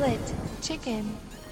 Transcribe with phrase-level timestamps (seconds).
[0.00, 0.20] Split
[0.62, 1.04] Chicken.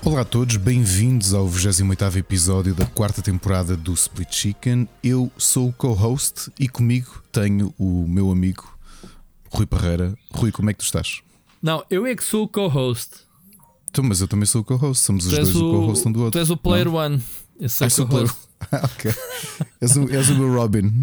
[0.02, 4.88] Olá a todos, bem-vindos ao 28 episódio da quarta temporada do Split Chicken.
[5.04, 8.66] Eu sou o co-host e comigo tenho o meu amigo
[9.50, 10.14] Rui Parreira.
[10.32, 11.20] Rui, como é que tu estás?
[11.62, 13.16] Não, eu é que sou o co-host.
[13.90, 16.18] Então, mas eu também sou o co-host, somos os Tu dois o co-host um do
[16.20, 16.40] Tu outro.
[16.40, 16.94] és o player Não?
[16.94, 17.22] one.
[17.60, 18.48] Eu sou Ah, o sou o player- co-host.
[18.72, 19.14] Ah, ok.
[19.80, 21.02] És o, és o meu Robin.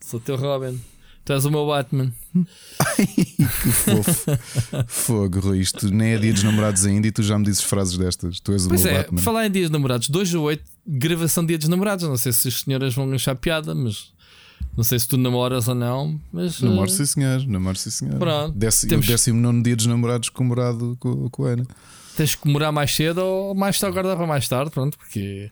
[0.00, 0.80] Sou o teu Robin.
[1.24, 2.12] Tu és o meu Batman.
[2.34, 4.38] que fofo.
[4.88, 5.60] Fogo, Rui.
[5.60, 8.40] Isto nem é dia dos namorados ainda e tu já me dizes frases destas.
[8.40, 9.16] Tu és o Pois meu é, Batman.
[9.18, 12.08] por falar em dias de namorados, 2 a 8, gravação de dia dos namorados.
[12.08, 14.12] Não sei se as senhoras vão achar piada, mas
[14.76, 16.20] não sei se tu namoras ou não.
[16.32, 18.18] Mas Namoro, eh, sim senhor, namoro, sim senhor.
[18.18, 18.56] Pronto.
[18.58, 21.66] Décimo, Temos- O décimo nono dia dos namorados comemorado com, com a Ana.
[22.16, 25.50] tens que morar mais cedo ou mais tarde, agora para mais tarde, pronto, porque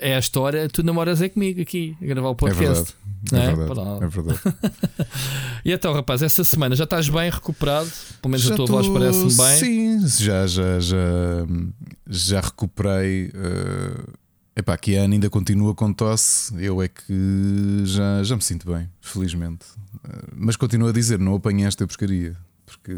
[0.00, 0.68] é a história.
[0.68, 2.94] Tu namoras é comigo aqui a gravar o É podcast.
[2.94, 2.94] verdade.
[3.32, 3.54] não É é?
[3.54, 4.04] verdade.
[4.04, 4.40] É verdade.
[5.64, 7.88] E então, rapaz, essa semana já estás bem recuperado?
[8.20, 9.58] Pelo menos a tua tô- voz parece-me bem.
[9.58, 10.96] Sim, já, já, já,
[12.08, 13.26] já recuperei.
[13.28, 14.12] Uh,
[14.56, 16.52] epá, que a Ana ainda continua com tosse.
[16.58, 19.64] Eu é que já, já me sinto bem, felizmente.
[20.04, 22.36] Uh, mas continuo a dizer: não apanhei esta pescaria.
[22.66, 22.92] Porque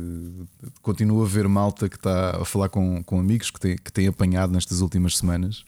[0.80, 4.06] continuo a ver malta que está a falar com, com amigos que tem, que tem
[4.06, 5.64] apanhado nestas últimas semanas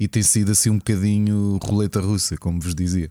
[0.00, 3.10] e tem sido assim um bocadinho roleta russa, como vos dizia.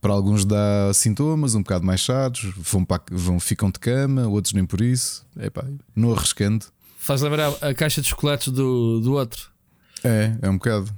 [0.00, 4.54] Para alguns dá sintomas um bocado mais chatos, vão, para, vão ficam de cama, outros
[4.54, 5.26] nem por isso.
[5.38, 5.62] Epá,
[5.94, 6.64] não arriscando.
[6.96, 9.50] Faz lembrar a caixa de chocolates do, do outro,
[10.02, 10.90] É, é um bocado.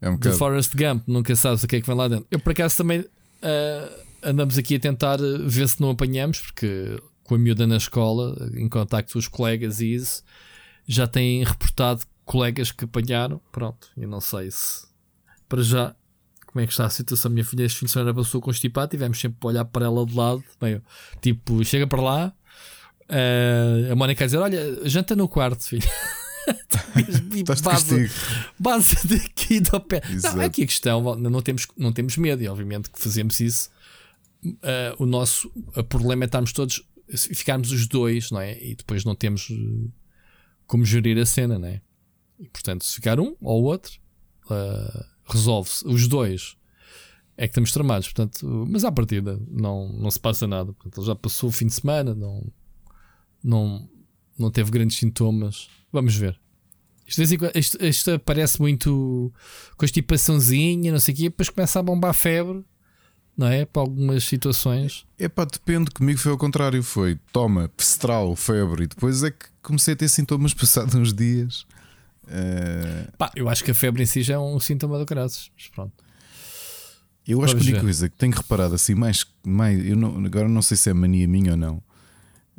[0.00, 0.36] É um do bocado.
[0.36, 1.04] Forrest Gump.
[1.06, 2.26] Nunca sabes o que é que vem lá dentro.
[2.28, 3.04] Eu, por acaso, também
[3.40, 3.90] ah,
[4.22, 8.50] andamos aqui a tentar ah, ver se não apanhamos, porque com a miúda na escola,
[8.54, 10.24] em contacto com os colegas e isso,
[10.86, 13.40] já têm reportado colegas que apanharam.
[13.52, 14.86] Pronto, eu não sei se
[15.48, 15.94] para já.
[16.46, 17.30] Como é que está a situação?
[17.30, 20.14] Minha filha este fim de semana passou constipada, tivemos sempre a olhar para ela de
[20.14, 20.80] lado, meio
[21.20, 22.32] tipo, chega para lá,
[23.08, 25.88] ah, a Mónica a dizer: Olha, janta no quarto, filho.
[27.64, 28.10] Base-
[28.58, 30.02] base daqui do pé.
[30.10, 30.36] Exato.
[30.36, 33.70] Não, aqui a questão, não temos, não temos medo, e obviamente que fazemos isso.
[34.62, 36.82] Ah, o nosso ah, problema é estarmos todos,
[37.16, 38.62] ficarmos os dois, não é?
[38.62, 39.88] E depois não temos eh,
[40.66, 41.80] como gerir a cena, não é?
[42.44, 43.98] E portanto, se ficar um ou outro,
[44.50, 45.86] ah, resolve-se.
[45.86, 46.56] Os dois
[47.36, 50.72] é que estamos tramados, portanto, mas à partida não, não se passa nada.
[50.74, 52.46] Portanto, já passou o fim de semana, não,
[53.42, 53.88] não,
[54.38, 55.68] não teve grandes sintomas.
[55.90, 56.38] Vamos ver.
[57.06, 57.22] Isto,
[57.54, 59.32] isto, isto parece muito
[59.76, 62.64] constipaçãozinha, não sei o quê, depois começa a bombar febre,
[63.36, 63.64] não é?
[63.64, 65.06] Para algumas situações.
[65.18, 65.90] Epá, depende.
[65.90, 66.82] Comigo foi ao contrário.
[66.82, 68.84] Foi toma, pestral, febre.
[68.84, 71.66] E depois é que comecei a ter sintomas passados uns dias.
[72.28, 75.50] Eh, Pá, eu acho que a febre em si já é um sintoma do graças.
[75.56, 75.92] Mas pronto.
[77.26, 79.26] eu acho que a única coisa que tenho reparado assim, mais.
[79.46, 81.82] mais eu não, agora não sei se é mania minha ou não.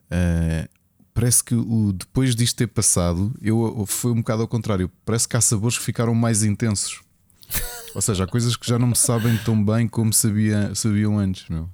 [0.09, 0.67] eh,
[1.13, 4.91] parece que o, depois disto ter passado, eu eu- foi um bocado ao contrário.
[5.05, 7.01] Parece que há sabores que ficaram mais intensos.
[7.95, 11.47] Ou seja, há coisas que já não me sabem tão bem como sabia, sabiam antes.
[11.47, 11.69] Meu.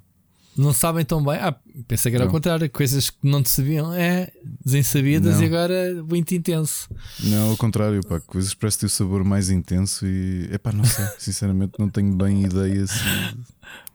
[0.56, 1.36] Não sabem tão bem.
[1.36, 1.54] Ah,
[1.88, 2.34] pensei que era ao Não.
[2.34, 4.30] contrário, coisas que não te sabiam, é
[4.64, 5.42] desensabidas Não.
[5.42, 6.88] e agora muito intenso.
[7.20, 11.06] Não, ao contrário, pá, coisas parece ter o sabor mais intenso e epá, não sei,
[11.18, 12.94] sinceramente não tenho bem ideia se.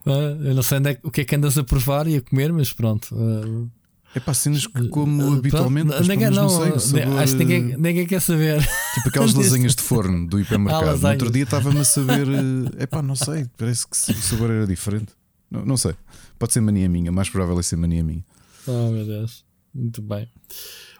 [0.06, 2.52] Ah, eu não sei é, o que é que andas a provar e a comer,
[2.52, 3.16] mas pronto.
[3.16, 3.68] ah,
[4.16, 7.44] Epá, cenas que como Pronto, habitualmente, mas, ninguém, pá, não, não, sei, sabor, acho que
[7.44, 8.62] ninguém, ninguém quer saber.
[8.96, 10.98] Tipo aquelas lasanhas de forno do hipermercado.
[10.98, 12.26] no outro dia estava-me a saber,
[12.80, 15.12] eh, epá, não sei, parece que o sabor era diferente.
[15.52, 15.94] Não, não sei,
[16.38, 18.24] pode ser mania minha, mais provável é ser mania minha.
[18.66, 20.28] Oh meu Deus, muito bem.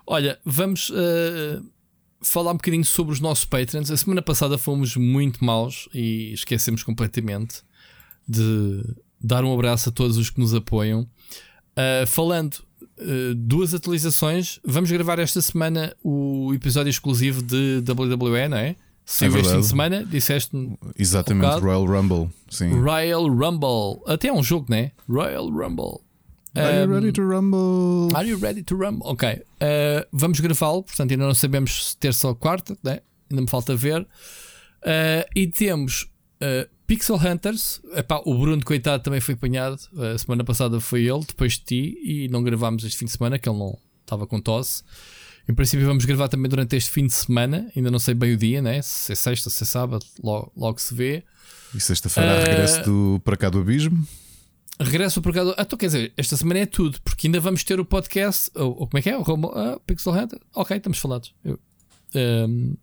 [0.06, 1.60] Olha, vamos eh,
[2.22, 3.92] falar um bocadinho sobre os nossos patrons.
[3.92, 7.62] A semana passada fomos muito maus e esquecemos completamente
[8.28, 8.84] de
[9.20, 11.08] dar um abraço a todos os que nos apoiam.
[11.76, 12.58] Eh, falando
[12.98, 18.76] eh, duas atualizações, vamos gravar esta semana o episódio exclusivo de WWE, não é?
[19.10, 20.52] Saiu este fim de semana, disseste
[21.00, 21.60] Exatamente, Um.
[21.60, 22.30] Royal Rumble.
[22.50, 22.72] Sim.
[22.82, 24.02] Royal Rumble.
[24.06, 24.92] Até é um jogo, né?
[25.08, 26.02] Royal Rumble.
[26.56, 28.16] Are you Um, ready to rumble?
[28.16, 29.08] Are you ready to rumble?
[29.08, 29.30] Ok.
[29.30, 33.00] Uh, vamos gravá-lo, portanto, ainda não sabemos se terça ou quarta, né?
[33.30, 34.02] ainda me falta ver.
[34.02, 36.04] Uh, e temos
[36.42, 37.80] uh, Pixel Hunters.
[37.96, 39.78] Epá, o Bruno, coitado, também foi apanhado.
[39.94, 43.12] Uh, a semana passada foi ele, depois de ti, e não gravámos este fim de
[43.12, 44.84] semana, que ele não estava com tosse.
[45.50, 47.72] Em princípio, vamos gravar também durante este fim de semana.
[47.76, 48.82] Ainda não sei bem o dia, né?
[48.82, 51.24] Se é sexta, se é sábado, logo, logo se vê.
[51.74, 54.06] E sexta-feira Eh, regresso do Para cá do Abismo.
[54.80, 55.44] Regresso para cá.
[55.44, 58.52] do- Ah, então quer dizer, esta semana é tudo, porque ainda vamos ter o podcast.
[58.56, 59.18] Ou, ou como é que é?
[59.18, 60.40] O Rumble, ah, Pixel Hunter?
[60.54, 61.34] Ok, estamos falados.
[61.44, 61.60] Eu-
[62.14, 62.74] Ehm,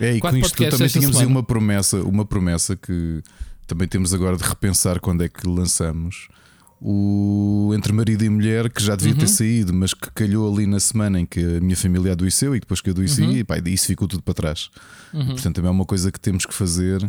[0.00, 3.22] É, e com isto também tínhamos aí uma promessa, uma promessa que
[3.66, 6.28] também temos agora de repensar quando é que lançamos.
[6.84, 9.18] O Entre Marido e Mulher, que já devia Uhum.
[9.20, 12.60] ter saído, mas que calhou ali na semana em que a minha família adoeceu e
[12.60, 13.32] depois que eu adoeci, Uhum.
[13.32, 14.68] e pá, isso ficou tudo para trás.
[15.12, 17.02] Portanto, também é uma coisa que temos que fazer.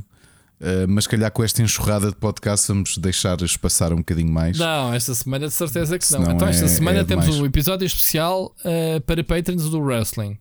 [0.62, 4.58] Uh, mas calhar com esta enxurrada de podcast vamos deixar espaçar um bocadinho mais.
[4.58, 6.22] Não, esta semana de certeza que não.
[6.22, 7.42] Senão Então, esta é- semana é temos demais.
[7.42, 10.38] um episódio especial eh, para patrons do Wrestling.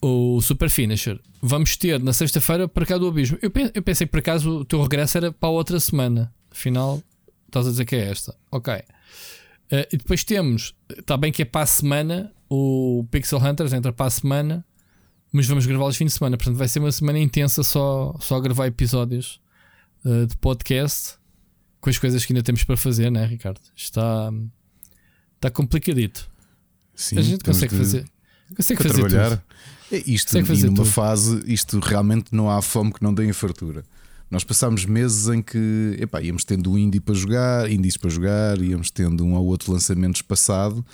[0.00, 1.20] O Super Finisher.
[1.42, 3.38] Vamos ter na sexta-feira para cá do Abismo.
[3.42, 6.32] Eu, eu pensei que por acaso o teu regresso era para a outra semana.
[6.50, 7.00] Afinal,
[7.48, 8.34] estás a dizer que é esta.
[8.50, 8.72] Ok.
[9.70, 13.92] Eh, e depois temos, está bem que é para a semana, o Pixel Hunters entra
[13.92, 14.64] para a semana,
[15.32, 16.36] mas vamos gravá-los fim de semana.
[16.36, 19.40] Portanto, vai ser uma semana intensa só, só a gravar episódios
[20.06, 21.16] eh, de podcast
[21.80, 23.60] com as coisas que ainda temos para fazer, né, Ricardo?
[23.76, 24.30] Está,
[25.36, 26.28] está complicadito.
[26.94, 28.04] Sim, a gente consegue de- fazer.
[28.56, 29.30] Consegue fazer trabalhar.
[29.36, 29.42] tudo.
[29.92, 30.86] É isto, Consegue fazer numa tudo.
[30.90, 33.84] fase, isto realmente não há fome que não dê fartura.
[34.30, 38.60] Nós passámos meses em que epá, íamos tendo um indie para jogar, indies para jogar,
[38.60, 40.84] íamos tendo um ou outro lançamento espaçado.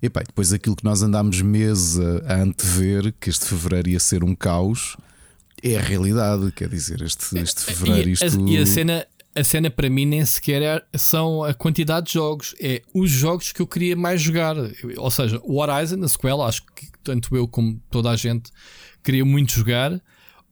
[0.00, 4.24] Epá, e depois aquilo que nós andámos meses a, antever, que este fevereiro ia ser
[4.24, 4.96] um caos,
[5.62, 6.50] é a realidade.
[6.52, 8.24] Quer dizer, este, este fevereiro, E, isto.
[8.46, 12.12] a, e a cena, a cena para mim nem sequer é- são a quantidade de
[12.14, 14.54] jogos, é os jogos que eu queria mais jogar.
[14.96, 18.50] Ou seja, o Horizon, a sequela, acho que tanto eu como toda a gente
[19.02, 20.00] queria muito jogar.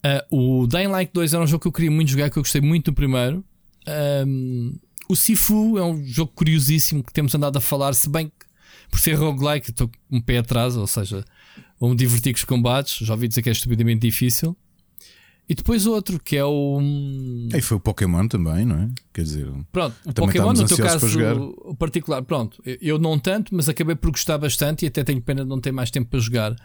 [0.02, 2.42] Ah, o Dying Light 2 era um jogo que eu queria muito jogar, que eu
[2.42, 3.44] gostei muito do primeiro.
[3.86, 4.74] Ahm,
[5.08, 8.46] o Sifu é um jogo curiosíssimo que temos andado a falar, se bem que
[8.90, 11.24] por ser roguelike estou um pé atrás, ou seja,
[11.78, 13.06] vou-me divertir com os combates.
[13.06, 14.56] Já ouvi dizer que é estupidamente difícil.
[15.48, 16.80] E depois outro que é o.
[17.54, 18.88] E foi o Pokémon também, não é?
[19.14, 23.94] Quer dizer, Pronto, o Pokémon, no teu caso particular, pronto, eu- não tanto, mas acabei
[23.94, 26.56] por gostar bastante e até tenho pena de não ter mais tempo para jogar.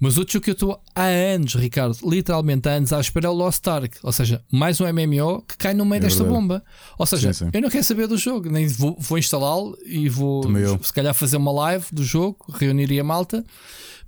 [0.00, 3.28] Mas outro jogo que eu estou há anos, Ricardo, literalmente há anos, à espera é
[3.28, 6.64] o Lost Ark, ou seja, mais um MMO que cai no meio É desta bomba.
[6.98, 7.50] Ou seja, Sim, sim.
[7.52, 10.42] eu não quero saber do jogo, nem vou, vou instalá-lo e vou
[10.82, 13.44] se calhar fazer uma live do jogo, reuniria a malta,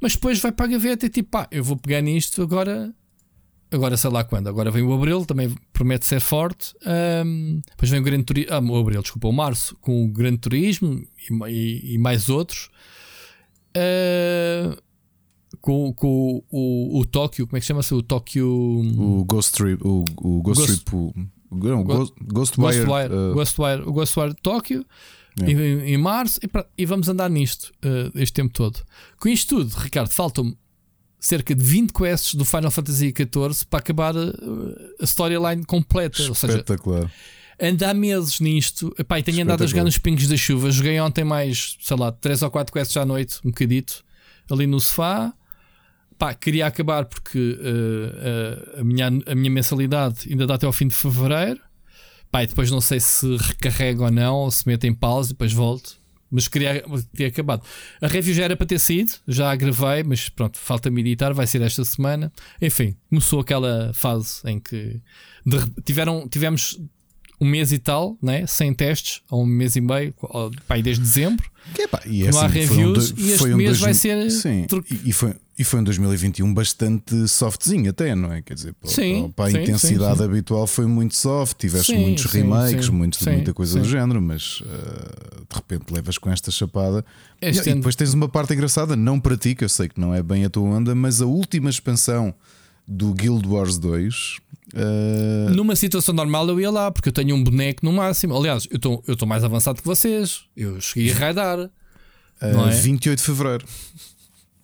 [0.00, 2.92] mas depois vai para a gaveta e tipo, pá, eu vou pegar nisto agora
[3.74, 4.48] Agora sei lá quando.
[4.48, 6.72] Agora vem o Abril, também promete ser forte.
[6.86, 8.52] Ahm, depois vem o Grande Turismo.
[8.54, 12.68] Ah, o Abril, desculpa, o Março, com o Grande Turismo e, e- e mais outros.
[13.76, 14.76] Ah,
[15.60, 17.94] com com o, o Tóquio, como é que chama-se?
[17.94, 18.46] O Tóquio.
[18.48, 21.14] o Ghost Trip, o, o Ghost, Ghost- Trip, o,
[21.50, 24.84] não, Go- Ghost, Ghostwire, Ghostwire, uh, Ghostwire, o Ghostwire Tóquio
[25.40, 25.50] É.
[25.50, 28.80] em, em março e, pronto, e vamos andar nisto ah, este tempo todo.
[29.18, 30.56] Com isto tudo, Ricardo, faltam-me
[31.26, 34.32] cerca de 20 quests do Final Fantasy XIV para acabar ah,
[35.00, 36.22] a storyline completa.
[36.28, 37.10] Ou seja, espetacular.
[37.60, 39.68] ando há meses nisto Epá, e tenho andado a Espetacular.
[39.68, 40.70] jogar nos pingos da chuva.
[40.70, 44.04] Joguei ontem mais, sei lá, 3 ou 4 quests à noite, um bocadito,
[44.50, 45.32] ali no sofá.
[46.18, 50.72] Pá, queria acabar porque eh, eh, a, minha, a minha mensalidade ainda dá até ao
[50.72, 51.60] fim de fevereiro.
[52.30, 55.32] Pá, e depois não sei se recarrego ou não, ou se meto em pausa e
[55.32, 56.03] depois volto.
[56.30, 56.84] Mas queria
[57.14, 57.62] ter acabado.
[58.00, 61.46] A review já era para ter saído, já a gravei, mas pronto, falta-me editar, vai
[61.46, 62.32] ser esta semana.
[62.60, 65.00] Enfim, começou aquela fase em que
[65.46, 66.80] de tiveram, tivemos
[67.44, 68.46] um mês e tal, né?
[68.46, 71.48] sem testes, ou um mês e meio, ou, pá, e desde dezembro.
[71.74, 74.30] Que, epá, e Não há assim, reviews do- e este foi mês dois- vai ser
[74.30, 78.42] Sim, e, e foi, e foi um 2021 bastante softzinho, até, não é?
[78.42, 81.56] Quer dizer, para, Sim, para a sim, intensidade sim, habitual foi muito soft.
[81.58, 84.64] Tiveste muitos remakes, sim, muito, sim, muita coisa do género, mas uh,
[85.48, 87.04] de repente levas com esta chapada.
[87.40, 89.98] Este e ano- depois tens uma parte engraçada, não para ti, que eu sei que
[89.98, 92.34] não é bem a tua onda, mas a última expansão
[92.86, 94.38] do Guild Wars 2.
[94.74, 98.36] Uh, Numa situação normal eu ia lá, porque eu tenho um boneco no máximo.
[98.36, 100.44] Aliás, eu estou mais avançado que vocês.
[100.56, 101.70] Eu cheguei a raidar.
[102.40, 102.74] não a é?
[102.74, 103.66] 28 de fevereiro.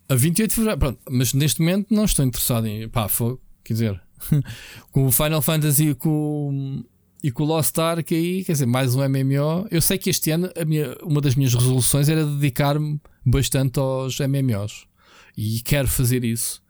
[0.09, 2.89] A 28 de fevereiro, pronto, mas neste momento não estou interessado em.
[2.89, 4.01] Pá, foi, quer dizer,
[4.91, 6.85] com o Final Fantasy e com,
[7.23, 9.67] e com o Lost Ark aí, quer dizer, mais um MMO.
[9.71, 14.19] Eu sei que este ano a minha, uma das minhas resoluções era dedicar-me bastante aos
[14.19, 14.87] MMOs
[15.37, 16.63] e quero fazer isso.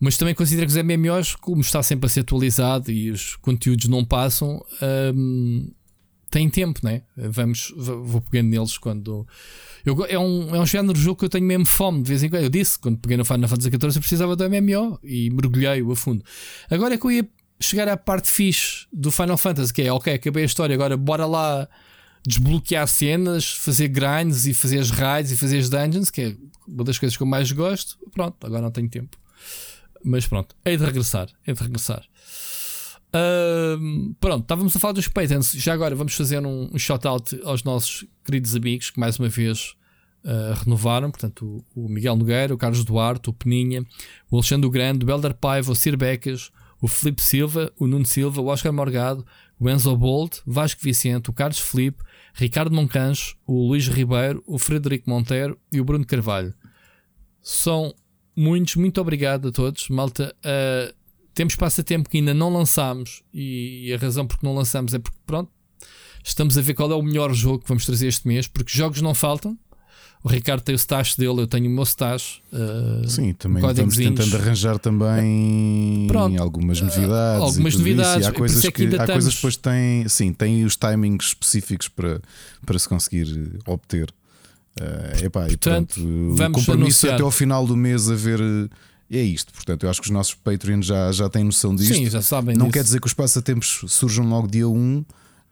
[0.00, 3.88] Mas também considero que os MMOs, como está sempre a ser atualizado e os conteúdos
[3.88, 4.64] não passam,
[5.14, 5.70] hum,
[6.30, 7.02] têm tempo, né?
[7.16, 9.26] Vamos, vou pegando neles quando.
[9.84, 12.22] Eu, é, um, é um género de jogo que eu tenho mesmo fome de vez
[12.22, 12.42] em quando.
[12.42, 15.96] Eu disse, quando peguei no Final Fantasy XIV, eu precisava do MMO e mergulhei-o a
[15.96, 16.24] fundo.
[16.70, 17.28] Agora é que eu ia
[17.60, 21.26] chegar à parte fixe do Final Fantasy, que é ok, acabei a história, agora bora
[21.26, 21.68] lá
[22.26, 26.36] desbloquear cenas, fazer grinds e fazer as raids e fazer as dungeons, que é
[26.66, 27.98] uma das coisas que eu mais gosto.
[28.12, 29.16] Pronto, agora não tenho tempo.
[30.04, 32.04] Mas pronto, hei de regressar, hei de regressar.
[33.12, 35.52] Ahm, pronto, estávamos a falar dos Patreons.
[35.52, 39.74] Já agora vamos fazer um, um shout-out aos nossos queridos amigos que mais uma vez
[40.24, 41.10] ah, renovaram.
[41.10, 43.84] Portanto, o, o Miguel Nogueira, o Carlos Duarte, o Peninha,
[44.30, 46.50] o Alexandre Grande, o Belder Paiva, o Sir Becas,
[46.80, 49.24] o Felipe Silva, o Nuno Silva, o Oscar Morgado,
[49.58, 52.02] o Enzo Bolt, Vasco Vicente, o Carlos Felipe,
[52.34, 56.54] Ricardo Moncancho, o Luís Ribeiro, o Frederico Monteiro e o Bruno Carvalho.
[57.42, 57.94] São
[58.38, 60.34] muitos, muito obrigado a todos, malta.
[60.38, 60.94] Uh,
[61.34, 65.50] temos passatempo que ainda não lançámos e a razão porque não lançamos é porque, pronto,
[66.24, 69.02] estamos a ver qual é o melhor jogo que vamos trazer este mês, porque jogos
[69.02, 69.58] não faltam.
[70.22, 72.40] O Ricardo tem o stash dele, eu tenho o meu stash.
[72.52, 77.42] Uh, Sim, também estamos tentando arranjar também Pronto, algumas novidades.
[77.42, 78.26] algumas novidades.
[78.26, 82.20] Há coisas que, que há coisas depois têm, sim, têm os timings específicos para,
[82.66, 84.12] para se conseguir obter.
[84.80, 87.14] Uh, epá, portanto, e, portanto, o compromisso anunciar.
[87.14, 88.40] até ao final do mês a ver.
[89.10, 91.94] É isto, portanto, eu acho que os nossos Patreons já, já têm noção disto.
[91.94, 92.54] Sim, já sabem.
[92.54, 92.74] Não disso.
[92.74, 95.04] quer dizer que os passatempos surjam logo dia 1,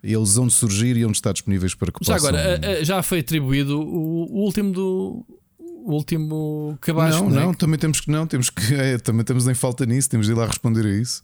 [0.02, 2.32] eles vão surgir e vão estar disponíveis para que já possam.
[2.32, 5.26] Já agora, já foi atribuído o, último do.
[5.58, 7.14] O último cabaz.
[7.14, 10.26] Não, não, também temos que não, temos que é, também estamos em falta nisso, temos
[10.26, 11.22] de ir lá responder a isso.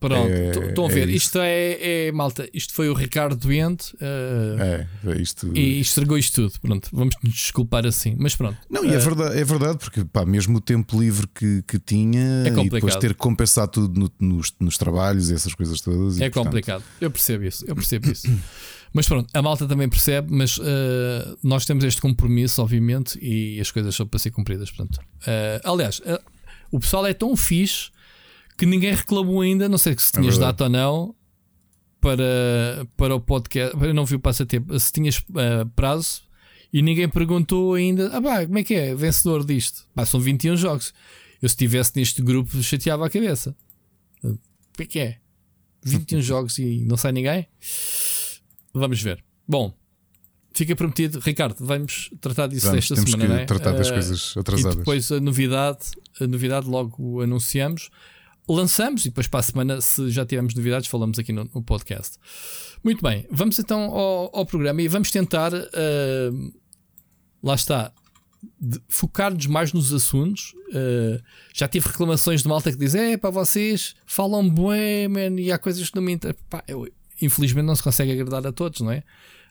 [0.00, 3.94] Pronto, é, estão a ver, é isto é, é, malta, isto foi o Ricardo doente
[3.96, 5.54] uh, é, é, isto...
[5.54, 6.58] e estragou isto tudo.
[6.58, 8.56] Pronto, vamos nos desculpar assim, mas pronto.
[8.70, 11.62] Não, uh, e é eh, verdade, é verdade, porque pá, mesmo o tempo livre que,
[11.68, 15.54] que tinha é e depois ter que compensar tudo no, nos, nos, trabalhos e essas
[15.54, 16.18] coisas todas.
[16.18, 16.44] é portanto...
[16.44, 18.26] complicado, eu percebo isso, eu percebo isso.
[18.92, 20.64] Mas pronto, a malta também percebe, mas uh,
[21.44, 24.68] nós temos este compromisso, obviamente, e as coisas são para ser cumpridas.
[24.68, 24.98] Portanto,
[25.62, 26.02] aliás,
[26.72, 27.90] o pessoal é tão fixe
[28.60, 31.14] que ninguém reclamou ainda, não sei se tinhas é data ou não,
[31.98, 33.74] para, para o podcast.
[33.82, 36.20] Eu não vi o passatempo, se tinhas uh, prazo
[36.70, 38.94] e ninguém perguntou ainda: ah, pá, como é que é?
[38.94, 39.86] Vencedor disto?
[39.94, 40.92] Pá, são 21 jogos.
[41.40, 43.56] Eu, se estivesse neste grupo, chateava a cabeça.
[44.22, 44.36] O
[44.76, 45.16] que é que é?
[45.82, 47.46] 21 jogos e não sai ninguém?
[48.74, 49.24] Vamos ver.
[49.48, 49.72] Bom,
[50.52, 51.18] fica prometido.
[51.20, 53.44] Ricardo, vamos tratar disso vamos, esta temos semana, que é?
[53.46, 54.74] tratar das uh, coisas atrasadas.
[54.74, 57.88] E depois a novidade, a novidade logo anunciamos
[58.54, 62.18] lançamos e depois para a semana, se já tivermos novidades, falamos aqui no, no podcast.
[62.82, 66.52] Muito bem, vamos então ao, ao programa e vamos tentar, uh,
[67.42, 67.92] lá está,
[68.88, 70.54] focar-nos mais nos assuntos.
[70.68, 71.22] Uh,
[71.54, 75.58] já tive reclamações de malta que diz: é para vocês falam bem, man, e há
[75.58, 76.40] coisas que não me interessam.
[77.20, 79.02] Infelizmente não se consegue agradar a todos, não é?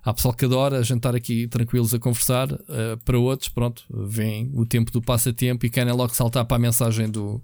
[0.04, 4.66] Há pessoal que adora jantar aqui tranquilos a conversar, uh, para outros, pronto, vem o
[4.66, 7.42] tempo do passatempo e querem logo saltar para a mensagem do,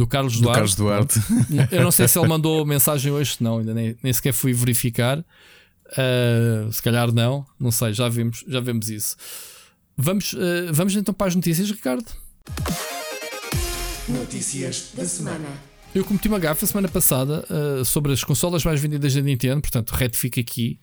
[0.00, 0.56] do Carlos do Duarte.
[0.56, 1.20] Carlos Duarte.
[1.70, 5.18] Eu não sei se ele mandou mensagem hoje, não, ainda nem, nem sequer fui verificar.
[5.18, 9.16] Uh, se calhar não, não sei, já vimos, já vemos isso.
[9.96, 12.06] Vamos, uh, vamos então para as notícias, Ricardo.
[14.08, 15.48] Notícias da semana.
[15.94, 19.90] Eu cometi uma gafa semana passada uh, sobre as consolas mais vendidas da Nintendo, portanto,
[19.90, 20.80] retifico aqui.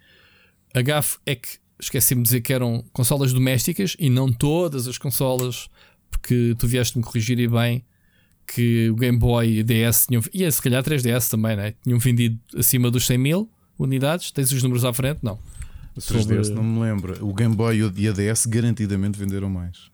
[0.75, 4.99] A gafa é que esqueci-me de dizer que eram consolas domésticas e não todas as
[4.99, 5.69] consolas,
[6.11, 7.83] porque tu vieste-me corrigir e bem
[8.47, 11.73] que o Game Boy e DS tinham, e se calhar 3DS também, né?
[11.83, 14.31] tinham vendido acima dos 100 mil unidades.
[14.31, 15.19] Tens os números à frente?
[15.21, 15.37] Não.
[15.95, 16.49] O 3DS Sobre...
[16.51, 17.25] não me lembro.
[17.25, 19.89] O Game Boy e a DS garantidamente venderam mais.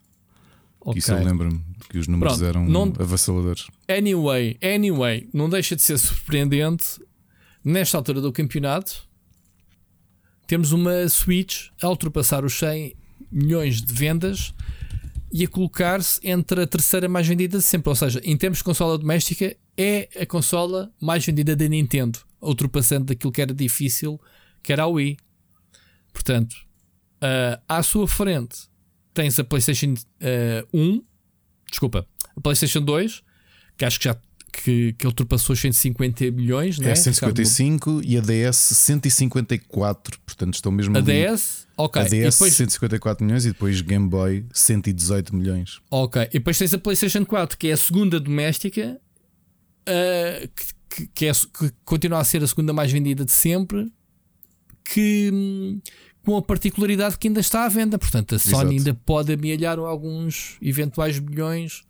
[0.79, 1.00] Okay.
[1.00, 2.93] Isso eu lembro-me que os números Pronto, eram não...
[3.00, 3.67] avassaladores.
[3.88, 7.01] Anyway, anyway, não deixa de ser surpreendente
[7.63, 9.07] nesta altura do campeonato.
[10.45, 12.95] Temos uma Switch a ultrapassar os 100
[13.31, 14.53] milhões de vendas
[15.34, 17.90] e a colocar-se entre a terceira mais vendida de sempre.
[17.90, 23.06] Ou seja, em termos de consola doméstica, é a consola mais vendida da Nintendo, ultrapassando
[23.06, 24.22] daquilo que era difícil,
[24.62, 25.18] que era a Wii.
[26.13, 28.70] Portanto, uh, à sua frente
[29.12, 31.04] tens a PlayStation uh, 1,
[31.68, 33.24] desculpa, a PlayStation 2,
[33.75, 34.16] que acho que já
[34.53, 36.91] que, que ultrapassou os 150 milhões, né?
[36.91, 41.25] É 155 e a DS 154, portanto estão mesmo A ali.
[41.25, 42.01] DS, ok.
[42.01, 42.53] A DS depois...
[42.53, 45.81] 154 milhões e depois Game Boy 118 milhões.
[45.89, 49.01] Ok, e depois tens a PlayStation 4, que é a segunda doméstica,
[49.89, 50.48] uh,
[50.88, 53.91] que, que, é, que continua a ser a segunda mais vendida de sempre,
[54.86, 55.81] que hum,
[56.24, 57.98] com a particularidade que ainda está à venda.
[57.98, 58.69] Portanto, a Sony Exato.
[58.69, 61.83] ainda pode amealhar alguns eventuais bilhões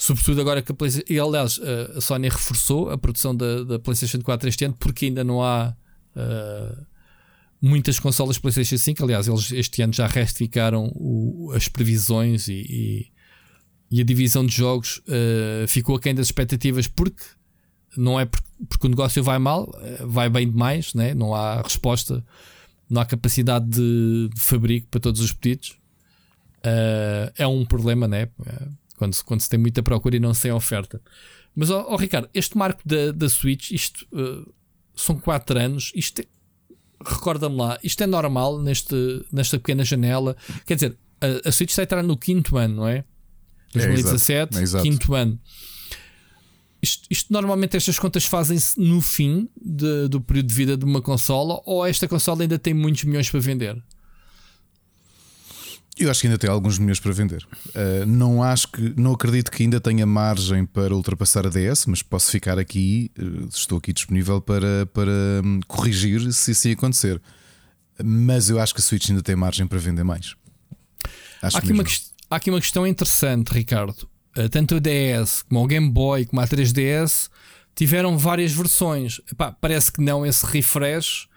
[0.00, 1.12] Sobretudo agora que a PlayStation.
[1.12, 1.60] E aliás,
[1.96, 5.74] a Sony reforçou a produção da, da PlayStation 4 este ano porque ainda não há.
[6.14, 6.86] Uh,
[7.60, 9.04] muitas consolas PlayStation 5.
[9.04, 13.06] Aliás, eles este ano já retificaram o, as previsões e, e,
[13.90, 17.24] e, a divisão de jogos uh, ficou aquém das expectativas porque
[17.96, 21.14] não é porque, porque o negócio vai mal, eh, vai bem demais, né?
[21.14, 22.24] não há resposta,
[22.88, 25.70] não há capacidade de, de fabrico para todos os pedidos.
[26.58, 28.28] Uh, é um problema, né?
[28.98, 31.00] Quando, quando se tem muita procura e não se tem oferta.
[31.54, 34.52] Mas, ó, oh, oh, Ricardo, este marco da, da Switch, isto uh,
[34.94, 36.26] são 4 anos, isto é,
[37.04, 38.94] recorda-me lá, isto é normal neste,
[39.32, 40.36] nesta pequena janela.
[40.66, 43.04] Quer dizer, a, a Switch está a entrar no quinto ano, não é?
[43.72, 45.38] 2017, é, exato, é, quinto ano.
[46.80, 51.02] Isto, isto, normalmente estas contas fazem-se no fim de, do período de vida de uma
[51.02, 53.82] consola ou esta consola ainda tem muitos milhões para vender?
[55.98, 57.44] Eu acho que ainda tem alguns milhões para vender.
[57.68, 62.02] Uh, não acho que, não acredito que ainda tenha margem para ultrapassar a DS, mas
[62.02, 65.10] posso ficar aqui, uh, estou aqui disponível para, para
[65.44, 67.20] um, corrigir se assim acontecer.
[68.02, 70.36] Mas eu acho que a Switch ainda tem margem para vender mais.
[71.42, 71.84] Acho há, aqui uma,
[72.30, 74.08] há aqui uma questão interessante, Ricardo.
[74.36, 77.28] Uh, tanto a DS como o Game Boy como a 3DS
[77.74, 79.20] tiveram várias versões.
[79.32, 81.28] Epá, parece que não esse refresh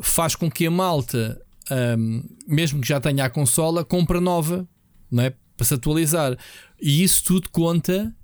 [0.00, 4.68] faz com que a malta um, mesmo que já tenha a consola, compra nova,
[5.10, 5.34] não é?
[5.56, 6.36] Para se atualizar.
[6.80, 8.14] E isso tudo conta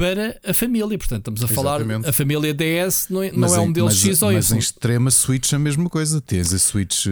[0.00, 0.96] para a família.
[0.96, 1.88] Portanto, estamos a Exatamente.
[1.88, 4.36] falar a família DS, não é, não é um modelo mas, X ou Y.
[4.36, 6.20] Mas em extrema Switch é a mesma coisa.
[6.22, 7.10] Tens a Switch uh,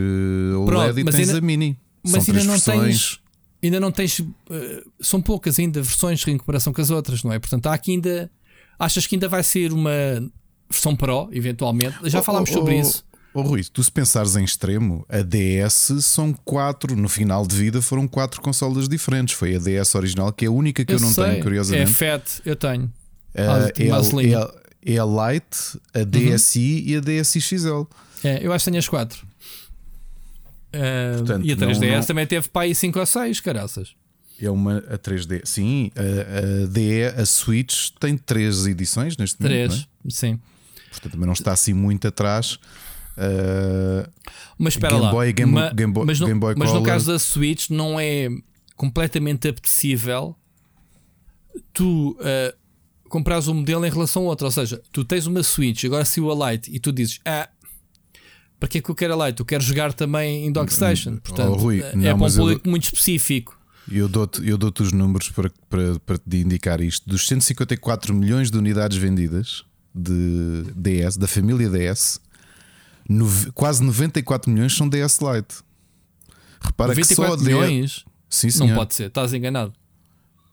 [0.60, 1.78] OLED Pronto, e tens ainda, a Mini.
[2.02, 2.80] Mas São ainda não versões.
[2.80, 3.20] tens.
[3.62, 4.18] Ainda não tens.
[4.20, 4.34] Uh,
[5.00, 7.38] são poucas ainda versões em comparação com as outras, não é?
[7.38, 8.30] Portanto, há aqui ainda.
[8.78, 9.90] Achas que ainda vai ser uma
[10.70, 11.96] versão Pro, eventualmente?
[12.04, 13.04] Já oh, falámos oh, sobre oh, isso.
[13.38, 17.80] Oh, Rui, tu se pensares em extremo, a DS são quatro, no final de vida
[17.80, 19.36] foram quatro consolas diferentes.
[19.36, 21.24] Foi a DS original, que é a única que eu, eu não sei.
[21.24, 21.88] tenho, curiosamente.
[21.88, 22.86] É FAT, eu tenho.
[22.86, 22.90] Uh,
[23.36, 26.90] é, a, é, é, a Lite, a DSi uhum.
[26.90, 27.82] e a DSi XL.
[28.24, 29.24] É, eu acho que tenho as quatro.
[30.74, 32.04] Uh, Portanto, e a 3DS não, não...
[32.04, 33.94] também teve aí 5 ou 6, caraças.
[34.42, 35.42] É uma a 3D.
[35.44, 39.70] Sim, a, a DE, a Switch tem três edições neste momento.
[39.70, 40.10] Três, é?
[40.10, 40.40] sim.
[40.90, 42.58] Portanto, também não está assim muito atrás.
[43.18, 44.08] Uh,
[44.56, 46.82] mas espera Game lá, Boy, Game, Ma, Game Boy, mas, no, Game Boy mas no
[46.84, 48.28] caso da Switch não é
[48.76, 50.36] completamente apetecível
[51.72, 52.56] tu uh,
[53.08, 54.46] comprares um modelo em relação ao outro.
[54.46, 57.48] Ou seja, tu tens uma Switch, agora se o a Lite e tu dizes, ah,
[58.58, 59.40] para que é que eu quero a Lite?
[59.40, 61.14] Eu quero jogar também em Dockstation.
[61.16, 63.58] Oh, Portanto, oh, Rui, é não, para um público eu, muito específico.
[63.90, 67.08] Eu dou-te eu dou os números para, para, para te indicar isto.
[67.08, 72.20] Dos 154 milhões de unidades vendidas de DS, da família DS,
[73.08, 75.56] no, quase 94 milhões são DS Lite.
[76.60, 78.04] Repara 94 que só milhões?
[78.28, 78.68] Sim, senhor.
[78.68, 79.72] Não pode ser, estás enganado.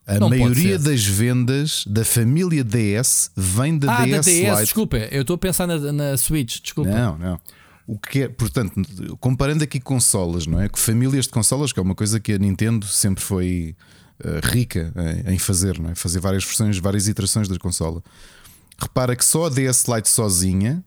[0.08, 4.62] A não maioria das vendas da família DS vem da ah, DS, da DS Lite.
[4.62, 6.92] Desculpa, eu estou a pensar na, na Switch, desculpa.
[6.92, 7.40] Não, não.
[7.88, 8.82] O que é, portanto,
[9.20, 10.70] comparando aqui consolas, não é?
[10.70, 13.76] Que famílias de consolas, que é uma coisa que a Nintendo sempre foi
[14.24, 14.94] uh, rica
[15.28, 15.96] em, em, fazer, não é?
[15.96, 18.04] Fazer várias versões, várias iterações da consola.
[18.80, 20.84] Repara que só a DS Lite sozinha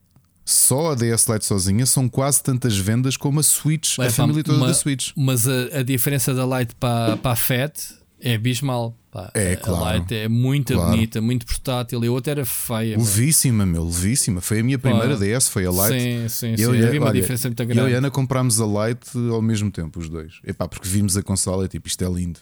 [0.48, 4.42] só a DS Lite sozinha são quase tantas vendas como a Switch, é, a família
[4.42, 5.10] toda uma, da Switch.
[5.14, 7.78] Mas a, a, diferença da Lite para, para a Fat
[8.18, 8.96] é abismal.
[9.10, 9.30] Pá.
[9.34, 9.98] É, a claro.
[9.98, 10.90] Lite é muito claro.
[10.90, 12.02] bonita, muito portátil.
[12.02, 12.96] E a outra era feia.
[12.96, 14.40] Levíssima, meu, levíssima.
[14.40, 16.00] Foi a minha primeira DS, foi a Lite.
[16.00, 16.62] Sim, sim.
[16.62, 16.82] Eu, sim.
[16.82, 17.80] Havia uma olha, diferença muito grande.
[17.80, 20.40] Eu e a Ana comprámos a Lite ao mesmo tempo, os dois.
[20.42, 22.40] Epá, porque vimos a consola e tipo, isto é lindo.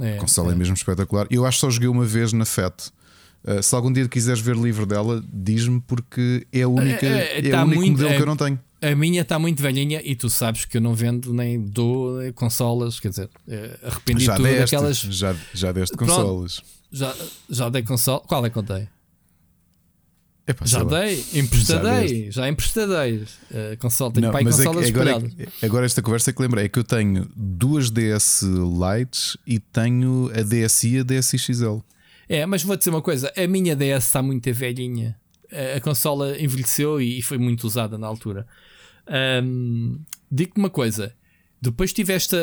[0.00, 0.52] É, a consola é.
[0.52, 1.28] é mesmo espetacular.
[1.30, 2.90] Eu acho que só joguei uma vez na FAT.
[3.46, 7.40] Uh, se algum dia quiseres ver livro dela, diz-me porque é a única, é, é,
[7.40, 8.58] é, é o único muito, modelo que eu não tenho.
[8.82, 12.98] A minha está muito velhinha e tu sabes que eu não vendo nem dou consolas,
[12.98, 13.30] quer dizer,
[13.82, 14.98] arrependi já tudo deste, daquelas.
[14.98, 16.62] Já, já deste consolas.
[16.90, 17.14] Já,
[17.48, 18.20] já dei console.
[18.26, 18.88] Qual é que eu dei?
[20.48, 23.16] Epá, já dei, emprestadei, já, já emprestadei.
[23.50, 26.40] Uh, console, tenho pai mas consolas é que, agora, é agora esta conversa é que
[26.40, 31.36] lembrei é que eu tenho duas DS Lights e tenho a DSi e a DSi
[31.36, 31.78] XL.
[32.28, 35.16] É, mas vou dizer uma coisa: a minha DS está muito velhinha.
[35.52, 38.46] A, a consola envelheceu e, e, foi muito usada na altura.
[39.42, 41.14] Um, Digo-te uma coisa:
[41.60, 42.40] depois tiveste a,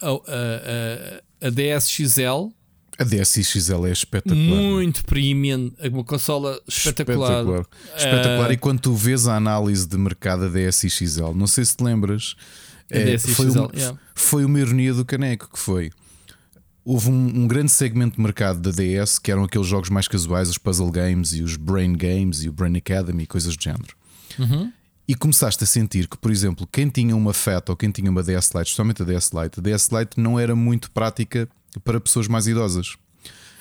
[0.00, 2.52] a, a, a, DS XL.
[2.98, 4.36] A DS XL é espetacular.
[4.36, 7.30] Muito premium, uma consola espetacular.
[7.30, 7.66] Espetacular.
[7.96, 8.52] espetacular.
[8.52, 11.84] E quando tu vês a análise de mercado da DS XL, não sei se te
[11.84, 12.34] lembras,
[12.90, 13.98] é, foi, um, yeah.
[14.14, 15.90] foi uma ironia do caneco que foi
[16.88, 20.48] houve um, um, grande segmento de mercado da DS que eram aqueles jogos mais casuais,
[20.48, 23.94] os puzzle games e os brain games e o Brain Academy e coisas do género.
[24.38, 24.72] Uhum.
[25.06, 28.22] E começaste a sentir que, por exemplo, quem tinha uma FAT ou quem tinha uma
[28.22, 31.46] DS Lite, especialmente a DS Lite, a DS Lite não era muito prática
[31.84, 32.96] para pessoas mais idosas.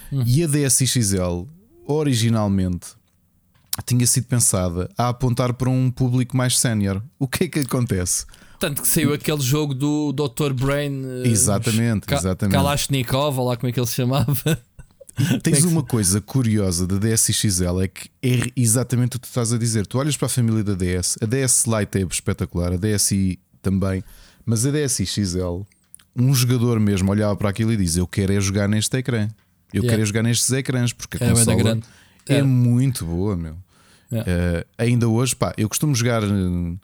[0.10, 0.24] Uhum.
[0.26, 1.44] E a DS XL,
[1.86, 2.88] originalmente,
[3.86, 7.04] tinha sido pensada a apontar para um público mais sénior.
[7.20, 8.26] O que é que acontece?
[8.60, 10.54] Tanto que saiu aquele jogo do Dr.
[10.54, 11.04] Brain.
[11.24, 12.56] Eh, exatamente, exatamente.
[12.56, 14.60] Kalashnikov, lá como é que ele se chamava.
[15.43, 19.58] Tens uma coisa curiosa da DSXL é que é exatamente o que tu estás a
[19.58, 19.86] dizer.
[19.86, 24.04] Tu olhas para a família da DS, a DS Lite é espetacular, a DSi também,
[24.46, 25.65] mas a DSXL,
[26.15, 29.28] um jogador mesmo olhava para aquilo e diz: Eu quero é jogar neste ecrã,
[29.74, 29.89] eu yeah.
[29.89, 31.80] quero é jogar nestes ecrãs, porque a é consola
[32.28, 33.56] é, é muito boa, meu.
[34.12, 34.32] Yeah.
[34.32, 36.24] Uh, ainda hoje, pá, eu costumo jogar.
[36.24, 36.78] Uh,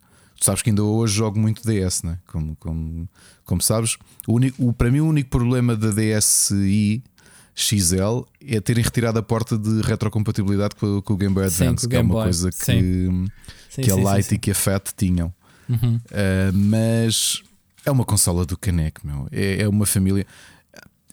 [0.44, 2.20] Tu sabes que ainda hoje jogo muito DS, né?
[2.28, 3.10] como, como,
[3.46, 3.98] como sabes.
[4.28, 7.02] O único, o, para mim, o único problema da DSi
[7.56, 11.88] XL é terem retirado a porta de retrocompatibilidade com, com o Game Boy Advance, sim,
[11.88, 12.24] que é uma Boy.
[12.24, 13.26] coisa que, sim.
[13.74, 15.34] que sim, a Lite e que a Fat tinham.
[15.70, 15.96] Uhum.
[15.96, 17.42] Uh, mas
[17.86, 19.30] É uma consola do caneco, meu.
[19.32, 20.28] É, é uma família.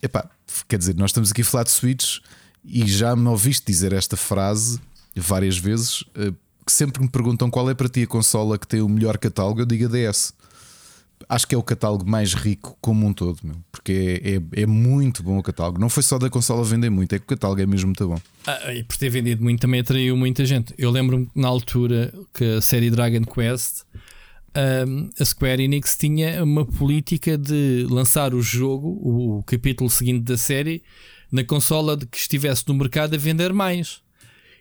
[0.03, 0.29] Epá,
[0.66, 2.19] quer dizer, nós estamos aqui a falar de Switch
[2.64, 4.81] e já me ouviste dizer esta frase
[5.14, 6.03] várias vezes.
[6.16, 6.33] Eh,
[6.70, 9.61] que sempre me perguntam qual é para ti a consola que tem o melhor catálogo,
[9.61, 10.33] eu digo a DS.
[11.28, 14.66] Acho que é o catálogo mais rico como um todo, meu, porque é, é, é
[14.66, 15.78] muito bom o catálogo.
[15.78, 18.18] Não foi só da consola vender muito, é que o catálogo é mesmo muito bom.
[18.46, 20.72] Ah, e por ter vendido muito também atraiu muita gente.
[20.78, 23.83] Eu lembro-me na altura que a série Dragon Quest
[24.87, 30.37] um, a Square Enix tinha uma política de lançar o jogo, o capítulo seguinte da
[30.37, 30.83] série,
[31.30, 34.00] na consola de que estivesse no mercado a vender mais.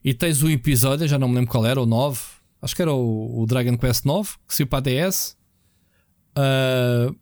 [0.03, 2.19] E tens o episódio, já não me lembro qual era, o 9,
[2.61, 5.37] acho que era o, o Dragon Quest 9, que saiu para a DS.
[6.37, 7.15] Uh,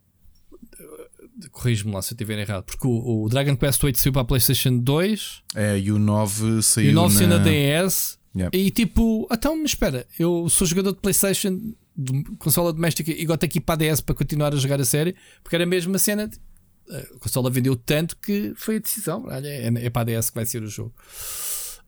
[1.52, 4.26] Corrijo-me lá se eu estiver errado, porque o, o, Dragon Quest 8 saiu para a
[4.26, 6.88] PlayStation 2 é, e o 9 saiu.
[6.88, 8.18] E o 9 saiu na DS.
[8.36, 8.58] Yep.
[8.58, 13.46] E tipo, então, mas espera, eu sou jogador de PlayStation, de consola doméstica, e gosto
[13.46, 16.28] aqui para a DS para continuar a jogar a série, porque era a mesma cena.
[16.28, 16.38] De,
[16.90, 19.26] a consola vendeu tanto que foi a decisão.
[19.28, 20.94] Olha, é, é para a DS que vai ser o jogo.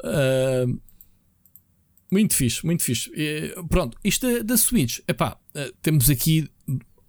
[0.04, 0.80] Uh,
[2.12, 3.12] muito fixe, muito fixe.
[3.70, 6.50] Pronto, isto da, da Switch, epá, uh, temos aqui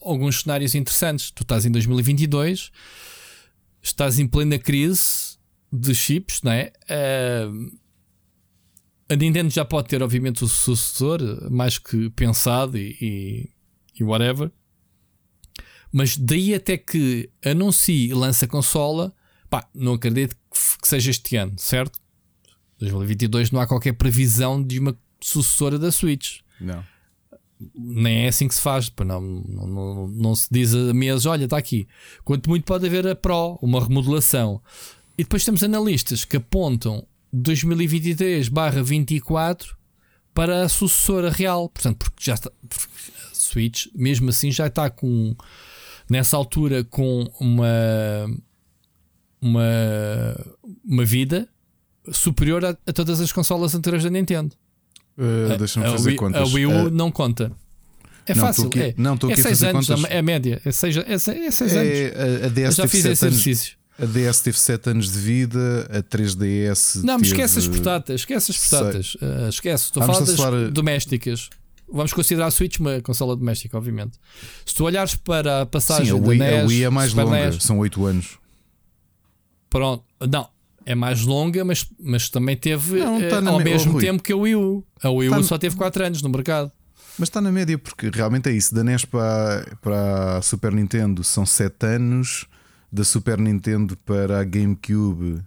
[0.01, 1.31] alguns cenários interessantes.
[1.31, 2.71] Tu estás em 2022,
[3.83, 5.39] estás em plena crise
[5.73, 6.73] de chips, não é?
[6.89, 7.79] Uh,
[9.09, 13.51] a Nintendo já pode ter, obviamente, o sucessor mais que pensado e, e,
[13.99, 14.53] e whatever.
[15.93, 19.13] Mas daí até que anuncie e lance a consola,
[19.49, 20.37] pá, não acredito
[20.81, 22.01] que seja este ano, certo?
[22.81, 26.39] 2022 não há qualquer previsão de uma sucessora da Switch.
[26.61, 26.83] Não.
[27.75, 28.91] Nem é assim que se faz.
[28.99, 31.87] Não, não, não, não se diz a meses, olha, está aqui.
[32.25, 34.63] Quanto muito pode haver a Pro, uma remodelação.
[35.19, 39.77] E depois temos analistas que apontam 2023/24
[40.33, 41.69] para a sucessora real.
[41.69, 42.51] Portanto, porque já está.
[42.67, 42.89] Porque
[43.31, 45.37] a Switch, mesmo assim, já está com.
[46.09, 48.27] Nessa altura, com uma.
[49.43, 50.37] Uma,
[50.85, 51.49] uma vida
[52.13, 54.55] superior a, a todas as consolas anteriores da Nintendo.
[55.19, 56.41] Uh, Deixa-me fazer Wii, contas.
[56.41, 57.53] A Wii U uh, não conta.
[58.27, 58.67] É não, fácil.
[58.67, 60.05] Aqui, é, não, estou é aqui a fazer anos, contas.
[60.11, 60.61] É a média.
[60.65, 61.77] É 6 é é seis anos.
[61.77, 63.81] É, a, a DS já fiz esse exercício.
[63.99, 67.03] A DS teve 7 anos de vida, a 3DS.
[67.03, 67.43] Não, mas teve...
[67.43, 69.15] esquece as portáteis, esquece as portáteis.
[69.17, 70.71] Uh, esquece, estou a falar das falar...
[70.71, 71.51] domésticas.
[71.93, 74.19] Vamos considerar a Switch uma consola doméstica, obviamente.
[74.65, 77.13] Se tu olhares para a passagem Sim, a Wii, da NES, a Wii é mais
[77.13, 78.39] longa, NES, são 8 anos.
[79.69, 80.49] Pronto, não,
[80.91, 84.03] é mais longa, mas, mas também teve Não, tá eh, ao me- mesmo oh, Rui.
[84.05, 84.85] tempo que a Wii U.
[85.03, 86.71] A Wii U Tá só teve 4 anos no mercado.
[87.19, 88.75] Mas está na média, porque realmente é isso.
[88.75, 92.47] Da NES para, para a Super Nintendo são 7 anos,
[92.91, 95.41] da Super Nintendo para a GameCube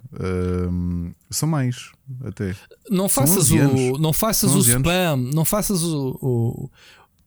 [0.70, 1.92] hum, são mais,
[2.24, 2.56] até.
[2.90, 4.00] Não faças 11 o, anos.
[4.00, 4.88] não faças o 11 anos.
[4.88, 6.70] spam, não faças o, o-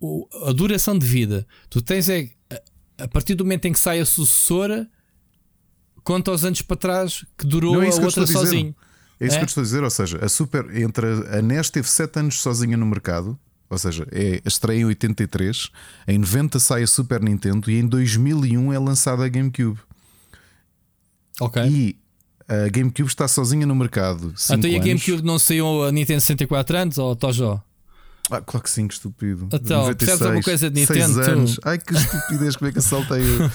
[0.00, 1.46] o- a duração de vida.
[1.68, 2.28] Tu tens é
[2.98, 4.88] a partir do momento em que sai a sucessora,
[6.06, 8.74] conta os anos para trás que durou Não é a outra a sozinho.
[9.18, 9.38] É isso É?
[9.38, 12.40] que eu estou a dizer, ou seja, a Super entre a NES teve 7 anos
[12.40, 13.36] sozinha no mercado,
[13.68, 15.70] ou seja, é estreia em 83,
[16.06, 19.80] em 90 sai a Super Nintendo e em 2001 é lançada a GameCube.
[21.40, 21.62] Ok.
[21.66, 21.96] E
[22.48, 24.32] a GameCube está sozinha no mercado.
[24.36, 24.84] cinco Então a.
[24.84, 27.60] GameCube não saiu a Nintendo 64 anos ou Tojo?
[28.30, 29.48] Ah, claro que sim, que estúpido.
[29.52, 31.30] Então, percebes alguma coisa de Nintendo, tu?
[31.30, 31.60] anos.
[31.64, 33.50] Ai que estupidez, como é que assaltei eu?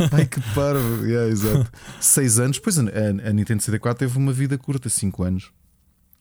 [0.12, 1.04] Ai que parvo.
[1.06, 1.70] Yeah, exato.
[2.00, 2.58] 6 anos.
[2.58, 5.50] Pois a, a- Nintendo 64 teve uma vida curta, 5 anos.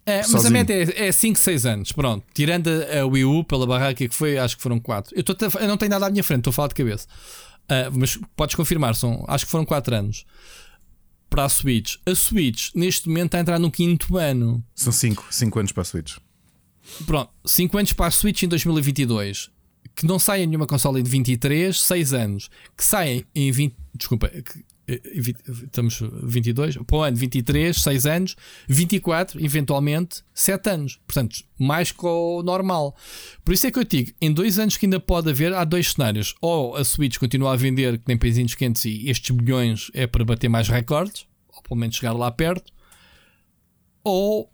[0.05, 1.91] É, mas a média é 5, 6 anos.
[1.91, 2.23] Pronto.
[2.31, 5.15] Tirando a a Wii U pela barraca que foi, acho que foram 4.
[5.17, 7.07] Eu, tô eu não tenho nada à minha frente, estou a falar de cabeça.
[7.67, 10.25] Ah, mas podes confirmar, são, acho que foram 4 anos.
[11.27, 11.95] Para a Switch.
[12.05, 14.63] A Switch, neste momento, está a entrar no quinto ano.
[14.75, 16.17] São 5 5 anos para a Switch.
[17.05, 19.49] Pronto, 5 anos para a Switch em 2022.
[19.95, 22.49] Que não saia nenhuma consola em 23, 6 anos.
[22.75, 23.75] Que saem em 20.
[23.95, 25.01] Desculpa, que, eh,
[25.63, 26.77] estamos 22.
[26.77, 28.35] Para o ano 23, 6 anos.
[28.67, 30.99] 24, eventualmente, 7 anos.
[31.07, 32.95] Portanto, mais que o normal.
[33.43, 35.91] Por isso é que eu digo: em dois anos que ainda pode haver, há dois
[35.91, 36.35] cenários.
[36.41, 40.25] Ou a Switch continua a vender que nem pãezinhos quentes e estes milhões é para
[40.25, 42.71] bater mais recordes, ou pelo menos chegar lá perto.
[44.03, 44.51] Ou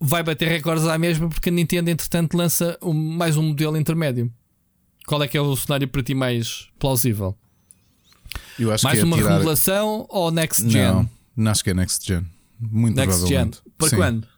[0.00, 4.32] vai bater recordes à mesma porque a Nintendo, entretanto, lança um- mais um modelo intermédio.
[5.06, 7.36] Qual é que é o cenário para ti mais plausível?
[8.82, 9.28] Mais é uma tirar...
[9.30, 10.82] remodelação ou next gen?
[10.82, 12.24] Não, não acho que é Next Gen.
[12.60, 13.28] Muito next gen.
[13.28, 13.58] provavelmente.
[13.78, 13.96] Para Sim.
[13.96, 14.28] quando?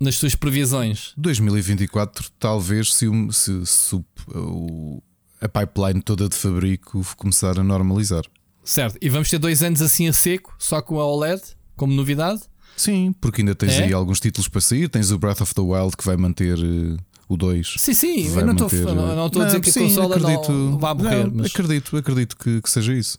[0.00, 1.12] Nas tuas previsões.
[1.16, 3.94] 2024, talvez, se, o- se- se
[4.34, 5.02] o-
[5.40, 8.24] a pipeline toda de fabrico começar a normalizar.
[8.64, 8.98] Certo.
[9.00, 11.42] E vamos ter dois anos assim a seco, só com a OLED,
[11.76, 12.42] como novidade.
[12.80, 13.84] Sim, porque ainda tens É?
[13.84, 14.88] aí alguns títulos para sair.
[14.88, 16.96] Tens o Breath of the Wild que vai manter eh,
[17.28, 17.74] o 2.
[17.76, 20.94] Sim, sim, eu não estou não estou a dizer que a consola acredito, não vai
[20.94, 21.24] morrer.
[21.26, 21.46] Não, mas...
[21.48, 23.18] Acredito, acredito que, que seja isso.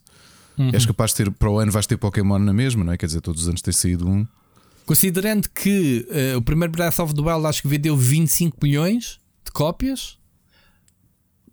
[0.58, 0.72] Uhum.
[0.74, 2.98] És capaz de ter para o ano vais ter Pokémon na mesma, não é?
[2.98, 4.26] Quer dizer, todos os anos tem saído um.
[4.84, 9.52] Considerando que uh, o primeiro Breath of the Wild acho que vendeu 25 milhões de
[9.52, 10.18] cópias,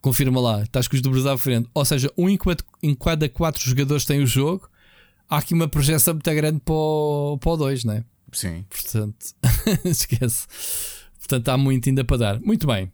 [0.01, 1.69] confirma lá, estás com os números à frente.
[1.75, 4.67] Ou seja, um em cada, em cada quatro jogadores tem o jogo,
[5.29, 8.05] há aqui uma projeção muito grande para o, para o 2, não é?
[8.33, 8.65] Sim.
[8.69, 9.35] Portanto,
[9.85, 10.47] esquece.
[11.19, 12.41] Portanto, há muito ainda para dar.
[12.41, 12.91] Muito bem.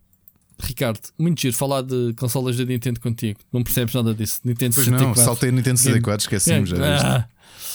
[0.60, 3.40] Ricardo, muito giro falar de consolas da Nintendo contigo.
[3.52, 4.40] Não percebes nada disso.
[4.44, 5.18] Nintendo pois 64.
[5.18, 6.76] não, saltei a Nintendo 64, esqueci-me já.
[7.18, 7.28] Ah,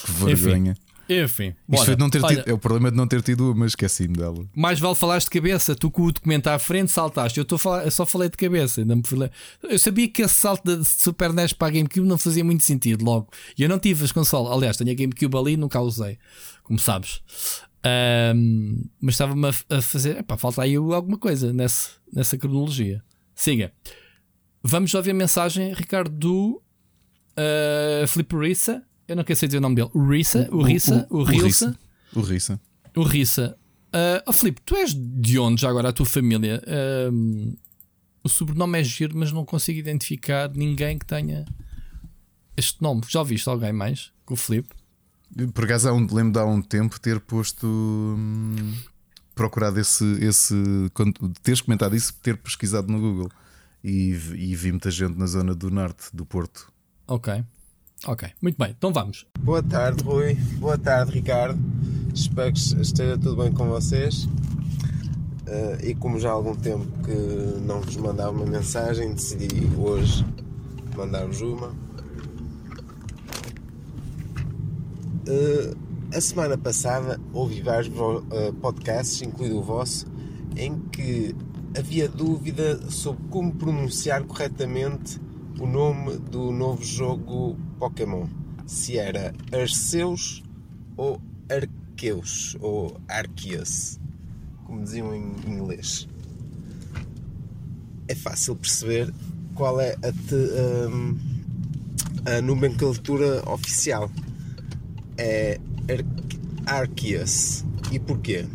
[0.05, 0.71] que vergonha.
[0.71, 0.88] Enfim.
[1.09, 3.51] Enfim, Isto foi de não ter olha, tido, é o problema de não ter tido
[3.51, 4.47] uma, esqueci-me dela.
[4.55, 7.39] Mais vale falar de cabeça, tu com o documento à frente saltaste.
[7.39, 8.81] Eu, tô, eu só falei de cabeça.
[8.81, 9.31] Ainda me falei.
[9.63, 13.03] Eu sabia que esse salto de Super NES para a GameCube não fazia muito sentido
[13.03, 13.29] logo.
[13.57, 14.51] E eu não tive as consolas.
[14.55, 16.19] Aliás, tenho a GameCube ali e nunca a usei,
[16.61, 17.21] como sabes.
[18.35, 20.17] Um, mas estava-me a, a, fazer.
[20.17, 23.03] Epá, falta aí alguma coisa nessa, nessa cronologia.
[23.33, 23.73] Siga.
[24.61, 26.61] Vamos ouvir a mensagem, Ricardo, do
[27.31, 28.83] uh, Filipe Rissa.
[29.09, 29.89] Eu não quero dizer o nome dele.
[29.91, 31.79] O Rissa, o, Rissa, o, Rissa.
[32.13, 32.61] O Rissa.
[32.95, 33.57] O Rissa.
[33.87, 36.61] Uh, oh, Filipe, tu és de onde já agora a tua família?
[37.11, 37.57] Uh,
[38.23, 41.43] o sobrenome é giro, mas não consigo identificar ninguém que tenha
[42.55, 43.01] este nome.
[43.09, 44.69] Já ouviste alguém mais com o Filipe?
[45.55, 47.65] Por acaso, um, lembro de há um tempo ter posto.
[47.65, 48.75] Hum,
[49.33, 50.05] procurado esse.
[50.23, 50.53] esse
[50.93, 53.31] quando teres comentado isso, ter pesquisado no Google.
[53.83, 56.71] E, e vi muita gente na zona do norte do Porto.
[57.07, 57.43] Ok.
[58.07, 59.25] Ok, muito bem, então vamos.
[59.41, 60.35] Boa tarde, Rui.
[60.57, 61.59] Boa tarde, Ricardo.
[62.13, 64.23] Espero que esteja tudo bem com vocês.
[64.23, 70.25] Uh, e como já há algum tempo que não vos mandava uma mensagem, decidi hoje
[70.95, 71.67] mandar-vos uma.
[75.27, 75.77] Uh,
[76.15, 80.07] a semana passada ouvi vários uh, podcasts, incluindo o vosso,
[80.55, 81.35] em que
[81.77, 85.19] havia dúvida sobre como pronunciar corretamente
[85.59, 88.27] o nome do novo jogo Pokémon.
[88.67, 90.43] Se era Arceus
[90.95, 93.99] ou Arceus, ou Arceus,
[94.65, 96.07] como diziam em inglês.
[98.07, 99.11] É fácil perceber
[99.55, 100.35] qual é a, te,
[100.91, 101.17] um,
[102.25, 104.11] a nomenclatura oficial
[105.17, 105.59] é
[106.65, 107.65] Arceus.
[107.91, 108.45] E porquê?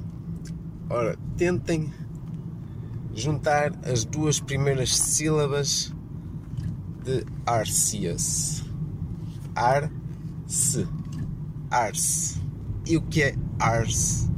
[0.89, 1.93] Ora, tentem
[3.15, 5.93] juntar as duas primeiras sílabas
[7.05, 8.64] de Arceus.
[9.55, 10.87] Arce.
[12.87, 14.29] E o que é Arce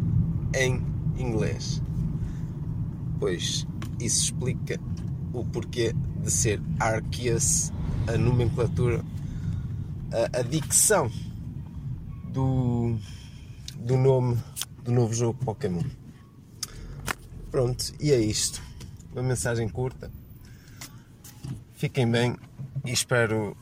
[0.55, 0.83] em
[1.19, 1.83] inglês?
[3.19, 3.67] Pois
[4.01, 4.79] isso explica
[5.33, 7.73] o porquê de ser Arceus,
[8.07, 9.05] a nomenclatura,
[10.13, 11.11] a, a dicção
[12.33, 12.97] do,
[13.79, 14.39] do nome
[14.83, 15.83] do novo jogo Pokémon.
[17.51, 18.63] Pronto, e é isto.
[19.13, 20.11] Uma mensagem curta.
[21.75, 22.37] Fiquem bem
[22.87, 23.57] e espero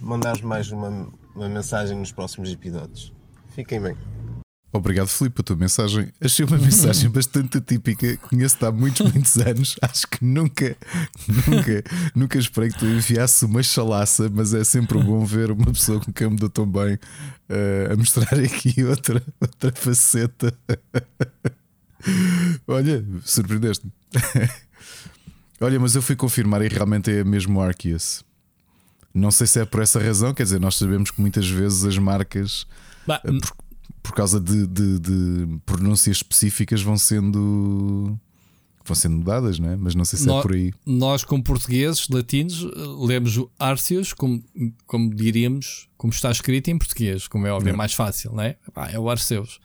[0.00, 3.12] mandar mais uma, uma mensagem nos próximos episódios.
[3.54, 3.96] Fiquem bem.
[4.72, 6.12] Obrigado, Filipe, a tua mensagem.
[6.20, 8.16] Achei uma mensagem bastante atípica.
[8.16, 9.76] Conheço-te há muitos, muitos anos.
[9.80, 10.76] Acho que nunca,
[11.28, 16.00] nunca, nunca esperei que tu enviasse uma chalaça, mas é sempre bom ver uma pessoa
[16.00, 20.52] com quem me dou tão bem uh, a mostrar aqui outra, outra faceta.
[22.66, 23.92] Olha, surpreendeste-me.
[25.60, 28.25] Olha, mas eu fui confirmar e realmente é mesmo Arceus.
[29.16, 31.96] Não sei se é por essa razão, quer dizer, nós sabemos que muitas vezes as
[31.96, 32.66] marcas,
[33.06, 33.56] bah, eh, por,
[34.02, 38.18] por, causa de, de, de, pronúncias específicas, vão sendo.
[38.84, 39.76] Vão sendo mudadas, não é?
[39.76, 40.72] Mas não sei se é nós, é por aí.
[40.84, 42.62] Nós, como portugueses, latinos,
[43.00, 44.44] lemos o Arceus como,
[44.86, 48.42] como diríamos, como está escrito em português, como é óbvio, é, é mais fácil, não
[48.42, 48.56] é?
[48.76, 49.58] Ah, é o Arceus.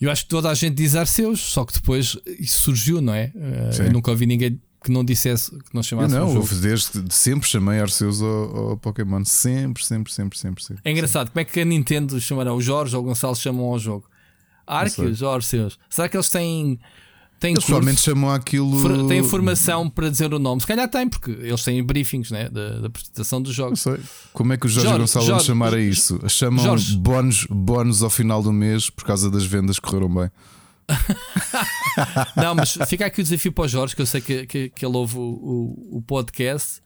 [0.00, 3.32] Eu acho que toda a gente diz Arceus, só que depois isso surgiu, não é?
[3.36, 6.48] Eh, eu nunca ouvi ninguém que não dissesse, que não chamasse eu não, um jogo.
[6.62, 9.22] desde sempre chamei Arceus ao, ao, Pokémon.
[9.24, 10.82] Sempre, sempre, sempre, sempre, sempre.
[10.82, 11.32] É engraçado, sempre.
[11.32, 12.54] como é que a Nintendo chamará?
[12.54, 14.08] O Jorge ou o Gonçalo chamam ao jogo?
[14.66, 15.78] Arceus ou Arceus?
[15.90, 16.78] Será que eles têm.
[17.38, 18.80] têm eles provavelmente chamam aquilo.
[18.80, 20.62] For, têm informação para dizer o nome.
[20.62, 23.84] Se calhar tem, porque eles têm briefings né, da, da apresentação dos jogos.
[23.84, 24.02] Não sei.
[24.32, 26.18] Como é que o Jorge, Jorge Gonçalo Jorge, chamar a isso?
[26.28, 26.96] Chamam Jorge.
[26.96, 30.30] bónus, bónus ao final do mês por causa das vendas que correram bem.
[32.36, 34.86] não, mas fica aqui o desafio para o Jorge, que eu sei que, que, que
[34.86, 36.80] ele ouve o, o, o podcast.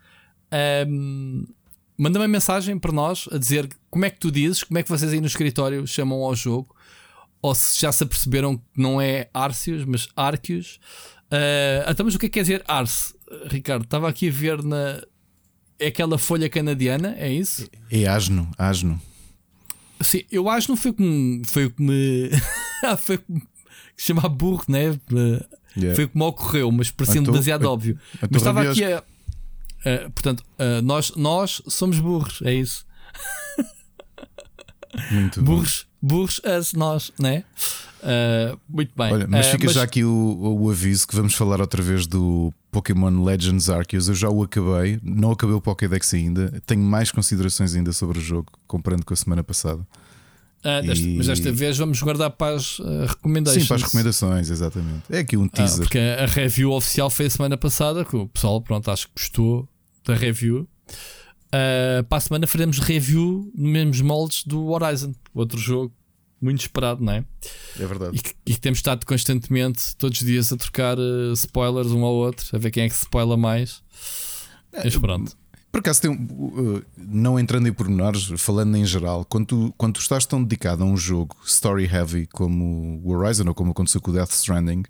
[0.89, 1.47] Um,
[1.97, 4.89] manda uma mensagem para nós a dizer como é que tu dizes, como é que
[4.89, 6.75] vocês aí no escritório chamam ao jogo,
[7.41, 10.79] ou se já se aperceberam que não é Arceus, mas Arceus.
[11.27, 13.15] Uh, então, mas o que é que quer dizer Arce,
[13.47, 13.85] Ricardo?
[13.85, 15.03] Estava aqui a ver na.
[15.79, 17.69] É aquela folha canadiana, é isso?
[17.91, 19.01] É, é asno, asno.
[20.01, 22.31] Sim, eu acho que não foi como foi o que me.
[22.99, 23.25] foi que
[24.03, 24.99] se chama burro, né?
[25.77, 25.95] Yeah.
[25.97, 27.99] Foi como ocorreu, mas parecia Então, demasiado a- óbvio.
[28.21, 28.99] a Mas estava aqui a.
[28.99, 32.85] a- portanto, a- nós, nós somos burros, é isso.
[35.11, 35.55] Muito bom.
[35.57, 37.45] Burros, burros, as nós, né?
[38.03, 39.13] Ah, muito bem.
[39.13, 42.53] Olha, mas Ah, fica já aqui o, o aviso que vamos falar outra vez do
[42.71, 44.09] Pokémon Legends Arceus.
[44.09, 46.61] Eu já o acabei, não acabei o Pokédex ainda.
[46.67, 49.87] Tenho mais considerações ainda sobre o jogo, comparando com a semana passada.
[50.65, 53.63] Ah, desta- e- Mas desta vez vamos guardar para as ah, recomendações.
[53.63, 55.03] Sim, para as recomendações, exatamente.
[55.11, 55.85] É aqui um Ah, teaser.
[55.85, 59.69] porque a review oficial foi a semana passada, que o pessoal, pronto, acho que gostou
[60.05, 60.69] da review.
[61.53, 65.93] Ah, para a semana faremos review nos mesmos moldes do Horizon, outro jogo
[66.41, 67.25] muito esperado, não é?
[67.79, 68.17] É verdade.
[68.17, 72.15] E que, e temos estado constantemente, todos os dias, a trocar ah, spoilers um ao
[72.15, 73.83] outro, a ver quem é que spoila mais.
[74.73, 75.37] Mas pronto.
[75.73, 80.01] Por acaso, tem, uh, não entrando em pormenores, falando em geral, quando tu, quando tu
[80.03, 84.11] estás tão dedicado a um jogo story heavy como o Horizon ou como aconteceu com
[84.11, 84.83] o Death Stranding,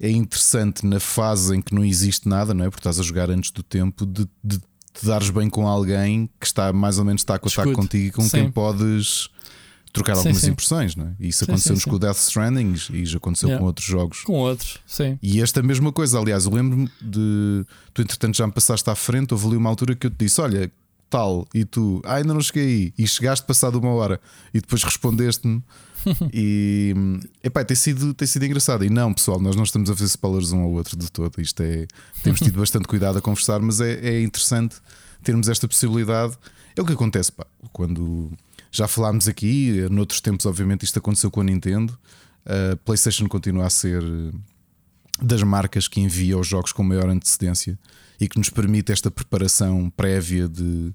[0.00, 2.70] é interessante na fase em que não existe nada, não é?
[2.70, 6.46] Porque estás a jogar antes do tempo, de, de te dares bem com alguém que
[6.46, 7.72] está mais ou menos taco a Escuta.
[7.72, 8.30] contigo e com Sim.
[8.30, 9.28] quem podes
[9.94, 10.50] trocar Sim, algumas sim.
[10.50, 11.14] impressões, não é?
[11.20, 13.60] E isso aconteceu-nos com o Death Stranding e já aconteceu Yeah.
[13.60, 14.22] com outros jogos.
[14.22, 15.16] Com outros, sim.
[15.22, 17.64] E esta mesma coisa, aliás, eu lembro-me de.
[17.94, 19.32] Tu, entretanto, já me passaste à frente.
[19.32, 20.70] Houve ali uma altura que eu te disse: Olha,
[21.08, 22.94] tal, e tu, ah, ainda não cheguei aí.
[22.98, 24.20] E chegaste passado uma hora
[24.52, 25.62] e depois respondeste-me.
[26.34, 26.92] e
[27.42, 28.84] epá, tem sido, tem sido engraçado.
[28.84, 31.40] E não, pessoal, nós não estamos a fazer spoilers um ao outro de todo.
[31.40, 31.86] Isto é.
[32.22, 34.76] Temos tido bastante cuidado a conversar, mas é, é interessante
[35.22, 36.36] termos esta possibilidade.
[36.76, 38.32] É o que acontece, pá, quando.
[38.76, 41.96] Já falámos aqui, noutros tempos, obviamente, isto aconteceu com a Nintendo.
[42.44, 44.02] A PlayStation continua a ser
[45.22, 47.78] das marcas que envia os jogos com maior antecedência
[48.20, 50.92] e que nos permite esta preparação prévia de,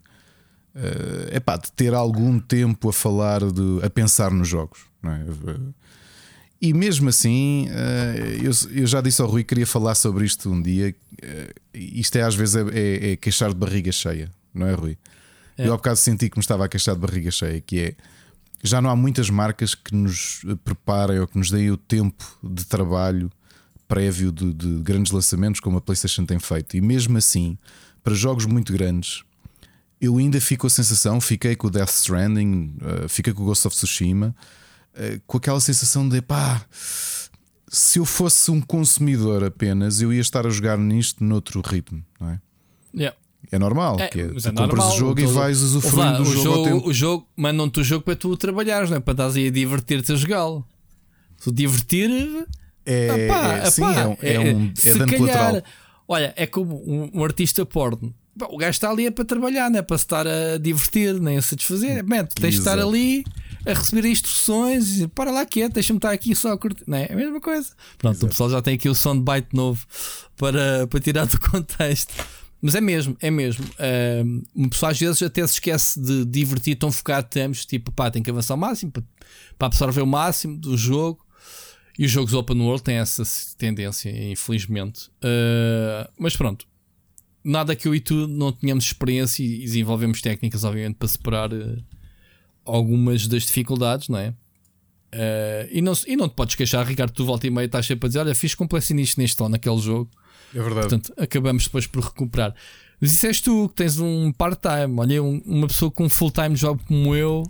[0.75, 4.79] eh, epá, de ter algum tempo a falar, de, a pensar nos jogos.
[5.05, 5.23] é?
[6.61, 10.51] E mesmo assim, eh, eu, eu já disse ao Rui que queria falar sobre isto
[10.51, 10.93] um dia.
[11.21, 14.97] eh, Isto é às vezes é, é- é queixar de barriga cheia, não é, Rui?
[15.59, 15.67] É.
[15.67, 17.95] Eu há bocado senti que me estava a queixar de barriga cheia, que é
[18.63, 22.65] já não há muitas marcas que nos preparem ou que nos deem o tempo de
[22.65, 23.29] trabalho
[23.87, 26.77] prévio de, de grandes lançamentos como a PlayStation tem feito.
[26.77, 27.57] E mesmo assim,
[28.03, 29.23] para jogos muito grandes,
[29.99, 33.67] eu ainda fico a sensação, fiquei com o Death Stranding, eh, fiquei com o Ghost
[33.67, 34.35] of Tsushima,
[34.93, 36.65] eh, com aquela sensação de pá,
[37.67, 42.29] se eu fosse um consumidor apenas, eu ia estar a jogar nisto noutro ritmo, não
[42.29, 42.41] é?
[42.93, 43.17] Yeah.
[43.52, 46.12] É normal, É, que é, tu é compras normal, o jogo e todo- vais usufruindo
[46.12, 46.88] lá, do o jogo, ao tempo.
[46.89, 48.99] O jogo mandam-te o jogo para tu trabalhares, não é?
[48.99, 50.65] Para estás aí a divertir-te a jogá-lo.
[51.38, 52.45] Se divertir,
[52.86, 55.63] É, Epá, é, sim, epá, é, um- é um se é dano calhar- colateral.
[56.08, 58.13] Olha, é como um, um artista porno.
[58.49, 61.38] O gajo está ali é para trabalhar, não é para se estar a divertir, nem
[61.38, 62.04] a satisfazer.
[62.04, 62.88] Man, tens de estar Exato.
[62.89, 63.23] ali
[63.65, 66.84] a receber instruções e dizer, para lá quieto, deixa-me estar aqui só a curtir.
[66.88, 67.06] Não é?
[67.10, 67.67] É a mesma coisa.
[67.97, 69.86] Pronto, o pessoal já tem aqui o soundbite novo
[70.38, 72.13] para, para tirar do contexto.
[72.61, 73.65] Mas é mesmo, é mesmo.
[73.79, 78.11] Ahm, uma pessoa às vezes até se esquece de divertir, tão focado estamos, tipo, pá,
[78.11, 79.03] tem que avançar ao máximo para,
[79.67, 81.25] absorver o máximo do jogo.
[81.97, 83.23] E os jogos open world têm essa
[83.57, 85.09] tendência, infelizmente.
[85.21, 86.65] Ah, mas pronto,
[87.43, 91.77] nada que eu e tu não tenhamos experiência e desenvolvemos técnicas, obviamente, para separar eh,
[92.65, 94.33] algumas das dificuldades, não é?
[95.11, 98.07] Ah, e, não, e não te podes queixar, Ricardo, tu volta e meia estás sempre
[98.07, 100.09] a dizer: Olha, fiz complexo nisto neste ou naquele jogo.
[100.53, 100.88] É verdade.
[100.89, 102.53] Portanto, acabamos depois por recuperar.
[103.01, 104.93] Mas isso és tu que tens um part-time.
[104.99, 107.43] Olha, um- uma pessoa com um full-time job como eu.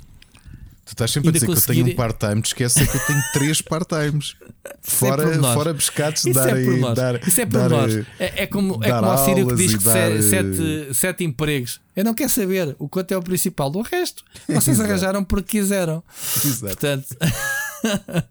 [0.85, 3.05] Tu estás sempre a dizer que eu tenho conseguir- um part-time, te é que eu
[3.05, 4.35] tenho três part-times.
[4.81, 5.53] Fora, pormenores.
[5.55, 6.53] fora pescados de Isso dar, é
[6.95, 7.95] dar, Isso é por dar, nós.
[7.95, 10.21] eh, É, é como, é dar como o Sírio que diz que dar, se- eh,
[10.23, 11.79] sete, sete empregos.
[11.95, 13.69] Eu não quero saber o quanto é o principal.
[13.69, 16.03] Do resto, vocês arranjaram porque quiseram.
[16.43, 16.75] Exato.
[16.75, 17.07] Portanto,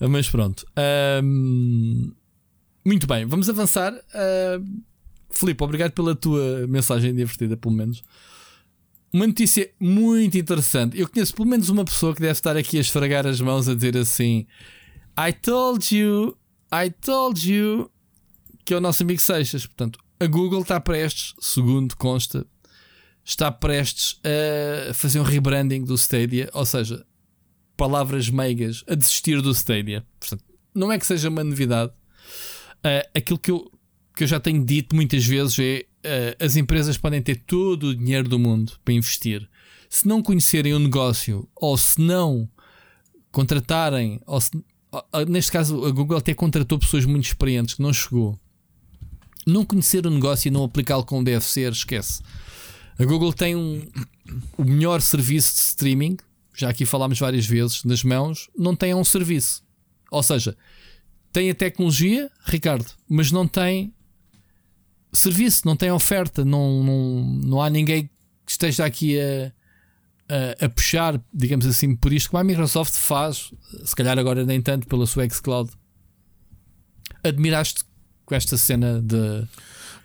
[0.00, 0.66] mas pronto.
[2.84, 3.92] Muito bem, vamos avançar.
[4.14, 4.82] Ahm,
[5.30, 8.02] Filipe, obrigado pela tua mensagem divertida, pelo menos.
[9.12, 10.98] Uma notícia muito interessante.
[10.98, 13.74] Eu conheço pelo menos uma pessoa que deve estar aqui a esfregar as mãos a
[13.74, 14.46] dizer assim:
[15.18, 16.36] I told you,
[16.72, 17.90] I told you,
[18.64, 19.66] que é o nosso amigo Seixas.
[19.66, 22.46] Portanto, a Google está prestes, segundo consta,
[23.24, 24.18] está prestes
[24.88, 27.04] a fazer um rebranding do Stadia, ou seja,
[27.76, 30.06] palavras meigas, a desistir do Stadia.
[30.18, 31.92] Portanto, não é que seja uma novidade.
[32.84, 33.70] Ah, aquilo que eu,
[34.16, 37.94] que eu já tenho dito muitas vezes é ah, as empresas podem ter todo o
[37.94, 39.48] dinheiro do mundo para investir.
[39.88, 42.48] Se não conhecerem o negócio ou se não
[43.30, 44.50] contratarem, ou se-
[45.28, 48.38] neste caso a Google até contratou pessoas muito experientes que não chegou.
[49.46, 52.22] Não conhecer o negócio e não aplicá-lo como deve ser, esquece.
[52.98, 53.82] A Google tem um,
[54.56, 56.16] o melhor serviço de streaming,
[56.54, 59.64] já aqui falámos várias vezes, nas mãos, não tem um serviço.
[60.10, 60.56] Ou seja,
[61.32, 63.94] tem a tecnologia, Ricardo, mas não tem
[65.12, 68.10] serviço, não tem oferta, não, não, não há ninguém
[68.44, 69.52] que esteja aqui a,
[70.28, 73.52] a, a, puxar, digamos assim, por isto, como a Microsoft faz,
[73.84, 75.70] se calhar agora nem tanto pela sua xCloud.
[77.22, 77.84] Admiraste
[78.24, 79.46] com esta cena de.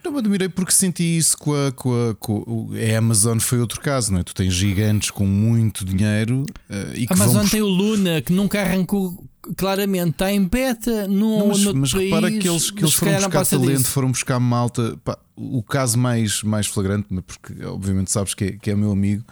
[0.03, 3.82] Não me admirei porque senti isso com a, com a, com a Amazon foi outro
[3.82, 4.23] caso, não é?
[4.23, 7.49] Tu tens gigantes com muito dinheiro uh, e A Amazon vão...
[7.49, 11.91] tem o Luna que nunca arrancou claramente, está em beta no, não, mas, no mas
[11.91, 13.91] país, repara que eles, que eles foram buscar talento, disso.
[13.91, 14.97] foram buscar malta.
[15.03, 19.23] Pá, o caso mais, mais flagrante, porque obviamente sabes que é, que é meu amigo,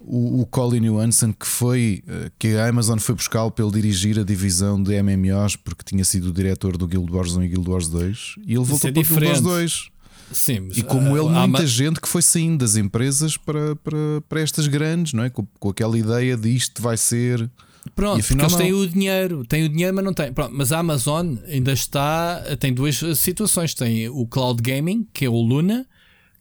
[0.00, 4.18] o, o Colin Johansson, que foi eh, que a Amazon foi buscá-lo para ele dirigir
[4.18, 7.70] a divisão de MMOs, porque tinha sido o diretor do Guild Wars 1 e Guild
[7.70, 9.90] Wars 2, e ele voltou é para o Guild Wars 2.
[10.32, 11.66] Sim, e como ele, muita ma...
[11.66, 15.30] gente que foi saindo das empresas para, para, para estas grandes, não é?
[15.30, 17.48] Com, com aquela ideia de isto vai ser.
[17.94, 20.32] Pronto, porque eles têm o dinheiro, têm o dinheiro, mas não têm.
[20.32, 22.42] Pronto, mas a Amazon ainda está.
[22.58, 25.86] Tem duas situações: tem o cloud gaming, que é o Luna,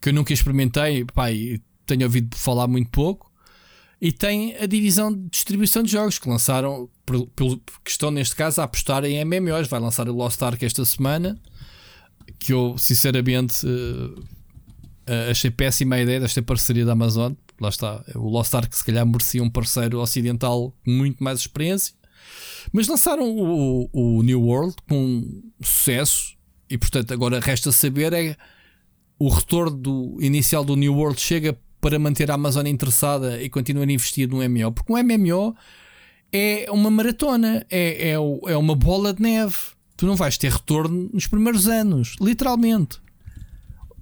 [0.01, 3.31] que eu nunca experimentei, pai, tenho ouvido falar muito pouco.
[4.01, 6.89] E tem a divisão de distribuição de jogos que lançaram,
[7.85, 9.69] que estão neste caso a apostar em MMOs.
[9.69, 11.39] Vai lançar o Lost Ark esta semana,
[12.37, 17.31] que eu sinceramente uh, achei péssima a ideia desta parceria da Amazon.
[17.63, 21.95] Lá está, o Lost Ark se calhar merecia um parceiro ocidental com muito mais experiência.
[22.73, 26.35] Mas lançaram o, o New World com sucesso
[26.69, 28.35] e portanto agora resta saber é
[29.17, 33.87] o retorno do inicial do New World chega para manter a Amazon interessada e continuar
[33.87, 34.73] a investir no MMO.
[34.73, 35.55] Porque um MMO
[36.33, 39.55] é uma maratona, é, é, é uma bola de neve.
[39.95, 42.99] Tu não vais ter retorno nos primeiros anos, literalmente.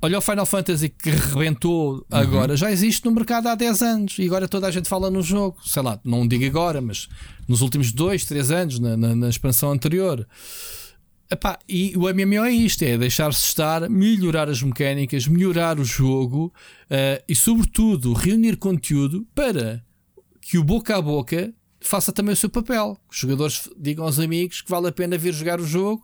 [0.03, 2.03] Olha o Final Fantasy que rebentou uhum.
[2.09, 5.21] agora, já existe no mercado há 10 anos e agora toda a gente fala no
[5.21, 5.57] jogo.
[5.63, 7.07] Sei lá, não digo agora, mas
[7.47, 10.27] nos últimos 2, 3 anos, na, na, na expansão anterior.
[11.29, 16.51] Epá, e o MMO é isto: é deixar-se estar, melhorar as mecânicas, melhorar o jogo
[16.89, 19.83] uh, e, sobretudo, reunir conteúdo para
[20.41, 22.97] que o boca a boca faça também o seu papel.
[23.09, 26.03] Os jogadores digam aos amigos que vale a pena vir jogar o jogo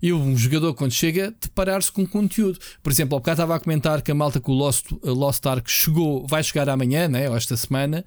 [0.00, 2.58] e um jogador, quando chega, deparar-se com conteúdo.
[2.82, 5.70] Por exemplo, ao bocado estava a comentar que a malta com o Lost, Lost Ark
[5.70, 8.04] chegou, vai chegar amanhã, né, ou esta semana,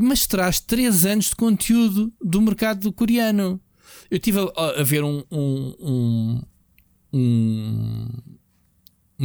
[0.00, 3.60] mas traz 3 anos de conteúdo do mercado coreano.
[4.10, 6.42] Eu estive a, a, ver um, um, um,
[7.12, 8.08] um,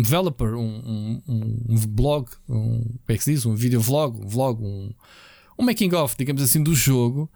[0.01, 3.45] developer, um, um, blog, um, como é que se diz?
[3.45, 4.89] Um video vlog, um vlog, um,
[5.59, 7.29] um making of, digamos assim, do jogo.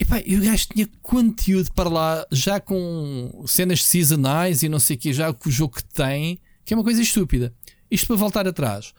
[0.00, 4.96] E pá, o gajo tinha conteúdo para lá, já com cenas seasonais e não sei
[4.96, 7.54] o que, já com o jogo que tem, que é uma coisa estúpida.
[7.90, 8.94] Isto para voltar atrás.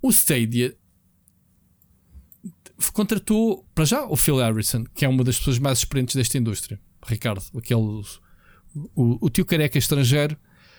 [0.00, 0.76] O Stadia
[2.92, 6.80] contratou para já o Phil Harrison, que é uma das pessoas mais experientes desta indústria.
[7.04, 8.04] Ricardo, aquele
[8.94, 10.36] o, o tio careca estrangeiro,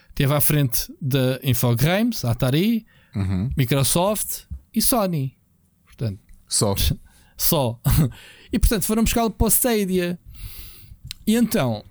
[0.08, 3.50] esteve à frente da Infogrames, Atari, uhum.
[3.58, 5.38] Microsoft e Sony.
[5.84, 6.74] Portanto, só.
[7.42, 7.80] só.
[8.52, 10.20] E portanto foram buscá-lo para o Stadia.
[11.28, 11.86] E então,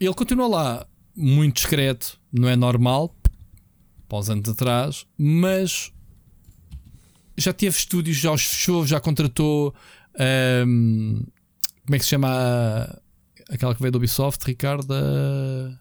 [0.00, 3.14] ele continua lá muito discreto, não é normal,
[4.08, 5.92] para uns anos atrás, mas
[7.36, 9.74] já teve estúdios, já os fechou, já contratou.
[10.66, 11.22] Um,
[11.84, 12.98] como é que se chama?
[13.48, 15.78] aquela que veio do Ubisoft, Ricardo, a...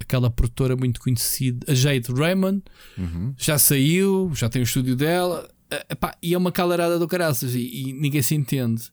[0.00, 2.62] aquela produtora muito conhecida, a Jade Raymond,
[2.96, 3.34] uhum.
[3.36, 5.48] já saiu, já tem o estúdio dela,
[5.90, 8.90] epá, e é uma calarada do caraças e, e, ninguém se entende.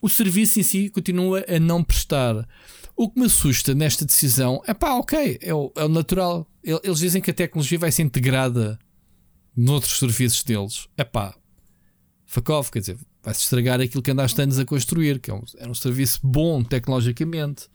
[0.00, 2.46] O serviço em si continua a não prestar.
[2.94, 6.50] O que me assusta nesta decisão é pá, ok, é o, é o natural.
[6.62, 8.78] Eles dizem que a tecnologia vai ser integrada
[9.56, 10.88] noutros serviços deles.
[10.96, 11.34] É pá,
[12.50, 15.68] off, quer dizer, vai-se estragar aquilo que andaste anos a construir, que é um, é
[15.68, 17.68] um serviço bom tecnologicamente.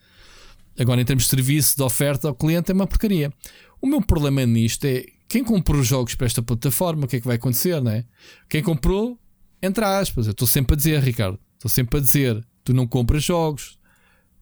[0.80, 3.34] Agora, em termos de serviço, de oferta ao cliente, é uma porcaria.
[3.82, 7.22] O meu problema nisto é quem comprou os jogos para esta plataforma, o que é
[7.22, 8.04] que vai acontecer, não é?
[8.50, 9.18] Quem comprou,
[9.62, 13.24] entre aspas, eu estou sempre a dizer, Ricardo, estou sempre a dizer, tu não compras
[13.24, 13.80] jogos,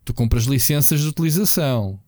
[0.04, 2.00] tu compras licenças de utilização.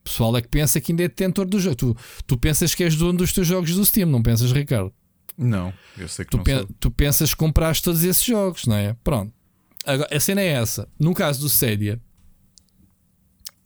[0.00, 1.74] O pessoal é que pensa que ainda é detentor do jogo.
[1.74, 4.92] Tu, tu pensas que és dono dos teus jogos do Steam, não pensas, Ricardo?
[5.38, 8.76] Não, eu sei que tu, não pe tu pensas que compraste todos esses jogos, não
[8.76, 8.94] é?
[9.02, 9.32] Pronto.
[9.86, 10.86] Agora, a cena é essa.
[11.00, 11.98] No caso do Stadia,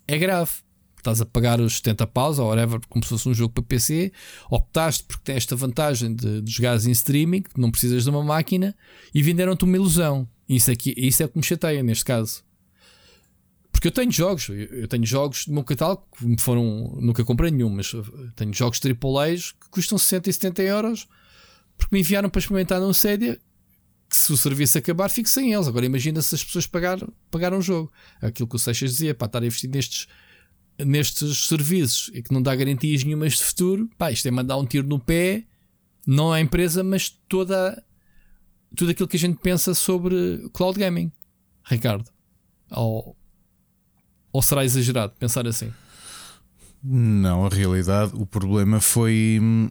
[0.06, 0.52] é grave.
[1.00, 4.12] Estás a pagar os 70 paus ou whatever, como se fosse um jogo para PC.
[4.50, 8.76] Optaste porque tem esta vantagem de, de jogares em streaming, não precisas de uma máquina,
[9.14, 10.28] e venderam-te uma ilusão.
[10.48, 12.44] Isso, aqui, isso é o que me chateia neste caso.
[13.72, 17.50] Porque eu tenho jogos, eu tenho jogos no meu catálogo que me foram, nunca comprei
[17.50, 17.92] nenhum, mas
[18.36, 21.08] tenho jogos AAA que custam 60 e 70 euros
[21.78, 23.40] porque me enviaram para experimentar num Stadia
[24.10, 25.68] se o serviço acabar, fique sem eles.
[25.68, 27.92] Agora imagina se as pessoas pagaram, pagaram o jogo.
[28.20, 30.08] Aquilo que o Seixas dizia, para estar a investir nestes,
[30.84, 34.66] nestes serviços e que não dá garantias nenhumas de futuro, pá, isto é mandar um
[34.66, 35.44] tiro no pé,
[36.06, 37.82] não à empresa, mas toda
[38.76, 41.10] tudo aquilo que a gente pensa sobre cloud gaming.
[41.64, 42.08] Ricardo,
[42.70, 43.16] ou,
[44.32, 45.72] ou será exagerado pensar assim?
[46.82, 49.70] Não, a realidade, o problema foi hum,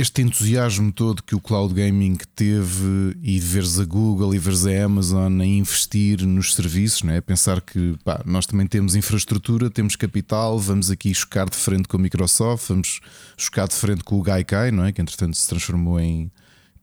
[0.00, 4.64] este entusiasmo todo que o cloud gaming teve e de veres a Google e veres
[4.64, 7.20] a Amazon a investir nos serviços, não é?
[7.20, 11.98] Pensar que pá, nós também temos infraestrutura, temos capital, vamos aqui chocar de frente com
[11.98, 13.00] a Microsoft, vamos
[13.36, 14.92] chocar de frente com o Gaikai, não é?
[14.92, 16.32] Que entretanto se transformou em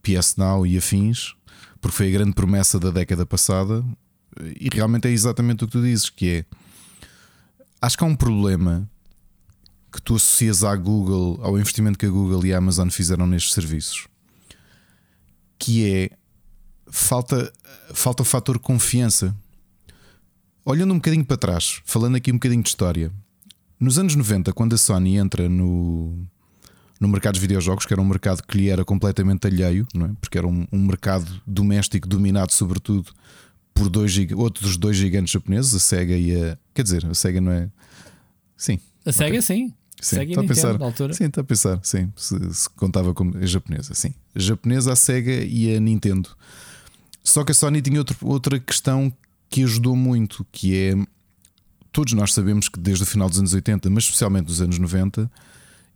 [0.00, 1.34] PS Now e afins,
[1.80, 3.84] porque foi a grande promessa da década passada.
[4.60, 6.44] E realmente é exatamente o que tu dizes, que é
[7.82, 8.88] acho que há um problema
[9.92, 13.52] que tu associas à Google, ao investimento que a Google e a Amazon fizeram nestes
[13.52, 14.06] serviços,
[15.58, 16.10] que é
[16.90, 17.52] falta,
[17.94, 19.34] falta o fator confiança.
[20.64, 23.10] Olhando um bocadinho para trás, falando aqui um bocadinho de história,
[23.80, 26.18] nos anos 90, quando a Sony entra no,
[27.00, 30.10] no mercado dos videojogos, que era um mercado que lhe era completamente alheio, não é?
[30.20, 33.10] porque era um, um mercado doméstico dominado sobretudo
[33.72, 36.58] por dois, outros dois gigantes japoneses, a Sega e a.
[36.74, 37.70] Quer dizer, a Sega não é.
[38.56, 38.80] Sim.
[39.06, 39.72] A Sega, sim.
[40.00, 40.78] Sim, Sega está a pensar.
[40.78, 41.12] na altura.
[41.14, 42.12] Sim, está a pensar, sim.
[42.16, 44.14] Se, se contava como a japonesa, sim.
[44.34, 46.28] A japonesa, a Sega e a Nintendo.
[47.24, 49.12] Só que a Sony tinha outro, outra questão
[49.50, 50.94] que ajudou muito, que é
[51.90, 55.30] todos nós sabemos que desde o final dos anos 80, mas especialmente dos anos 90,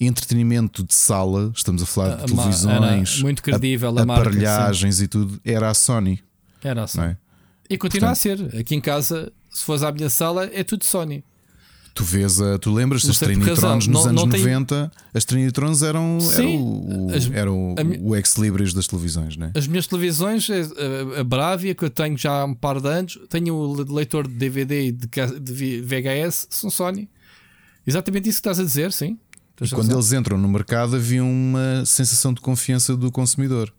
[0.00, 4.22] entretenimento de sala, estamos a falar de A- a- televisões, muito credível a a- marca,
[4.28, 6.20] aparelhagens e tudo, era a Sony,
[6.62, 6.98] Era assim.
[6.98, 7.16] não é?
[7.70, 8.54] E continua a ser.
[8.56, 11.24] Aqui em casa, se fores à minha sala, é tudo Sony.
[11.94, 14.90] Tu vês, a, tu lembras das por Trinitrons nos Não- anos não tem- 90?
[15.12, 16.38] As Trinitrons eram, Sim.
[17.34, 19.52] eram o, o- As- o, ex-libris das televisões, né?
[19.54, 23.18] As minhas televisões, a, a Bravia, que eu tenho já há um par de anos,
[23.28, 25.06] tenho o le- leitor de DVD e de,
[25.40, 27.10] de VHS, são Sony.
[27.86, 29.18] Exatamente isso que estás a dizer, sim.
[29.54, 33.70] Tens Quando eles entram no mercado havia uma sensação de confiança do consumidor.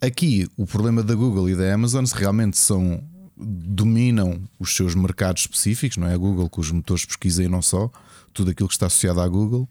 [0.00, 3.00] Aqui o problema da Google e da Amazon se realmente são
[3.36, 7.48] dominam os seus mercados específicos, não é a Google com os motores de pesquisa e
[7.48, 7.90] não só,
[8.32, 9.68] tudo aquilo que está associado à Google,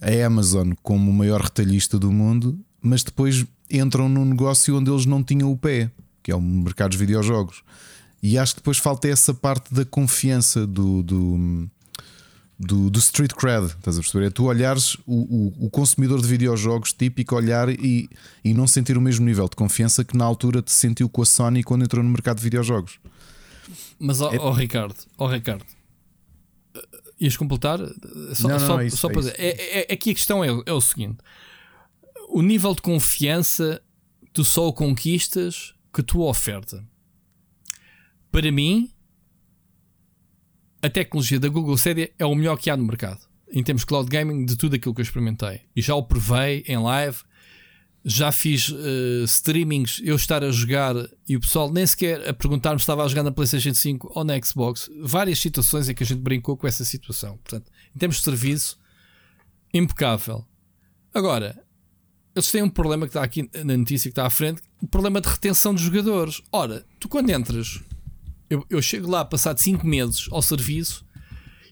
[0.00, 5.06] a Amazon como o maior retalhista do mundo, mas depois entram num negócio onde eles
[5.06, 5.90] não tinham o pé,
[6.22, 7.62] que é o mercado dos videojogos.
[8.22, 11.68] E acho que depois falta essa parte da confiança do, do,
[12.64, 14.26] do, do street cred, estás a perceber?
[14.26, 18.08] É tu olhares o, o, o consumidor de videojogos típico olhar e,
[18.44, 21.26] e não sentir o mesmo nível de confiança que na altura te sentiu com a
[21.26, 22.98] Sony quando entrou no mercado de videojogos.
[23.98, 25.64] Mas, ó ó, Ricardo, ó Ricardo,
[26.74, 26.82] eh,
[27.20, 27.78] ias completar?
[28.34, 29.30] Só, Não, não, só, é isso, só é para isso.
[29.30, 29.42] dizer.
[29.42, 31.18] É, é, aqui a questão é, é o seguinte:
[32.28, 33.80] o nível de confiança
[34.32, 36.84] tu só o conquistas que tua oferta.
[38.32, 38.90] Para mim,
[40.84, 43.20] a tecnologia da Google Stadia é o melhor que há no mercado
[43.50, 45.62] em termos de cloud gaming de tudo aquilo que eu experimentei.
[45.74, 47.16] E já o provei em live,
[48.04, 50.94] já fiz eh, streamings, eu estar a jogar
[51.26, 54.24] e o pessoal nem sequer a perguntar-me se estava a jogar na PlayStation 5 ou
[54.24, 54.90] na Xbox.
[55.00, 57.38] Várias situações em que a gente brincou com essa situação.
[57.38, 58.76] Portanto, em termos de serviço,
[59.72, 60.44] impecável.
[61.14, 61.64] Agora,
[62.34, 65.20] eles têm um problema que está aqui na notícia que está à frente: o problema
[65.20, 66.42] de retenção de jogadores.
[66.50, 67.80] Ora, tu quando entras,
[68.54, 71.04] eu, eu chego lá passado 5 meses ao serviço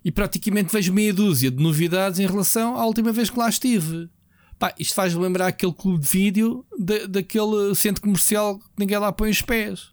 [0.04, 4.10] e praticamente vejo meia dúzia de novidades em relação à última vez que lá estive.
[4.58, 9.12] Pá, isto faz lembrar aquele clube de vídeo da, daquele centro comercial que ninguém lá
[9.12, 9.92] põe os pés.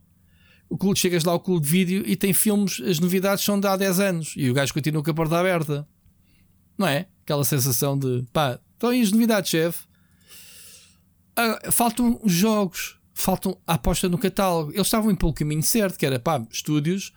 [0.67, 3.67] O clube, chegas lá ao clube de vídeo e tem filmes, as novidades são de
[3.67, 5.87] há 10 anos e o gajo continua com a porta aberta.
[6.77, 7.07] Não é?
[7.23, 9.87] Aquela sensação de pá, estão aí as novidades, chefe.
[11.35, 14.71] Ah, faltam os jogos, faltam a aposta no catálogo.
[14.71, 17.13] Eles estavam em pelo caminho certo, que era pá, estúdios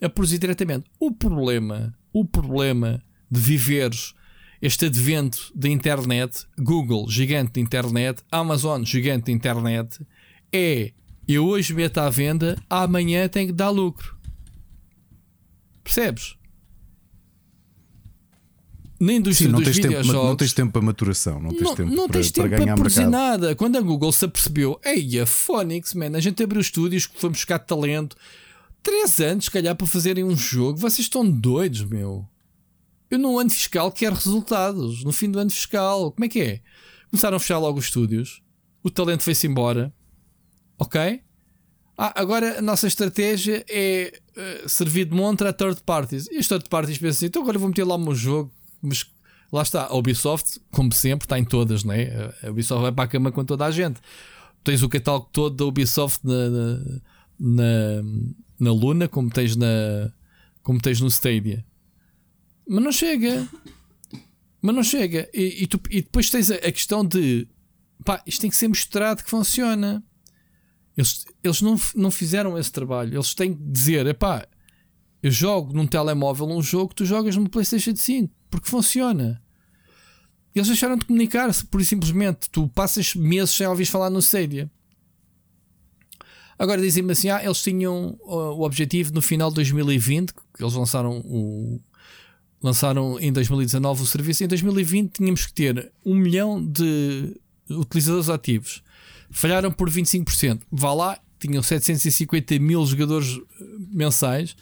[0.00, 0.84] a produzir diretamente.
[1.00, 4.14] O problema, o problema de viveres
[4.60, 10.00] este advento da internet, Google, gigante de internet, Amazon, gigante de internet,
[10.52, 10.92] é
[11.28, 14.16] eu hoje meto à venda, amanhã tenho que dar lucro.
[15.82, 16.36] Percebes?
[18.98, 21.62] Na indústria Sim, não dos tens, tempo, videojogos não tens tempo para maturação, não tens
[21.62, 23.40] não, tempo, não para, tens para tempo ganhar para produzir mercado.
[23.40, 23.54] nada.
[23.54, 27.38] Quando a Google se apercebeu, ei, a Phonics, man, a gente abriu estúdios que fomos
[27.38, 28.16] buscar talento.
[28.82, 30.78] Três anos, se calhar, para fazerem um jogo.
[30.78, 32.26] Vocês estão doidos, meu.
[33.10, 35.04] Eu no ano fiscal quero resultados.
[35.04, 36.12] No fim do ano fiscal.
[36.12, 36.60] Como é que é?
[37.10, 38.42] Começaram a fechar logo os estúdios.
[38.82, 39.92] O talento foi-se embora.
[40.78, 41.20] Ok?
[41.98, 46.28] Ah, agora a nossa estratégia é eh, servir de montra a third parties.
[46.30, 48.52] E os third parties pensam assim: então agora eu vou meter lá o meu jogo.
[48.82, 49.04] Mas
[49.52, 52.32] lá está, a Ubisoft, como sempre, está em todas, né?
[52.42, 54.00] A Ubisoft vai para a cama com toda a gente.
[54.64, 57.00] tens o catálogo todo da Ubisoft na,
[57.38, 58.02] na,
[58.58, 60.12] na Luna, como tens, na,
[60.62, 61.64] como tens no Stadia.
[62.68, 63.48] Mas não chega.
[64.60, 65.28] Mas não chega.
[65.32, 67.46] E, e, tu, e depois tens a, a, questão de
[68.04, 70.02] pá, isto tem que ser mostrado que funciona.
[70.96, 73.14] Eles, eles não, não fizeram esse trabalho.
[73.14, 74.46] Eles têm que dizer: pá,
[75.22, 79.42] eu jogo num telemóvel um jogo tu jogas no PlayStation 5 porque funciona.
[80.54, 82.48] Eles deixaram de comunicar, por simplesmente.
[82.50, 84.70] Tu passas meses sem ouvir falar no Stadia.
[86.58, 91.18] Agora dizem-me assim: ah, eles tinham o objetivo no final de 2020, que eles lançaram
[91.20, 91.80] o.
[92.62, 94.44] Lançaram em 2019 o serviço.
[94.44, 97.38] Em 2020 tínhamos que ter um milhão de
[97.68, 98.82] utilizadores ativos.
[99.30, 100.62] Falharam por 25%.
[100.72, 104.56] Vá lá, tinham 750 mil jogadores eh, mensais.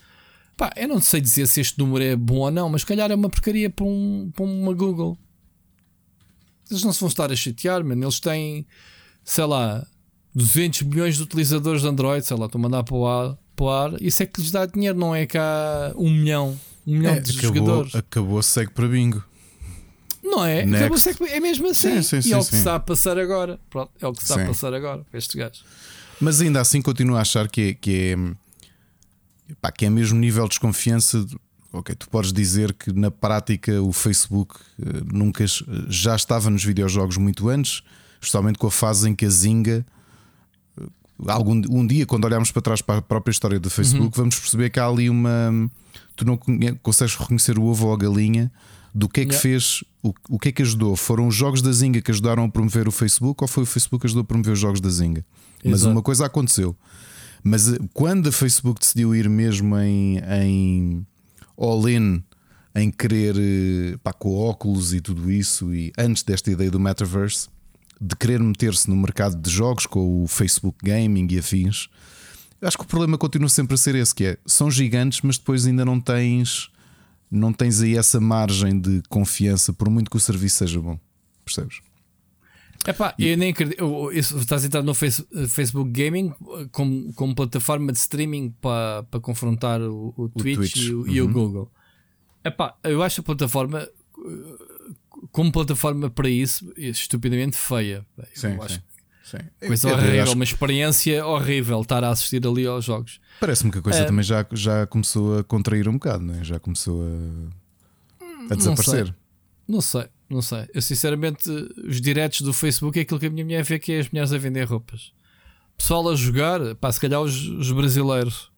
[0.57, 3.15] Pá, eu não sei dizer se este número é bom ou não, mas calhar é
[3.15, 5.17] uma porcaria para, um, para uma Google.
[6.69, 8.03] Eles não se vão estar a chatear, mano.
[8.03, 8.65] Eles têm,
[9.23, 9.85] sei lá,
[10.33, 13.37] 200 milhões de utilizadores de Android, sei lá, estão a mandar para o ar.
[13.55, 14.01] Para o ar.
[14.01, 17.31] Isso é que lhes dá dinheiro, não é cá um milhão, um milhão é, de
[17.31, 17.95] acabou, jogadores.
[17.95, 19.23] Acabou, segue para bingo.
[20.23, 20.63] Não é?
[20.63, 22.01] Acabou, segue, é mesmo assim.
[22.01, 23.59] Sim, sim, e é sim, o que está a passar agora.
[23.69, 25.63] Pronto, é o que está a passar agora para estes gajos.
[26.19, 28.35] Mas ainda assim continuo a achar que é, que é,
[29.61, 31.23] pá, que é mesmo nível de desconfiança.
[31.23, 31.35] De,
[31.71, 35.45] ok, tu podes dizer que na prática o Facebook uh, nunca
[35.87, 37.83] já estava nos videojogos muito antes,
[38.21, 39.85] especialmente com a fase em que a Zinga
[41.27, 44.23] algum um dia, quando olharmos para trás para a própria história do Facebook, uhum.
[44.23, 45.69] vamos perceber que há ali uma.
[46.15, 46.37] Tu não
[46.81, 48.51] consegues reconhecer o ovo ou a galinha
[48.93, 49.41] do que é que yeah.
[49.41, 50.95] fez, o, o que é que ajudou.
[50.95, 54.01] Foram os jogos da Zinga que ajudaram a promover o Facebook ou foi o Facebook
[54.01, 55.25] que ajudou a promover os jogos da Zinga?
[55.63, 55.69] Exato.
[55.69, 56.75] Mas uma coisa aconteceu.
[57.47, 61.07] Mas eh, quando a Facebook decidiu ir mesmo em, em
[61.55, 62.23] all-in,
[62.73, 67.47] em querer eh, pá, com óculos e tudo isso, e antes desta ideia do metaverse,
[68.01, 71.87] de querer meter-se no mercado de jogos com o Facebook Gaming e afins,
[72.59, 75.67] acho que o problema continua sempre a ser esse: que é são gigantes, mas depois
[75.67, 76.71] ainda não tens,
[77.29, 80.99] não tens aí essa margem de confiança, por muito que o serviço seja bom.
[81.45, 81.79] Percebes?
[82.87, 83.27] Epá, e...
[83.27, 84.11] eu nem acredito.
[84.11, 86.33] Estás a entrar no Facebook Gaming
[86.71, 91.07] como, como plataforma de streaming para, para confrontar o, o, Twitch, Twitch, e, o, uhum.
[91.07, 91.27] e o.
[91.27, 91.71] Google.
[92.43, 93.87] Epá, eu acho a plataforma
[95.31, 98.05] como plataforma para isso, estupidamente feia.
[98.33, 98.81] Sim, eu acho
[99.23, 99.37] sim.
[99.67, 103.19] Coisa eu, horrível, uma experiência horrível estar a assistir ali aos jogos.
[103.39, 106.43] Parece-me que a coisa é, também já, já começou a contrair um bocado, né?
[106.43, 109.13] já começou a, a desaparecer.
[109.67, 110.67] Não sei, não sei, não sei.
[110.73, 111.49] Eu sinceramente,
[111.87, 114.33] os diretos do Facebook é aquilo que a minha mulher vê que é as mulheres
[114.33, 115.11] a vender roupas.
[115.77, 118.51] Pessoal a jogar, pá, se calhar os, os brasileiros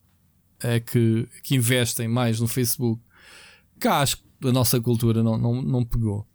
[0.60, 3.02] é que, que investem mais no Facebook.
[3.80, 6.26] Cá acho que a nossa cultura não, não, não pegou.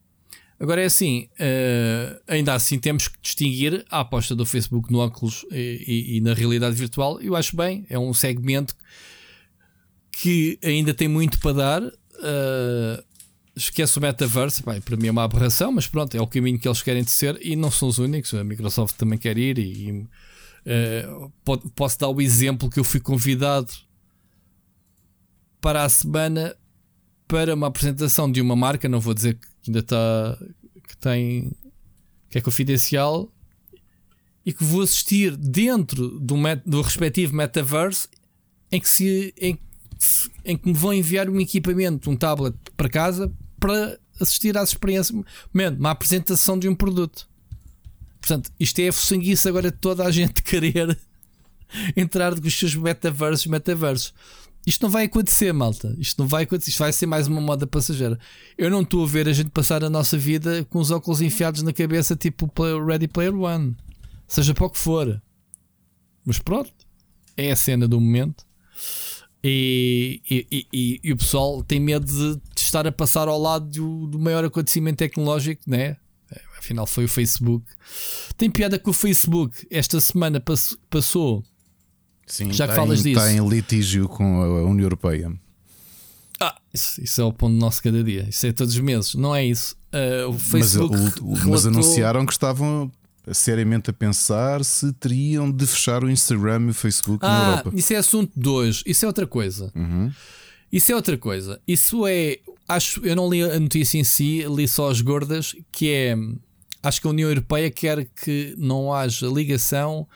[0.63, 5.45] Agora é assim, uh, ainda assim temos que distinguir a aposta do Facebook no óculos
[5.51, 7.21] e, e, e, na realidade virtual.
[7.21, 8.77] Eu acho bem, é um segmento
[10.13, 11.83] que ainda tem muito para dar.
[11.83, 13.03] Uh,
[13.55, 16.67] esquece o metaverse, Bem, para mim é uma aberração, mas pronto, é o caminho que
[16.67, 18.33] eles querem de ser e não são os únicos.
[18.35, 20.09] A Microsoft também quer ir e, e
[21.13, 21.33] uh,
[21.75, 23.73] posso dar o exemplo que eu fui convidado
[25.61, 26.57] para a semana
[27.29, 30.39] para uma apresentação de uma marca, não vou dizer que ainda está
[30.89, 31.53] que tem
[32.29, 33.33] que é confidencial
[34.45, 38.09] e que vou assistir dentro do, met, do respectivo metaverse
[38.71, 39.59] em que se em,
[40.45, 45.17] em que me vão enviar um equipamento, um tablet para casa para assistir às experiências,
[45.53, 47.29] uma apresentação de um produto.
[48.21, 50.99] Portanto, isto é a sanguice agora de toda a gente querer
[51.97, 54.15] entrar com os seus metaversos, metaversos.
[54.65, 55.95] Isto não vai acontecer, malta.
[55.99, 56.71] Isto não vai acontecer.
[56.71, 58.19] Isto vai ser mais uma moda passageira.
[58.57, 61.63] Eu não estou a ver a gente passar a nossa vida com os óculos enfiados
[61.63, 62.51] na cabeça, tipo
[62.87, 63.77] Ready Player One.
[64.29, 65.21] Seja para o que for.
[66.25, 66.73] Mas pronto.
[67.37, 68.47] É a cena do momento.
[69.45, 73.67] E, e, e, e o pessoal tem medo de, de, estar a passar ao lado
[73.67, 75.97] do, do maior acontecimento tecnológico, né?
[76.57, 77.67] Afinal, foi o Facebook.
[78.37, 80.41] Tem piada que o Facebook esta semana
[80.89, 81.43] passou
[82.25, 83.19] Sim, já que tem, falas disso.
[83.19, 85.33] Está em litígio com a União Europeia.
[86.41, 88.27] Ah, isso, isso é o ponto nosso cada dia.
[88.29, 89.77] Isso é todos os meses, não é isso.
[89.93, 91.51] Uh, o Facebook mas, o, relatou...
[91.51, 92.91] mas anunciaram que estavam
[93.33, 97.73] seriamente a pensar se teriam de fechar o Instagram e o Facebook ah, na Europa.
[97.75, 99.71] Isso é assunto de hoje, isso é outra coisa.
[99.75, 100.11] Uhum.
[100.73, 101.61] Isso é outra coisa.
[101.69, 102.39] Isso é.
[102.67, 106.17] Acho, eu não li a notícia em si, li só as gordas, que é.
[106.83, 110.09] Acho que a União Europeia quer que não haja ligação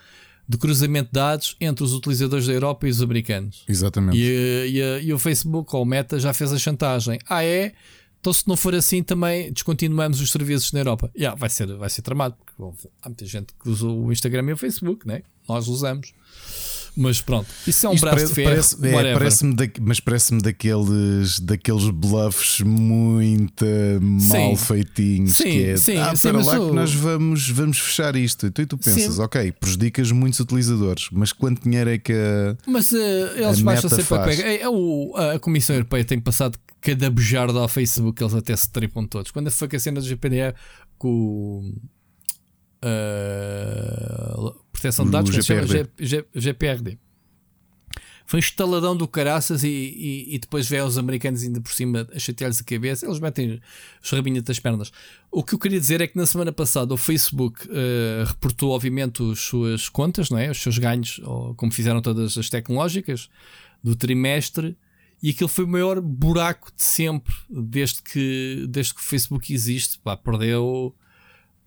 [0.49, 3.65] de cruzamento de dados entre os utilizadores da Europa e os americanos.
[3.69, 4.19] Exatamente.
[4.19, 7.19] E, e, e o Facebook ou o Meta já fez a chantagem.
[7.29, 7.73] Ah, é?
[8.21, 11.11] Então, se não for assim, também descontinuamos os serviços na Europa.
[11.17, 14.47] Yeah, vai, ser, vai ser tramado, porque bom, há muita gente que usa o Instagram
[14.49, 15.23] e o Facebook, né?
[15.49, 16.13] nós usamos.
[16.99, 18.51] Mas pronto, isso é um Isto braço parece, de ferro.
[18.51, 23.65] parece- é, parece-me da- mas parece-me daqueles, daqueles bluffs muito
[24.01, 25.37] mal feitinhos.
[25.37, 28.47] Sim, que é, sim, ah, sim, para lá que nós vamos, vamos fechar isto.
[28.47, 29.23] Então, e tu pensas, Sim.
[29.23, 32.13] ok, prejudicas muitos utilizadores, mas quanto dinheiro é que.
[32.15, 34.43] a- Mas eh, eles baixam sempre a pega.
[34.43, 38.71] É, é o, a Comissão Europeia tem passado cada bujarda ao Facebook, eles até se
[38.71, 39.31] tripam todos.
[39.31, 40.55] Quando foi com a cena do GPDR
[40.99, 41.75] com o.
[42.83, 45.67] eh, proteção de O dados, chama?
[45.67, 45.91] GPRD.
[45.99, 46.99] G- GPRD.
[48.29, 52.09] Foi um estaladão do caraças e, e, e depois vê os americanos ainda por cima
[52.13, 53.07] a chatear-lhes a cabeça.
[53.07, 53.61] Eles metem
[54.03, 54.91] os rabinhos das pernas.
[55.31, 59.23] O que eu queria dizer é que na semana passada o Facebook eh, reportou, obviamente,
[59.31, 60.51] as suas contas, não é?
[60.51, 63.29] os seus ganhos, ou como fizeram todas as tecnológicas
[63.83, 64.77] do trimestre.
[65.23, 69.99] E aquilo foi o maior buraco de sempre, desde que, desde que o Facebook existe.
[69.99, 70.95] Pá, perdeu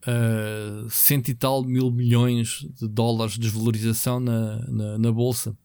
[0.07, 5.57] uh, cento e tal mil milhões de dólares de desvalorização na, na, na bolsa.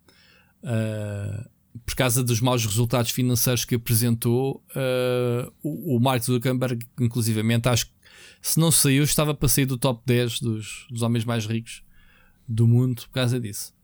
[0.62, 1.49] Uh,
[1.85, 7.87] por causa dos maus resultados financeiros que apresentou, uh, o, o Mark Zuckerberg, inclusivamente, acho
[7.87, 7.93] que
[8.41, 11.82] se não saiu, estava para sair do top 10 dos, dos homens mais ricos
[12.47, 13.74] do mundo por causa disso.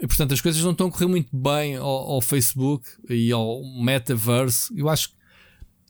[0.00, 3.62] E, portanto, as coisas não estão a correr muito bem ao, ao Facebook e ao
[3.82, 4.72] Metaverse.
[4.76, 5.14] Eu acho que,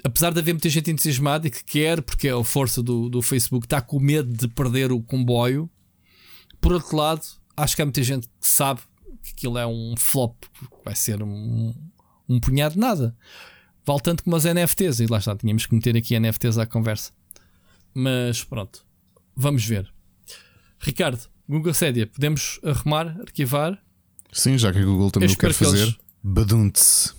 [0.03, 3.21] apesar de haver muita gente entusiasmada e que quer, porque é a força do, do
[3.21, 5.69] Facebook, está com medo de perder o comboio.
[6.59, 7.23] Por outro lado,
[7.57, 8.81] acho que há muita gente que sabe
[9.23, 10.35] que aquilo é um flop,
[10.85, 11.75] vai ser um,
[12.27, 13.15] um punhado de nada.
[13.85, 15.01] Vale tanto como as NFTs.
[15.01, 17.13] E lá está, tínhamos que meter aqui NFTs à conversa.
[17.95, 18.87] Mas pronto,
[19.37, 19.93] vamos ver.
[20.79, 23.83] Ricardo, Google Stadia, podemos arrumar, arquivar?
[24.33, 27.13] Sim, já que a Google também o quer fazer, eles- badunte-se.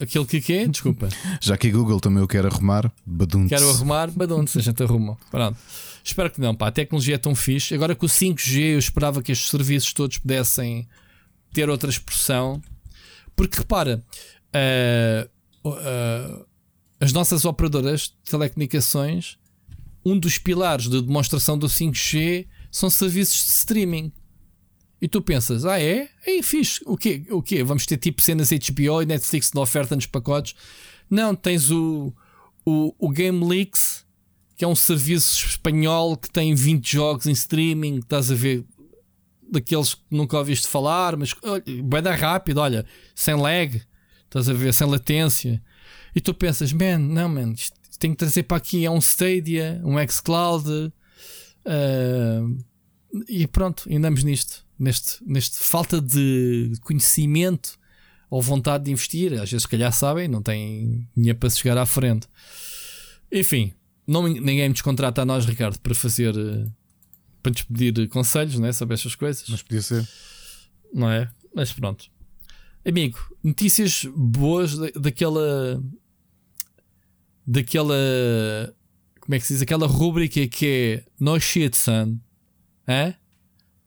[0.00, 0.66] Aquele que é?
[0.66, 1.10] Desculpa.
[1.42, 3.54] Já que a Google também o quer arrumar, badunte-se.
[3.54, 5.18] Quero arrumar, mas de onde se a gente arruma?
[5.30, 5.58] Pronto.
[6.02, 6.68] Espero que não, pá.
[6.68, 7.74] A tecnologia é tão fixe.
[7.74, 10.88] Agora com o 5G, eu esperava que estes serviços todos pudessem
[11.52, 12.62] ter outra expressão.
[13.36, 14.02] Porque repara,
[14.54, 15.28] ah,
[15.66, 16.46] ah,
[16.98, 19.36] as nossas operadoras de telecomunicações,
[20.02, 24.10] um dos pilares de demonstração do 5G são serviços de streaming.
[25.00, 26.10] E tu pensas, ah é?
[26.26, 26.80] É fixe.
[26.84, 27.24] O quê?
[27.30, 27.64] O quê?
[27.64, 30.54] Vamos ter tipo cenas HBO e Netflix na oferta nos pacotes?
[31.08, 32.12] Não, tens o,
[32.64, 34.04] o, o Game Leaks,
[34.56, 38.64] que é um serviço espanhol que tem 20 jogos em streaming, estás a ver
[39.50, 41.34] daqueles que nunca ouviste falar, mas
[41.84, 43.82] vai dar rápido, olha, sem lag,
[44.24, 45.60] estás a ver, sem latência.
[46.14, 47.54] E tu pensas, man, não, man,
[47.98, 50.92] tem que trazer para aqui é um Stadia, um xCloud,
[51.64, 52.42] ah,
[53.28, 57.78] e pronto, andamos nisto, neste, neste falta de conhecimento
[58.30, 59.32] ou vontade de investir.
[59.34, 62.26] Às vezes, se calhar, sabem, não têm dinheiro para chegar à frente.
[63.30, 63.72] Enfim,
[64.06, 66.66] não, ninguém nos contrata a nós, Ricardo, para fazer eh,
[67.42, 70.08] para nos pedir conselhos né, sobre estas coisas, Mas podia ser.
[70.92, 71.30] não é?
[71.54, 72.06] Mas pronto,
[72.86, 75.82] amigo, notícias boas da- daquela
[77.46, 77.94] daquela
[79.20, 79.62] como é que se diz?
[79.62, 82.18] Aquela rúbrica que é No Shit Son,
[82.88, 83.14] Hã?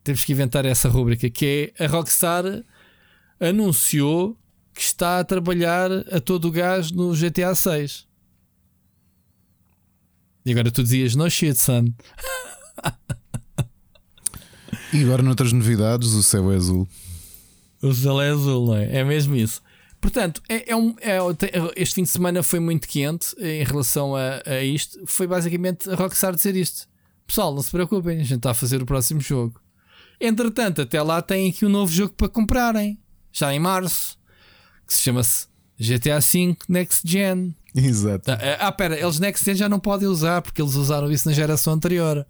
[0.04, 2.44] Temos que inventar essa rúbrica que é a Rockstar
[3.40, 4.38] anunciou
[4.74, 8.08] que está a trabalhar a todo o gás no GTA 6.
[10.46, 11.86] E agora tu dizias no shit, son.
[14.92, 16.88] E agora, noutras novidades, o céu é azul.
[17.82, 18.98] O céu é azul, não é?
[18.98, 19.62] É mesmo isso.
[20.00, 21.18] Portanto, é, é um, é-
[21.76, 25.00] este fim de semana foi muito quente em relação a, a isto.
[25.06, 26.88] Foi basicamente a Rockstar dizer isto.
[27.26, 29.63] Pessoal, não se preocupem, a gente está a fazer o próximo jogo.
[30.20, 33.00] Entretanto, até lá tem aqui um novo jogo para comprarem.
[33.32, 34.18] Já em março.
[34.86, 35.48] Que se chama-se
[35.80, 37.56] GTA V Next Gen.
[37.76, 38.32] Exato.
[38.32, 41.34] Ah, ah, pera, eles Next Gen já não podem usar porque eles usaram isso na
[41.34, 42.26] geração anterior.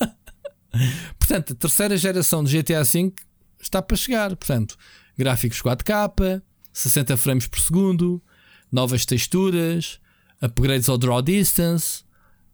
[1.18, 3.12] Portanto, a terceira geração de GTA V
[3.60, 4.34] está para chegar.
[4.36, 4.76] Portanto,
[5.16, 6.42] gráficos 4K,
[6.72, 8.22] 60 frames por segundo,
[8.70, 10.00] novas texturas,
[10.40, 12.02] upgrades ao draw distance,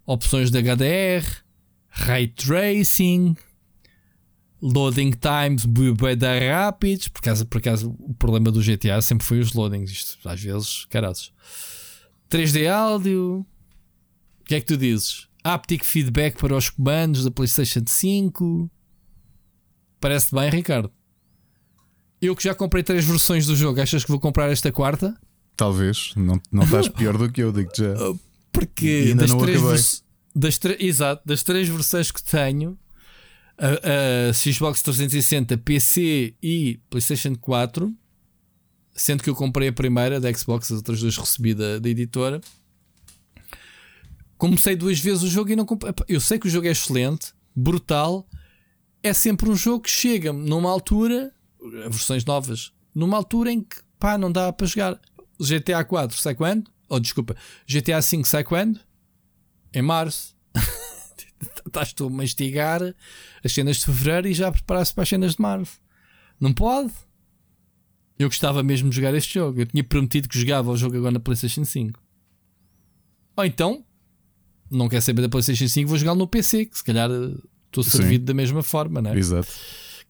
[0.05, 1.25] opções de HDR,
[1.89, 3.37] ray tracing,
[4.61, 7.09] loading times bem rápidos.
[7.09, 9.91] Por acaso, por acaso, o problema do GTA sempre foi os loadings.
[9.91, 11.33] Isto, às vezes, caras.
[12.31, 13.47] 3D áudio.
[14.41, 15.29] O que é que tu dizes?
[15.45, 18.71] Haptic feedback para os comandos da PlayStation 5.
[20.01, 20.91] Parece bem, Ricardo?
[22.21, 25.17] Eu que já comprei três versões do jogo, achas que vou comprar esta quarta?
[25.57, 26.13] Talvez.
[26.17, 27.95] Não, não estás pior do que eu, digo já.
[28.53, 30.03] Porque das três
[30.35, 32.79] das tre- Exato, das três versões que tenho,
[33.59, 37.93] a, Xbox 360, PC e PlayStation 4,
[38.95, 42.41] sendo que eu comprei a primeira da Xbox, as outras duas recebi da, da editora.
[44.37, 45.93] comecei duas vezes o jogo e não comprei.
[46.09, 48.29] Eu sei que o jogo é excelente, brutal.
[49.03, 51.33] É sempre um jogo que chega numa altura,
[51.91, 55.01] versões novas, numa altura em que pá, não dá para jogar.
[55.41, 56.71] GTA 4 sai quando?
[56.89, 57.37] Oh, desculpa,
[57.67, 58.81] GTA 5 sai quando?
[59.73, 60.37] Em março.
[61.69, 62.83] Estás tu a mastigar
[63.45, 65.79] as cenas de fevereiro e já preparar-se para as cenas de março.
[66.41, 66.93] Não pode.
[68.19, 69.61] Eu gostava mesmo de jogar este jogo.
[69.61, 72.01] Eu tinha prometido que jogava o jogo agora na PlayStation 5.
[73.37, 73.85] Ou então,
[74.71, 77.35] não quer saber da PlayStation 5, vou jogá-lo no PC, que se calhar eh,
[77.67, 78.27] estou servido Sim.
[78.27, 79.17] da mesma forma, né?
[79.17, 79.49] Exato.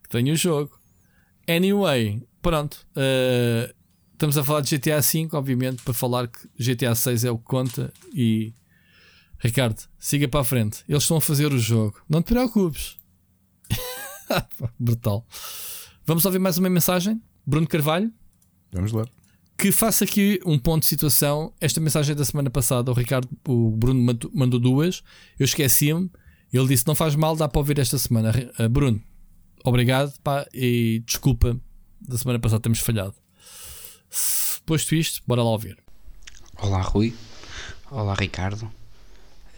[0.03, 0.79] Que tenho o jogo.
[1.47, 2.87] Anyway, pronto.
[2.97, 3.73] Uh,
[4.13, 7.45] estamos a falar de GTA V, obviamente, para falar que GTA 6 é o que
[7.45, 7.93] conta.
[8.15, 8.53] E
[9.39, 10.83] Ricardo, siga para a frente.
[10.89, 12.01] Eles estão a fazer o jogo.
[12.09, 12.97] Não te preocupes.
[14.79, 15.27] Brutal.
[16.05, 17.23] Vamos ouvir mais uma mensagem?
[17.47, 18.13] Bruno Carvalho.
[18.73, 19.07] Vamos lá.
[19.57, 21.53] Que faça aqui um ponto de situação.
[21.61, 25.03] Esta mensagem é da semana passada, o Ricardo, o Bruno mandou duas.
[25.39, 26.11] Eu esqueci-me.
[26.53, 28.33] Ele disse: Não faz mal, dá para ouvir esta semana.
[28.59, 29.03] Uh, Bruno,
[29.65, 31.59] obrigado pá, e desculpa
[32.01, 33.15] da semana passada temos falhado.
[34.65, 35.79] Posto isto, bora lá ouvir.
[36.57, 37.15] Olá, Rui.
[37.91, 38.71] Olá, Ricardo.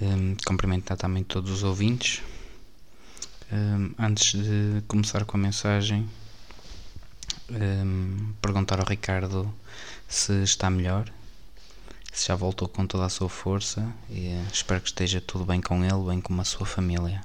[0.00, 2.22] Um, cumprimentar também todos os ouvintes.
[3.52, 6.08] Um, antes de começar com a mensagem,
[7.50, 9.52] um, perguntar ao Ricardo
[10.08, 11.12] se está melhor,
[12.12, 15.60] se já voltou com toda a sua força e uh, espero que esteja tudo bem
[15.60, 17.22] com ele, bem com a sua família.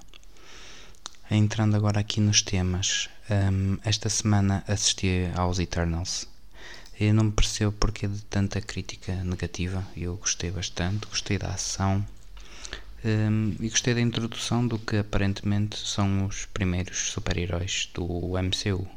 [1.32, 6.28] Entrando agora aqui nos temas, um, esta semana assisti aos Eternals.
[7.00, 9.86] Eu não me percebo porque de tanta crítica negativa.
[9.96, 12.06] Eu gostei bastante, gostei da ação
[13.06, 18.88] um, e gostei da introdução do que aparentemente são os primeiros super-heróis do MCU.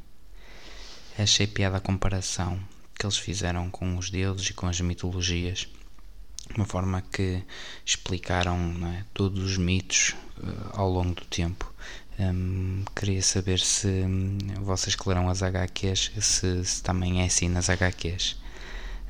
[1.19, 2.59] Achei piada a comparação
[2.99, 5.69] que eles fizeram com os deuses e com as mitologias,
[6.57, 7.43] uma forma que
[7.85, 11.73] explicaram é, todos os mitos uh, ao longo do tempo.
[12.19, 17.49] Um, queria saber se um, vocês que leram as HQs, se, se, também é assim
[17.49, 18.37] nas HQs.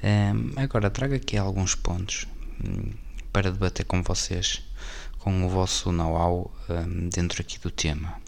[0.03, 2.27] Um, agora trago aqui alguns pontos
[2.63, 2.93] hum,
[3.33, 4.63] para debater com vocês,
[5.29, 8.19] com o vosso know-how hum, dentro aqui do tema.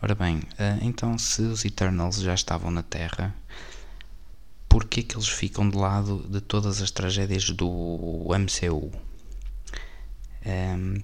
[0.00, 3.34] Ora bem, eh, então se os Eternals já estavam na Terra,
[4.68, 8.92] porquê que eles ficam de lado de todas as tragédias do MCU?
[10.46, 11.02] Um,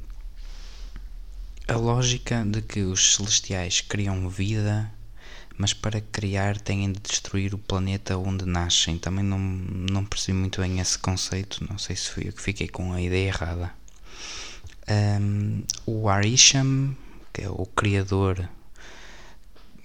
[1.67, 4.89] a lógica de que os celestiais criam vida,
[5.59, 8.97] mas para criar têm de destruir o planeta onde nascem.
[8.97, 12.69] Também não, não percebi muito bem esse conceito, não sei se fui eu que fiquei
[12.69, 13.86] com a ideia errada.
[14.89, 16.97] Um, o Arisham,
[17.33, 18.49] que é o criador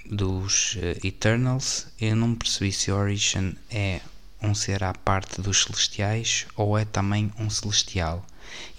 [0.05, 3.99] dos uh, Eternals, eu não percebi se Origin é
[4.39, 8.23] um ser à parte dos Celestiais ou é também um Celestial.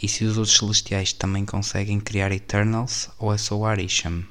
[0.01, 4.25] E se os outros Celestiais também conseguem criar Eternals ou é só o Arisham?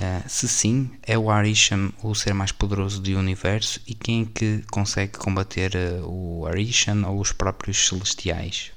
[0.00, 4.38] Uh, se sim, é o Arisham o ser mais poderoso do universo e quem é
[4.38, 8.75] que consegue combater uh, o Arishan ou os próprios Celestiais?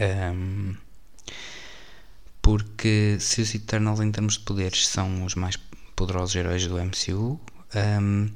[0.00, 0.74] Um,
[2.40, 5.56] porque se os Eternals em termos de poderes são os mais
[5.94, 7.40] poderosos heróis do MCU.
[7.74, 8.30] Um,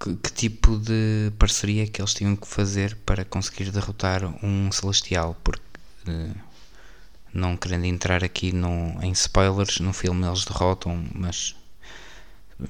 [0.00, 5.36] que, que, tipo de parceria que eles tinham que fazer para conseguir derrotar um Celestial?
[5.42, 5.62] Porque,
[6.08, 6.34] uh,
[7.34, 11.54] não querendo entrar aqui no, em spoilers, no filme eles derrotam, mas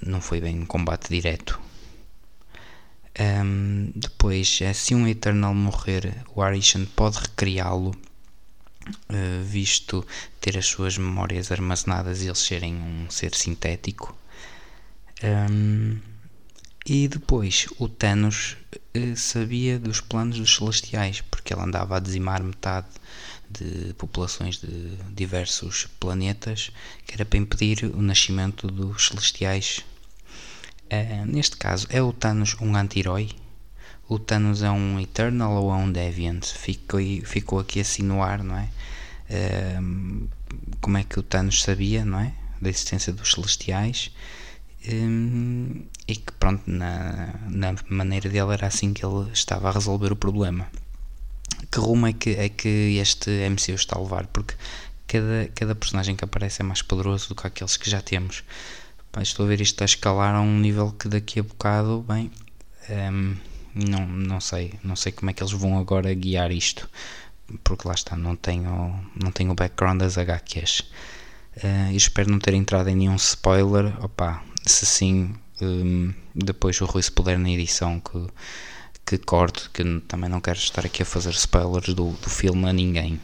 [0.05, 1.61] não foi bem um combate direto.
[3.21, 7.93] Um, depois, é, se um Eternal morrer, o Arishan pode recriá-lo
[9.11, 10.07] eh, visto
[10.41, 14.17] ter as suas memórias armazenadas e eles serem um ser sintético.
[15.23, 15.99] Um,
[16.87, 18.57] e depois o Thanos
[18.97, 22.87] uh, sabia dos planos dos Celestiais, porque ele andava a dizimar metade
[23.51, 26.71] de populações de diversos planetas,
[27.07, 29.85] que era para impedir o nascimento dos Celestiais.
[30.91, 33.31] Uh, neste caso, é o Thanos um anti-herói?
[34.09, 36.45] O Thanos é um Eternal ou é um Deviant?
[36.45, 38.69] Ficou, ficou aqui assim no ar, não é?
[40.81, 42.33] como é que o Thanos sabia, não é?
[42.63, 44.11] Da existência dos Celestiais
[44.87, 50.17] e que, pronto, na, na maneira dele era assim que ele estava a resolver o
[50.17, 50.67] problema.
[51.71, 54.27] Que rumo é que, é que este MCU está a levar?
[54.29, 54.55] Porque
[55.07, 58.45] cada, cada personagem que aparece é mais poderoso do que aqueles que já temos.
[59.19, 62.31] Pá, estou a ver isto a escalar a um nível que daqui a bocado, bem,
[62.89, 63.35] um,
[63.75, 66.89] não, não sei, não sei como é que eles vão agora guiar isto
[67.65, 70.83] porque lá está, não tenho, não tenho o background das HQs.
[71.57, 73.93] Uh, e espero não ter entrado em nenhum spoiler.
[74.05, 78.25] Opa, se sim, um, depois o Rui, se puder na edição, que,
[79.05, 82.73] que corte, que também não quero estar aqui a fazer spoilers do, do filme a
[82.73, 83.21] ninguém.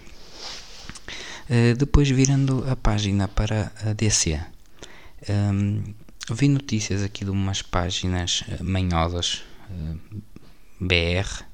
[1.49, 4.54] Uh, depois virando a página para a DC.
[5.29, 5.95] Um,
[6.31, 10.21] vi notícias aqui de umas páginas eh, manhosas uh, eh,
[10.81, 11.45] BR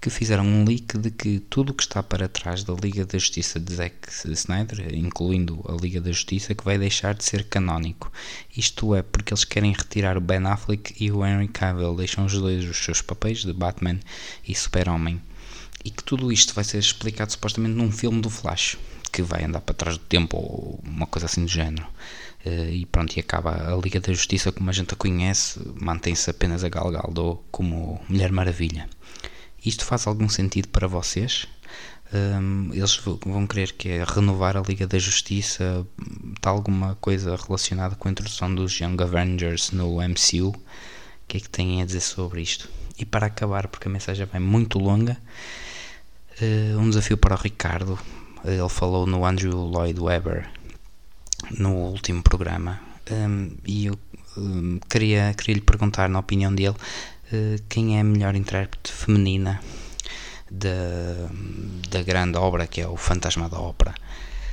[0.00, 3.18] que fizeram um leak de que tudo o que está para trás da Liga da
[3.18, 8.12] Justiça de Zack Snyder, incluindo a Liga da Justiça, que vai deixar de ser canónico.
[8.56, 12.32] Isto é porque eles querem retirar o Ben Affleck e o Henry Cavill, deixam os
[12.32, 14.00] dois os seus papéis de Batman
[14.46, 15.22] e Super-Homem.
[15.84, 18.76] E que tudo isto vai ser explicado supostamente num filme do Flash,
[19.12, 21.86] que vai andar para trás do tempo ou uma coisa assim do género.
[22.44, 26.28] Uh, e pronto, e acaba a Liga da Justiça como a gente a conhece, mantém-se
[26.28, 28.88] apenas a Gal Gadot como Mulher Maravilha.
[29.64, 31.46] Isto faz algum sentido para vocês?
[32.12, 35.86] Um, eles vão querer que é renovar a Liga da Justiça,
[36.34, 40.48] está alguma coisa relacionada com a introdução dos Young Avengers no MCU?
[40.48, 40.54] O
[41.28, 42.68] que é que têm a dizer sobre isto?
[42.98, 45.16] E para acabar, porque a mensagem vai muito longa,
[46.40, 47.96] uh, um desafio para o Ricardo.
[48.44, 50.50] Ele falou no Andrew Lloyd Webber
[51.50, 52.80] no último programa
[53.10, 53.98] um, e eu
[54.36, 56.76] um, queria, queria lhe perguntar, na opinião dele,
[57.32, 59.60] eh, quem é a melhor intérprete feminina
[60.50, 61.28] da,
[61.88, 63.94] da grande obra que é o Fantasma da Ópera.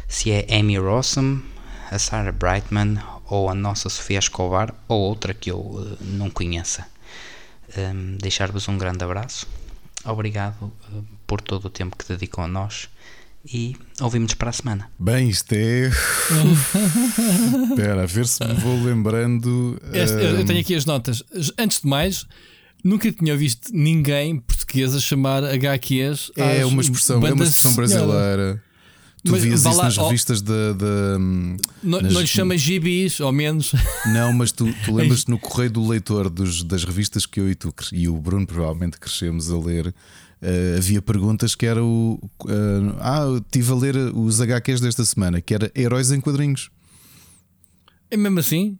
[0.07, 1.41] Se é Amy Rossum,
[1.91, 6.87] a Sarah Brightman ou a nossa Sofia Escobar ou outra que eu uh, não conheça.
[7.77, 9.47] Um, Deixar-vos um grande abraço.
[10.05, 12.89] Obrigado uh, por todo o tempo que dedicam a nós
[13.51, 14.89] e ouvimos para a semana.
[14.99, 15.89] Bem, isto é.
[17.69, 19.81] Espera, a ver se me vou lembrando.
[19.93, 20.19] Este, um...
[20.19, 21.23] Eu ehm, tenho aqui as notas.
[21.57, 22.27] Antes de mais,
[22.83, 26.31] Nunca tinha visto ninguém português a chamar HQs.
[26.35, 28.63] É uma expressão, é uma expressão brasileira.
[29.21, 30.73] Tu mas, vias isso lá, nas revistas da.
[31.19, 32.13] Não, nas...
[32.13, 33.73] não lhe chamas gibis, ao menos.
[34.13, 37.55] Não, mas tu, tu lembras-te no correio do leitor dos, das revistas que eu e
[37.55, 39.93] tu e o Bruno provavelmente crescemos a ler.
[40.41, 42.19] Uh, havia perguntas que era o.
[42.45, 46.69] Uh, ah, estive a ler os HQs desta semana, que era Heróis em Quadrinhos.
[48.09, 48.79] É mesmo assim?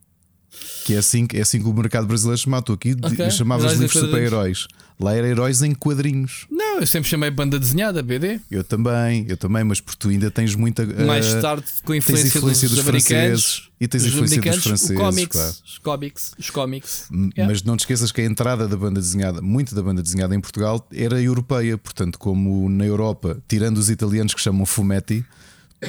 [0.86, 2.64] Que é assim, é assim que o mercado brasileiro chamava.
[2.64, 3.32] Tu aqui okay.
[3.32, 4.68] chamavas livros de super-heróis.
[5.00, 6.46] Lá era heróis em quadrinhos.
[6.52, 8.42] Não, eu sempre chamei banda desenhada, BD.
[8.52, 10.86] Eu também, eu também, mas porque tu ainda tens muita.
[10.86, 14.98] Mais uh, tarde, com a influência, influência dos, dos franceses e tens influência dos franceses.
[14.98, 15.56] Comics, claro.
[15.66, 17.08] Os cómics, os cómics.
[17.12, 17.48] Yeah.
[17.48, 20.42] Mas não te esqueças que a entrada da banda desenhada, muito da banda desenhada em
[20.42, 21.78] Portugal, era europeia.
[21.78, 25.24] Portanto, como na Europa, tirando os italianos que chamam fumetti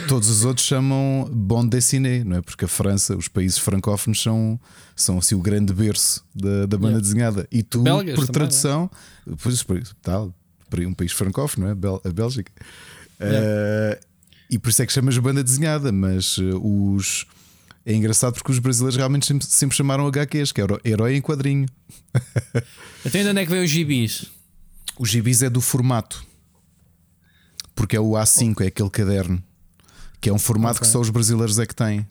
[0.07, 2.43] Todos os outros chamam bande dessinée, não é?
[2.43, 4.59] Porque a França, os países francófonos são,
[4.95, 7.01] são assim o grande berço da, da banda yeah.
[7.01, 7.49] desenhada.
[7.51, 8.89] E tu, Belgas por também, tradução,
[9.27, 9.35] é?
[9.67, 10.33] pois, tal,
[10.87, 12.01] um país francófono, não é?
[12.05, 12.53] A Bélgica.
[13.21, 13.99] Yeah.
[13.99, 14.07] Uh,
[14.49, 17.27] e por isso é que chamas banda desenhada, mas uh, os.
[17.85, 21.67] É engraçado porque os brasileiros realmente sempre, sempre chamaram HQs, que é herói em quadrinho.
[23.05, 24.27] Até ainda onde é que vem os gibis?
[24.97, 26.25] O gibis é do formato.
[27.75, 29.43] Porque é o A5, é aquele caderno
[30.21, 30.87] que é um formato okay.
[30.87, 32.07] que só os brasileiros é que têm.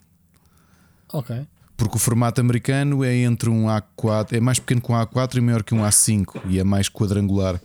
[1.13, 1.45] Ok.
[1.77, 5.41] Porque o formato americano é entre um A4, é mais pequeno que um A4 e
[5.41, 7.55] maior que um A5 e é mais quadrangular.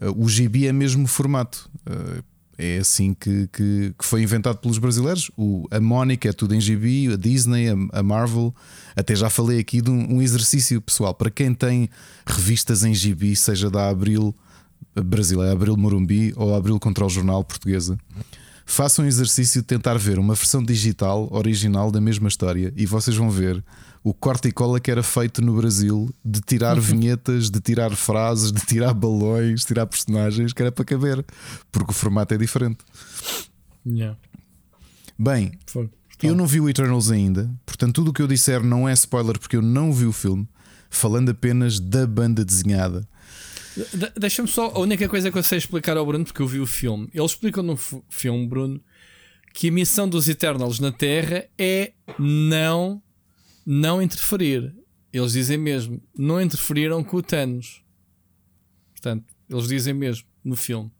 [0.00, 1.68] Uh, o GB é mesmo formato.
[1.86, 2.22] Uh,
[2.60, 5.30] é assim que, que, que, foi inventado pelos brasileiros.
[5.36, 8.54] O, a Mónica é tudo em GB, a Disney, a, a Marvel.
[8.96, 11.88] Até já falei aqui de um, um, exercício pessoal para quem tem
[12.26, 14.34] revistas em GB, seja da Abril
[14.94, 17.96] brasileira, Abril Morumbi ou Abril Control Jornal Portuguesa
[18.68, 23.16] façam um exercício de tentar ver uma versão digital original da mesma história e vocês
[23.16, 23.64] vão ver
[24.04, 28.52] o corte e cola que era feito no Brasil de tirar vinhetas, de tirar frases,
[28.52, 31.24] de tirar balões, de tirar personagens, que era para caber,
[31.72, 32.80] porque o formato é diferente.
[33.86, 34.18] Yeah.
[35.18, 35.52] Bem,
[36.22, 39.38] eu não vi o Eternals ainda, portanto, tudo o que eu disser não é spoiler
[39.38, 40.46] porque eu não vi o filme,
[40.90, 43.08] falando apenas da banda desenhada.
[43.94, 46.60] De Deixa-me só, a única coisa que eu sei explicar ao Bruno, porque eu vi
[46.60, 47.76] o filme, eles explicam no
[48.08, 48.82] filme, Bruno,
[49.54, 53.02] que a missão dos Eternals na Terra é não,
[53.64, 54.74] não interferir.
[55.12, 57.82] Eles dizem mesmo, não interferiram com o Thanos.
[58.92, 60.90] Portanto, eles dizem mesmo no filme.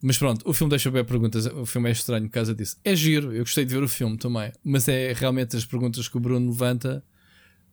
[0.00, 1.46] Mas pronto, o filme deixa bem perguntas.
[1.46, 2.76] O filme é estranho por causa disso.
[2.84, 4.52] É giro, eu gostei de ver o filme também.
[4.64, 7.04] Mas é realmente as perguntas que o Bruno levanta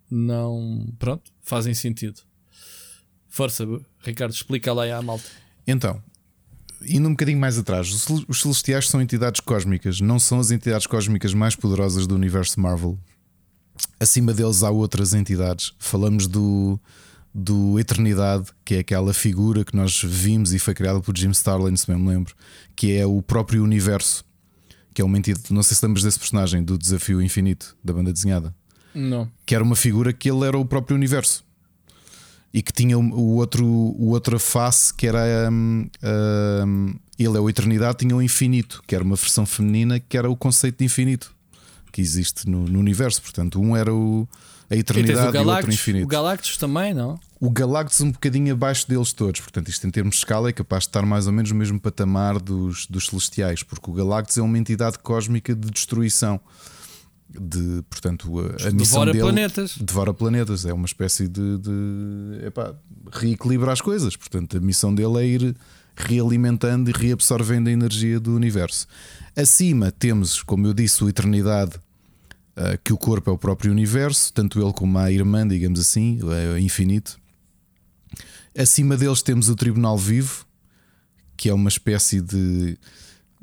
[0.10, 0.94] não.
[1.00, 2.22] Pronto, fazem sentido.
[3.30, 3.66] Força,
[4.02, 5.26] Ricardo, explica lá à malta.
[5.68, 6.02] Então,
[6.82, 11.34] indo um bocadinho mais atrás, os celestiais são entidades cósmicas, não são as entidades cósmicas
[11.34, 12.98] mais poderosas do universo Marvel.
[14.00, 15.74] Acima deles há outras entidades.
[15.78, 16.80] Falamos do,
[17.34, 21.76] do Eternidade, que é aquela figura que nós vimos e foi criada por Jim Starlin,
[21.76, 22.34] se bem me lembro,
[22.76, 24.26] que é o próprio universo,
[24.94, 25.54] que é uma entidade.
[25.54, 28.56] Não sei se lembras desse personagem do Desafio Infinito da banda desenhada.
[28.94, 29.32] Não.
[29.46, 31.46] Que era uma figura que ele era o próprio universo.
[32.54, 35.88] E que tinha o outro, o outra face que era um,
[36.66, 40.30] um, ele é o Eternidade, tinha o Infinito, que era uma versão feminina que era
[40.30, 41.36] o conceito de infinito
[41.92, 43.22] que existe no, no universo.
[43.22, 44.28] Portanto, um era o,
[44.70, 46.06] a Eternidade e, o, e o outro Infinito.
[46.06, 47.20] O Galactus também, não?
[47.40, 49.42] O Galactus um bocadinho abaixo deles todos.
[49.42, 51.80] Portanto, isto em termos de escala é capaz de estar mais ou menos no mesmo
[51.80, 56.40] patamar dos, dos Celestiais, porque o Galactus é uma entidade cósmica de destruição
[57.30, 59.78] de portanto a, a missão devora dele planetas.
[59.78, 62.74] devora planetas é uma espécie de, de epá,
[63.12, 64.16] reequilibra as coisas.
[64.16, 65.56] Portanto a missão dele é ir
[65.96, 68.88] realimentando e reabsorvendo a energia do universo.
[69.36, 71.76] Acima temos como eu disse o eternidade
[72.58, 76.20] uh, que o corpo é o próprio universo tanto ele como a irmã digamos assim
[76.56, 77.20] é infinito.
[78.58, 80.46] Acima deles temos o tribunal vivo
[81.38, 82.78] que é uma espécie de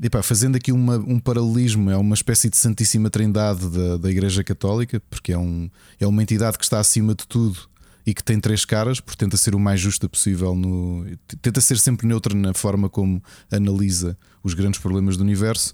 [0.03, 4.45] Epá, fazendo aqui uma, um paralelismo, é uma espécie de Santíssima Trindade da, da Igreja
[4.45, 7.59] Católica, porque é, um, é uma entidade que está acima de tudo
[8.07, 11.07] e que tem três caras, porque tenta ser o mais justa possível, no,
[11.41, 15.73] tenta ser sempre neutra na forma como analisa os grandes problemas do universo.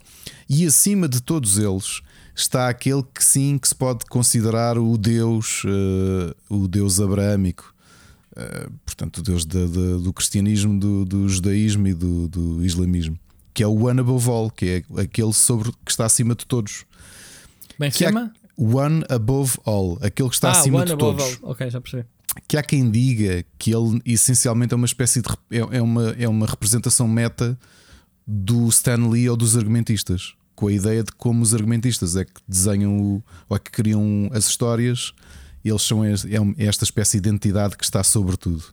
[0.48, 2.00] E acima de todos eles
[2.34, 7.74] está aquele que sim que se pode considerar o Deus, uh, o Deus abraâmico.
[8.34, 13.18] Uh, portanto, o Deus de, de, do cristianismo, do, do judaísmo e do, do islamismo
[13.54, 16.84] que é o One Above All, que é aquele sobre que está acima de todos.
[17.78, 18.32] Bem que chama?
[18.56, 21.38] One Above All, aquele que está ah, acima one de above todos.
[21.42, 21.50] All.
[21.50, 22.04] Ok, já percebi.
[22.48, 26.28] Que há quem diga que ele essencialmente é uma espécie de é, é uma, é
[26.28, 27.58] uma representação meta
[28.26, 32.40] do Stan Lee ou dos argumentistas, com a ideia de como os argumentistas é que
[32.46, 35.12] desenham o, ou é que criam as histórias,
[35.64, 38.64] eles são é, é esta espécie de identidade que está sobre tudo.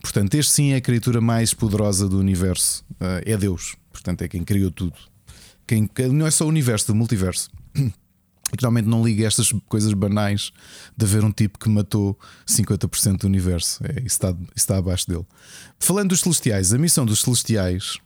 [0.00, 3.76] Portanto, este sim é a criatura mais poderosa do universo, uh, é Deus.
[3.96, 4.94] Portanto, é quem criou tudo.
[5.66, 7.50] Quem, não é só o universo, do multiverso.
[8.52, 10.52] E que não liga estas coisas banais
[10.96, 12.16] de haver um tipo que matou
[12.46, 13.82] 50% do universo.
[13.84, 15.26] É, isso, está, isso está abaixo dele.
[15.80, 17.98] Falando dos celestiais, a missão dos celestiais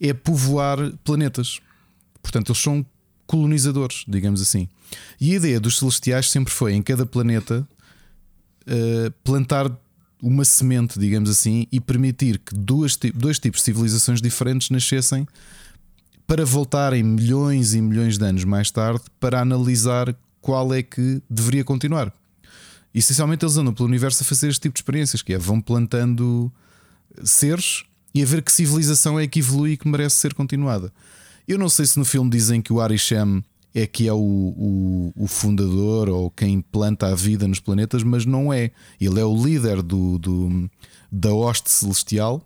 [0.00, 1.60] é povoar planetas.
[2.20, 2.84] Portanto, eles são
[3.28, 4.68] colonizadores, digamos assim.
[5.20, 7.66] E a ideia dos celestiais sempre foi em cada planeta
[8.66, 9.70] uh, plantar
[10.22, 15.26] uma semente, digamos assim, e permitir que duas, dois tipos de civilizações diferentes nascessem
[16.26, 21.64] para voltarem milhões e milhões de anos mais tarde para analisar qual é que deveria
[21.64, 22.12] continuar.
[22.94, 25.60] E, essencialmente, eles andam pelo universo a fazer este tipo de experiências, que é vão
[25.60, 26.52] plantando
[27.24, 30.92] seres e a ver que civilização é que evolui e que merece ser continuada.
[31.46, 33.44] Eu não sei se no filme dizem que o Arishem
[33.74, 38.26] é que é o, o, o, fundador ou quem planta a vida nos planetas, mas
[38.26, 38.70] não é.
[39.00, 40.70] Ele é o líder do, do,
[41.10, 42.44] da hoste celestial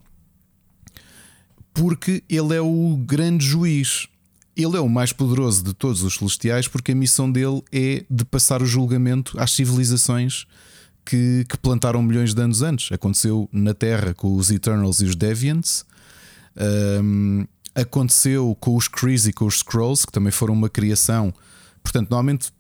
[1.73, 4.07] porque ele é o grande juiz.
[4.57, 8.25] Ele é o mais poderoso de todos os celestiais porque a missão dele é de
[8.25, 10.47] passar o julgamento às civilizações
[11.05, 12.93] que, que plantaram milhões de anos antes.
[12.93, 15.85] Aconteceu na Terra com os Eternals e os Deviants.
[17.03, 17.45] Um,
[17.75, 21.33] Aconteceu com os Krees e com os Scrolls, que também foram uma criação.
[21.83, 22.53] Portanto, normalmente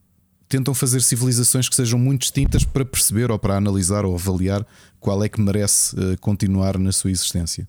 [0.48, 4.66] tentam fazer civilizações que sejam muito distintas para perceber ou para analisar ou avaliar
[5.00, 7.66] qual é que merece uh, continuar na sua existência.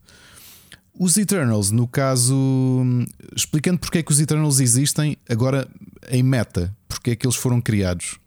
[0.97, 2.35] Os Eternals, no caso,
[3.35, 5.67] explicando porque é que os Eternals existem, agora
[6.09, 8.17] em meta, porque é que eles foram criados.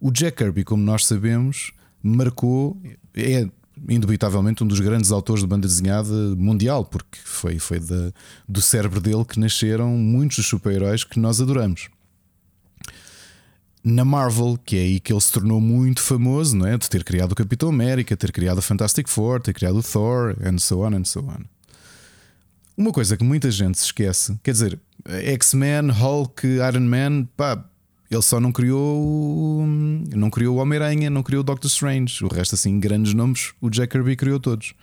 [0.00, 2.80] O Jack Kirby, como nós sabemos, marcou,
[3.14, 3.48] é
[3.88, 8.12] indubitavelmente um dos grandes autores de banda desenhada mundial, porque foi, foi da,
[8.48, 11.88] do cérebro dele que nasceram muitos dos super-heróis que nós adoramos.
[13.82, 16.78] Na Marvel, que é aí que ele se tornou muito famoso, não é?
[16.78, 20.34] De ter criado o Capitão América, ter criado a Fantastic Four, ter criado o Thor,
[20.42, 21.44] and so on and so on.
[22.76, 27.62] Uma coisa que muita gente se esquece, quer dizer, X-Men, Hulk, Iron Man, pá,
[28.14, 29.66] ele só não criou
[30.14, 32.24] não criou o Homem-Aranha, não criou o Doctor Strange.
[32.24, 34.74] O resto, assim, grandes nomes, o Jack Kirby criou todos.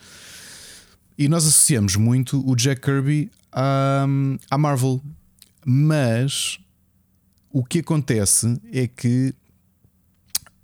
[1.18, 4.06] E nós associamos muito o Jack Kirby à,
[4.50, 5.02] à Marvel.
[5.66, 6.60] Mas
[7.52, 9.34] o que acontece é que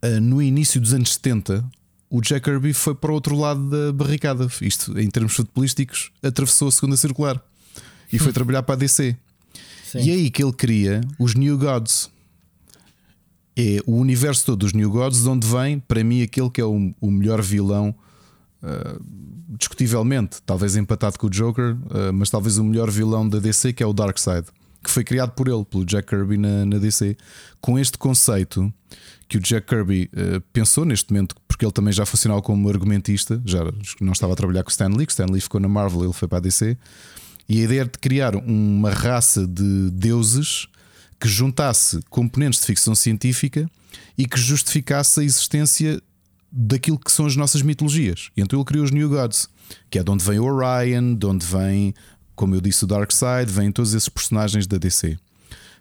[0.04, 1.64] uh, no início dos anos 70
[2.10, 4.48] o Jack Kirby foi para o outro lado da barricada.
[4.62, 7.42] Isto, em termos futebolísticos, atravessou a segunda circular
[8.12, 9.16] e foi trabalhar para a DC.
[9.92, 10.00] Sim.
[10.00, 12.10] E é aí que ele cria os New Gods
[13.58, 16.64] é o universo todo dos New Gods, de onde vem, para mim, aquele que é
[16.64, 17.96] o, o melhor vilão,
[18.62, 19.04] uh,
[19.58, 23.82] discutivelmente, talvez empatado com o Joker, uh, mas talvez o melhor vilão da DC, que
[23.82, 24.46] é o Darkseid,
[24.84, 27.18] que foi criado por ele, pelo Jack Kirby na, na DC,
[27.60, 28.72] com este conceito
[29.28, 33.42] que o Jack Kirby uh, pensou neste momento, porque ele também já funcionava como argumentista,
[33.44, 33.64] já
[34.00, 36.28] não estava a trabalhar com o Stan Lee, Stan Lee ficou na Marvel, ele foi
[36.28, 36.78] para a DC,
[37.50, 40.68] e a ideia de criar uma raça de deuses
[41.20, 43.70] que juntasse componentes de ficção científica
[44.18, 46.02] e que justificasse a existência
[46.52, 48.30] daquilo que são as nossas mitologias.
[48.36, 49.50] E então ele criou os New Gods,
[49.90, 51.94] que é de onde vem o Orion, de onde vem,
[52.36, 55.18] como eu disse, o Darkseid, vêm todos esses personagens da DC.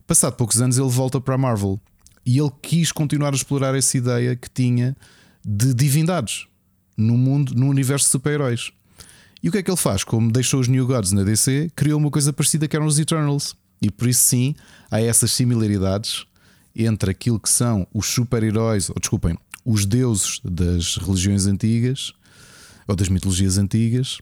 [0.06, 1.80] Passado poucos anos, ele volta para a Marvel
[2.24, 4.96] e ele quis continuar a explorar essa ideia que tinha
[5.44, 6.46] de divindades
[6.96, 8.72] no mundo, no universo de super-heróis.
[9.42, 10.02] E o que é que ele faz?
[10.02, 13.54] Como deixou os New Gods na DC, criou uma coisa parecida que eram os Eternals.
[13.80, 14.54] E por isso sim,
[14.90, 16.24] há essas similaridades
[16.74, 22.12] entre aquilo que são os super-heróis, ou desculpem, os deuses das religiões antigas
[22.86, 24.18] ou das mitologias antigas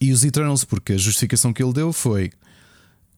[0.00, 2.32] e os Eternals, porque a justificação que ele deu foi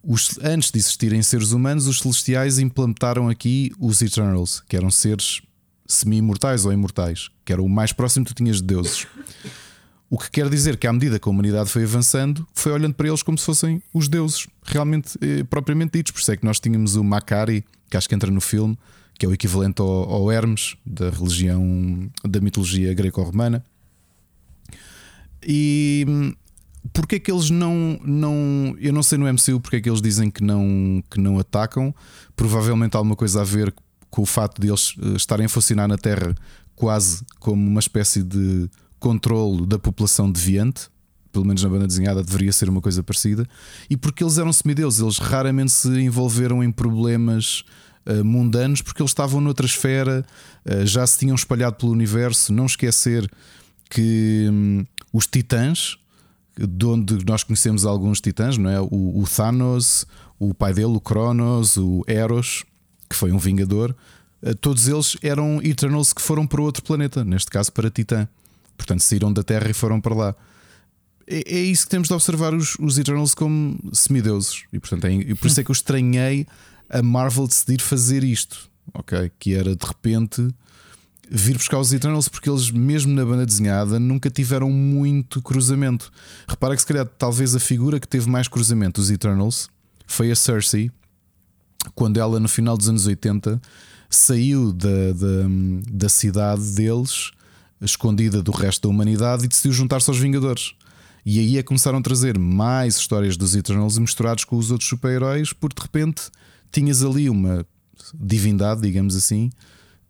[0.03, 5.41] os, antes de existirem seres humanos, os celestiais implantaram aqui os Eternals, que eram seres
[5.87, 9.07] semi-imortais ou imortais, que era o mais próximo que tu tinhas de deuses.
[10.15, 13.09] O que quer dizer que, à medida que a humanidade foi avançando, foi olhando para
[13.09, 16.13] eles como se fossem os deuses, realmente, eh, propriamente ditos.
[16.13, 18.79] Por isso é que nós tínhamos o Macari, que acho que entra no filme,
[19.19, 23.65] que é o equivalente ao, ao Hermes, da religião, da mitologia greco-romana.
[25.45, 26.33] E hum,
[26.93, 28.77] porque é que eles não, não.
[28.79, 31.93] Eu não sei no MCU porque é que eles dizem que não, que não atacam.
[32.37, 33.75] Provavelmente há alguma coisa a ver
[34.11, 36.37] com o facto de eles eh, estarem a funcionar na Terra
[36.77, 38.71] quase como uma espécie de
[39.05, 40.89] controle da população deviante.
[41.31, 43.47] Pelo menos na banda desenhada deveria ser uma coisa parecida.
[43.91, 47.65] E porque eles eram semideuses, eles raramente se envolveram em problemas
[48.07, 50.25] uh, mundanos porque eles estavam noutra esfera,
[50.65, 52.51] uh, já se tinham espalhado pelo universo.
[52.51, 53.31] Não esquecer
[53.91, 55.99] que hum, os titãs,
[56.57, 58.81] de onde nós conhecemos alguns titãs, não é?
[58.81, 60.07] O, o, Thanos,
[60.39, 62.65] o pai dele, o Cronos, o Eros,
[63.11, 63.95] que foi um Vingador,
[64.43, 68.27] uh, todos eles eram Eternals que foram para outro planeta, neste caso para Titã.
[68.77, 70.35] Portanto, saíram da Terra e foram para lá.
[71.27, 74.65] É, é isso que temos de observar os, os Eternals como semideuses.
[74.73, 76.47] E, portanto, é, e por isso é que eu estranhei
[76.89, 79.31] a Marvel decidir fazer isto, ok?
[79.39, 80.49] Que era de repente
[81.31, 86.13] vir buscar os Eternals porque eles, mesmo na banda desenhada, nunca tiveram muito cruzamento.
[86.47, 89.69] Repara que, se calhar, talvez a figura que teve mais cruzamento dos Eternals
[90.07, 90.91] foi a Cersei,
[91.95, 93.61] quando ela, no final dos anos 80,
[94.09, 95.49] saiu da, da,
[95.91, 97.31] da cidade deles,
[97.85, 100.75] escondida do resto da humanidade, e decidiu juntar-se aos Vingadores.
[101.25, 104.89] E aí é que começaram a trazer mais histórias dos Eternals misturados com os outros
[104.89, 106.23] super-heróis, porque de repente
[106.71, 107.67] tinhas ali uma
[108.15, 109.51] divindade, digamos assim,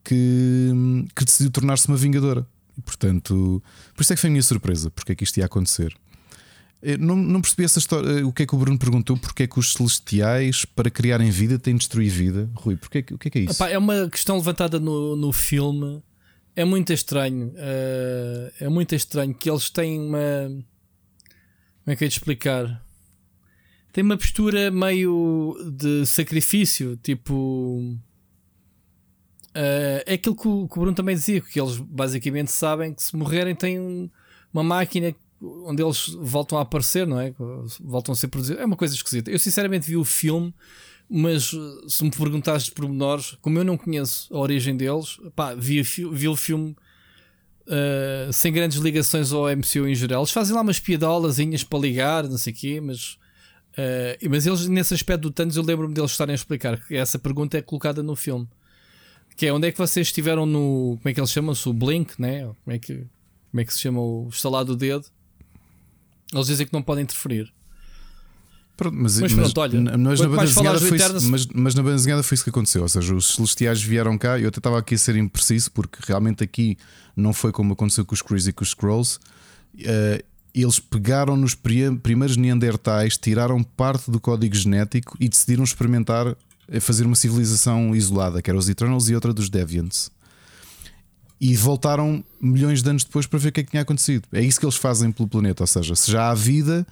[0.02, 0.70] que,
[1.14, 2.46] que decidiu tornar-se uma vingadora.
[2.76, 3.62] E, portanto,
[3.94, 5.94] por isso é que foi a minha surpresa, porque é que isto ia acontecer.
[6.98, 8.26] Não, não percebi essa história.
[8.26, 9.16] O que é que o Bruno perguntou?
[9.16, 12.50] Porque é que os celestiais, para criarem vida, têm de destruir vida?
[12.54, 13.52] Rui, porque é, o que é que é isso?
[13.54, 16.02] Epá, é uma questão levantada no, no filme.
[16.56, 17.48] É muito estranho.
[17.48, 20.48] Uh, é muito estranho que eles têm uma.
[20.48, 22.82] Como é que é de explicar?
[23.92, 27.96] Tem uma postura meio de sacrifício, tipo.
[29.50, 33.02] Uh, é aquilo que o, que o, Bruno também dizia, que eles basicamente sabem que
[33.02, 34.10] se morrerem têm um,
[34.52, 37.32] uma máquina onde eles voltam a aparecer, não é?
[37.80, 38.60] Voltam a ser produzidos.
[38.60, 39.30] É uma coisa esquisita.
[39.30, 40.54] Eu sinceramente vi o filme,
[41.08, 41.52] mas
[41.88, 46.28] se me perguntares de pormenores, como eu não conheço a origem deles, pá, vi, vi
[46.28, 46.74] o filme
[47.66, 50.22] uh, sem grandes ligações ao MCU em geral.
[50.22, 53.18] Eles fazem lá umas piadolazinhas para ligar, não sei o quê, mas.
[53.72, 57.18] Uh, mas eles, nesse aspecto do Thanos, eu lembro-me deles estarem a explicar que essa
[57.18, 58.48] pergunta é colocada no filme.
[59.36, 60.96] Que é onde é que vocês estiveram no.
[60.98, 61.68] Como é que eles chamam-se?
[61.68, 62.42] O Blink, né?
[62.42, 63.04] Como é que,
[63.50, 65.06] como é que se chama o estalar do dedo?
[66.32, 67.52] Eles dizem que não podem interferir.
[68.76, 71.94] Pronto, mas, mas, pronto, olha, mas na, banda desenhada foi isso, mas, mas, na banda
[71.94, 72.82] desenhada foi isso que aconteceu.
[72.82, 74.38] Ou seja, os celestiais vieram cá.
[74.38, 76.76] Eu até estava aqui a ser impreciso, porque realmente aqui
[77.16, 79.18] não foi como aconteceu com os Crazy e com os Scrolls.
[79.76, 80.22] Uh,
[80.54, 86.36] eles pegaram nos primeiros Neandertais, tiraram parte do código genético e decidiram experimentar
[86.72, 90.10] a fazer uma civilização isolada, que era os Eternals e outra dos Deviants.
[91.40, 94.26] E voltaram milhões de anos depois para ver o que é que tinha acontecido.
[94.32, 95.64] É isso que eles fazem pelo planeta.
[95.64, 96.86] Ou seja, se já há vida,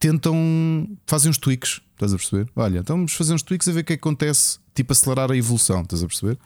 [0.00, 0.88] tentam.
[1.06, 1.80] fazem uns tweaks.
[1.92, 2.50] Estás a perceber?
[2.56, 5.30] Olha, então vamos fazer uns tweaks a ver o que, é que acontece, tipo acelerar
[5.30, 5.82] a evolução.
[5.82, 6.38] Estás a perceber?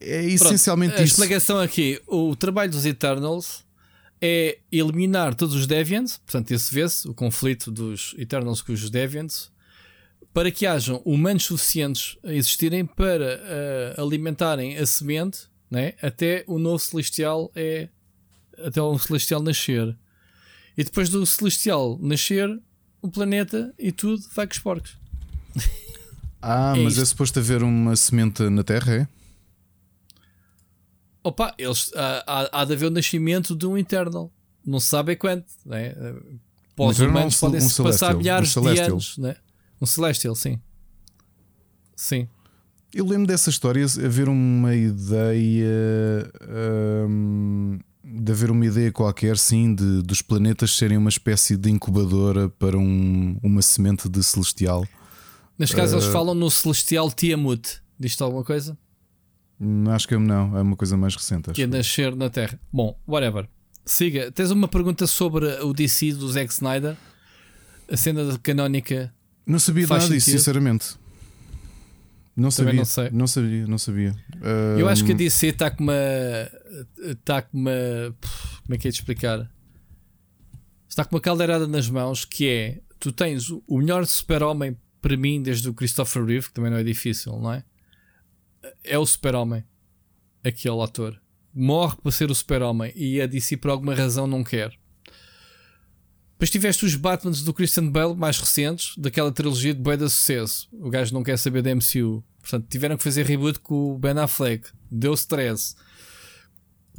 [0.00, 1.20] É essencialmente Pronto, isso.
[1.20, 3.64] A explicação aqui: o trabalho dos Eternals
[4.20, 6.18] é eliminar todos os Deviants.
[6.24, 9.50] Portanto, esse vê-se o conflito dos Eternals com os Deviants
[10.32, 13.38] para que hajam humanos suficientes a existirem para
[13.98, 15.40] uh, alimentarem a semente
[15.70, 17.88] né, até o novo celestial é
[18.58, 19.96] até o celestial nascer.
[20.76, 22.60] E depois do celestial nascer,
[23.00, 24.98] o planeta e tudo vai com os porcos.
[26.44, 27.02] Ah, é mas isto.
[27.02, 29.08] é suposto haver uma semente na Terra, é?
[31.22, 34.28] Opa, eles, há, há, há de haver o nascimento de um Eternal.
[34.66, 35.46] Não se sabe quanto.
[35.64, 35.94] Né?
[36.76, 39.18] Os humanos podem se passar milhares um de anos.
[39.18, 39.36] Né?
[39.80, 40.60] Um Celestial, sim.
[41.94, 42.28] Sim.
[42.92, 46.30] Eu lembro dessa história haver uma ideia.
[47.08, 47.78] hum,
[48.12, 52.76] de haver uma ideia qualquer, sim, de, dos planetas serem uma espécie de incubadora para
[52.78, 54.86] um- uma semente de celestial.
[55.58, 57.80] Neste caso, eles Eh, falam no Celestial Tiamut.
[57.98, 58.76] Diz-te alguma coisa?
[59.60, 61.50] Hum, Acho que não, é uma coisa mais recente.
[61.52, 62.58] Que é nascer na Terra.
[62.72, 63.48] Bom, whatever.
[63.84, 64.30] Siga.
[64.32, 66.96] Tens uma pergunta sobre o DC do Zack Snyder?
[67.90, 69.12] A cena canónica.
[69.46, 70.96] Não sabia nada disso, sinceramente.
[72.34, 73.10] Não Também sabia, não sei.
[73.10, 74.14] não sabia, não sabia.
[74.78, 75.94] Eu acho que a DC está com uma.
[76.98, 77.70] Está com uma.
[78.62, 79.50] Como é que é de explicar?
[80.88, 82.80] Está com uma caldeirada nas mãos que é.
[82.98, 86.78] Tu tens o o melhor super-homem para mim, desde o Christopher Reeve, que também não
[86.78, 87.64] é difícil, não é?
[88.84, 89.64] É o super-homem.
[90.44, 91.20] Aquele ator.
[91.52, 94.72] Morre para ser o super-homem e a DC por alguma razão não quer.
[96.42, 100.68] Depois tiveste os Batmans do Christian Bale mais recentes, daquela trilogia de Boa de Sucesso.
[100.72, 102.20] O gajo não quer saber da MCU.
[102.40, 104.68] Portanto, tiveram que fazer reboot com o Ben Affleck.
[104.90, 105.76] Deu stress.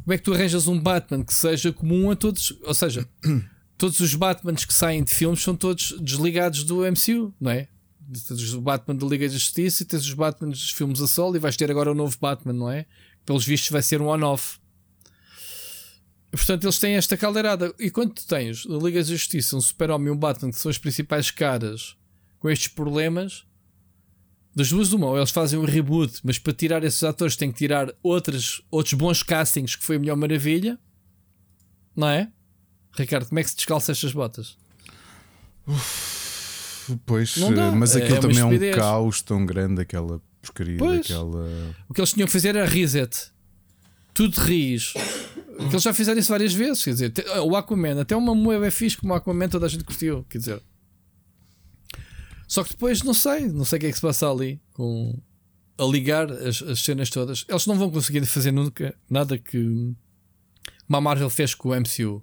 [0.02, 2.58] Como é que tu arranjas um Batman que seja comum a todos?
[2.62, 3.06] Ou seja,
[3.76, 7.68] todos os Batmans que saem de filmes são todos desligados do MCU, não é?
[8.26, 11.36] Tens o Batman da Liga da Justiça e tens os Batman dos filmes a solo
[11.36, 12.86] e vais ter agora o novo Batman, não é?
[13.26, 14.58] Pelos vistos vai ser um on-off.
[16.36, 17.72] Portanto, eles têm esta caldeirada.
[17.78, 20.70] E quando tu tens na Liga da Justiça um Super-Homem e um Batman que são
[20.70, 21.96] as principais caras
[22.38, 23.44] com estes problemas,
[24.54, 27.58] das duas uma, ou eles fazem um reboot, mas para tirar esses atores têm que
[27.58, 30.78] tirar outros, outros bons castings que foi a melhor maravilha,
[31.96, 32.30] não é?
[32.96, 34.56] Ricardo, como é que se descalça estas botas?
[37.06, 40.76] Pois, Não dá, mas é- aquilo é também é um caos tão grande, aquela porcaria
[40.78, 40.98] Pois.
[41.00, 41.48] daquela.
[41.88, 43.32] O que eles tinham que fazer era reset.
[44.12, 44.92] Tudo ris.
[45.56, 46.82] Que eles já fizeram isso várias vezes.
[46.84, 47.12] Quer dizer,
[47.44, 50.24] o Aquaman, até uma moeda é fixe como o Aquaman, toda a gente curtiu.
[50.28, 50.62] Quer dizer,
[52.46, 55.18] só que depois não sei, não sei o que é que se passa ali com
[55.78, 57.44] a ligar as, as cenas todas.
[57.48, 59.94] Eles não vão conseguir fazer nunca nada que
[60.86, 62.22] como a Marvel fez com o MCU.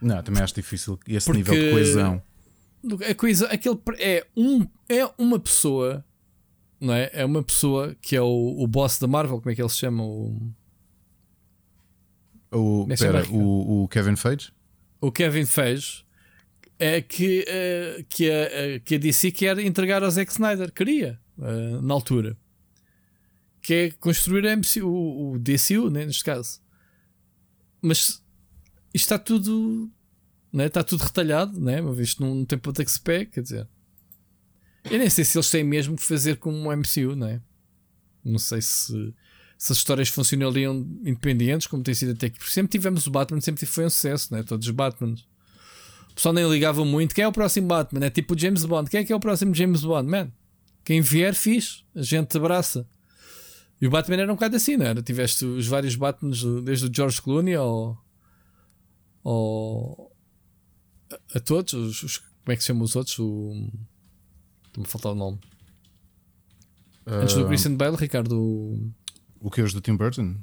[0.00, 2.22] Não, também acho difícil esse Porque- nível de coesão.
[3.08, 6.04] A coisa, aquele é um é uma pessoa,
[6.80, 7.10] não é?
[7.12, 9.76] É uma pessoa que é o, o boss da Marvel, como é que ele se
[9.76, 10.02] chama?
[10.02, 10.52] O,
[12.52, 14.52] O, pera, o, o Kevin Feige?
[15.00, 16.04] o Kevin Feige
[16.78, 21.80] é que, eh, que, a, que a DC quer entregar ao Zack Snyder, queria, eh,
[21.82, 22.36] na altura,
[23.60, 26.60] que é construir a MCU, o, o DCU, né, neste caso.
[27.80, 28.24] Mas isto
[28.94, 29.90] está tudo,
[30.52, 33.42] né, está tudo retalhado, né, uma vez que não tem ponta que se pé, quer
[33.42, 33.68] dizer.
[34.84, 37.40] Eu nem sei se eles têm mesmo que fazer como o MCU, não é?
[38.24, 39.14] Não sei se,
[39.62, 40.74] se as histórias funcionariam
[41.04, 42.36] independentes, como tem sido até aqui.
[42.36, 44.42] Porque sempre tivemos o Batman, sempre foi um sucesso, né?
[44.42, 45.20] todos os Batmans.
[46.10, 47.14] O pessoal nem ligava muito.
[47.14, 48.06] Quem é o próximo Batman?
[48.06, 48.90] É tipo o James Bond.
[48.90, 50.08] Quem é que é o próximo James Bond?
[50.10, 50.32] Man,
[50.84, 51.84] quem vier, fiz.
[51.94, 52.88] A gente abraça.
[53.80, 55.00] E o Batman era um bocado assim, não era?
[55.00, 58.04] Tiveste os vários Batmans, desde o George Clooney ao.
[59.24, 60.10] ao
[61.12, 61.72] a, a todos.
[61.72, 63.16] Os, os- como é que se chamam os outros?
[63.20, 63.70] O.
[64.66, 65.38] Estou-me a faltar o nome.
[67.06, 68.92] Antes do Ah, Christian Bale, Ricardo.
[69.42, 70.36] O- que é os do Tim Burton?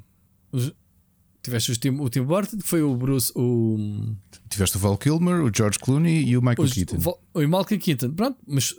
[1.42, 3.32] Tiveste os Tim, o Tim Burton, que foi o Bruce.
[3.34, 4.14] O,
[4.50, 6.98] Tiveste o Val Kilmer, o George Clooney e o Michael os, Keaton.
[7.34, 8.10] o, o Malcolm Keaton.
[8.12, 8.74] Pronto, mas,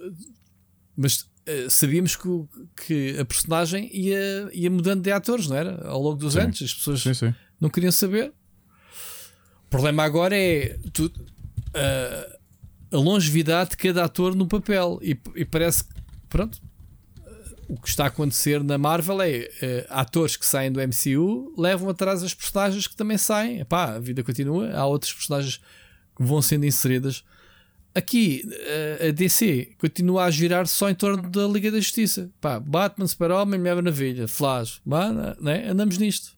[0.96, 2.48] mas eh, sabíamos que, o-
[2.86, 5.88] que a personagem ia, ia mudando de atores, não era?
[5.88, 6.40] Ao longo dos Sim.
[6.42, 7.34] anos, as pessoas Sim, sim.
[7.60, 8.32] não queriam saber.
[9.66, 11.12] O problema agora é tu,
[11.74, 12.38] ah,
[12.92, 15.00] a longevidade de cada ator no papel.
[15.02, 15.94] E, e parece que,
[16.30, 16.62] pronto,
[17.72, 19.50] o que está a acontecer na Marvel é
[19.90, 23.62] ah, atores que saem do MCU levam atrás as personagens que também saem.
[23.62, 24.74] Epá, a vida continua.
[24.74, 25.62] Há outras personagens
[26.14, 27.24] que vão sendo inseridas.
[27.96, 28.44] Aqui
[29.00, 32.30] ah, a DC continua a girar só em torno da Liga da Justiça.
[32.42, 35.70] Pá, Batman, Super-Homem, Mulher Maravilha, Flash, Bah, né?
[35.70, 36.36] andamos nisto.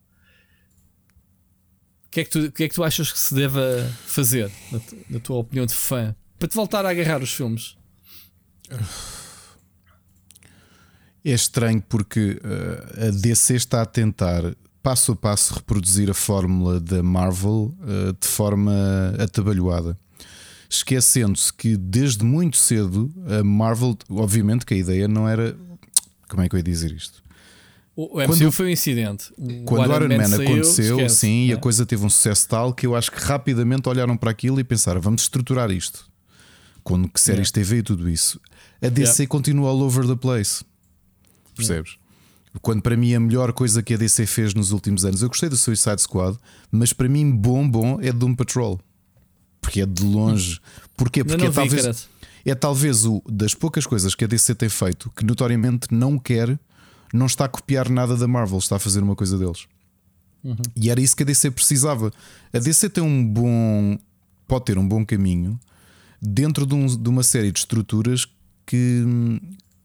[2.05, 4.79] O que, é que tu, que é que tu achas que se deva fazer, na,
[5.09, 7.75] na tua opinião de fã, para te voltar a agarrar os filmes?
[11.25, 14.43] É estranho porque uh, a DC está a tentar
[14.81, 18.73] passo a passo reproduzir a fórmula da Marvel uh, de forma
[19.17, 19.97] atabalhoada.
[20.69, 23.09] Esquecendo-se que desde muito cedo
[23.39, 25.55] a Marvel, obviamente que a ideia não era.
[26.27, 27.23] Como é que eu ia dizer isto?
[27.95, 29.31] O, MCU Quando- foi um incidente.
[29.37, 31.53] O Quando o Iron Man, saiu, aconteceu, esquece, sim, e né?
[31.53, 34.63] a coisa teve um sucesso tal que eu acho que rapidamente olharam para aquilo e
[34.63, 36.11] pensaram: vamos estruturar isto.
[36.83, 38.41] Com que séries TV e tudo isso.
[38.81, 40.65] A DC continua all over the place.
[41.55, 41.97] Percebes?
[42.61, 45.49] Quando para mim a melhor coisa que a DC fez nos últimos anos, eu gostei
[45.49, 46.37] do Suicide Squad,
[46.71, 48.79] mas para mim bom, bom é Doom Patrol.
[49.59, 50.59] Porque é de longe.
[50.95, 51.23] Porquê?
[51.23, 52.09] Porque é vi, talvez,
[52.45, 56.59] é talvez o das poucas coisas que a DC tem feito que notoriamente não quer
[57.13, 59.67] não está a copiar nada da Marvel, está a fazer uma coisa deles.
[60.43, 60.57] Uhum.
[60.75, 62.11] E era isso que a DC precisava.
[62.51, 63.97] A DC tem um bom.
[64.47, 65.59] pode ter um bom caminho
[66.21, 68.27] dentro de, um, de uma série de estruturas
[68.65, 69.03] que,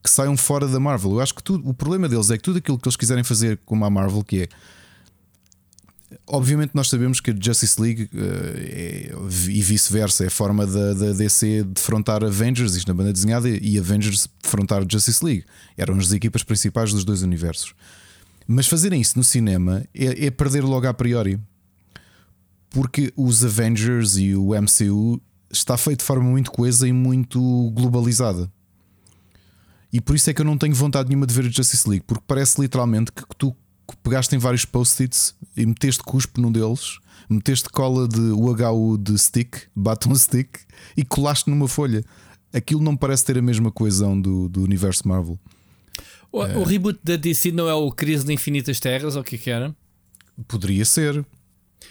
[0.03, 1.13] que saiam fora da Marvel.
[1.13, 3.59] Eu acho que tudo, o problema deles é que tudo aquilo que eles quiserem fazer
[3.65, 4.49] como a Marvel, que é
[6.27, 9.13] Obviamente, nós sabemos que a Justice League uh, é,
[9.49, 13.79] e vice-versa é a forma da, da DC defrontar Avengers, isto na banda desenhada, e
[13.79, 15.45] Avengers defrontar Justice League.
[15.77, 17.75] Eram as equipas principais dos dois universos.
[18.47, 21.39] Mas fazerem isso no cinema é, é perder logo a priori.
[22.71, 25.21] Porque os Avengers e o MCU
[25.51, 28.51] está feito de forma muito coesa e muito globalizada.
[29.93, 32.05] E por isso é que eu não tenho vontade nenhuma de ver a Justice League,
[32.07, 33.57] porque parece literalmente que tu
[34.03, 36.99] pegaste em vários post-its e meteste cuspo num deles,
[37.29, 40.59] meteste cola de UHU de stick, batom stick
[40.97, 42.05] e colaste numa folha.
[42.53, 45.39] Aquilo não parece ter a mesma coesão do, do universo Marvel.
[46.31, 46.57] O, é.
[46.57, 49.39] o reboot da DC não é o Crise de Infinitas Terras, ou o que é
[49.39, 49.75] que era?
[50.47, 51.25] Poderia ser.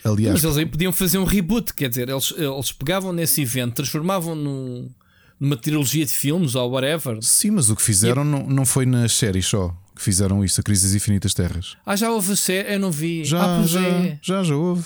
[0.03, 3.75] Aliás, mas eles aí podiam fazer um reboot, quer dizer, eles, eles pegavam nesse evento,
[3.75, 4.89] transformavam num,
[5.39, 7.19] numa trilogia de filmes ou whatever.
[7.21, 8.25] Sim, mas o que fizeram e...
[8.25, 11.75] não, não foi nas séries só que fizeram isso, a Crise das Infinitas Terras.
[11.83, 12.75] Ah, já houve série?
[12.75, 13.25] Eu não vi.
[13.25, 14.19] Já, ah, já, é.
[14.21, 14.85] já, já houve.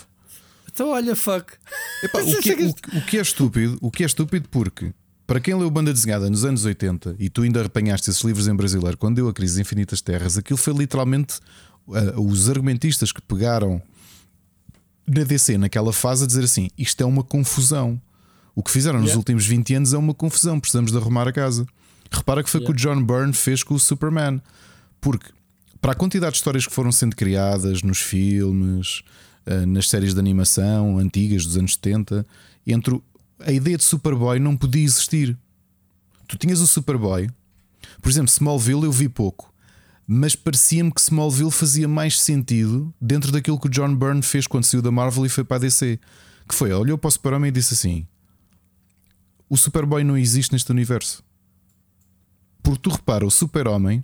[0.72, 1.52] Então olha, fuck.
[2.02, 4.94] Epá, o, que, o, o, que é estúpido, o que é estúpido porque
[5.28, 8.56] para quem leu banda desenhada nos anos 80 e tu ainda apanhaste esses livros em
[8.56, 11.40] brasileiro quando deu a Crise das Infinitas Terras, aquilo foi literalmente
[11.88, 13.82] uh, os argumentistas que pegaram
[15.08, 18.02] na DC naquela fase a dizer assim: isto é uma confusão.
[18.56, 19.10] O que fizeram yeah.
[19.10, 21.66] nos últimos 20 anos é uma confusão, precisamos de arrumar a casa.
[22.12, 22.76] Repara que foi o yeah.
[22.76, 24.42] que o John Byrne fez com o Superman.
[25.00, 25.30] Porque,
[25.82, 29.04] para a quantidade de histórias que foram sendo criadas nos filmes,
[29.46, 32.26] eh, nas séries de animação antigas dos anos 70,
[32.68, 33.02] entre
[33.40, 35.38] a ideia de Superboy não podia existir.
[36.28, 37.30] Tu tinhas o Superboy,
[38.02, 39.54] por exemplo, Smallville eu vi pouco,
[40.08, 44.66] mas parecia-me que Smallville fazia mais sentido dentro daquilo que o John Byrne fez quando
[44.66, 46.00] saiu da Marvel e foi para a DC.
[46.48, 48.06] Que foi, olhou para o Super-Homem e disse assim:
[49.52, 51.22] O Superboy não existe neste universo.
[52.64, 54.02] Porque tu repara, o Super-Homem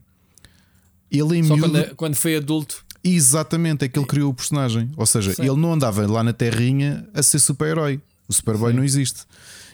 [1.10, 1.72] ele em Só miúdo...
[1.72, 2.84] quando, é- quando, foi adulto.
[3.02, 4.92] Exatamente, é que ele criou o personagem.
[4.98, 5.44] Ou seja, Sim.
[5.44, 8.02] ele não andava lá na terrinha a ser super-herói.
[8.28, 9.22] O Superboy não existe.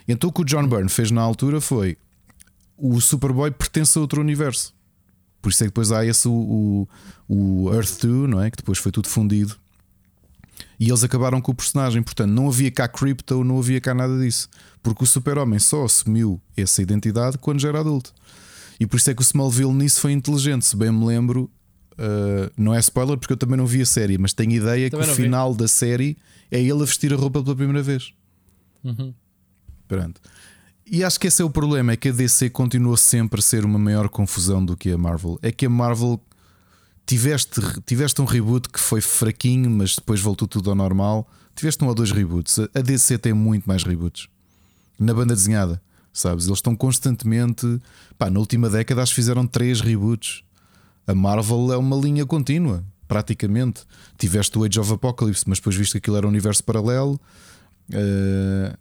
[0.08, 1.98] Então o que o John Byrne fez na altura foi
[2.78, 4.76] o Superboy pertence a outro universo.
[5.42, 6.88] Por isso é que depois há esse o,
[7.28, 8.52] o, o Earth 2, não é?
[8.52, 9.56] Que depois foi tudo fundido.
[10.80, 12.02] E eles acabaram com o personagem.
[12.02, 14.50] Portanto, não havia cá Crypto, não havia cá nada disso.
[14.82, 18.14] Porque o Super-Homem só assumiu essa identidade quando já era adulto.
[18.80, 20.66] E por isso é que o Smallville nisso foi inteligente.
[20.66, 21.50] Se bem me lembro,
[21.94, 25.06] uh, não é spoiler porque eu também não vi a série, mas tenho ideia também
[25.06, 25.60] que o final vi.
[25.60, 26.18] da série
[26.52, 28.14] é ele a vestir a roupa pela primeira vez.
[28.84, 29.14] Uhum.
[29.88, 30.20] Pronto.
[30.86, 33.64] E acho que esse é o problema: é que a DC continua sempre a ser
[33.64, 35.40] uma maior confusão do que a Marvel.
[35.42, 36.20] É que a Marvel
[37.06, 41.30] tiveste, tiveste um reboot que foi fraquinho, mas depois voltou tudo ao normal.
[41.56, 42.60] Tiveste um ou dois reboots.
[42.74, 44.28] A DC tem muito mais reboots
[45.00, 45.82] na banda desenhada
[46.14, 46.46] sabes?
[46.46, 47.82] Eles estão constantemente.
[48.18, 50.44] Pá, na última década acho que fizeram três reboots.
[51.08, 53.82] A Marvel é uma linha contínua, praticamente.
[54.18, 57.20] Tiveste o Age of Apocalypse, mas depois viste que aquilo era um universo paralelo.
[57.90, 58.78] Uh,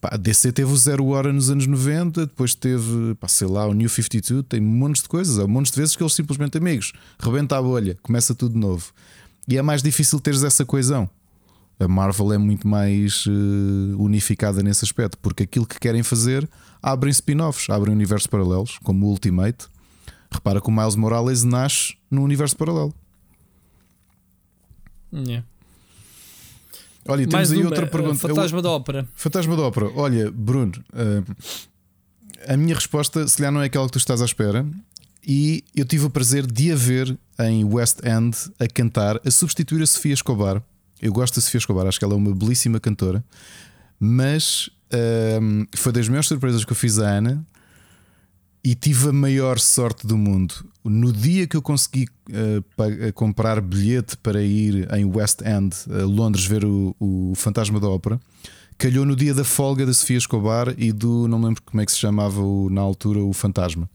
[0.00, 3.66] pá, a DC teve o Zero Hora nos anos 90, depois teve, pá, sei lá,
[3.66, 4.44] o New 52.
[4.48, 7.62] Tem montes de coisas, há um monte de vezes que eles simplesmente amigos, rebenta a
[7.62, 8.92] bolha, começa tudo de novo.
[9.48, 11.08] E é mais difícil teres essa coesão.
[11.78, 13.30] A Marvel é muito mais uh,
[13.98, 16.48] unificada nesse aspecto, porque aquilo que querem fazer
[16.82, 19.66] abrem spin-offs, abrem universos paralelos, como o Ultimate.
[20.30, 22.94] Repara que o Miles Morales nasce num universo paralelo.
[25.12, 25.44] Yeah.
[27.08, 28.16] Olha, temos Mais aí uma, outra eh, pergunta.
[28.16, 29.08] Fantasma da Ópera.
[29.14, 29.90] Fantasma da Ópera.
[29.94, 31.36] Olha, Bruno, uh,
[32.48, 34.66] a minha resposta, se calhar, não é aquela que tu estás à espera.
[35.26, 39.82] E eu tive o prazer de a ver em West End a cantar, a substituir
[39.82, 40.62] a Sofia Escobar
[41.00, 43.24] eu gosto da Sofia Escobar, acho que ela é uma belíssima cantora,
[44.00, 44.70] mas
[45.40, 47.44] um, foi das maiores surpresas que eu fiz a Ana
[48.64, 50.54] e tive a maior sorte do mundo.
[50.88, 56.44] No dia que eu consegui uh, comprar bilhete para ir em West End, a Londres,
[56.44, 58.20] ver o, o Fantasma da Ópera,
[58.78, 61.86] calhou no dia da folga da Sofia Escobar e do, não me lembro como é
[61.86, 63.88] que se chamava o, na altura, o Fantasma.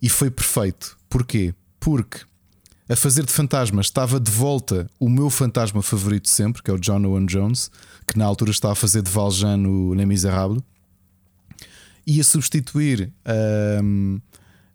[0.00, 0.96] E foi perfeito.
[1.08, 1.54] Porquê?
[1.78, 2.20] Porque
[2.90, 6.78] a fazer de fantasma estava de volta o meu fantasma favorito sempre, que é o
[6.78, 7.70] John Owen Jones,
[8.04, 10.60] que na altura estava a fazer de Valjean no Les Miserables,
[12.04, 13.12] e a substituir
[13.80, 14.20] um,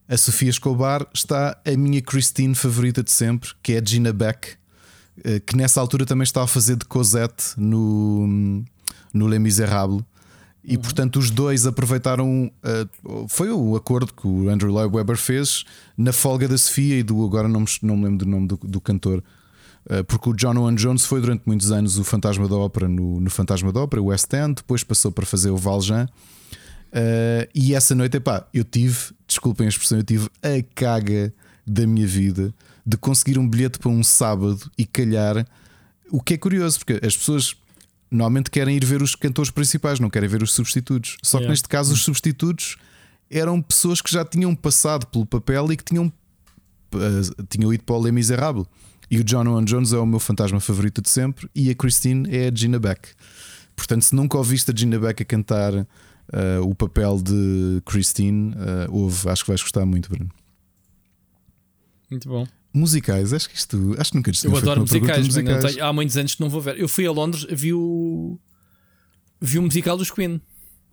[0.08, 4.50] a Sofia Escobar está a minha Christine favorita de sempre, que é Gina Beck,
[5.24, 8.64] eh, que nessa altura também estava a fazer de Cosette no,
[9.14, 10.04] no Les Miserables.
[10.68, 12.52] E portanto os dois aproveitaram.
[12.64, 15.64] Uh, foi o acordo que o Andrew Lloyd Webber fez
[15.96, 17.24] na folga da Sofia e do.
[17.24, 19.24] Agora não me, não me lembro do nome do, do cantor.
[19.86, 23.20] Uh, porque o John Owen Jones foi durante muitos anos o Fantasma da Ópera no,
[23.20, 26.08] no Fantasma da Ópera, o West End, depois passou para fazer o Valjean.
[26.96, 28.98] Uh, e essa noite, epá, eu tive,
[29.28, 31.34] desculpem a expressão, eu tive a caga
[31.68, 32.54] da minha vida
[32.86, 35.46] de conseguir um bilhete para um sábado e calhar.
[36.10, 37.56] O que é curioso, porque as pessoas
[38.10, 41.18] normalmente querem ir ver os cantores principais, não querem ver os substitutos.
[41.22, 41.52] Só que Yeah.
[41.52, 42.78] neste caso, os substitutos
[43.30, 47.96] eram pessoas que já tinham passado pelo papel e que tinham, uh, tinham ido para
[47.96, 48.68] o Les Miserables.
[49.12, 52.34] E o John Owen Jones é o meu fantasma favorito de sempre, e a Christine
[52.34, 53.10] é a Gina Beck.
[53.76, 55.86] Portanto, se nunca ouviste a Gina Beck a cantar
[56.34, 60.30] uh, o papel de Christine, uh, ouve, acho que vais gostar muito, Bruno.
[62.10, 62.48] Muito bom.
[62.74, 66.18] Musicais, acho que isto, acho que nunca Eu adoro musicais, mas não tenho- há muitos
[66.18, 66.78] anos que não vou ver.
[66.80, 68.38] Eu fui a Londres, vi o.
[69.40, 70.42] Vi o musical dos Queen.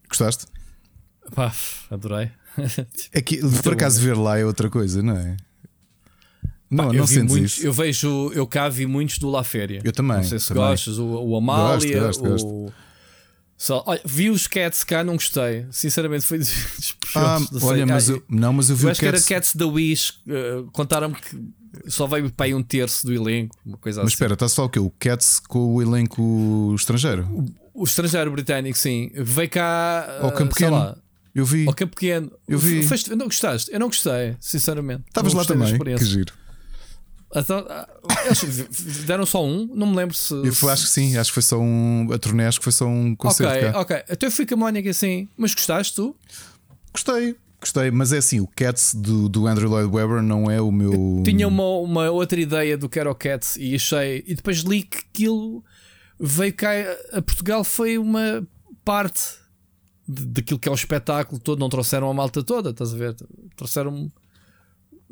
[0.08, 0.46] Gostaste?
[1.34, 1.52] Pá,
[1.90, 2.30] adorei.
[3.12, 5.36] É que, por acaso, ver lá é outra coisa, não é?
[6.70, 7.66] Não, Pá, não sentes muitos, isso.
[7.66, 9.80] eu vejo, eu cá vi muitos do La Féria.
[9.82, 10.62] Eu também, Não sei se também.
[10.64, 12.72] gostas, o, o Amália, Gosto, gosto, o.
[13.62, 15.66] Só, olha, vi os Cats cá, não gostei.
[15.70, 17.60] Sinceramente, foi dos Ah, sei.
[17.62, 19.28] olha, mas eu, não, mas eu vi eu o acho que era Cats.
[19.28, 20.14] Cats da Wish.
[20.28, 21.40] eh, Contaram-me que
[21.86, 24.14] só veio para aí um terço do elenco, uma coisa Mas assim.
[24.14, 24.80] espera, a falar o quê?
[24.80, 27.46] O Cats com o elenco estrangeiro?
[27.72, 29.12] O estrangeiro britânico, sim.
[29.14, 30.18] Veio cá.
[30.22, 30.76] Ao eh, Campo sei Pequeno.
[30.82, 30.96] lá,
[31.32, 31.64] Eu vi.
[31.68, 32.32] Ao Campo Pequeno.
[32.48, 32.84] Eu vi.
[33.16, 33.72] Não gostaste?
[33.72, 35.04] Eu não gostei, sinceramente.
[35.06, 35.78] Estavas lá também.
[35.78, 36.32] Que giro.
[37.34, 37.88] Então, ah,
[38.26, 40.34] eles deram só um, não me lembro se.
[40.34, 42.08] Eu acho que sim, acho que foi só um.
[42.12, 43.72] A turnê, acho que foi só um Ok, concerto.
[43.72, 43.80] cá.
[43.80, 44.02] ok.
[44.10, 45.28] Então eu fui com a Mónica assim.
[45.36, 46.14] Mas gostaste tu?
[46.92, 50.70] Gostei, gostei, mas é assim: o Cats do, do Andrew Lloyd Webber não é o
[50.70, 51.22] meu.
[51.24, 54.22] Tinha uma, uma outra ideia do que era o Cats e achei.
[54.26, 55.64] E depois li que aquilo
[56.20, 56.68] veio cá
[57.14, 58.46] a Portugal, foi uma
[58.84, 59.22] parte
[60.06, 61.58] de- daquilo que é o espetáculo todo.
[61.58, 63.16] Não trouxeram a malta toda, estás a ver?
[63.56, 64.12] Trouxeram.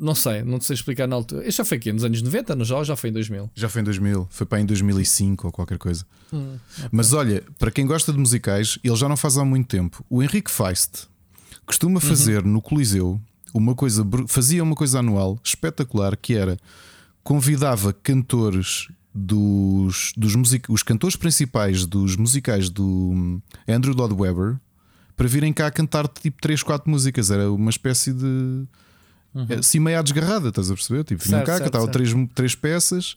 [0.01, 1.45] Não sei, não sei explicar na altura.
[1.47, 2.75] Este já foi aqui nos anos 90, não já?
[2.77, 3.51] Ou já foi em 2000?
[3.53, 6.03] Já foi em 2000, foi para em 2005 ou qualquer coisa.
[6.33, 6.57] Hum,
[6.91, 10.03] Mas olha, para quem gosta de musicais, ele já não faz há muito tempo.
[10.09, 11.07] O Henrique Feist
[11.67, 12.01] costuma Uhum.
[12.01, 13.21] fazer no Coliseu
[13.53, 16.57] uma coisa, fazia uma coisa anual espetacular que era
[17.23, 24.57] convidava cantores dos, dos music, os cantores principais dos musicais do hum, Andrew Lloyd Webber
[25.15, 27.29] para virem cá cantar tipo 3, 4 músicas.
[27.29, 28.63] Era uma espécie de
[29.59, 31.03] assim meio à desgarrada, estás a perceber?
[31.03, 31.39] Tipo, Uhum.
[31.39, 31.93] Cá, certo, cantavam certo.
[31.93, 33.11] três, três peças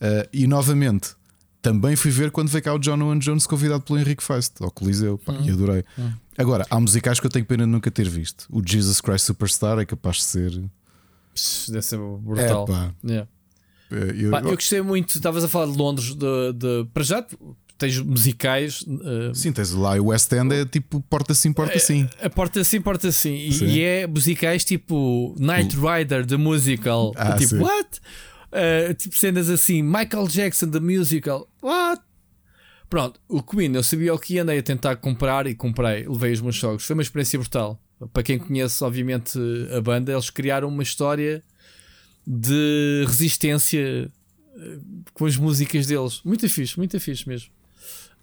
[0.00, 1.14] uh, e novamente
[1.62, 4.70] também fui ver quando veio cá o John Owen Jones convidado pelo Henrique Feist ao
[4.70, 5.44] Coliseu pá, Uhum.
[5.44, 5.84] e adorei.
[6.38, 8.46] Agora, há musicais que eu tenho pena de nunca ter visto.
[8.50, 10.62] O Jesus Christ Superstar é capaz de ser.
[11.34, 12.64] Psh, Deve ser brutal.
[12.64, 13.28] Epá, Yeah.
[13.90, 17.26] eh, eu, Pá, eu gostei muito, estavas a falar de Londres, de, de- para já
[17.78, 22.08] tens musicais, eh, Sim, tens lá o West End é tipo porta sim, porta sim.
[22.22, 23.66] a porta sim, porta sim, e, Sim.
[23.66, 27.58] e é musicais tipo Night Rider, the musical, Ah, tipo, sim.
[27.58, 28.00] what?
[28.52, 32.00] Eh, tipo cenas assim, Michael Jackson, the musical, what?
[32.88, 36.40] Pronto, o Queen eu sabia o que andei a tentar comprar e comprei, levei os
[36.40, 37.80] meus jogos, foi uma experiência brutal.
[38.12, 39.38] Para quem conhece, obviamente,
[39.76, 41.42] a banda, eles criaram uma história
[42.26, 44.10] de resistência
[44.56, 44.78] eh,
[45.14, 46.20] com as músicas deles.
[46.24, 47.50] Muito fixe, muito fixe mesmo.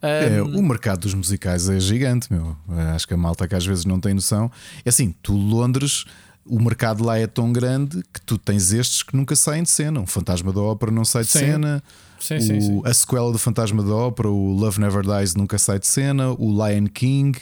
[0.04, 2.56] É, o mercado dos musicais é gigante, meu.
[2.94, 4.52] Acho que a malta que às vezes não tem noção.
[4.84, 6.04] É assim, tu, Londres,
[6.46, 10.00] o mercado lá é tão grande que tu tens estes que nunca saem de cena.
[10.02, 11.40] Um Fantasma da Ópera não sai de Sim.
[11.40, 11.84] cena.
[12.20, 12.82] sim, o- sim, sim.
[12.84, 16.32] A sequela do Fantasma da Ópera, o Love Never Dies, nunca sai de cena.
[16.34, 17.40] O Lion King,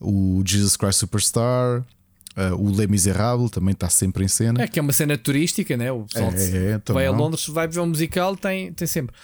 [0.00, 1.80] o Jesus Christ Superstar,
[2.36, 4.62] uh, o Les Miserables também está sempre em cena.
[4.62, 5.90] É que é uma cena turística, né?
[5.90, 7.18] O pessoal É, é, então vai a não.
[7.18, 9.14] Londres, vai ver um musical, tem, tem sempre.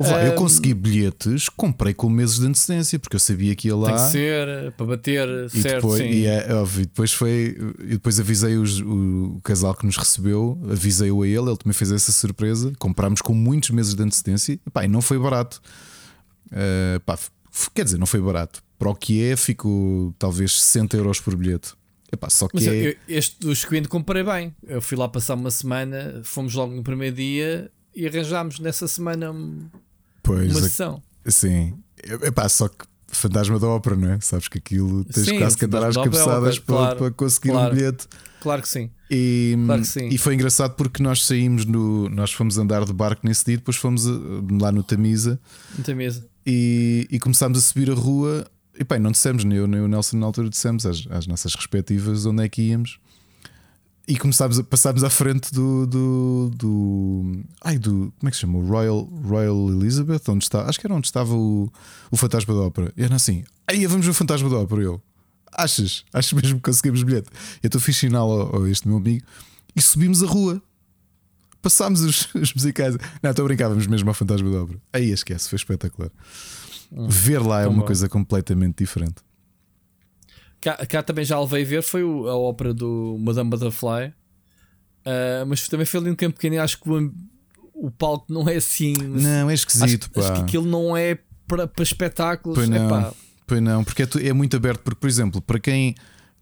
[0.00, 3.86] Lá, eu consegui bilhetes, comprei com meses de antecedência, porque eu sabia que ia lá.
[3.88, 5.74] Tem que ser eh, para bater, E certo?
[5.76, 6.08] depois, sim.
[6.10, 7.56] e é, óbvio, depois foi.
[7.80, 11.92] E depois avisei os- o, casal que nos recebeu, avisei-o a ele, ele também fez
[11.92, 12.72] essa surpresa.
[12.78, 15.60] Comprámos com muitos meses de antecedência e, pá, e não foi barato.
[16.46, 17.18] Uh, pá,
[17.74, 18.62] quer dizer, não foi barato.
[18.78, 21.74] Para o que é, ficou talvez 60 euros por bilhete.
[22.12, 22.88] Epá, só que Mas eu- é.
[22.88, 24.54] eu- este Queen comprei bem.
[24.66, 29.30] Eu fui lá passar uma semana, fomos logo no primeiro dia e arranjámos nessa semana
[29.30, 29.66] um-
[30.22, 31.02] pois, uma é- sessão.
[31.26, 31.74] sim.
[32.22, 34.20] Epá, só que fantasma da ópera, não é?
[34.20, 36.98] Sabes que aquilo tens Sim, quase que andar às Ópera é cabeçadas coisa- para, claro,
[36.98, 37.74] para conseguir um claro.
[37.74, 38.08] bilhete.
[38.40, 38.90] Claro que sim.
[39.10, 40.08] E, Claro que sim.
[40.08, 42.08] e foi engraçado porque nós saímos no.
[42.08, 45.38] Nós fomos andar de barco nesse dia, depois fomos uh, lá no Tamisa
[45.74, 46.26] Muita mesa.
[46.44, 48.44] e, e começámos a subir a rua.
[48.76, 51.54] E bem, não dissemos, nem eu nem o Nelson na altura dissemos às, às nossas
[51.54, 52.98] respectivas onde é que íamos.
[54.12, 57.42] E começámos a passarmos à frente do, do, do.
[57.62, 58.12] Ai, do.
[58.18, 58.58] Como é que se chama?
[58.58, 60.68] O Royal, Royal Elizabeth, onde está.
[60.68, 61.72] Acho que era onde estava o,
[62.10, 62.92] o Fantasma da Ópera.
[62.94, 64.82] E era assim: aí vamos ver o Fantasma da Ópera.
[64.82, 65.02] Eu,
[65.50, 66.04] achas?
[66.12, 67.30] Achas mesmo que conseguimos bilhete?
[67.62, 69.24] Eu estou fiz sinal a, este meu amigo
[69.74, 70.60] e subimos a rua.
[71.62, 72.98] Passámos os, os musicais.
[73.22, 74.78] Não, estou a brincar, vamos mesmo ao Fantasma da Ópera.
[74.92, 76.10] Aí esquece, foi espetacular.
[76.92, 77.86] Hum, ver lá é uma bom.
[77.86, 79.22] coisa completamente diferente.
[80.62, 84.14] Cá, cá, também já levei ver, foi o, a ópera do Madame Butterfly.
[85.04, 87.12] Uh, mas também foi ali um campo pequeno acho que o,
[87.74, 88.94] o palco não é assim.
[88.96, 90.08] Não, é esquisito.
[90.16, 91.18] Acho, acho que aquilo não é
[91.48, 92.56] para, para espetáculos.
[92.56, 93.12] Pois não, Epá.
[93.46, 94.80] pois não, porque é, é muito aberto.
[94.80, 95.96] Porque, por exemplo, para quem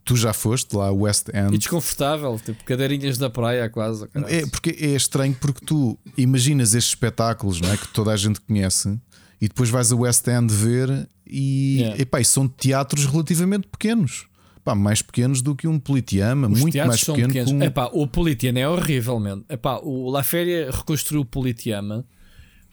[0.05, 1.55] tu já foste lá, West End.
[1.55, 4.06] E desconfortável, tipo cadeirinhas da praia quase.
[4.28, 8.40] É, porque é estranho porque tu imaginas estes espetáculos não é, que toda a gente
[8.40, 8.98] conhece
[9.41, 12.03] e depois vais a West End ver e, yeah.
[12.03, 14.27] epá, e são teatros relativamente pequenos.
[14.62, 17.29] Pá, mais pequenos do que um Politeama, Os muito mais pequeno.
[17.29, 17.51] Pequenos.
[17.51, 17.62] Com...
[17.62, 19.43] Epá, o Politeama é horrível, man.
[19.49, 22.05] Epá, o La Féria reconstruiu o Politeama,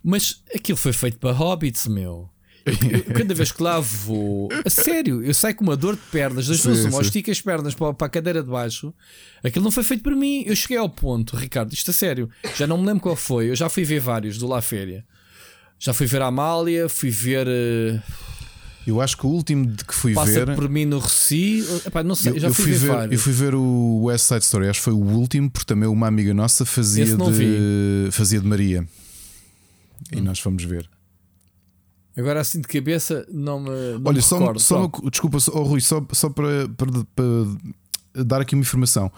[0.04, 2.30] mas aquilo foi feito para hobbits, meu.
[2.66, 6.48] Eu, cada vez que lá vou, a sério, eu saio com uma dor de pernas,
[6.48, 8.94] das duas, uma, estica as pernas para, para a cadeira de baixo.
[9.42, 10.44] Aquilo não foi feito para mim.
[10.46, 13.50] Eu cheguei ao ponto, Ricardo, isto a sério, já não me lembro qual foi.
[13.50, 15.06] Eu já fui ver vários do La Féria.
[15.80, 17.48] Já fui ver a Amália, fui ver.
[17.48, 18.02] Uh...
[18.86, 20.56] Eu acho que o último de que fui Passa ver.
[20.56, 21.64] por mim no Reci.
[21.86, 24.44] Epá, não sei, eu, já fui, eu fui ver, Eu fui ver o West Side
[24.46, 28.48] Story, acho que foi o último, porque também uma amiga nossa fazia, de, fazia de
[28.48, 28.88] Maria.
[30.12, 30.24] E hum.
[30.24, 30.90] nós fomos ver.
[32.18, 33.70] Agora assim de cabeça não me.
[33.70, 38.42] Não Olha, me só, recordo, só desculpa, oh, Rui, só, só para, para, para dar
[38.42, 39.12] aqui uma informação.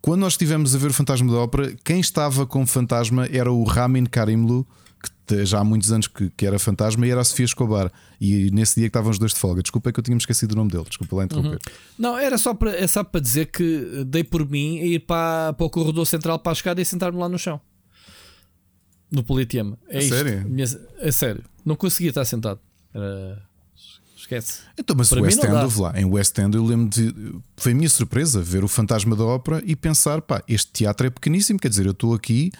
[0.00, 3.64] Quando nós estivemos a ver o Fantasma da Ópera, quem estava como fantasma era o
[3.64, 4.66] Ramin Karimlu
[5.00, 7.90] que já há muitos anos que, que, era fantasma, e era a Sofia Escobar.
[8.20, 9.62] E nesse dia que estavam os dois de folga.
[9.62, 10.84] Desculpa, é que eu tinha esquecido o nome dele.
[10.88, 11.52] Desculpa lá interromper.
[11.52, 11.74] Uhum.
[11.98, 15.52] Não, era só para, é só para dizer que dei por mim a ir para,
[15.52, 17.60] para o corredor central para a escada e sentar-me lá no chão.
[19.10, 19.78] No Politeama.
[19.88, 20.48] É a sério?
[20.48, 20.66] Minha,
[20.98, 21.44] é sério.
[21.64, 22.60] Não conseguia estar sentado.
[22.94, 23.42] Era...
[24.16, 24.60] Esquece.
[24.78, 25.98] Então, mas o West End, lá.
[25.98, 27.34] Em West End, eu lembro de.
[27.56, 31.10] Foi a minha surpresa ver o Fantasma da Ópera e pensar: pá, este teatro é
[31.10, 31.58] pequeníssimo.
[31.58, 32.52] Quer dizer, eu estou aqui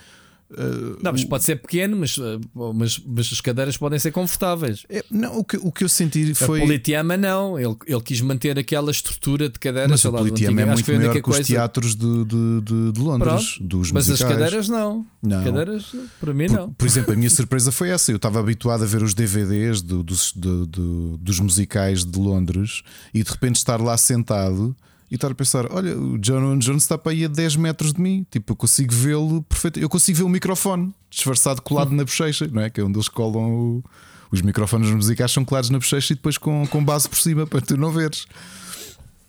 [0.51, 2.41] Uh, não, mas pode ser pequeno, mas, uh,
[2.75, 4.85] mas, mas as cadeiras podem ser confortáveis.
[4.89, 6.61] É, não, o que, o que eu senti foi.
[6.61, 9.91] A Politeama não, ele, ele quis manter aquela estrutura de cadeiras.
[9.91, 11.41] Mas o Politeama é muito maior que coisa...
[11.41, 14.33] os teatros de, de, de, de Londres, Pronto, dos Mas musicais.
[14.33, 15.07] as cadeiras não.
[15.23, 15.45] não.
[15.45, 16.73] Cadeiras, para mim, por, não.
[16.73, 18.11] Por exemplo, a minha surpresa foi essa.
[18.11, 22.83] Eu estava habituado a ver os DVDs do, dos, do, do, dos musicais de Londres
[23.15, 24.77] e de repente estar lá sentado
[25.11, 28.01] e estar a pensar: olha, o John Jones está para aí a 10 metros de
[28.01, 29.81] mim, tipo, eu consigo vê-lo perfeito.
[29.81, 32.71] Eu consigo ver o microfone disfarçado, colado na bochecha, não é?
[32.71, 33.85] Que é onde eles colam o...
[34.31, 37.61] os microfones musicais, são colados na bochecha e depois com, com base por cima para
[37.61, 38.27] tu não veres.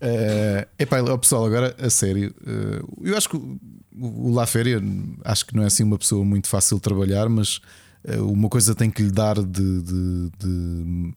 [0.01, 4.81] Uh, epá, ó, pessoal, agora a sério, uh, eu acho que o La Féria
[5.23, 7.61] acho que não é assim uma pessoa muito fácil de trabalhar, mas
[8.07, 11.13] uh, uma coisa tem que lhe dar de, de, de,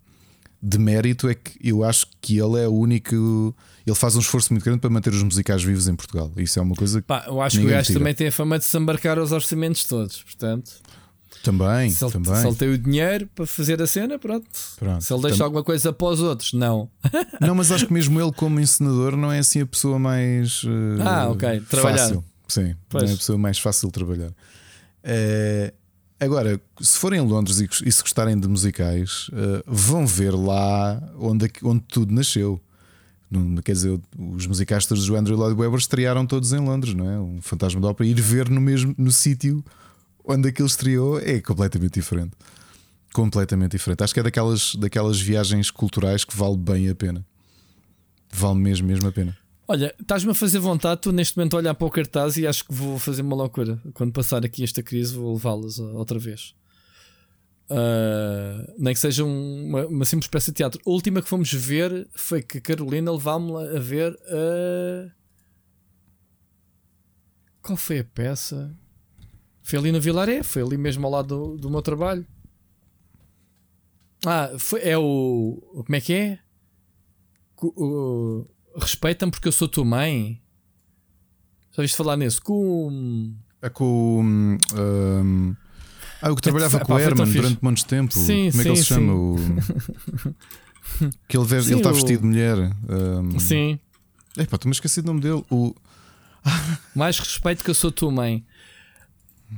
[0.65, 3.55] de mérito é que eu acho que ele é o único
[3.87, 6.33] ele faz um esforço muito grande para manter os musicais vivos em Portugal.
[6.39, 7.07] Isso é uma coisa que.
[7.07, 9.85] Pá, eu acho que o gajo também tem a fama de se embarcar aos orçamentos
[9.85, 10.73] todos, portanto.
[11.43, 12.35] Também, se ele, também.
[12.37, 14.47] Se ele tem o dinheiro para fazer a cena, pronto.
[14.79, 15.05] pronto.
[15.05, 15.45] Se ele deixa Tam...
[15.45, 16.89] alguma coisa para os outros, não.
[17.39, 20.65] Não, mas acho que mesmo ele, como encenador, não é assim a pessoa mais.
[20.65, 21.61] Uh, ah, ok.
[21.69, 21.99] Trabalhar.
[21.99, 22.25] Fácil.
[22.49, 23.05] Sim, pois.
[23.05, 24.31] não é a pessoa mais fácil de trabalhar.
[24.31, 25.75] Uh,
[26.25, 31.03] agora, se forem a Londres e, e se gostarem de musicais, uh, vão ver lá
[31.19, 32.61] onde, onde tudo nasceu.
[33.31, 37.11] Não, quer dizer, os musicais todos do Andrew Lloyd Webber estrearam todos em Londres, não
[37.11, 37.19] é?
[37.19, 38.09] Um fantasma da ópera.
[38.09, 39.65] Ir ver no mesmo no sítio
[40.25, 42.33] onde aquilo estreou é completamente diferente.
[43.13, 44.03] Completamente diferente.
[44.03, 47.25] Acho que é daquelas, daquelas viagens culturais que vale bem a pena.
[48.33, 49.37] Vale mesmo, mesmo a pena.
[49.67, 52.75] Olha, estás-me a fazer vontade, tu neste momento olhar para o cartaz e acho que
[52.75, 53.81] vou fazer uma loucura.
[53.95, 56.55] Quando passar aqui esta crise, vou levá-las outra vez.
[57.71, 60.79] Uh, nem que seja uma, uma, simples peça de teatro.
[60.85, 65.11] A última que fomos ver foi que a Carolina levámos-la a ver a.
[67.63, 68.77] Qual foi a peça?
[69.63, 72.27] Foi ali no Vilaré, foi ali mesmo ao lado do, do meu trabalho.
[74.27, 75.83] Ah, foi, é o.
[75.87, 76.39] Como é que é?
[78.77, 80.41] Respeita-me porque eu sou tua mãe.
[81.77, 82.41] Já viste falar nisso?
[82.43, 83.35] Com.
[83.63, 84.59] É com.
[84.75, 85.57] Um,
[86.21, 88.15] ah, o que trabalhava com o Herman durante muitos tempo.
[88.15, 89.13] Sim, Como é que ele se chama?
[89.13, 89.37] O...
[91.29, 92.57] que ele, sim, ele está vestido de mulher.
[92.89, 93.39] Um...
[93.39, 93.79] Sim.
[94.37, 95.45] Epá, estou-me esquecido o nome dele.
[95.51, 95.75] O...
[96.95, 98.45] Mais respeito que eu sou tua mãe.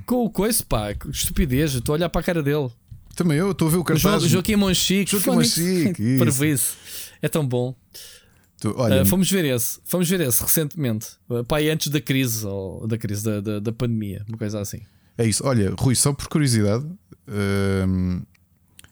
[0.05, 1.75] Com o coice, pá, estupidez.
[1.75, 2.71] Estou a olhar para a cara dele.
[3.15, 4.23] Também eu estou a ver o cartaz.
[4.23, 5.11] Jo Joaquim Monchique.
[5.13, 6.19] Joaquim Monchique.
[6.19, 6.77] Para isso.
[7.23, 7.75] É tão bom.
[8.61, 11.09] Tu- olha, Ah, fomos ver esse, fomos ver esse recentemente.
[11.29, 14.81] Uh, Pai, antes da crise, ou da crise da, da, da pandemia, uma coisa assim.
[15.19, 15.47] é isso.
[15.47, 16.87] Olha, Rui, só por curiosidade,
[17.87, 18.23] hum,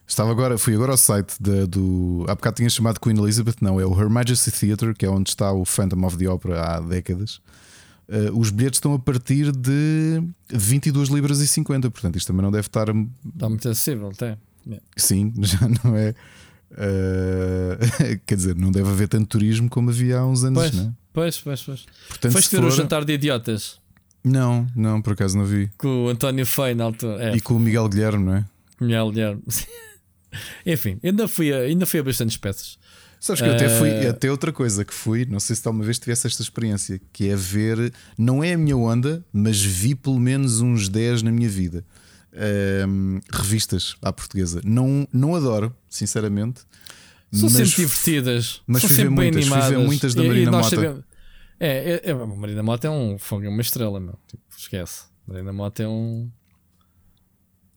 [0.07, 2.25] estava agora, fui agora ao site da- do.
[2.29, 5.31] Há bocado tinha chamado Queen Elizabeth, não, é o Her Majesty Theatre, que é onde
[5.31, 7.41] está o Phantom of the Opera há décadas.
[8.07, 12.53] Uh, os bilhetes estão a partir de 22 libras e 50, portanto isto também não
[12.53, 12.87] deve estar
[13.35, 14.37] Está muito acessível, até.
[14.97, 16.15] Sim, já não é.
[16.77, 20.85] Eh, quer dizer, não deve haver tanto turismo como havia há uns anos, Pois, não
[20.85, 20.93] é?
[21.13, 21.87] pois, pois, pois.
[22.09, 23.79] Portanto, Foste ver o for- jantar de idiotas
[24.23, 25.71] Não, não, por acaso não vi.
[25.79, 27.23] com o António Feio na altura.
[27.33, 28.45] É, E com o Miguel Guilherme, não é?
[28.81, 29.39] Mulher, mulher.
[30.67, 32.79] Enfim, ainda fui, a, ainda fui a bastantes peças.
[33.21, 35.85] Sabes que eu até fui, Eh, até outra coisa que fui, não sei se alguma
[35.85, 40.19] vez tivesse esta experiência, que é ver, não é a minha onda, mas vi pelo
[40.19, 41.85] menos uns 10 na minha vida.
[42.37, 44.61] Ehm, revistas à portuguesa.
[44.65, 46.63] Não, não adoro, sinceramente.
[47.33, 48.61] São mas sempre divertidas.
[48.67, 49.87] mas são fui ver sempre bem muitas, fui ver animadas.
[49.87, 50.77] muitas da E- e Marina nós Mota.
[50.77, 51.05] sabemos-
[51.61, 54.19] É, é, é, a Marina Mota é um fogo, é uma estrela, meu.
[54.29, 55.05] Tipo, esquece.
[55.27, 56.29] Marina Mota é um.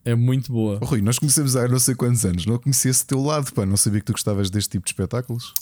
[0.03, 0.79] É muito boa.
[0.81, 3.65] Oh, Rui, nós conhecemos há não sei quantos anos, não conhecia esse teu lado, pá,
[3.65, 5.53] não sabia que tu gostavas deste tipo de espetáculos.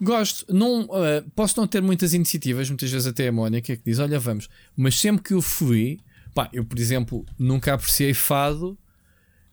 [0.00, 3.98] Gosto, não, eh, posso não ter muitas iniciativas, muitas vezes até a Mónica que diz:
[3.98, 6.00] Olha, vamos, mas sempre que eu fui,
[6.34, 8.76] pá, eu por exemplo nunca apreciei fado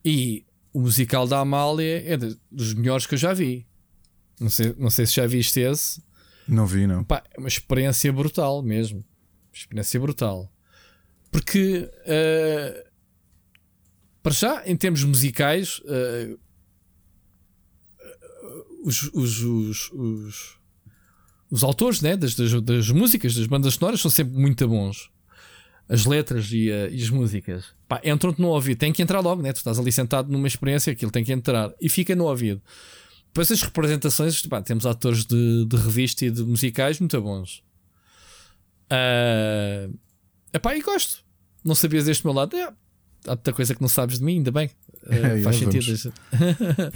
[0.04, 3.68] e o musical da Amália é dos melhores que eu já vi.
[4.40, 6.02] Não sei, não sei se já viste esse,
[6.48, 7.04] Não vi, não.
[7.04, 9.00] pá, é uma experiência brutal mesmo.
[9.00, 10.52] Uma experiência brutal,
[11.30, 12.88] porque eh,
[14.24, 16.36] para já, em termos musicais, eh,
[18.84, 20.58] os, os, os, os,
[21.52, 25.11] os autores né, das, das, das músicas, das bandas sonoras, são sempre muito bons.
[25.94, 29.42] As letras e, eh, e as músicas pá, entram-te no ouvido, tem que entrar logo,
[29.42, 29.52] né?
[29.52, 32.62] Tu estás ali sentado numa experiência, aquilo tem que entrar e fica no ouvido.
[33.28, 37.62] Depois as representações, pá, temos atores de, de revista e de musicais muito bons.
[38.90, 39.90] Ah,
[40.54, 41.24] epá, e gosto.
[41.64, 42.56] Não sabias deste meu lado?
[42.56, 42.64] É,
[43.28, 44.70] há tanta coisa que não sabes de mim, ainda bem.
[45.04, 45.74] Ah, É, faz é, vamos.
[45.90, 46.14] sentido.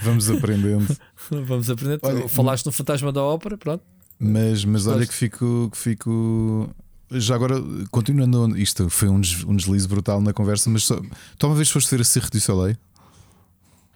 [0.03, 0.97] Vamos aprendendo.
[1.31, 1.99] Vamos aprender.
[2.03, 3.84] Olha, Falaste no Fantasma da Ópera, pronto.
[4.19, 6.69] Mas, mas olha que fico, que fico.
[7.11, 7.56] Já agora,
[7.91, 10.99] continuando, isto foi um, des- um deslize brutal na conversa, mas só.
[11.38, 12.76] Tu uma vez foste ver a Cirque du Soleil?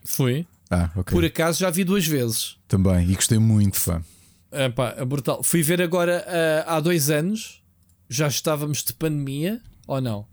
[0.05, 0.45] Fui.
[0.69, 1.13] Ah, ok.
[1.15, 2.57] Por acaso já vi duas vezes.
[2.67, 4.03] Também, e gostei muito, fã.
[4.51, 5.41] Epá, é brutal.
[5.43, 6.23] Fui ver agora
[6.67, 7.61] ah, há dois anos.
[8.07, 10.25] Já estávamos de pandemia, ou não?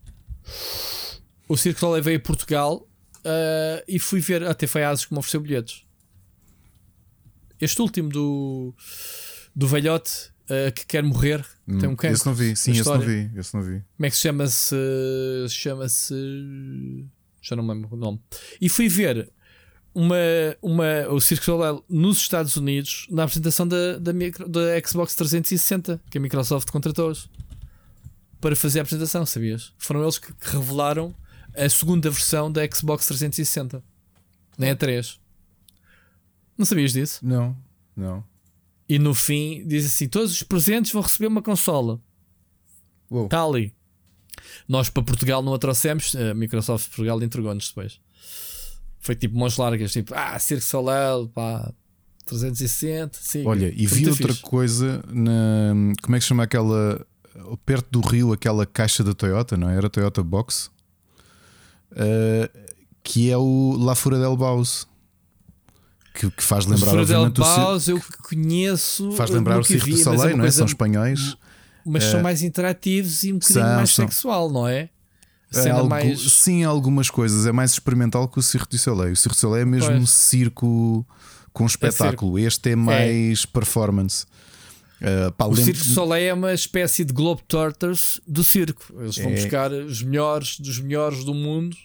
[1.48, 2.86] O Circo Soleil veio a Portugal
[3.24, 4.44] ah, e fui ver.
[4.44, 5.82] Até foi a Asos que me ofereceu bilhetes.
[7.58, 8.74] Este último do,
[9.54, 12.14] do velhote ah, que quer morrer, que tem um cancro.
[12.16, 13.82] Esse não vi, sim, A esse não vi, esse não vi.
[13.96, 14.76] Como é que se chama-se?
[15.48, 16.14] Chama-se.
[17.42, 18.20] Já não me lembro o nome.
[18.60, 19.30] E fui ver
[19.94, 20.16] uma,
[20.60, 25.14] uma, o Cirque du Soleil nos Estados Unidos na apresentação da, da, micro- da Xbox
[25.14, 27.28] 360 que a Microsoft contratou-os
[28.40, 29.72] para fazer a apresentação, sabias?
[29.78, 31.14] Foram eles que que revelaram
[31.56, 33.82] a segunda versão da Xbox 360
[34.58, 35.18] na E3.
[36.58, 37.20] Não sabias disso?
[37.24, 37.56] Não,
[37.96, 38.22] não.
[38.88, 42.00] E no fim diz assim: todos os presentes vão receber uma consola.
[43.24, 43.72] Está ali.
[44.68, 48.00] Nós para Portugal não a trouxemos, a Microsoft Portugal entregou-nos depois.
[49.00, 51.72] Foi tipo mãos largas, tipo, ah, Cirque Soleil, pá,
[52.26, 53.18] 360.
[53.20, 54.42] Sim, Olha, e Foi vi outra fixe.
[54.42, 55.72] coisa na.
[56.02, 57.06] Como é que chama aquela.
[57.64, 59.76] Perto do rio, aquela caixa da Toyota, não é?
[59.76, 60.70] Era a Toyota Box.
[61.92, 62.48] Uh,
[63.04, 64.88] que é o La Fura del Baus.
[66.18, 69.12] Que, que faz lembrar, Os obviamente, del o eu conheço.
[69.12, 70.50] Faz lembrar o Cirque vi, é Soleil, não é?
[70.50, 71.36] São espanhóis.
[71.84, 74.06] Mas são mais interativos e um bocadinho são, mais são.
[74.08, 74.88] sexual, não é?
[75.54, 76.20] É algo- mais.
[76.32, 77.46] Sim, algumas coisas.
[77.46, 79.12] É mais experimental que o Cirque du Soleil.
[79.12, 80.10] O Cirque du Soleil é mesmo Pois.
[80.10, 81.06] circo
[81.52, 82.38] com espetáculo.
[82.38, 84.24] Este é mais performance.
[85.00, 88.82] Uh, pá, O lembro- du Soleil é uma espécie de Globetrotters do circo.
[88.98, 89.34] Eles vão É.
[89.34, 91.76] buscar os melhores dos melhores do mundo.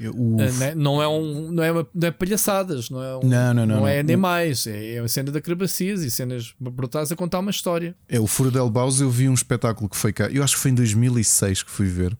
[0.00, 0.74] Ah, né?
[0.74, 3.86] Não é um, não é, uma, não é palhaçadas, não é um, Não, não, não,
[3.88, 4.06] é não.
[4.08, 4.66] nem mais.
[4.66, 7.94] É, é uma cena de acrobacias e cenas brutais a contar uma história.
[8.08, 10.60] É, o Furo del Baus eu vi um espetáculo que foi cá, eu acho que
[10.62, 12.16] foi em 2006 que fui ver.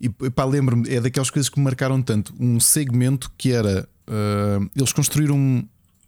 [0.00, 2.34] E pá, lembro-me, é daquelas coisas que me marcaram tanto.
[2.38, 3.88] Um segmento que era.
[4.06, 5.66] ah, eles construíram um-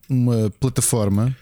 [0.09, 1.35] uma plataforma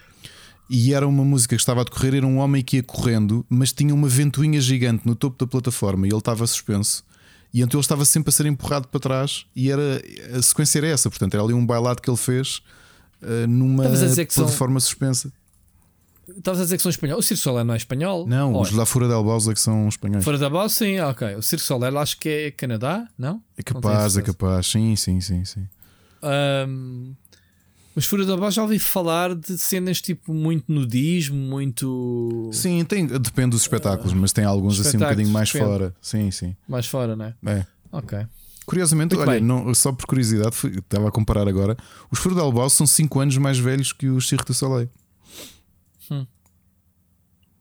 [0.69, 2.15] e era uma música que estava a decorrer.
[2.15, 6.07] Era um homem que ia correndo, mas tinha uma ventoinha gigante no topo da plataforma
[6.07, 7.03] e ele estava suspenso.
[7.55, 9.45] E então ele estava sempre a ser empurrado para trás.
[9.55, 10.01] E era
[10.37, 12.61] a sequência era essa, portanto, era ali um bailado que ele fez
[13.23, 15.31] ah, numa Estavas a dizer que são- plataforma suspensa.
[16.27, 17.19] Estavas a dizer que são espanhol.
[17.19, 18.25] O Cirque du Soleil não é espanhol?
[18.27, 18.75] Não, Ou os é?
[18.75, 20.23] La Fura del Baus é que são espanhóis.
[20.25, 21.35] Fora da base, sim, ok.
[21.35, 23.41] O Cirque du Soleil acho que é Canadá, não?
[23.57, 24.21] É Não capaz, é certeza.
[24.37, 25.67] capaz, sim, sim, sim, sim.
[26.23, 27.13] Ahm,
[27.95, 32.49] Mas Fura da Bola já ouvi falar de cenas tipo muito nudismo, muito.
[32.51, 35.65] Sim, tem, depende dos espetáculos, mas tem alguns assim um bocadinho mais depende.
[35.71, 35.95] fora.
[36.01, 36.55] Sim, sim.
[36.67, 37.33] Mais fora, né?
[37.45, 37.65] É.
[37.91, 38.19] Ok.
[38.65, 41.77] Curiosamente, Muito olha, não- só por curiosidade, fui- estava a comparar agora.
[42.11, 42.19] Os
[42.53, 44.89] Baus são 5 anos mais velhos que os Cirque du Soleil.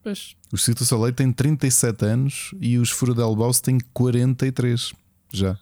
[0.02, 0.34] Pois.
[0.52, 4.92] Os Cirque du Soleil têm 37 anos e os Furo del Baus têm 43
[5.32, 5.58] já.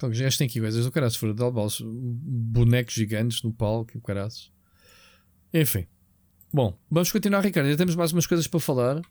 [0.00, 1.12] Então, os gajos têm aqui coisas do caralho.
[1.12, 4.50] Fura da Bola, bonecos gigantes no palco e o.
[5.52, 5.86] Enfim.
[6.50, 7.66] Bom, vamos continuar, Ricardo.
[7.66, 9.02] Ainda temos mais umas coisas para falar.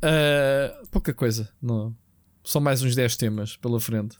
[0.00, 1.48] Ah, pouca coisa.
[1.60, 1.96] Não.
[2.44, 4.16] Só mais uns 10 temas pela frente.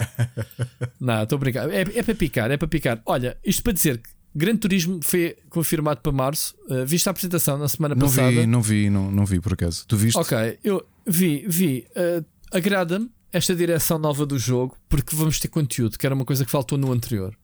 [0.98, 1.70] não, estou a brincar.
[1.70, 3.00] É, é para picar, é para picar.
[3.06, 6.56] Olha, isto para dizer que Grande Turismo foi confirmado para março.
[6.68, 8.32] Ah, viste a apresentação na semana Não passada?
[8.32, 9.86] vi, não vi, não, não vi por acaso.
[9.86, 10.18] Tu viste?
[10.18, 11.86] Ok, eu vi, vi.
[11.90, 16.44] Uh, Agrada-me esta direção nova do jogo porque vamos ter conteúdo, que era uma coisa
[16.44, 17.36] que faltou no anterior.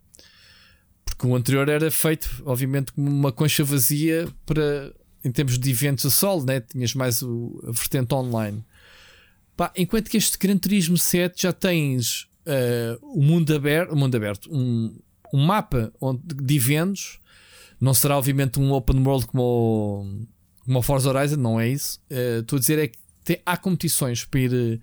[1.04, 4.92] Porque o anterior era feito, obviamente, como uma concha vazia para
[5.24, 6.60] em termos de eventos a solo, né?
[6.60, 8.62] tinhas mais o, a vertente online.
[9.56, 14.14] Pá, enquanto que este Gran Turismo 7 já tens uh, o mundo aberto, o mundo
[14.16, 14.94] aberto um,
[15.32, 17.18] um mapa onde, de eventos.
[17.80, 20.26] Não será, obviamente, um open world como o,
[20.64, 22.00] como o Forza Horizon, não é isso.
[22.08, 24.78] Eh, Estou a dizer é que tem- há competições para ir, eh,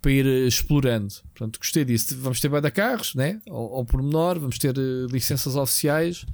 [0.00, 1.14] para ir eh, explorando.
[1.34, 2.16] Portanto, gostei disso.
[2.18, 3.40] Vamos ter banda carros, né?
[3.48, 6.24] ao, ao pormenor, vamos ter eh, licenças oficiais.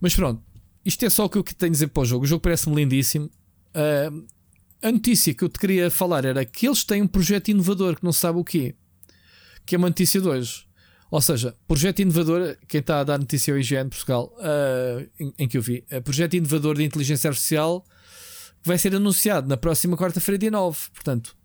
[0.00, 0.42] Mas pronto,
[0.84, 2.24] isto é só o que eu tenho a dizer para o jogo.
[2.24, 3.30] O jogo parece-me lindíssimo.
[3.72, 4.10] Ah,
[4.82, 8.04] a notícia que eu te queria falar era que eles têm um projeto inovador que
[8.04, 8.74] não sabe o quê.
[9.64, 10.66] Que é uma notícia de hoje.
[11.10, 15.32] Ou seja, projeto inovador, quem está a dar notícia é o IGN Portugal, ah, em,
[15.38, 17.84] em que eu vi, projeto inovador de inteligência artificial
[18.62, 20.78] que vai ser anunciado na próxima quarta-feira, dia 9.
[20.94, 21.36] Portanto,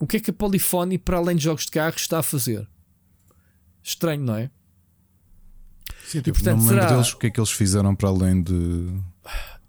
[0.00, 2.66] o que é que a Polyphony, para além de jogos de carros, está a fazer?
[3.82, 4.50] Estranho, não é?
[6.08, 8.08] Sim, tipo, portanto, não me lembro será- deles o que é que eles fizeram para
[8.08, 8.88] além de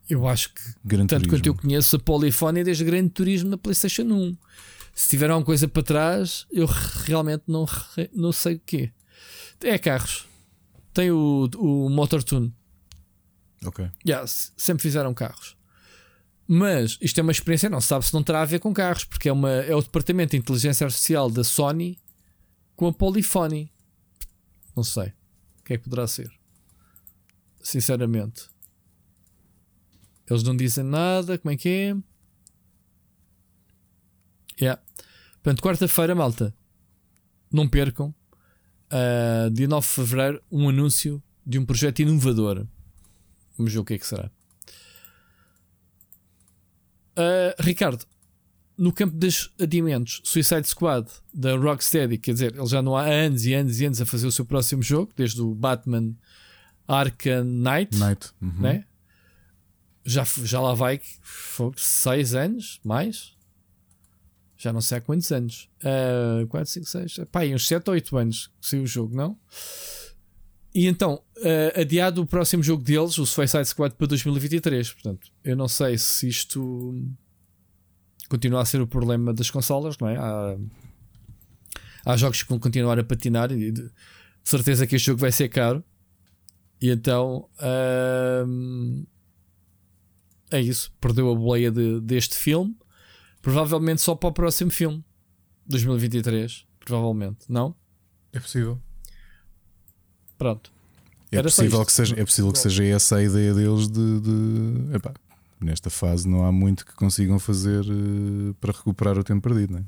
[0.09, 1.37] Eu acho que Gran Tanto Turismo.
[1.37, 4.37] quanto eu conheço a Polyphony desde Grande Turismo na PlayStation 1.
[4.93, 6.65] Se tiver alguma coisa para trás, eu
[7.05, 7.65] realmente não,
[8.13, 8.91] não sei o quê.
[9.63, 10.27] É carros.
[10.93, 12.53] Tem o, o Motor Tune.
[13.65, 13.87] Ok.
[14.05, 15.55] Yeah, sempre fizeram carros.
[16.53, 19.05] Mas isto é uma experiência, não se sabe se não terá a ver com carros,
[19.05, 21.97] porque é, uma, é o departamento de inteligência artificial da Sony
[22.75, 23.71] com a Polyphony.
[24.75, 25.13] Não sei.
[25.59, 26.29] O que é que poderá ser?
[27.63, 28.49] Sinceramente.
[30.29, 31.37] Eles não dizem nada.
[31.37, 31.95] Como é que é?
[34.59, 34.81] Yeah.
[35.41, 36.53] Portanto, quarta-feira, malta.
[37.49, 38.13] Não percam.
[38.89, 42.67] ah, dia 9 de fevereiro, um anúncio de um projeto inovador.
[43.57, 44.29] Vamos ver o que é que será.
[47.15, 48.05] Ah, Ricardo,
[48.77, 53.45] no campo dos adiamentos, Suicide Squad da Rocksteady, quer dizer, ele já não há anos
[53.45, 56.15] e anos e anos a fazer o seu próximo jogo, desde o Batman
[56.87, 58.31] Arkham Knight, Night.
[58.41, 58.53] Uhum.
[58.59, 58.85] né?
[60.03, 63.35] já, já lá vai foi, seis anos, mais.
[64.57, 65.69] Já não sei há quantos anos.
[65.79, 67.19] Uh, 4, 5, 6.
[67.31, 69.35] Pá, uns 7 ou 8 anos que saiu o jogo, não?
[70.73, 74.93] E então, uh, adiado o próximo jogo deles, o Suicide Squad, para 2023.
[74.93, 76.95] Portanto, eu não sei se isto
[78.29, 80.15] continua a ser o problema das consolas, não é?
[80.17, 80.57] Há,
[82.05, 83.91] há jogos que vão continuar a patinar e de, de
[84.45, 85.83] certeza que este jogo vai ser caro.
[86.81, 89.03] E então, ahm,
[90.49, 90.91] é isso.
[91.01, 92.75] Perdeu a boleia de- deste filme.
[93.41, 95.03] Provavelmente só para o próximo filme.
[95.67, 96.65] 2023.
[96.79, 97.45] Provavelmente.
[97.49, 97.75] Não?
[98.33, 98.81] É possível.
[100.41, 100.71] Pronto.
[101.31, 104.19] É Era possível, que seja, é possível que seja essa a ideia deles de.
[104.21, 105.13] de- epá,
[105.59, 109.79] nesta fase não há muito que consigam fazer eh, para recuperar o tempo perdido, não
[109.79, 109.85] é?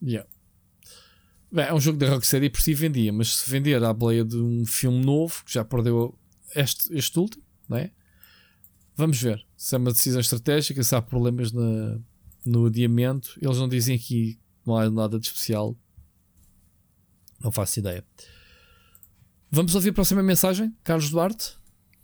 [0.00, 0.28] Yeah.
[1.50, 4.36] Bem, é um jogo da Rocksteady por si vendia, mas se vender à boleia de
[4.36, 6.16] um filme novo, que já perdeu
[6.54, 7.90] este, este último, não é?
[8.96, 11.98] Vamos ver se é uma decisão estratégica, se há problemas na,
[12.46, 13.36] no adiamento.
[13.42, 15.76] Eles não dizem aqui que não há nada de especial.
[17.42, 18.04] Não faço ideia.
[19.54, 21.52] Vamos ouvir a próxima mensagem, Carlos Duarte.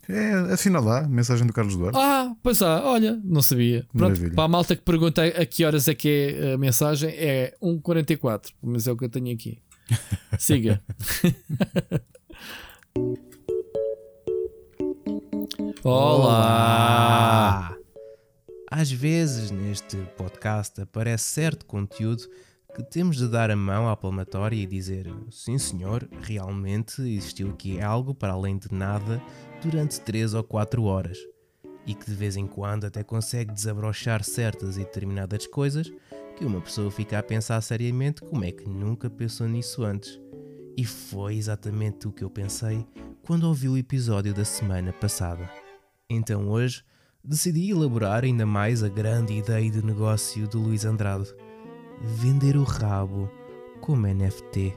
[0.07, 1.99] É, afinal lá, mensagem do Carlos Duarte.
[1.99, 3.85] Ah, pois há, olha, não sabia.
[3.91, 4.33] Pronto, Maravilha.
[4.33, 8.51] para a malta que pergunta a que horas é que é a mensagem, é 1h44,
[8.61, 9.59] mas é o que eu tenho aqui.
[10.39, 10.81] Siga.
[15.83, 17.75] Olá!
[18.71, 22.23] Às vezes neste podcast aparece certo conteúdo
[22.73, 27.81] que temos de dar a mão à palmatória e dizer: sim, senhor, realmente existiu aqui
[27.81, 29.21] algo para além de nada
[29.61, 31.17] durante 3 ou 4 horas.
[31.85, 35.91] E que de vez em quando até consegue desabrochar certas e determinadas coisas
[36.37, 40.19] que uma pessoa fica a pensar seriamente como é que nunca pensou nisso antes.
[40.77, 42.85] E foi exatamente o que eu pensei
[43.23, 45.49] quando ouvi o episódio da semana passada.
[46.09, 46.83] Então hoje
[47.23, 51.33] decidi elaborar ainda mais a grande ideia de negócio do Luís Andrade:
[52.03, 53.29] vender o rabo
[53.79, 54.75] como NFT.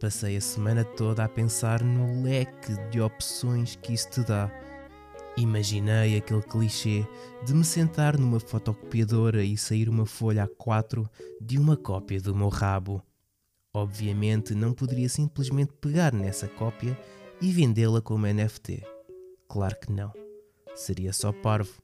[0.00, 4.50] Passei a semana toda a pensar no leque de opções que isso te dá.
[5.36, 7.06] Imaginei aquele clichê
[7.44, 11.08] de me sentar numa fotocopiadora e sair uma folha A4
[11.40, 13.02] de uma cópia do meu rabo.
[13.74, 16.98] Obviamente não poderia simplesmente pegar nessa cópia
[17.40, 18.82] e vendê-la como NFT.
[19.48, 20.12] Claro que não.
[20.74, 21.82] Seria só parvo.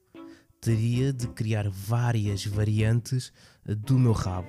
[0.61, 3.33] Teria de criar várias variantes
[3.75, 4.49] do meu rabo.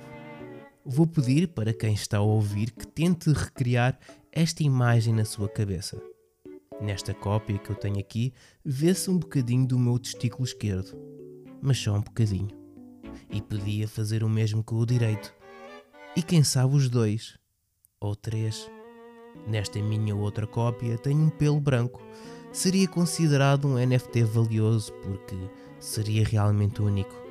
[0.84, 3.98] Vou pedir para quem está a ouvir que tente recriar
[4.32, 6.00] esta imagem na sua cabeça.
[6.80, 8.32] Nesta cópia que eu tenho aqui,
[8.64, 10.96] vê-se um bocadinho do meu testículo esquerdo,
[11.60, 12.56] mas só um bocadinho.
[13.30, 15.34] E podia fazer o mesmo com o direito.
[16.16, 17.36] E quem sabe os dois,
[18.00, 18.70] ou três.
[19.46, 22.00] Nesta minha outra cópia tenho um pelo branco.
[22.52, 25.36] Seria considerado um NFT valioso porque
[25.78, 27.27] seria realmente único.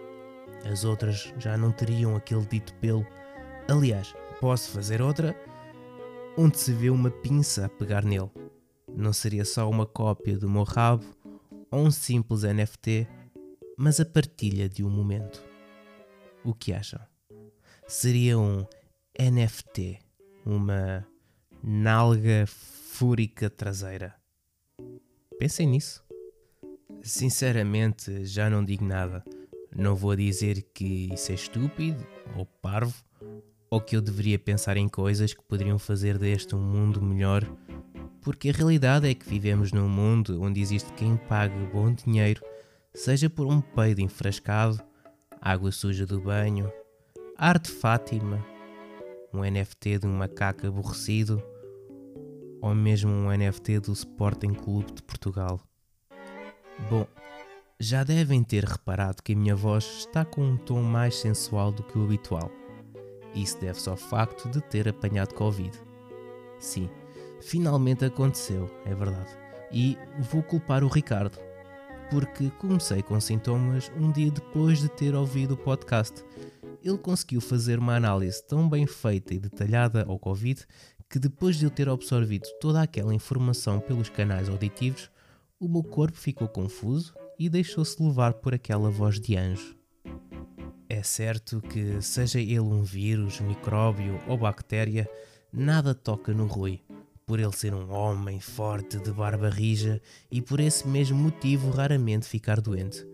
[0.65, 3.05] As outras já não teriam aquele dito pelo.
[3.69, 5.35] Aliás, posso fazer outra
[6.37, 8.29] onde se vê uma pinça a pegar nele.
[8.95, 11.05] Não seria só uma cópia do meu rabo
[11.71, 13.07] ou um simples NFT,
[13.77, 15.43] mas a partilha de um momento.
[16.43, 16.99] O que acham?
[17.87, 18.65] Seria um
[19.19, 19.99] NFT,
[20.45, 21.05] uma
[21.63, 24.15] nalga fúrica traseira.
[25.39, 26.03] Pensem nisso.
[27.01, 29.23] Sinceramente, já não digo nada.
[29.77, 32.03] Não vou dizer que isso é estúpido
[32.35, 32.95] ou parvo,
[33.69, 37.47] ou que eu deveria pensar em coisas que poderiam fazer deste um mundo melhor,
[38.19, 42.41] porque a realidade é que vivemos num mundo onde existe quem pague bom dinheiro,
[42.91, 44.81] seja por um peido enfrascado,
[45.39, 46.71] água suja do banho,
[47.37, 48.43] arte Fátima,
[49.31, 51.39] um NFT de um macaco aborrecido
[52.63, 55.61] ou mesmo um NFT do Sporting Clube de Portugal.
[56.89, 57.05] Bom,
[57.79, 61.83] já devem ter reparado que a minha voz está com um tom mais sensual do
[61.83, 62.51] que o habitual.
[63.35, 65.77] Isso deve-se ao facto de ter apanhado Covid.
[66.59, 66.89] Sim,
[67.39, 69.29] finalmente aconteceu, é verdade.
[69.71, 69.95] E
[70.31, 71.37] vou culpar o Ricardo,
[72.09, 76.25] porque comecei com sintomas um dia depois de ter ouvido o podcast.
[76.83, 80.65] Ele conseguiu fazer uma análise tão bem feita e detalhada ao Covid
[81.07, 85.11] que depois de eu ter absorvido toda aquela informação pelos canais auditivos,
[85.59, 89.75] o meu corpo ficou confuso e deixou-se levar por aquela voz de anjo.
[90.89, 95.09] É certo que, seja ele um vírus, micróbio ou bactéria,
[95.51, 96.81] nada toca no Rui,
[97.25, 100.01] por ele ser um homem forte de barba rija
[100.31, 103.05] e por esse mesmo motivo raramente ficar doente.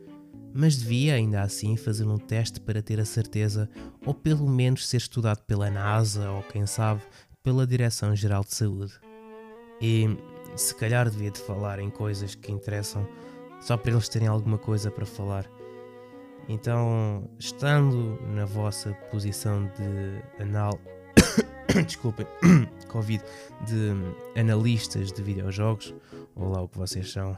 [0.53, 3.67] Mas devia ainda assim fazer um teste para ter a certeza,
[4.05, 7.01] ou pelo menos ser estudado pela NASA ou quem sabe
[7.41, 8.93] pela Direção-Geral de Saúde.
[9.81, 10.15] E
[10.55, 13.07] se calhar devia de falar em coisas que interessam
[13.63, 15.49] só para eles terem alguma coisa para falar.
[16.49, 20.77] Então, estando na vossa posição de anal.
[21.87, 22.27] Desculpem,
[22.89, 23.23] Covid,
[23.65, 25.95] de analistas de videojogos,
[26.35, 27.37] ou lá o que vocês são,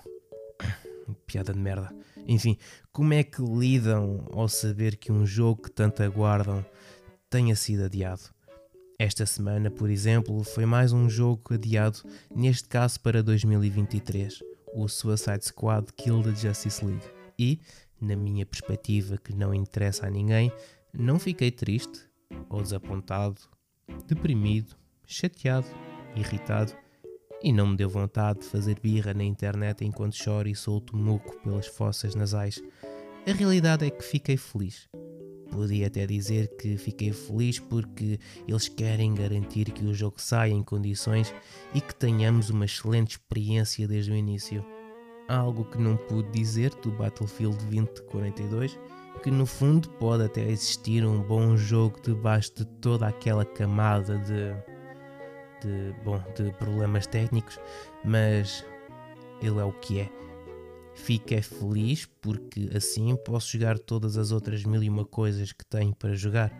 [1.28, 1.96] piada de merda.
[2.28, 2.58] Enfim,
[2.92, 6.66] como é que lidam ao saber que um jogo que tanto aguardam
[7.30, 8.34] tenha sido adiado?
[8.98, 12.00] Esta semana, por exemplo, foi mais um jogo adiado,
[12.34, 14.42] neste caso para 2023,
[14.76, 17.06] o Suicide Squad Kill the Justice League.
[17.40, 17.60] E,
[18.00, 20.52] na minha perspectiva, que não interessa a ninguém,
[20.94, 22.02] não fiquei triste
[22.50, 23.40] ou desapontado,
[24.06, 24.76] deprimido,
[25.06, 25.68] chateado,
[26.16, 26.74] irritado
[27.42, 31.40] e não me deu vontade de fazer birra na internet enquanto choro e solto muco
[31.42, 32.62] pelas fossas nasais.
[33.28, 34.88] A realidade é que fiquei feliz
[35.56, 40.62] podia até dizer que fiquei feliz porque eles querem garantir que o jogo saia em
[40.62, 41.34] condições
[41.74, 44.66] e que tenhamos uma excelente experiência desde o início.
[45.28, 48.78] Algo que não pude dizer do Battlefield 2042,
[49.24, 54.54] que no fundo pode até existir um bom jogo debaixo de toda aquela camada de,
[55.66, 57.58] de, bom, de problemas técnicos,
[58.04, 58.64] mas
[59.42, 60.25] ele é o que é
[60.96, 65.94] Fiquei feliz porque assim posso jogar todas as outras mil e uma coisas que tenho
[65.94, 66.52] para jogar.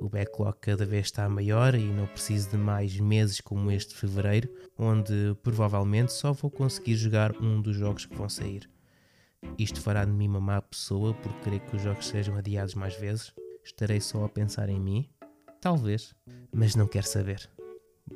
[0.00, 4.00] O backlog cada vez está maior e não preciso de mais meses como este de
[4.00, 8.68] fevereiro, onde provavelmente só vou conseguir jogar um dos jogos que vão sair.
[9.56, 12.94] Isto fará de mim uma má pessoa por querer que os jogos sejam adiados mais
[12.96, 13.32] vezes?
[13.64, 15.08] Estarei só a pensar em mim?
[15.60, 16.14] Talvez,
[16.52, 17.48] mas não quero saber.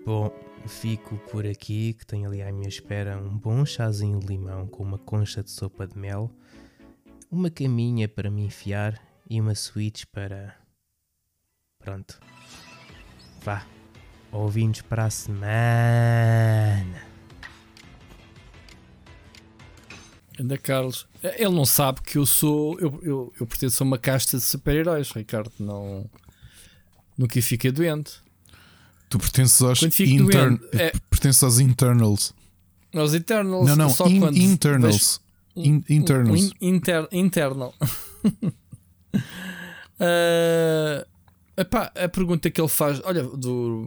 [0.04, 0.30] Bom,
[0.68, 4.82] fico por aqui, que tenho ali à minha espera um bom chazinho de limão com
[4.82, 6.30] uma concha de sopa de mel,
[7.30, 10.56] uma caminha para me enfiar e uma switch para.
[11.78, 12.20] Pronto.
[13.42, 13.64] Vá.
[14.32, 17.02] Ouvimos para a semana.
[20.38, 21.06] Anda Carlos.
[21.22, 22.78] Ele não sabe que eu sou.
[22.80, 25.52] Eu, eu, eu pertenço a uma casta de super-heróis, Ricardo.
[25.58, 26.08] Não.
[27.16, 28.22] Nunca fiquei doente.
[29.10, 30.58] Tu pertences aos, intern...
[30.72, 32.32] é- pertences aos internals.
[32.94, 33.66] Aos Eternals.
[33.68, 35.20] Não, não, só in- quando internals.
[35.56, 36.40] In- vejo- internals.
[36.40, 37.74] um in- inter- internal.
[40.02, 41.06] Ah,
[41.56, 43.86] epá, a pergunta que ele faz, olha, do,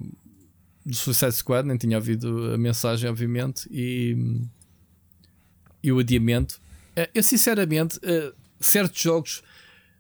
[0.86, 4.16] do Suicide Squad, nem tinha ouvido a mensagem, obviamente, e,
[5.82, 6.62] e o adiamento.
[6.96, 9.42] Eh, eu, sinceramente, eh, certos jogos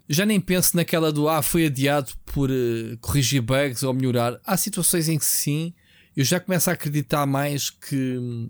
[0.07, 4.39] já nem penso naquela do ah, foi adiado por eh, corrigir bugs ou melhorar.
[4.45, 5.73] Há situações em que sim,
[6.15, 8.49] eu já começo a acreditar mais que,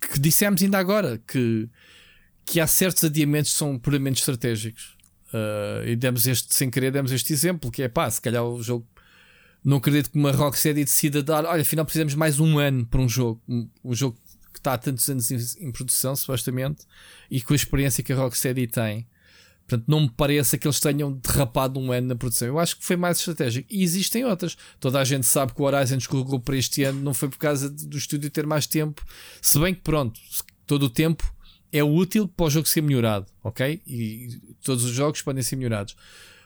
[0.00, 1.68] que dissemos ainda agora que,
[2.44, 4.96] que há certos adiamentos que são puramente estratégicos.
[5.28, 8.62] Uh, e demos este, sem querer, demos este exemplo: que é pá, se calhar o
[8.62, 8.86] jogo.
[9.64, 11.44] Não acredito que uma Rocksteady decida dar.
[11.44, 13.42] Olha, afinal precisamos mais um ano para um jogo.
[13.48, 14.16] Um, um jogo
[14.52, 16.84] que está há tantos anos em, em produção, supostamente,
[17.28, 19.08] e com a experiência que a Rocksteady tem.
[19.66, 22.46] Portanto, não me parece que eles tenham derrapado um ano na produção.
[22.46, 23.66] Eu acho que foi mais estratégico.
[23.68, 24.56] E existem outras.
[24.78, 27.68] Toda a gente sabe que o Horizon escorregou para este ano, não foi por causa
[27.68, 29.04] do estúdio ter mais tempo.
[29.42, 30.20] Se bem que, pronto,
[30.66, 31.34] todo o tempo
[31.72, 33.82] é útil para o jogo ser melhorado, ok?
[33.86, 35.96] E todos os jogos podem ser melhorados.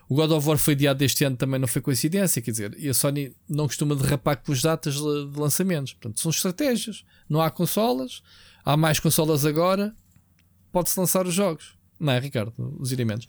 [0.09, 2.89] O God of War foi adiado deste ano também não foi coincidência, quer dizer, e
[2.89, 5.93] a Sony não costuma derrapar com as datas de lançamentos.
[5.93, 7.05] Portanto, são estratégias.
[7.29, 8.23] Não há consolas,
[8.65, 9.95] há mais consolas agora,
[10.73, 11.80] pode-se lançar os jogos.
[12.01, 12.53] Não é, Ricardo?
[12.79, 13.29] Os elementos.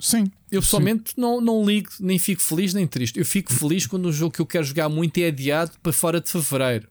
[0.00, 0.30] Sim.
[0.50, 3.18] Eu pessoalmente não, não ligo, nem fico feliz nem triste.
[3.18, 6.20] Eu fico feliz quando o jogo que eu quero jogar muito é adiado para fora
[6.20, 6.88] de fevereiro.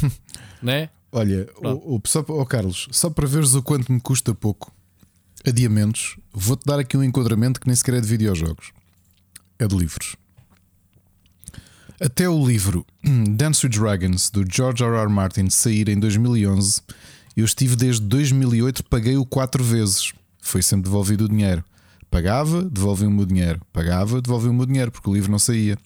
[0.62, 0.90] né?
[1.12, 4.72] Olha, o, o, só, oh Carlos, só para veres o quanto me custa pouco
[5.46, 8.72] adiamentos, vou-te dar aqui um enquadramento que nem sequer é de videojogos,
[9.58, 10.16] é de livros.
[12.00, 12.84] Até o livro
[13.36, 14.96] Dance with Dragons do George R.
[14.96, 15.08] R.
[15.08, 16.82] Martin sair em 2011,
[17.36, 20.12] eu estive desde 2008, paguei-o quatro vezes.
[20.40, 21.64] Foi sempre devolvido o dinheiro.
[22.10, 23.60] Pagava, devolvia o meu dinheiro.
[23.72, 25.76] Pagava, devolvia o meu dinheiro, porque o livro não saía.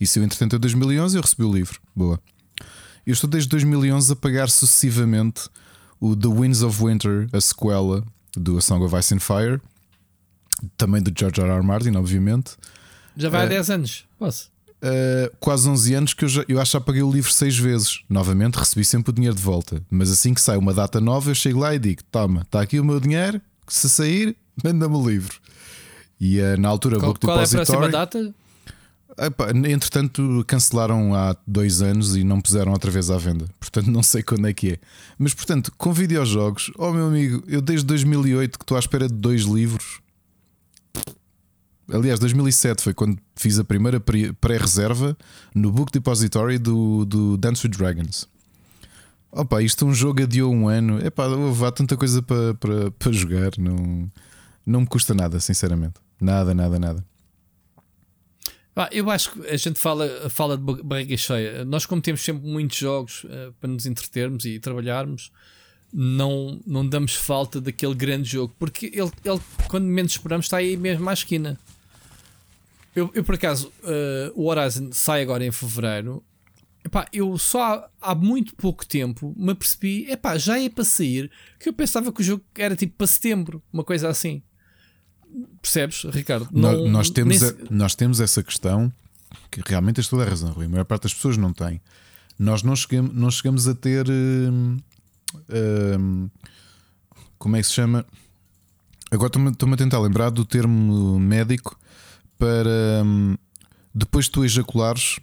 [0.00, 1.80] E se eu, entretanto, em 2011, eu recebi o livro.
[1.94, 2.20] Boa.
[3.06, 5.48] Eu estou desde 2011 a pagar sucessivamente
[6.00, 8.04] o The Winds of Winter, a sequela
[8.36, 9.60] do A Song of Ice and Fire,
[10.76, 11.50] também do George R.
[11.50, 11.62] R.
[11.64, 12.52] Martin, obviamente.
[13.16, 13.48] Já vai há É.
[13.48, 14.04] 10 anos.
[14.18, 14.50] Posso?
[14.80, 17.58] Uh, quase 11 anos que eu, já, eu acho que já paguei o livro 6
[17.58, 18.00] vezes.
[18.08, 19.82] Novamente, recebi sempre o dinheiro de volta.
[19.90, 22.78] Mas assim que sai uma data nova, eu chego lá e digo: Toma, está aqui
[22.78, 23.40] o meu dinheiro.
[23.66, 25.36] Se sair, manda-me o livro.
[26.20, 28.34] E uh, na altura, Qual, Book qual é a próxima data?
[29.20, 33.46] Epá, entretanto, cancelaram há dois anos e não puseram outra vez à venda.
[33.58, 34.78] Portanto, não sei quando é que é.
[35.18, 39.14] Mas, portanto, com videojogos, oh meu amigo, eu desde 2008 que estou à espera de
[39.14, 40.00] dois livros.
[41.90, 45.16] Aliás, 2007 foi quando fiz a primeira pré-reserva
[45.54, 48.28] no Book Depository do, do Dance with Dragons.
[49.32, 51.04] Opa, isto é um jogo adiou um ano.
[51.04, 53.50] Epá, houve há tanta coisa para para para jogar.
[53.58, 54.10] Não,
[54.66, 55.94] não me custa nada, sinceramente.
[56.20, 57.04] Nada, nada, nada.
[58.92, 61.64] Eu acho que a gente fala, fala de ba- barriga cheia.
[61.64, 65.32] Nós, como temos sempre muitos jogos eh, para nos entretermos e trabalharmos,
[65.92, 70.76] não, não damos falta daquele grande jogo, porque ele, ele quando menos esperamos, está aí
[70.76, 71.58] mesmo à esquina.
[72.94, 76.22] Eu, eu por acaso, eh, o Horizon sai agora em fevereiro.
[76.84, 77.62] Epá, eu só
[78.00, 82.10] há, há muito pouco tempo me apercebi, epá, já é para sair, que eu pensava
[82.12, 84.42] que o jogo era tipo para setembro, uma coisa assim.
[85.60, 86.48] Percebes, Ricardo?
[86.50, 88.90] Não- nós, temos nem a- nós temos essa questão
[89.50, 90.64] que realmente tens toda a razão, Rui.
[90.66, 91.80] A maior parte das pessoas não tem.
[92.38, 94.06] Nós não chegamos, não chegamos a ter.
[94.08, 94.78] hum,
[95.98, 96.30] hum,
[97.38, 98.06] como é que se chama?
[99.10, 101.78] Agora estou-me estou-me a tentar lembrar do termo médico
[102.38, 103.36] para hum,
[103.94, 105.18] depois de tu ejaculares.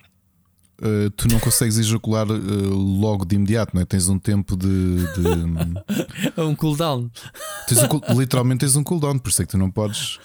[0.81, 2.39] uh, tu não consegues ejacular uh,
[2.99, 3.85] logo de imediato, não é?
[3.85, 4.97] Tens um tempo de.
[4.97, 7.09] de, É um cooldown.
[7.67, 10.19] tens um literalmente tens um cooldown, por isso é que tu não podes.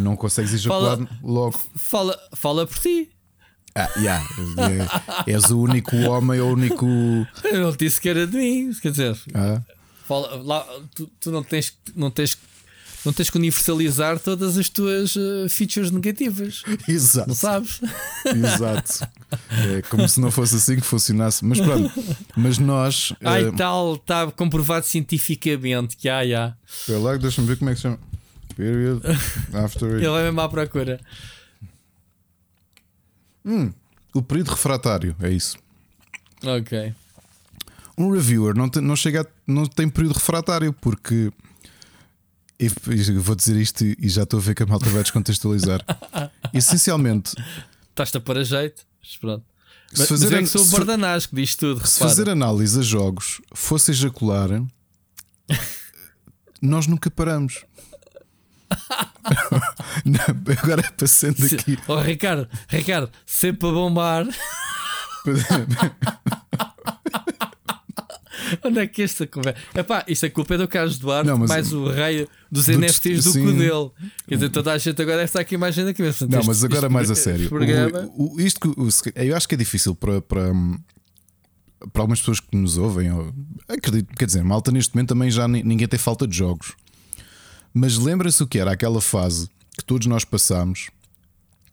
[0.00, 1.58] Não consegues ejacular logo.
[1.76, 3.10] Fala, fala por ti.
[3.78, 4.24] Ah, yeah.
[5.26, 6.86] É- és o único homem, o único.
[7.44, 8.72] Eu não disse que era de mim.
[8.80, 9.60] Quer dizer, Ah,
[10.06, 12.38] fala, lá, tu, tu não, tens, não, tens,
[13.06, 16.62] não tens que universalizar todas as tuas eh, features negativas.
[16.86, 17.28] exato.
[17.28, 17.80] Não sabes?
[18.26, 19.08] Exato.
[19.50, 21.44] É como se não fosse assim que funcionasse.
[21.44, 21.90] Mas pronto,
[22.36, 23.12] mas nós.
[23.24, 26.54] Ai, eh, tal, está comprovado cientificamente que há, já.
[26.68, 27.98] espera lá, deixa-me ver como é que se chama.
[28.56, 29.00] Period
[29.52, 30.98] after Ele é mesmo à procura.
[34.14, 35.56] O período refratário, é isso.
[36.44, 36.92] Ok.
[37.98, 41.30] Um reviewer não tem, não chega a- não tem período refratário porque.
[42.58, 45.80] E- vou dizer isto e já estou a ver que a malta vai descontextualizar.
[46.54, 47.32] Essencialmente,
[47.90, 48.82] Estás-te a para jeito.
[49.02, 49.44] Mas pronto.
[49.92, 51.86] Se Mas, fazer mas é que sou o se Bardanás que diz tudo.
[51.86, 52.10] Se repara.
[52.10, 54.48] fazer análise a jogos fosse ejacular,
[56.60, 57.64] nós nunca paramos.
[60.04, 60.20] Não,
[60.62, 61.78] agora passando Se- aqui.
[61.86, 64.26] Oh, Ricardo, Ricardo, sempre a bombar.
[68.64, 69.58] Onde é que esta conversa?
[69.74, 72.72] Epá, isto a culpa é do Carlos Duarte, Não, mas- mais o rei dos Do
[72.78, 73.90] NFTs do cu dele.
[74.28, 76.28] Quer dizer, toda a gente agora está aqui imaginando aqui mesmo.
[76.28, 77.48] Não, mas agora mais a sério.
[77.48, 80.52] Programa, O- o- isto que- eu acho que é difícil para, para,
[81.92, 83.10] para algumas pessoas que nos ouvem.
[83.12, 83.32] ou-
[83.68, 86.72] acredito, quer dizer, malta neste momento também já ni- ninguém tem falta de jogos.
[87.74, 90.88] Mas lembra-se o que era aquela fase que todos nós passámos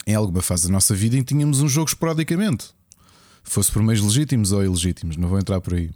[0.05, 2.67] em alguma fase da nossa vida em que tínhamos um jogo esporadicamente.
[3.41, 5.89] Fosse por meios legítimos ou ilegítimos, não vou entrar por aí.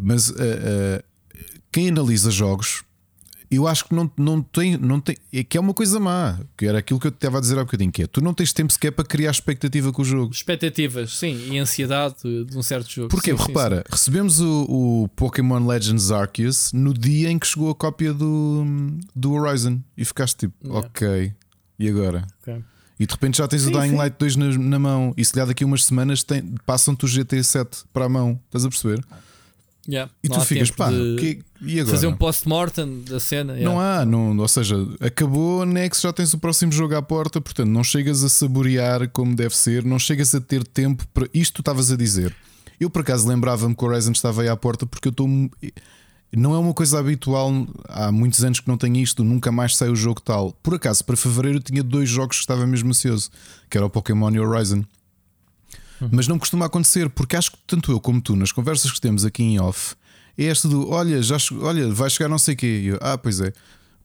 [0.00, 1.04] Mas ah, ah,
[1.72, 2.82] quem analisa jogos,
[3.50, 5.16] eu acho que não, não, tem, não tem.
[5.32, 6.38] É que é uma coisa má.
[6.56, 8.34] Que era aquilo que eu te estava a dizer há bocadinho: que é tu não
[8.34, 10.32] tens tempo sequer para criar expectativa com o jogo.
[10.32, 13.08] Expectativas, sim, e ansiedade de um certo jogo.
[13.08, 13.30] Porquê?
[13.32, 14.64] Sim, sim, Repara, recebemos o,
[15.04, 18.64] o Pokémon Legends Arceus no dia em que chegou a cópia do,
[19.16, 20.86] do Horizon e ficaste tipo, Yeah.
[20.86, 21.32] ok,
[21.78, 22.26] e agora?
[22.44, 22.62] sim.
[23.00, 23.96] E de repente já tens Sim, o Dying sim.
[23.96, 26.26] Light 2 na, na mão e se calhar daqui a umas semanas
[26.66, 29.00] passam-te o GT7 para a mão, estás a perceber?
[29.88, 31.96] Yeah, E tu ficas, pá, que- e agora?
[31.96, 33.54] fazer um post-mortem da cena.
[33.54, 33.72] yeah.
[33.72, 37.68] Não há, não, ou seja, acabou, Nex, já tens o próximo jogo à porta, portanto
[37.70, 41.26] não chegas a saborear como deve ser, não chegas a ter tempo para.
[41.32, 42.34] Isto tu estavas a dizer.
[42.78, 45.26] Eu por acaso lembrava-me que o Horizon estava aí à porta porque eu estou.
[46.36, 49.88] Não é uma coisa habitual, há muitos anos que não tenho isto, nunca mais sai
[49.88, 50.52] o jogo tal.
[50.62, 53.30] Por acaso, para fevereiro eu tinha dois jogos que estava mesmo ansioso,
[53.70, 54.84] que era o Pokémon e o Horizon.
[56.12, 59.24] Mas não costuma acontecer, porque acho que tanto eu como tu, nas conversas que temos
[59.24, 59.94] aqui em off,
[60.36, 62.82] é esta do olha, já olha, vai chegar não sei o quê.
[62.84, 63.52] Eu, ah, pois é.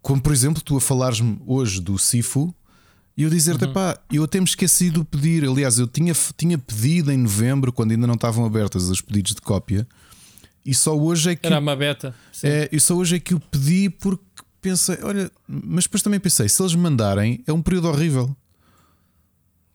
[0.01, 2.53] Como por exemplo, tu a falares-me hoje do Sifu
[3.15, 5.45] e eu dizer-te, pá, eu até me esqueci de pedir.
[5.45, 9.41] Aliás, eu tinha, tinha pedido em novembro, quando ainda não estavam abertas os pedidos de
[9.41, 9.87] cópia,
[10.65, 11.45] e só hoje é que.
[11.45, 12.15] Era uma beta.
[12.31, 12.47] Sim.
[12.47, 14.23] É, e só hoje é que o pedi porque
[14.61, 18.35] pensei, olha, mas depois também pensei, se eles mandarem, é um período horrível.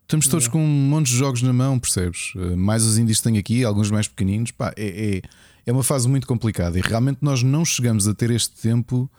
[0.08, 2.32] Estamos todos com um monte de jogos na mão, percebes?
[2.34, 5.22] Uh, Mais os indies que têm aqui, alguns mais pequeninos, pá, é, é,
[5.66, 9.10] é uma fase muito complicada e realmente nós não chegamos a ter este tempo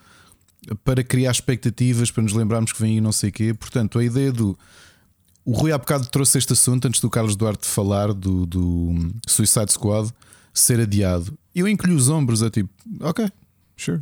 [0.83, 3.53] para criar expectativas, para nos lembrarmos que vem aí não sei o quê.
[3.53, 4.57] Portanto, a ideia do.
[5.45, 9.71] O Rui há bocado trouxe este assunto antes do Carlos Duarte falar do, do Suicide
[9.71, 10.11] Squad
[10.51, 11.37] ser adiado.
[11.53, 12.69] Eu encolhi os ombros, é tipo,
[13.01, 13.29] ok,
[13.77, 14.01] sure.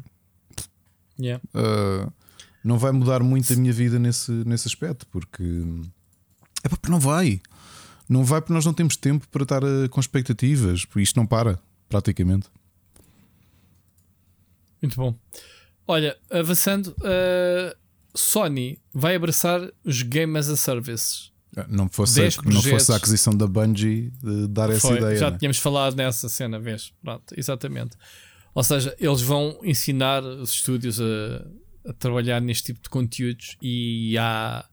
[1.19, 1.43] Yeah.
[1.53, 2.09] Uh,
[2.63, 5.43] não vai mudar muito a minha vida nesse, nesse aspecto, porque
[6.63, 7.41] é porque não vai.
[8.09, 11.25] Não vai porque nós não temos tempo para estar uh, com expectativas, porque isto não
[11.25, 11.59] para,
[11.89, 12.47] praticamente.
[14.81, 15.15] Muito bom.
[15.85, 17.75] Olha, avançando, uh,
[18.15, 21.29] Sony vai abraçar os Game as a Service.
[21.67, 25.17] Não fosse, a, 10 não fosse a aquisição da Bungie de dar essa Foi, ideia.
[25.17, 25.37] já né?
[25.39, 26.93] tínhamos falado nessa cena, vez.
[27.01, 27.97] Pronto, exatamente.
[28.53, 34.17] Ou seja, eles vão ensinar os estúdios a, a trabalhar neste tipo de conteúdos e
[34.19, 34.65] há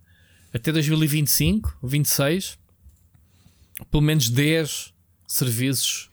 [0.54, 2.56] até 2025, 26,
[3.90, 4.94] pelo menos 10
[5.26, 6.10] serviços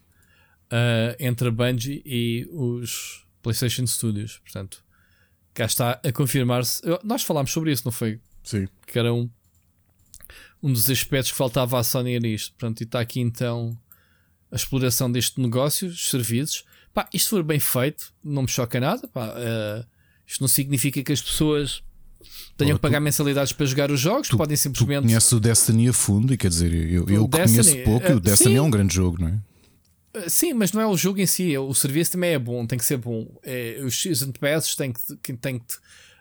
[0.65, 4.39] uh, entre a Bungie e os PlayStation Studios.
[4.39, 4.83] Portanto,
[5.53, 6.81] cá está a confirmar-se.
[7.03, 8.19] Nós falámos sobre isso, não foi?
[8.43, 8.67] Sim.
[8.87, 9.29] que era um,
[10.63, 12.55] um dos aspectos que faltava à Sony era isto.
[12.57, 13.77] Pronto, e está aqui então
[14.51, 16.65] a exploração deste negócio, os serviços.
[16.91, 19.07] Pá, isto for bem feito, não me choca nada.
[19.07, 19.85] Pá, eh,
[20.25, 21.83] isto não significa que as pessoas
[22.57, 25.03] tenham que pagar mensalidades para jogar os jogos, podem Tu simplesmente.
[25.03, 28.19] conheces o Destiny a fundo e quer dizer, eu, eu conheço pouco e o uh,
[28.19, 28.57] Destiny sim.
[28.57, 29.39] é um grande jogo, não é?
[30.13, 32.65] Eh, Sim, mas não é o jogo em si, é- o serviço também é bom,
[32.65, 33.27] tem que ser bom.
[33.43, 35.65] É, os Season Passes têm que, têm que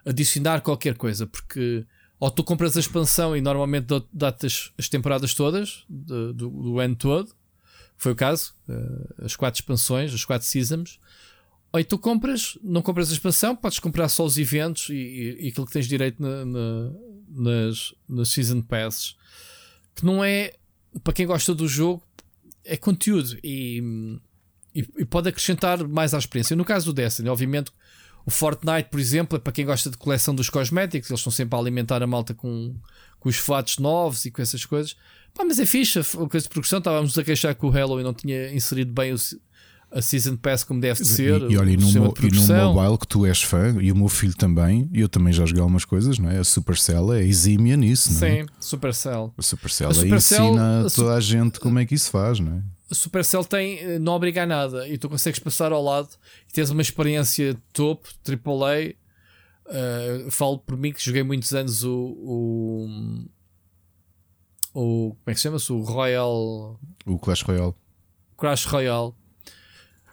[0.04, 1.84] adicionar qualquer coisa, porque
[2.18, 6.78] ou tu compras a expansão e normalmente dá- dá-te as, as temporadas todas, do, do
[6.78, 7.32] ano todo,
[7.96, 10.98] foi o caso, eh, as quatro expansões, as quatro seasons.
[11.72, 15.48] Ou então compras, não compras a expansão, podes comprar só os eventos e, e- e
[15.48, 16.92] aquilo que tens direito na- na-
[17.28, 19.14] nas, nas Season Passes,
[19.94, 20.54] que não é
[21.04, 22.02] para quem gosta do jogo,
[22.64, 23.80] é conteúdo e,
[24.74, 26.56] e- pode acrescentar mais à experiência.
[26.56, 27.70] No caso do Destiny, obviamente,
[28.26, 31.56] o Fortnite, por exemplo, é para quem gosta de coleção dos cosméticos, eles estão sempre
[31.56, 32.74] a alimentar a malta com,
[33.20, 34.96] com os fatos novos e com essas coisas.
[35.32, 36.80] Pá, mas é fixe, a f- a coisa de progressão.
[36.80, 39.16] Estávamos a queixar que o Halo não tinha inserido bem o
[39.92, 41.42] a Season Pass como deve ser.
[41.42, 43.96] E, e olha, e no, mo- e no mobile que tu és fã, e o
[43.96, 46.38] meu filho também, e eu também já joguei algumas coisas, não é?
[46.38, 48.40] A Supercell é exímia nisso, não é?
[48.42, 49.34] Sim, Supercell.
[49.36, 52.58] A Supercell, A Supercell- ensina a toda a gente como é que isso faz, não
[52.58, 52.62] é?
[52.90, 56.08] a Supercell tem, eh, não obriga a nada e tu consegues passar ao lado
[56.48, 58.94] e tens uma experiência topo, AAA.
[59.72, 62.88] Uh, falo por mim que joguei muitos anos o, o,
[64.74, 65.72] o como é que se chama-se?
[65.72, 67.74] O Royal O Clash Royale.
[68.36, 69.12] Crash Royale.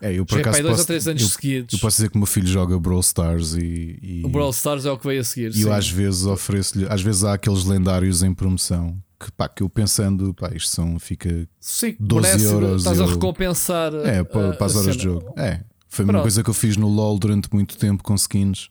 [0.01, 1.73] É, eu por é acaso dois ou três anos eu, seguidos.
[1.73, 4.85] eu posso dizer que o meu filho joga Brawl Stars e, e, O Brawl Stars
[4.85, 5.55] é o que veio a seguir.
[5.55, 5.73] e eu sim.
[5.73, 10.31] às vezes ofereço-lhe, às vezes há aqueles lendários em promoção que pá, que eu pensando,
[10.35, 13.91] pá, isto são, fica Sim, 12 merece, euros Estás a eu- recompensar.
[13.95, 15.13] É, a- para, para as a horas de cena.
[15.15, 15.33] jogo.
[15.35, 15.61] É.
[15.89, 16.21] Foi uma Pronto.
[16.23, 18.69] coisa que eu fiz no LoL durante muito tempo com skins.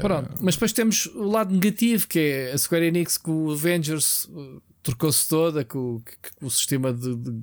[0.00, 4.24] Pronto, mas depois temos o lado negativo que é a Square Enix com o Avengers
[4.26, 6.02] uh, trocou-se toda com, o-
[6.38, 7.42] com o sistema de, de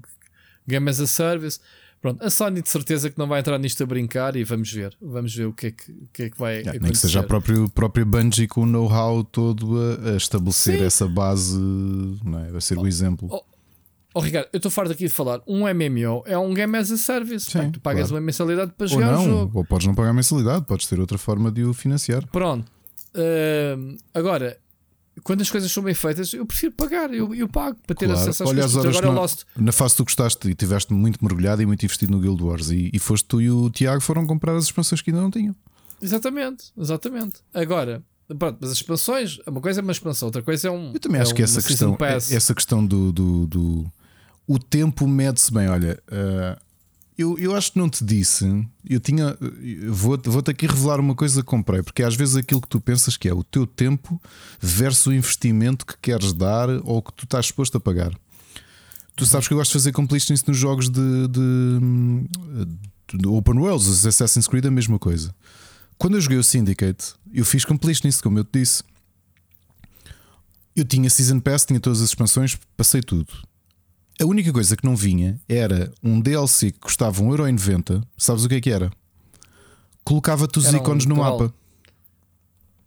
[0.66, 1.60] Game as a Service.
[2.02, 4.96] Pronto, a Sony de certeza que não vai entrar nisto a brincar e vamos ver.
[5.02, 6.84] Vamos ver o que é que, o que, é que vai Yeah, acontecer.
[6.84, 10.86] nem que seja a própria, própria Bungie com o know-how todo a, a estabelecer Sim.
[10.86, 11.58] essa base,
[12.24, 12.52] não é?
[12.52, 13.28] vai ser o exemplo.
[13.32, 13.44] oh,
[14.14, 15.42] Oh, Ricardo, eu estou farto aqui de falar.
[15.48, 17.52] Um MMO é um Game as a Service.
[17.52, 18.16] Sim, tu pagas claro.
[18.16, 19.60] uma mensalidade para ou jogar o não, jogo.
[19.60, 22.26] ou podes não pagar mensalidade, podes ter outra forma de o financiar.
[22.32, 22.66] Pronto.
[23.14, 24.58] Ahm, agora,
[25.24, 27.14] quando as coisas são bem feitas, eu prefiro pagar.
[27.14, 28.22] Eu, eu pago para ter Claro.
[28.22, 28.86] acesso às Olha as coisas.
[28.86, 29.44] horas Agora na, Lost.
[29.56, 32.70] na fase que tu gostaste e tiveste muito mergulhado e muito investido no Guild Wars
[32.70, 35.56] e, e foste tu e o Tiago foram comprar as expansões que ainda não tinham.
[36.02, 37.40] Exatamente, exatamente.
[37.54, 38.04] Agora,
[38.38, 40.92] pronto, mas as expansões, uma coisa é uma expansão, outra coisa é um.
[40.94, 41.98] Eu também é acho que uma essa questão,
[42.32, 43.92] essa questão do, do, do-
[44.48, 45.68] o tempo mede-se bem.
[45.68, 46.58] Olha, ah,
[47.18, 48.46] eu, eu acho que não te disse.
[48.88, 49.36] Eu tinha,
[49.82, 52.80] eu vou, vou-te aqui revelar uma coisa que comprei, porque às vezes aquilo que tu
[52.80, 54.22] pensas que é o teu tempo
[54.60, 58.12] versus o investimento que queres dar ou que tu estás disposto a pagar.
[59.16, 63.88] Tu sabes que eu gosto de fazer completions nos jogos de, de, de Open Worlds,
[63.88, 65.34] os Assassin's Creed, a mesma coisa.
[65.98, 68.84] Quando eu joguei o Syndicate, eu fiz completionist, como eu te disse.
[70.76, 73.34] Eu tinha Season Pass, tinha todas as expansões, passei tudo.
[74.20, 78.04] A única coisa que não vinha era um DLC que custava 1,90€.
[78.18, 78.92] Sabes o que é que era?
[80.04, 81.40] Colocava-te os Era um ícones no cavalo.
[81.44, 81.54] mapa.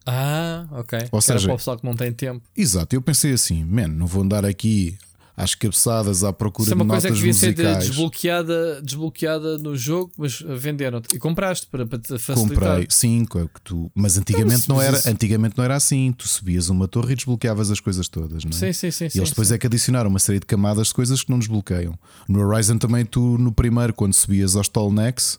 [0.07, 0.99] Ah, ok.
[1.13, 2.43] Ou seja- para o pessoal que não tem tempo.
[2.57, 4.97] Exato, eu pensei assim, man, não vou andar aqui
[5.37, 7.87] às cabeçadas à procura Isso é de uma coisa que notas devia ser de- musicais.
[7.89, 11.15] desbloqueada, desbloqueada no jogo, mas venderam-te.
[11.15, 12.69] E compraste para, para te facilitar.
[12.77, 16.13] Comprei, sim, que tu, mas antigamente Então, não era, mas- antigamente não era assim.
[16.17, 18.55] Tu subias uma torre e desbloqueavas as coisas todas, não é?
[18.55, 19.07] Sim, sim, sim.
[19.07, 19.55] E sim, eles depois sim.
[19.55, 21.99] é que adicionaram uma série de camadas de coisas que não desbloqueiam.
[22.29, 25.39] No Horizon também, tu no primeiro, quando subias aos Tallnecks,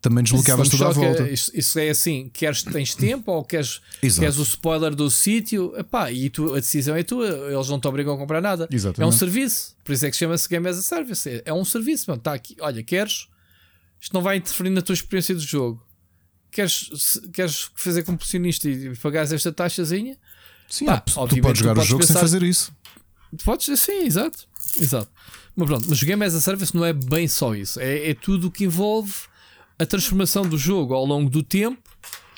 [0.00, 1.28] também desbloqueavas tudo à choca, volta.
[1.30, 4.20] Isso, isso é assim: queres, tens tempo ou queres, Exato.
[4.20, 5.72] queres o spoiler do sítio?
[6.12, 8.64] E tu, a decisão é tua, eles não te obrigam a comprar nada.
[8.64, 9.16] É um Exatamente.
[9.16, 11.28] serviço, por isso é que chama-se Game as a Service.
[11.28, 12.20] É, é um serviço, mano.
[12.22, 13.28] Tá aqui, olha, queres?
[14.00, 15.86] Isto não vai interferir na tua experiência do jogo.
[16.50, 20.16] Queres, se- queres fazer compulsionista e pagares esta taxazinha?
[20.68, 22.72] Sim, Pá, há- tu podes tu jogar o podes jogo sem pensar- fazer isso.
[23.36, 24.48] Tu Podes sim, exato.
[24.76, 25.10] Exato.
[25.54, 27.78] Mas pronto, mas o Game as a Service não é bem só isso.
[27.78, 29.12] É, é tudo o que envolve
[29.80, 31.82] a transformação do jogo ao longo do tempo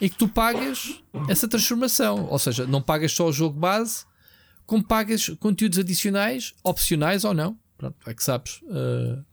[0.01, 2.27] e que tu pagas essa transformação.
[2.31, 4.05] Ou seja, não pagas só o jogo base,
[4.65, 7.59] como pagas conteúdos adicionais, opcionais ou não.
[7.77, 8.61] Pronto, é que sabes.
[8.63, 9.25] Uh,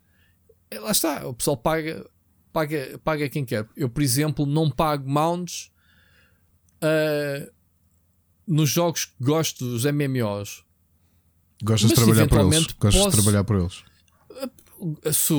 [0.81, 2.03] lá está, o pessoal paga,
[2.51, 3.67] paga, paga quem quer.
[3.77, 5.69] Eu, por exemplo, não pago mounts
[6.81, 7.51] uh,
[8.47, 10.63] nos jogos que gosto dos MMOs.
[11.61, 12.65] Gostas de trabalhar por eles.
[12.73, 13.83] Gostas posso- de trabalhar por eles.
[15.15, 15.33] se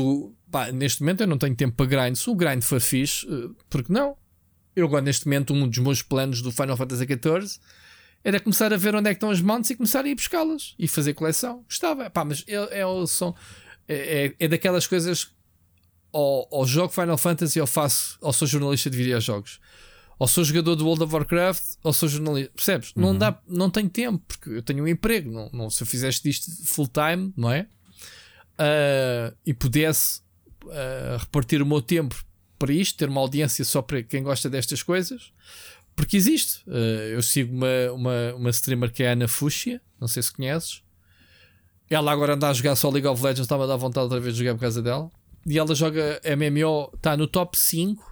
[0.50, 2.16] pá, neste momento eu não tenho tempo para grind.
[2.16, 4.16] Se o grind for fixe, eh, porque não?
[4.74, 7.60] Eu agora, neste momento, um dos meus planos do Final Fantasy XIV
[8.22, 10.74] era começar a ver onde é que estão as mounts e começar a ir buscá-las
[10.78, 11.64] e fazer coleção.
[11.64, 13.34] Gostava, pá, mas é, é, o- são,
[13.88, 15.28] é, é- é daquelas coisas.
[16.12, 19.60] Ou, ou jogo Final Fantasy ou faço, ou sou jornalista de videojogos.
[20.18, 22.52] Ou sou jogador do World of Warcraft, ou sou jornalista.
[22.54, 22.92] Percebes?
[22.94, 25.30] Não, dá, não tenho tempo, porque eu tenho um emprego.
[25.30, 27.66] Não, não, se eu fizesse isto full time, não é?
[28.58, 30.20] ah, e pudesse
[30.68, 32.14] ah, repartir o meu tempo
[32.58, 35.32] para isto, ter uma audiência só para quem gosta destas coisas,
[35.96, 36.62] porque existe.
[36.68, 40.32] Ah, eu sigo uma, uma, uma streamer que é a Ana Fuxia, não sei se
[40.32, 40.82] conheces.
[41.88, 44.34] Ela agora anda a jogar só League of Legends, estava a dar vontade outra vez
[44.34, 45.10] de jogar por causa dela.
[45.44, 48.08] E ela joga MMO, está no top 5.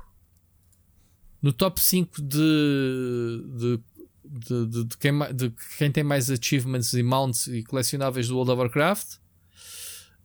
[1.41, 3.81] No top 5 de, de,
[4.25, 8.51] de, de, de quem, de quem tem mais achievements e mounts e colecionáveis do World
[8.51, 9.19] of Warcraft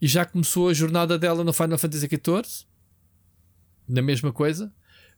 [0.04, 2.66] e já começou a jornada dela no Final Fantasy XIV
[3.88, 4.74] na mesma coisa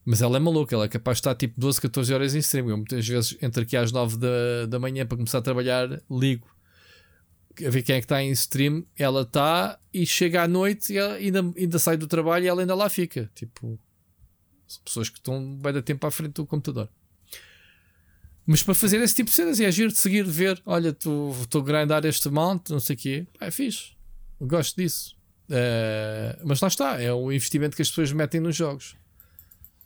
[0.06, 2.70] mas ela é maluca, ela é capaz de estar tipo 12, 14 horas em stream.
[2.70, 6.48] Eu muitas vezes entro aqui às 9 da, da manhã para começar a trabalhar ligo
[7.66, 8.86] a ver quem é que está em stream.
[8.96, 12.76] Ela está e chega à noite e ainda, ainda sai do trabalho e ela ainda
[12.76, 13.32] lá fica.
[13.34, 13.80] Tipo,
[14.68, 16.88] são pessoas que estão bem da tempo à frente do computador.
[18.46, 21.64] Mas para fazer esse tipo de cenas e agir de seguir, ver, olha, estou a
[21.64, 23.95] grindar este mount, não sei o quê, é fixe.
[24.40, 25.16] Gosto disso.
[25.50, 28.96] Eh, mas lá está, é o investimento que as pessoas metem nos jogos.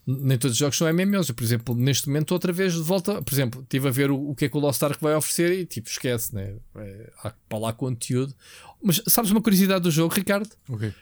[0.06, 1.28] nem todos os jogos são MMOs.
[1.28, 3.22] Eu, por exemplo, neste momento outra vez de volta.
[3.22, 5.52] Por exemplo, estive a ver o, o que é que o Lost Ark vai oferecer
[5.52, 6.56] e tipo, esquece, né?
[6.76, 8.34] É, há para lá conteúdo.
[8.82, 10.50] Mas sabes uma curiosidade do jogo, Ricardo?
[10.68, 10.92] Ok.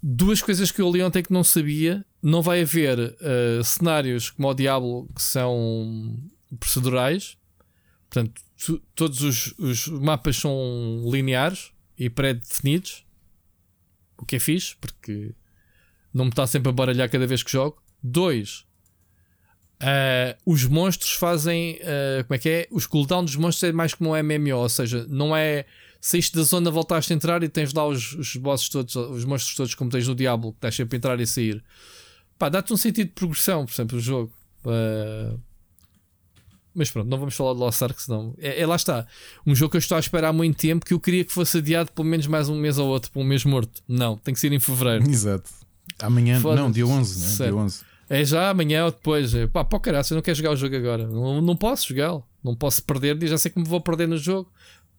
[0.00, 4.48] Duas coisas que eu li ontem que não sabia: não vai haver uh, cenários como
[4.48, 6.16] o Diablo que são
[6.60, 7.36] procedurais,
[8.08, 13.04] portanto, tu, todos os, os mapas são lineares e pré-definidos,
[14.16, 15.34] o que é fixe, porque
[16.12, 17.82] não me está sempre a baralhar cada vez que jogo.
[18.02, 18.64] Dois,
[19.82, 21.76] uh, os monstros fazem.
[21.76, 22.68] Uh, como é que é?
[22.70, 25.64] Os cooldowns dos monstros é mais como um MMO, ou seja, não é.
[26.00, 29.56] Saíste da zona, voltaste a entrar e tens lá os, os bosses todos, os monstros
[29.56, 31.62] todos, como tens no Diablo, que estás sempre a entrar e sair.
[32.38, 34.32] Pá, dá-te um sentido de progressão, por exemplo, o jogo.
[34.64, 35.40] Uh,
[36.78, 38.32] mas pronto, não vamos falar de Lost Ark, senão.
[38.38, 39.04] É, é, lá está.
[39.44, 41.58] Um jogo que eu estou a esperar há muito tempo que eu queria que fosse
[41.58, 43.82] adiado pelo menos mais um mês ou outro para um mês morto.
[43.88, 45.04] Não, tem que ser em fevereiro.
[45.10, 45.50] Exato.
[46.00, 47.46] Amanhã, não, dia 11, né?
[47.48, 47.80] Dia 11.
[48.08, 49.34] É já amanhã ou depois.
[49.34, 51.06] É, pá, pá, caralho, eu não quero jogar o jogo agora.
[51.08, 52.24] Não, não posso jogá-lo.
[52.42, 53.18] Não posso perder.
[53.26, 54.50] Já sei que me vou perder no jogo.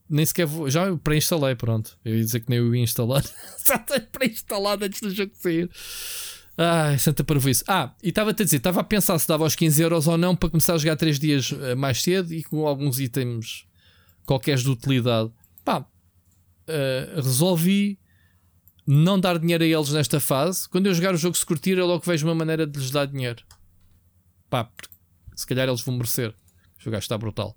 [0.10, 0.69] Nem sequer vou.
[0.69, 1.97] Já pré-instalei, pronto.
[2.03, 3.23] Eu ia dizer que nem eu ia instalar.
[3.65, 5.69] já está pré-instalado antes do jogo sair.
[6.61, 7.64] Ai, santa isso.
[7.69, 10.36] Ah, e estava-te a dizer, estava a pensar se dava os 15 euros ou não
[10.36, 13.65] para começar a jogar 3 dias eh, mais cedo e com alguns itens
[14.26, 15.31] qualquer de utilidade.
[15.64, 17.98] Pá, uh, resolvi
[18.86, 20.68] não dar dinheiro a eles nesta fase.
[20.68, 23.06] Quando eu jogar o jogo se curtir, eu logo vejo uma maneira de lhes dar
[23.06, 23.41] dinheiro.
[24.49, 24.69] Pá,
[25.38, 26.31] se calhar eles vão merecer.
[26.77, 27.56] O jogo está brutal.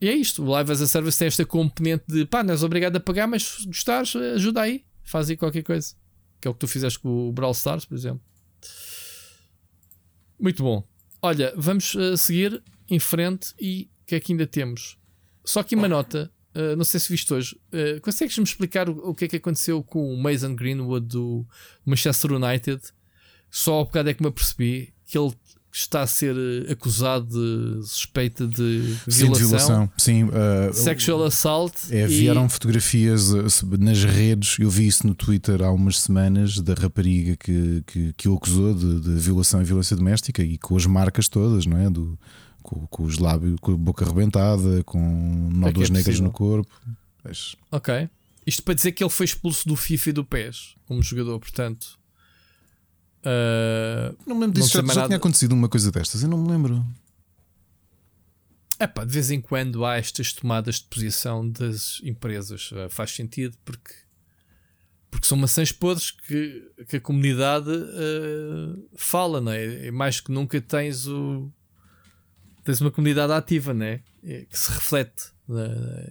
[0.00, 0.44] E é isto.
[0.44, 3.26] O Live as a Service tem esta componente de pá, não és obrigado a pagar,
[3.26, 4.84] mas se gostares, ajuda aí.
[5.02, 6.00] Faz aí qualquer coisa
[6.42, 8.20] que é o que tu fizeste com o Brawl Stars, por exemplo.
[10.38, 10.84] Muito bom.
[11.22, 12.60] Olha, vamos uh, seguir
[12.90, 14.98] em frente e o que é que ainda temos?
[15.44, 17.56] Só aqui uma nota, uh, não sei se viste hoje.
[17.72, 21.46] Uh, Consegues-me explicar o, o, que é que aconteceu com o Mason Greenwood do
[21.86, 22.82] Manchester United?
[23.48, 25.32] Só ao bocado é que me apercebi que ele
[25.72, 29.08] está a ser eh, acusado de suspeita de violação.
[29.08, 29.92] Sim, de violação.
[29.96, 31.74] Sim, uh, sexual assault.
[31.90, 32.48] É, vieram e...
[32.50, 37.82] fotografias uh, nas redes, eu vi isso no Twitter há umas semanas, da rapariga que,
[37.86, 41.64] que, que o acusou de, de, violação e violência doméstica e com as marcas todas,
[41.64, 41.88] não é?
[41.88, 42.18] Do,
[42.62, 46.70] com, com os lábios, com a boca arrebentada, com nódulas é é negras no corpo.
[47.24, 47.56] Mas...
[47.70, 48.08] Ok.
[48.46, 52.01] Isto para dizer que ele foi expulso do FIFA e do PES como jogador, portanto.
[53.24, 56.50] Uh, não me lembro disso, já, já tinha acontecido uma coisa destas, eu não me
[56.50, 56.84] lembro.
[58.80, 62.72] É pá, de vez em quando há estas tomadas de posição das empresas.
[62.72, 63.94] Uh, faz sentido porque,
[65.08, 69.86] porque são maçãs podres que, que a comunidade uh, fala, não é?
[69.86, 71.48] E mais que nunca tens o.
[72.64, 74.00] Tens uma comunidade ativa, né?
[74.22, 75.32] Que se reflete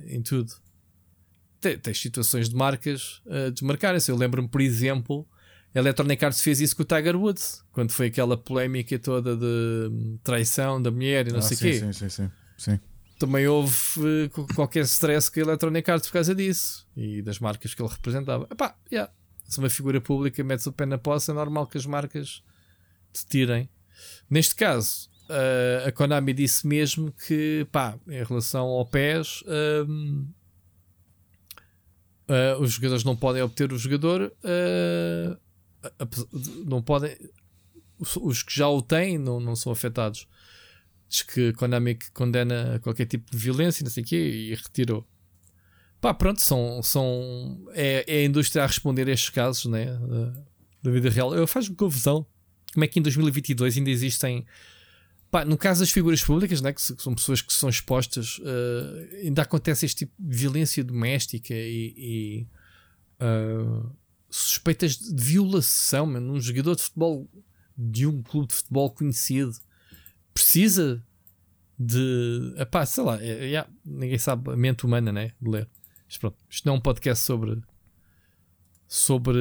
[0.07, 0.53] em tudo.
[1.59, 4.11] Tens situações de marcas uh, desmarcarem-se.
[4.11, 5.27] Eu lembro-me, por exemplo,
[5.73, 10.81] Electronic Arts fez isso com o Tiger Woods, quando foi aquela polémica toda de traição
[10.81, 11.79] da mulher e não ah, sei o quê.
[11.79, 12.79] Sim, sim, sim, sim.
[13.17, 17.73] Também houve uh, qualquer stress com a Electronic Arts por causa disso e das marcas
[17.73, 18.47] que ele representava.
[18.51, 19.11] Epá, yeah.
[19.47, 22.43] Se uma figura pública metes o pé na poça, é normal que as marcas
[23.13, 23.69] te tirem.
[24.29, 30.15] Neste caso, uh, a Konami disse mesmo que, pá, em relação ao PES, uh,
[32.59, 34.33] os jogadores não podem obter o jogador
[36.65, 37.15] não podem.
[37.99, 40.27] Os que já o têm não, não são afetados.
[41.07, 45.05] Diz que a Konami condena qualquer tipo de violência, não sei o quê, e retirou.
[45.99, 50.33] Pá, pronto, são, são, é, é a indústria a responder a estes casos né, da,
[50.83, 51.35] da vida real.
[51.35, 52.25] Eu faz-me confusão
[52.73, 54.45] como é que em 2022 ainda existem.
[55.29, 59.43] Pá, no caso das figuras públicas, né, que são pessoas que são expostas, uh, ainda
[59.43, 62.47] acontece este tipo de violência doméstica e, e
[63.21, 63.95] uh,
[64.31, 66.33] suspeitas de violação, mano.
[66.33, 67.29] Um jogador de futebol
[67.77, 69.53] de um clube de futebol conhecido
[70.33, 71.03] precisa
[71.77, 72.53] de.
[72.57, 75.33] Epá, sei lá, é, é, ninguém sabe a mente humana, né?
[75.39, 75.69] De ler.
[76.07, 77.61] Mas pronto, isto não é um podcast sobre.
[78.87, 79.39] sobre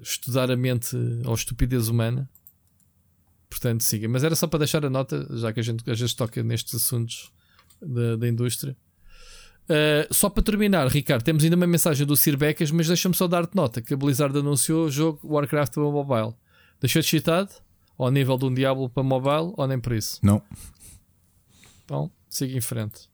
[0.00, 2.30] estudar a mente ou a estupidez humana.
[3.48, 4.08] Portanto, siga.
[4.08, 6.74] Mas era só para deixar a nota, já que a gente às vezes toca nestes
[6.74, 7.32] assuntos
[7.82, 8.76] da, da indústria.
[9.70, 13.28] Uh, só para terminar, Ricardo, temos ainda uma mensagem do Sir Becas, mas deixa-me só
[13.28, 16.34] dar-te nota que a Blizzard anunciou o jogo Warcraft para mobile.
[16.80, 17.50] Deixou-te excitado?
[17.96, 20.18] Ao nível de um Diablo para mobile ou nem por isso?
[20.24, 20.42] Não.
[21.84, 23.08] Então, siga em frente.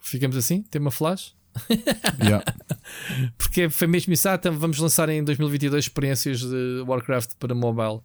[0.00, 0.62] Ficamos assim?
[0.62, 1.34] Tema flash?
[2.22, 2.44] Yeah.
[3.36, 4.28] Porque foi mesmo isso.
[4.28, 8.00] Ah, então vamos lançar em 2022 experiências de Warcraft para mobile.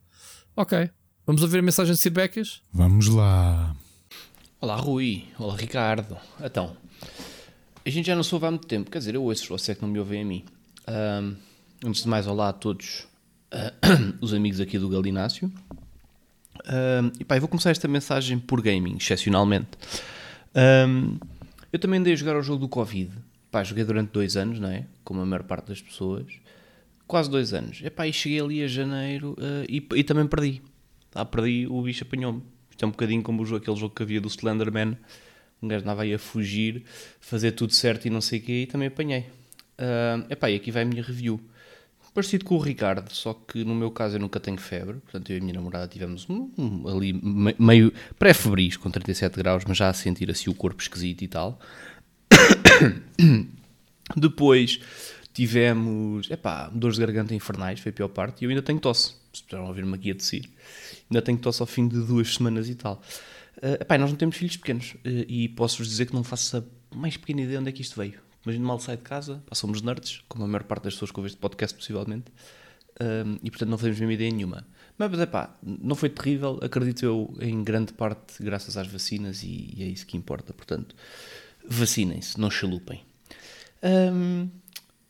[0.55, 0.89] Ok.
[1.27, 2.61] Vamos ouvir a mensagem de Sir Becas?
[2.73, 3.75] Vamos lá.
[4.61, 6.15] Olá Rui, olá Ricardo.
[6.39, 6.77] Então,
[7.83, 9.75] a gente já não se ouve há muito tempo, quer dizer, eu ouço, você é
[9.75, 10.45] que não me ouvem a mim.
[10.88, 11.35] Um,
[11.83, 13.07] antes de mais, olá a todos
[13.51, 15.51] uh, os amigos aqui do Galinácio.
[16.59, 19.69] Uh, e pá, eu vou começar esta mensagem por gaming, excepcionalmente.
[20.55, 21.17] Um,
[21.73, 23.11] eu também andei a jogar o jogo do Covid.
[23.49, 24.85] Pá, joguei durante dois anos, não é?
[25.03, 26.27] Como a maior parte das pessoas.
[27.07, 27.81] Quase dois anos.
[27.83, 30.61] Epá, e cheguei ali a janeiro uh, e, e, também perdi.
[31.15, 32.43] Ah, perdi, o bicho apanhou-me.
[32.72, 34.98] Isto é um bocadinho como jogo, aquele jogo que havia do Slenderman.
[35.61, 36.84] Um gajo andava aí a fugir,
[37.19, 39.27] fazer tudo certo e não sei o quê, e também apanhei.
[39.77, 41.39] Uh, epá, e aqui vai a minha review.
[42.14, 45.38] Parecido com o Ricardo, só que no meu caso eu nunca tenho febre, portanto eu
[45.38, 47.14] e a minha namorada tivemos um, um, ali
[47.57, 51.57] meio pré-febris com 37 graus, mas já a sentir assim o corpo esquisito e tal.
[54.18, 54.81] Depois
[55.34, 59.15] tivemos, epá, dores de garganta infernais, foi a pior parte, e eu ainda tenho tosse.
[59.31, 60.49] Se puderam ouvir-me aqui a tossir.
[61.11, 63.01] Ainda tenho tosse ao fim de duas semanas e tal.
[63.57, 66.95] Uh, epá, nós não temos filhos pequenos, uh, e posso-vos dizer que não faço a
[66.95, 69.81] mais pequena ideia onde é que isto veio Imagino mal sai de casa, pá, somos
[69.81, 72.31] nerds, como a maior parte das pessoas que ouvem este podcast, possivelmente,
[72.99, 74.65] um, e portanto não fazemos mesmo ideia nenhuma.
[74.97, 79.73] Mas é pá, não foi terrível, acredito eu, em grande parte graças às vacinas, e,
[79.75, 80.53] e é isso que importa.
[80.53, 80.95] Portanto,
[81.67, 83.01] vacinem-se, não chalupem.
[83.83, 84.49] Um,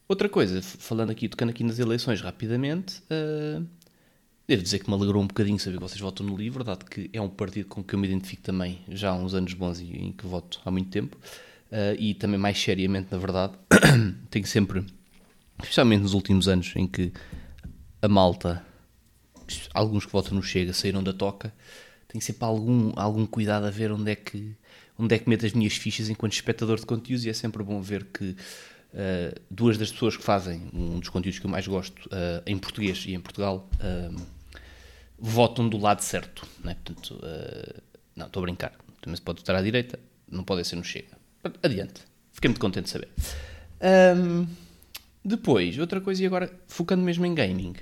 [0.09, 3.65] outra coisa, falando aqui, tocando aqui nas eleições rapidamente, uh,
[4.51, 7.09] devo dizer que me alegrou um bocadinho saber que vocês votam no LIVRE, dado que
[7.13, 9.85] é um partido com que eu me identifico também já há uns anos bons e
[9.85, 11.17] em que voto há muito tempo.
[11.71, 13.53] Uh, e também mais seriamente, na verdade,
[14.29, 14.85] tenho sempre,
[15.57, 17.13] especialmente nos últimos anos, em que
[18.01, 18.61] a malta,
[19.73, 21.53] alguns que votam no Chega, saíram da toca,
[22.09, 24.53] tenho sempre algum, algum cuidado a ver onde é que
[24.99, 27.81] onde é que meto as minhas fichas enquanto espectador de conteúdos e é sempre bom
[27.81, 32.05] ver que uh, duas das pessoas que fazem um dos conteúdos que eu mais gosto
[32.07, 33.67] uh, em português e em Portugal
[35.21, 36.75] votam do lado certo, não é?
[36.75, 37.21] Portanto,
[38.15, 39.99] não, estou a brincar, também se pode votar à direita,
[40.29, 41.21] não pode ser no Chega
[41.63, 42.03] Adiante.
[42.31, 43.09] Fiquei muito contente de saber.
[44.17, 44.47] Um,
[45.23, 47.73] depois, outra coisa, e agora focando mesmo em gaming.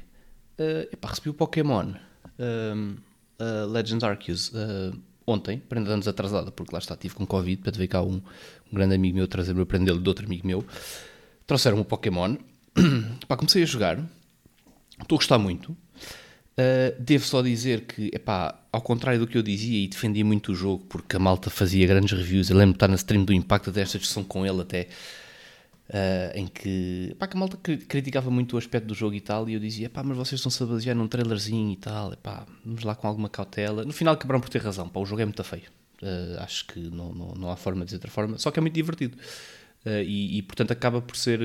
[0.58, 1.94] Uh, epá, recebi o Pokémon
[2.38, 2.96] um,
[3.40, 7.72] uh, Legends Arceus uh, ontem, prenda anos atrasada, porque lá está, tive com Covid, para
[7.72, 8.22] ver cá um,
[8.72, 10.66] um grande amigo meu trazer-me a prendê-lo de outro amigo meu.
[11.46, 12.36] Trouxeram o Pokémon.
[13.28, 13.98] Comecei a jogar.
[15.02, 15.76] Estou a gostar muito.
[16.60, 20.52] Uh, devo só dizer que, epá, ao contrário do que eu dizia e defendia muito
[20.52, 23.32] o jogo, porque a malta fazia grandes reviews, eu lembro de estar na stream do
[23.32, 24.90] Impacto desta discussão com ele até,
[25.90, 29.48] uh, em que, epá, que a malta criticava muito o aspecto do jogo e tal,
[29.48, 32.84] e eu dizia, epá, mas vocês estão-se a basear num trailerzinho e tal, epá, vamos
[32.84, 33.86] lá com alguma cautela.
[33.86, 35.72] No final acabaram por ter razão, pá, o jogo é muito feio.
[36.02, 38.62] Uh, acho que não, não, não há forma de dizer outra forma, só que é
[38.62, 39.18] muito divertido.
[39.86, 41.40] E, e, portanto acaba por ser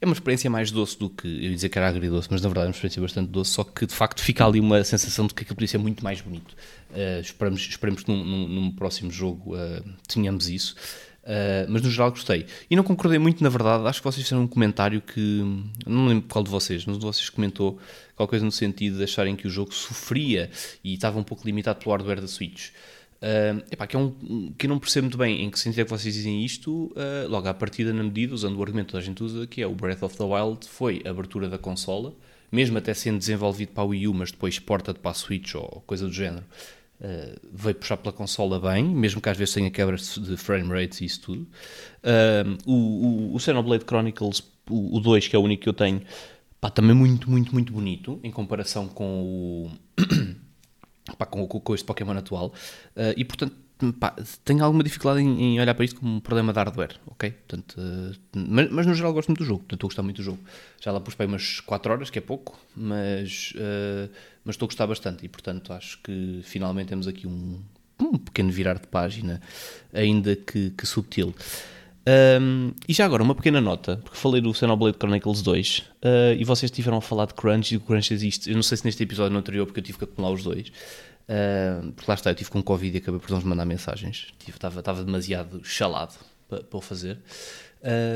[0.00, 2.48] é uma experiência mais doce do que eu ia dizer que era agridoce, mas na
[2.48, 5.34] verdade é uma experiência bastante doce, só que de facto fica ali uma sensação de
[5.34, 6.54] que aquilo podia ser muito mais bonito.
[6.90, 10.76] Uh, esperamos, esperamos que num, num, num próximo jogo uh, tenhamos isso.
[11.26, 12.46] Uh, mas no geral gostei.
[12.70, 13.84] E não concordei muito, na verdade.
[13.88, 15.42] Acho que vocês fizeram um comentário que.
[15.84, 17.80] Não lembro qual de vocês, mas um de vocês comentou
[18.14, 20.48] qualquer coisa no sentido de acharem que o jogo sofria
[20.84, 22.70] e estava um pouco limitado pelo hardware da Switch.
[23.16, 25.84] Uh, epá, que é um que eu não percebo muito bem em que sentido é
[25.84, 29.00] que vocês dizem isto, uh, logo à partida, na medida, usando o argumento que a
[29.00, 32.14] gente usa, que é o Breath of the Wild foi a abertura da consola,
[32.52, 35.82] mesmo até sendo desenvolvido para a Wii U, mas depois exporta para a Switch ou
[35.86, 36.44] coisa do género,
[37.00, 41.00] uh, veio puxar pela consola bem, mesmo que às vezes tenha quebras de frame rates
[41.00, 41.48] e isso tudo.
[42.66, 46.02] o, o, o Xenoblade Chronicles, o, o 2, que é o único que eu tenho,
[46.60, 49.70] pá, também muito, muito, muito bonito em comparação com o.
[51.14, 52.52] pá, com, com, este Pokémon atual.
[52.96, 53.54] Uh, e portanto,
[53.98, 54.14] pá,
[54.44, 57.30] tenho alguma dificuldade em, em, olhar para isto como um problema de hardware, ok?
[57.30, 60.16] Portanto, uh, mas, mas, no geral gosto muito do jogo, portanto estou a gostar muito
[60.16, 60.38] do jogo.
[60.80, 64.10] Já lá pus para umas 4 horas, que é pouco, mas, uh,
[64.44, 67.60] mas estou a gostar bastante e portanto acho que finalmente temos aqui um,
[68.00, 69.40] um pequeno virar de página,
[69.92, 71.34] ainda que, que subtil.
[72.08, 75.84] Um, e já agora, uma pequena nota, porque falei do Xenoblade Chronicles 2 uh,
[76.38, 78.48] e vocês tiveram a falar de Crunch e o Crunch existe.
[78.48, 80.68] Eu não sei se neste episódio no anterior, porque eu tive que acumular os dois.
[80.68, 84.28] Uh, porque lá está, eu tive com Covid e acabei por não mandar mensagens.
[84.46, 86.14] Estava, estava demasiado chalado
[86.48, 87.18] para, para o fazer.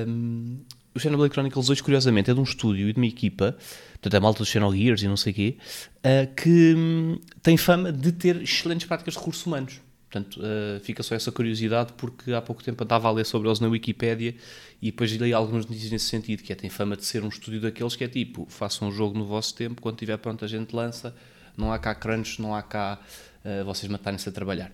[0.07, 0.61] Um,
[0.95, 3.57] o Xenoblade Chronicles 2, curiosamente, é de um estúdio e de uma equipa,
[3.93, 5.57] portanto, é malta do Xenogears e não sei o quê,
[5.99, 9.81] uh, que um, tem fama de ter excelentes práticas de recursos humanos.
[10.11, 13.61] Portanto, uh, fica só essa curiosidade, porque há pouco tempo andava a ler sobre eles
[13.61, 14.35] na Wikipédia
[14.83, 17.61] e depois li algumas notícias nesse sentido, que é, tem fama de ser um estúdio
[17.61, 20.75] daqueles que é tipo, façam um jogo no vosso tempo, quando estiver pronto a gente
[20.75, 21.15] lança,
[21.57, 22.99] não há cá crunch, não há cá
[23.45, 24.73] uh, vocês matarem-se a trabalhar.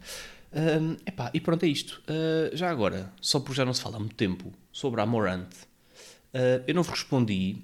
[0.53, 2.03] Uh, epá, e pronto, é isto.
[2.09, 5.49] Uh, já agora, só porque já não se fala há muito tempo sobre a Morant,
[6.67, 7.57] eu não vos respondi,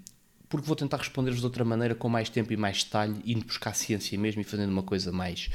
[0.49, 3.75] porque vou tentar responder-vos de outra maneira, com mais tempo e mais detalhe, indo buscar
[3.75, 5.51] ciência mesmo e fazendo uma coisa mais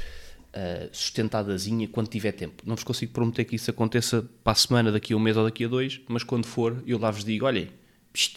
[0.54, 2.62] uh, sustentadazinha quando tiver tempo.
[2.66, 5.44] Não vos consigo prometer que isso aconteça para a semana, daqui a um mês ou
[5.44, 7.68] daqui a dois, mas quando for, eu lá vos digo: olhem,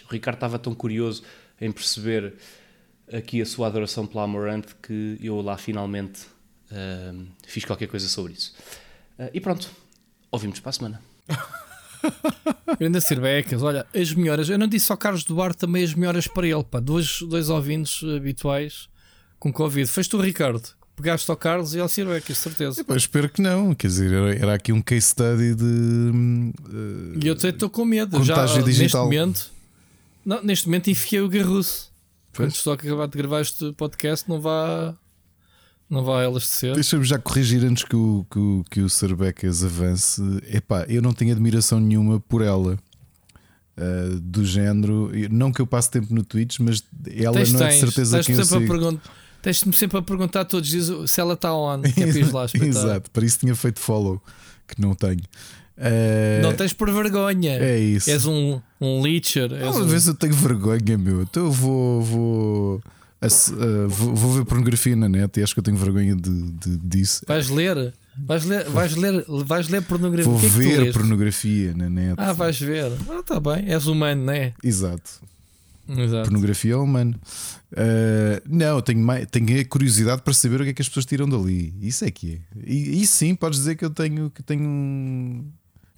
[0.08, 1.24] o Ricardo estava tão curioso
[1.60, 2.34] em perceber
[3.12, 6.22] aqui a sua adoração pela Amorant que eu lá finalmente
[6.72, 8.54] uh, fiz qualquer coisa sobre isso.
[9.20, 9.70] Uh, e pronto,
[10.32, 11.02] ouvimos para a semana.
[12.80, 14.50] Grande Cirbecas, olha, as melhoras.
[14.50, 16.80] Eu não disse ao Carlos Duarte também as melhoras para ele, pá.
[16.80, 18.90] Dois, dois ouvintes habituais
[19.38, 19.88] com Covid.
[19.88, 20.81] Fez tu, Ricardo.
[21.02, 22.86] Pegaste ao Carlos e ao Cirbecas, certeza.
[22.88, 23.73] Eu espero que não.
[23.73, 25.64] Quer dizer, era, era aqui um case study de.
[25.64, 28.23] Uh, e eu estou com medo.
[28.23, 28.69] Já digital.
[28.69, 29.52] neste momento,
[30.23, 31.91] não, neste momento enfiei o garruço.
[32.36, 34.94] Quando estou a acabar de gravar este podcast, não vá.
[35.90, 36.76] Não vai elastecer.
[36.76, 40.22] Deixa-me já corrigir antes que o, que o, que o Cerbecas avance.
[40.53, 42.78] Epá, eu não tenho admiração nenhuma por ela.
[43.76, 47.69] Uh, do género, não que eu passe tempo no Twitch, mas ela tens, não é
[47.69, 49.02] de certeza que eu sigo.
[49.42, 51.82] Tens-me sempre a perguntar todos os dias se ela está on.
[51.94, 54.22] Que é lá Exato, para isso tinha feito follow,
[54.68, 55.22] que não tenho.
[55.78, 57.58] Uh, não tens por vergonha.
[57.58, 58.10] É isso.
[58.10, 59.52] És um, um leecher.
[59.68, 59.86] Às um...
[59.86, 61.24] vezes eu tenho vergonha, meu.
[61.24, 62.02] Então eu vou.
[62.02, 66.52] vou uh, vou, vou, ver pornografia na net e acho que eu tenho vergonha de,
[66.52, 67.24] de disso.
[67.28, 67.94] Vais ler?
[68.16, 70.30] Vais ler, vais ler, vais ler pornografia.
[70.30, 72.16] Vou que ver é pornografia na net.
[72.18, 72.92] Ah, vais ver.
[73.10, 73.72] Ah, tá bem.
[73.72, 74.54] És humano, não é?
[74.64, 75.22] Exato.
[75.88, 76.30] Exato.
[76.30, 77.20] Pornografia humano.
[77.72, 81.28] Uh, não, tenho, mais, tenho curiosidade para saber o que é que as pessoas tiram
[81.28, 81.74] dali.
[81.82, 82.40] Isso é que é.
[82.66, 85.45] E, e sim, podes dizer que eu tenho, que tenho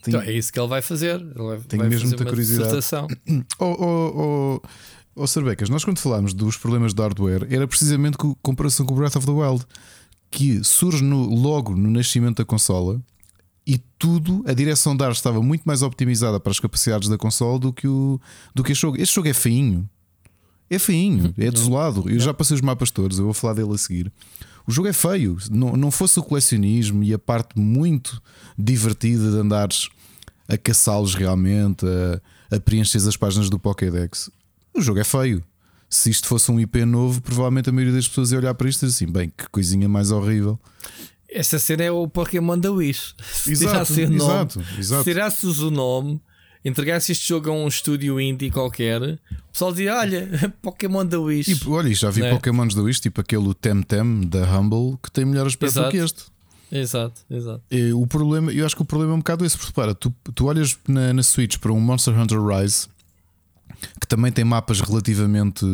[0.03, 1.21] tenho, então é isso que ele vai fazer.
[1.21, 2.79] Ele vai, tenho vai mesmo muita curiosidade.
[3.57, 4.67] Oh, oh, oh,
[5.15, 8.97] oh Cerbecas, nós quando falámos dos problemas de hardware era precisamente com comparação com o
[8.97, 9.65] Breath of the Wild,
[10.29, 13.01] que surge no, logo no nascimento da consola
[13.65, 17.57] e tudo, a direção de ar estava muito mais optimizada para as capacidades da consola
[17.57, 18.19] do que, o,
[18.53, 19.01] do que este jogo.
[19.01, 19.89] Este jogo é feinho.
[20.69, 22.09] É feinho, é desolado.
[22.09, 24.11] Eu já passei os mapas todos, eu vou falar dele a seguir.
[24.67, 25.37] O jogo é feio.
[25.51, 28.21] Não, não fosse o colecionismo e a parte muito
[28.57, 29.89] divertida de andares
[30.47, 34.29] a caçá-los realmente, a, a preencher as páginas do Pokédex.
[34.73, 35.43] O jogo é feio.
[35.89, 38.83] Se isto fosse um IP novo, provavelmente a maioria das pessoas ia olhar para isto
[38.83, 40.59] e dizer assim: bem, que coisinha mais horrível.
[41.33, 43.15] Esta cena é o Pokémon da Wish.
[43.21, 45.03] Se exato, exato, nome, exato.
[45.03, 46.21] Se tirasses o nome,
[46.63, 49.19] entregasse este jogo a um estúdio indie qualquer, o
[49.51, 51.51] pessoal dizia: Olha, Pokémon da Wish.
[51.51, 52.29] E, olha, já vi é?
[52.29, 55.87] Pokémons da Wish, tipo aquele Temtem da Humble, que tem melhor aspecto exato.
[55.87, 56.23] do que este.
[56.71, 57.61] Exato, exato.
[57.69, 60.13] E o problema, eu acho que o problema é um bocado esse, porque para, tu,
[60.33, 62.87] tu olhas na, na Switch para um Monster Hunter Rise
[63.99, 65.65] que também tem mapas relativamente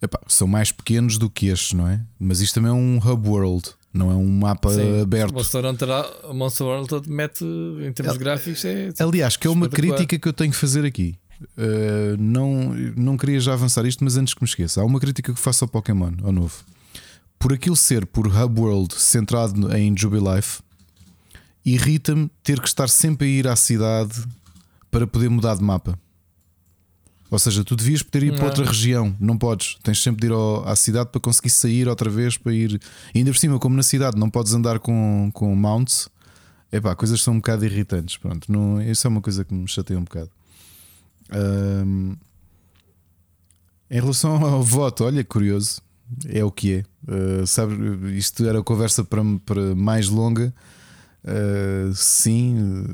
[0.00, 2.00] epá, são mais pequenos do que estes, não é?
[2.18, 5.34] Mas isto também é um hub world, não é um mapa Sim, aberto.
[5.34, 5.88] Monster Hunter,
[6.32, 8.64] Monster World mete em termos é, gráficos.
[8.64, 11.16] É, aliás, que é uma crítica que eu tenho que fazer aqui.
[11.56, 15.32] Uh, não, não queria já avançar isto, mas antes que me esqueça, há uma crítica
[15.32, 16.64] que faço ao Pokémon, ao novo
[17.40, 20.60] por aquilo ser por Hub World centrado em Jubilife,
[21.64, 24.22] irrita-me ter que estar sempre a ir à cidade
[24.90, 25.98] para poder mudar de mapa.
[27.30, 28.38] Ou seja, tu devias poder ir não.
[28.38, 29.78] para outra região, não podes.
[29.82, 32.80] Tens sempre de ir ao, à cidade para conseguir sair outra vez para ir.
[33.14, 36.08] E ainda por cima, como na cidade não podes andar com, com mounts,
[36.72, 38.16] epá, coisas são um bocado irritantes.
[38.16, 40.30] Pronto, não, isso é uma coisa que me chateia um bocado.
[41.32, 42.16] Um,
[43.88, 45.80] em relação ao voto, olha, curioso
[46.28, 46.84] é o que é.
[47.06, 47.74] Uh, sabe,
[48.16, 50.52] isto era conversa para, para mais longa.
[51.22, 52.84] Uh, sim,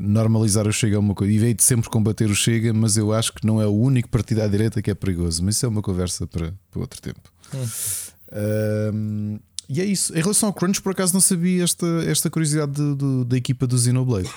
[0.00, 1.32] normalizar o Chega é uma coisa.
[1.32, 4.08] E veio de sempre combater o Chega, mas eu acho que não é o único
[4.08, 5.44] partido à direita que é perigoso.
[5.44, 7.20] Mas isso é uma conversa para, para outro tempo.
[7.54, 7.64] Hum.
[8.28, 10.16] Uh, e é isso.
[10.16, 13.66] Em relação ao Crunch, por acaso não sabia esta, esta curiosidade de, de, da equipa
[13.66, 14.30] do Xenoblade.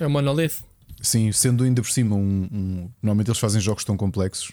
[0.00, 0.64] É o Monolith.
[1.00, 4.52] Sim, sendo ainda por cima um, um, Normalmente eles fazem jogos tão complexos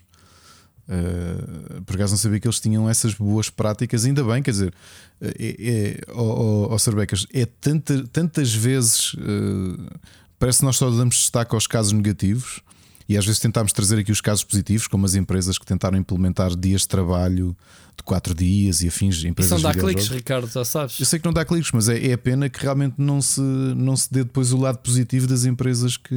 [0.92, 4.74] Uh, por acaso não sabia que eles tinham essas boas práticas, ainda bem, quer dizer,
[5.22, 10.00] é, é, oh, oh, Cerbecas, é tanta, tantas vezes uh,
[10.38, 12.60] parece que nós só damos destaque aos casos negativos
[13.08, 16.56] e às vezes tentámos trazer aqui os casos positivos, como as empresas que tentaram implementar
[16.58, 17.56] dias de trabalho
[17.96, 19.24] de 4 dias e afins.
[19.24, 21.00] Empresas Isso não dá cliques, Ricardo, já sabes.
[21.00, 23.40] Eu sei que não dá cliques, mas é, é a pena que realmente não se,
[23.40, 26.14] não se dê depois o lado positivo das empresas que.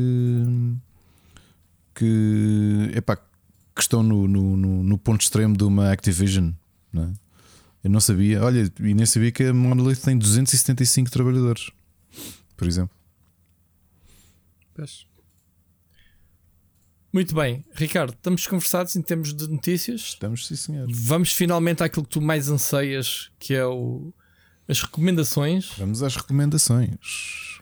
[1.94, 3.18] que epá,
[3.74, 6.52] que estão no, no, no, no ponto extremo de uma Activision.
[6.92, 7.12] Não é?
[7.82, 11.70] Eu não sabia, olha, e nem sabia que a Monolith tem 275 trabalhadores,
[12.56, 12.96] por exemplo.
[14.74, 15.06] Pois.
[17.12, 20.00] Muito bem, Ricardo, estamos conversados em termos de notícias.
[20.00, 20.88] Estamos, sim, senhor.
[20.90, 24.12] Vamos finalmente àquilo que tu mais anseias, que é o,
[24.66, 25.72] as recomendações.
[25.76, 27.60] Vamos às recomendações.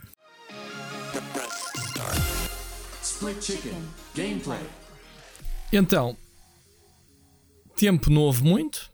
[3.02, 3.82] Split Chicken
[4.14, 4.81] Gameplay.
[5.72, 6.16] Então,
[7.76, 8.90] tempo não houve muito.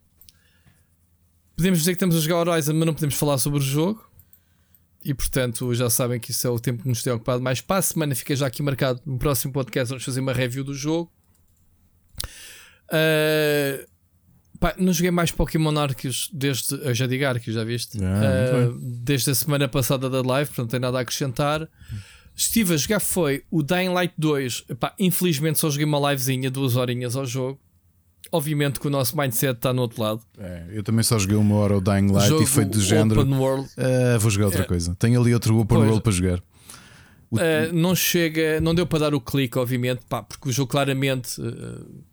[1.56, 4.08] Podemos dizer que estamos a jogar Horizon, mas não podemos falar sobre o jogo.
[5.04, 7.60] E portanto, já sabem que isso é o tempo que nos tem ocupado mais.
[7.60, 9.88] Para a semana fica já aqui marcado no próximo podcast.
[9.90, 11.10] Vamos fazer uma review do jogo.
[12.90, 13.86] Uh,
[14.60, 16.74] Pá, não joguei mais Pokémon Arceus desde.
[16.74, 17.98] Eu já digo Arceus, já viste?
[18.02, 21.68] Ah, Uh, desde a semana passada da live, portanto não tem nada a acrescentar.
[22.40, 24.66] Estive a jogar foi o Dying Light 2.
[24.68, 27.58] Epá, infelizmente só joguei uma livezinha, duas horinhas ao jogo.
[28.30, 30.20] Obviamente que o nosso mindset está no outro lado.
[30.38, 33.22] É, eu também só joguei uma hora o Dying Light jogo e foi do género.
[33.22, 33.68] Open World.
[33.76, 34.64] "Ah, vou jogar outra É.
[34.66, 34.94] coisa.
[34.96, 35.88] Tenho ali outro Open Pois.
[35.88, 36.38] World para jogar.
[37.30, 41.38] Uh, não chega, não deu para dar o clique, obviamente, pá, porque o jogo claramente
[41.40, 42.04] uh,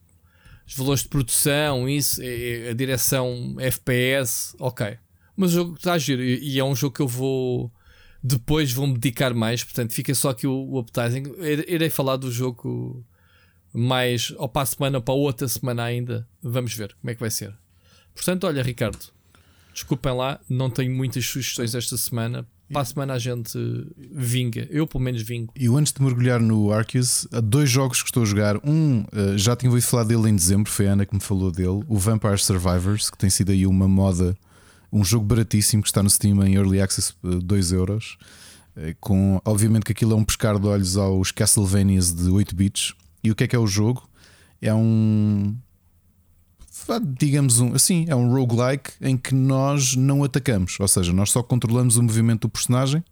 [0.67, 2.19] os valores de produção, isso,
[2.69, 4.97] a direção FPS, ok.
[5.37, 7.71] Mas o jogo está a giro e é um jogo que eu vou
[8.27, 11.23] depois vou-me dedicar mais, portanto fica só aqui o, o appetizing.
[11.67, 13.05] Irei- falar do jogo
[13.71, 16.27] mais ou para a semana ou para outra semana ainda.
[16.41, 17.53] Vamos ver como é que vai ser.
[18.15, 18.97] Portanto, olha, Ricardo,
[19.73, 22.47] desculpem lá, não tenho muitas sugestões esta semana.
[22.71, 23.59] Para a semana a gente
[24.11, 24.67] vinga.
[24.71, 25.53] Eu, pelo menos, vingo.
[25.55, 28.57] E antes de mergulhar no Arceus, há dois jogos que estou a jogar.
[28.67, 31.51] Um, eh, já tinha ouvido falar dele em dezembro, foi a Ana que me falou
[31.51, 31.83] dele.
[31.87, 34.35] O Vampire Survivors, que tem sido aí uma moda,
[34.95, 38.17] um jogo baratíssimo que está no Steam em Early Access, 2 euros.
[38.77, 42.93] Eh, Com, obviamente que aquilo é um pescar de olhos aos Castlevanias de 8 bits.
[43.24, 44.07] E o que é que é o jogo?
[44.61, 45.56] É um.
[47.17, 51.41] Digamos um, assim, é um roguelike em que nós não atacamos, ou seja, nós só
[51.41, 53.03] controlamos o movimento do personagem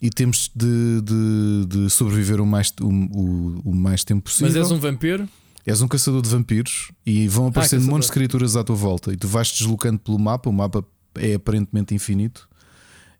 [0.00, 4.48] e temos de, de- de sobreviver o mais, o, o- o mais tempo possível.
[4.48, 5.28] Mas és um vampiro?
[5.64, 7.94] És um caçador de vampiros e vão aparecendo caçador.
[7.94, 10.50] montes de criaturas à tua volta e tu vais deslocando pelo mapa.
[10.50, 10.84] O mapa
[11.16, 12.48] é aparentemente infinito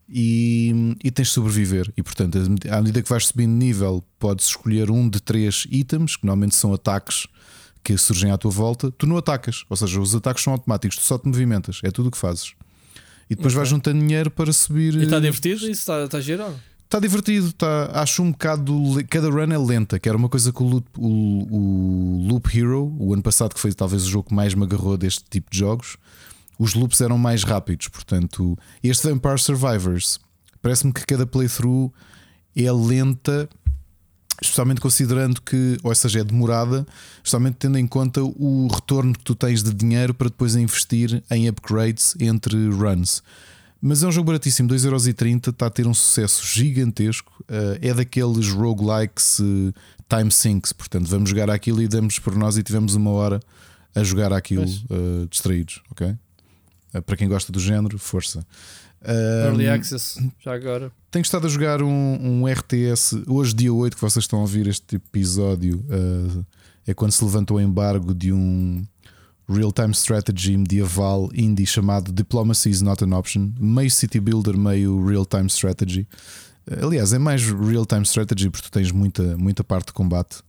[0.09, 1.93] e, e tens de sobreviver.
[1.97, 2.39] E portanto,
[2.71, 6.73] à medida que vais subindo nível, podes escolher um de três itens que normalmente são
[6.73, 7.27] ataques
[7.83, 8.91] que surgem à tua volta.
[8.91, 12.09] Tu não atacas, ou seja, os ataques são automáticos, tu só te movimentas, é tudo
[12.09, 12.55] o que fazes.
[13.29, 14.95] E depois vais juntando dinheiro para subir.
[14.95, 15.63] E está eh, divertido?
[15.63, 16.45] Isso está, está giro?
[16.85, 18.75] Está divertido, tá, acho um bocado.
[19.09, 22.95] Cada run é lenta, que era uma coisa que o Loop, o, o Loop Hero,
[22.99, 25.59] o ano passado, que foi talvez o jogo que mais me agarrou deste tipo de
[25.59, 25.97] jogos,
[26.59, 27.89] os loops eram mais rápidos.
[27.89, 30.21] Portanto, este Vampire Survivors
[30.61, 31.93] parece-me que cada playthrough
[32.55, 33.49] é lenta,
[34.41, 39.35] especialmente considerando que, ou seja, é demorada, especialmente tendo em conta o retorno que tu
[39.35, 43.23] tens de dinheiro para depois investir em upgrades entre runs.
[43.81, 47.33] Mas é um jogo baratíssimo, 2,30€, está a ter um sucesso gigantesco.
[47.49, 49.73] eh, é daqueles roguelikes eh,
[50.09, 53.41] time sinks, portanto, vamos jogar aquilo e damos por nós e tivemos uma hora
[53.93, 54.85] a jogar aquilo Pois.
[54.89, 56.17] eh, distraídos, ok?
[56.95, 58.45] Eh, para quem gosta do género, força.
[59.05, 60.93] Early Um, Access, já agora.
[61.11, 61.89] tenho estado a jogar um,
[62.43, 65.85] um RTS hoje, dia 8, que vocês estão a ouvir este episódio.
[65.91, 66.45] uh,
[66.87, 68.85] é quando se levantou o embargo de um
[69.49, 75.47] real-time strategy medieval indie chamado Diplomacy is Not an Option, meio city builder, meio real-time
[75.49, 76.07] strategy.
[76.71, 80.43] Uh, Aliás, é mais real-time strategy porque tu tens muita, muita parte de combate.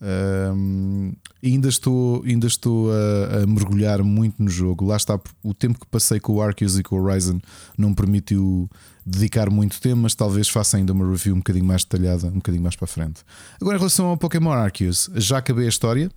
[0.00, 1.12] Um,
[1.42, 4.86] ainda estou, ainda estou a, a mergulhar muito no jogo.
[4.86, 7.40] Lá está o tempo que passei com o Arceus e com o Horizon
[7.76, 8.68] não me permitiu
[9.04, 12.62] dedicar muito tempo, mas talvez faça ainda uma review um bocadinho mais detalhada, um bocadinho
[12.62, 13.22] mais para a frente.
[13.60, 16.10] Agora, em relação ao Pokémon Arceus, já acabei a história.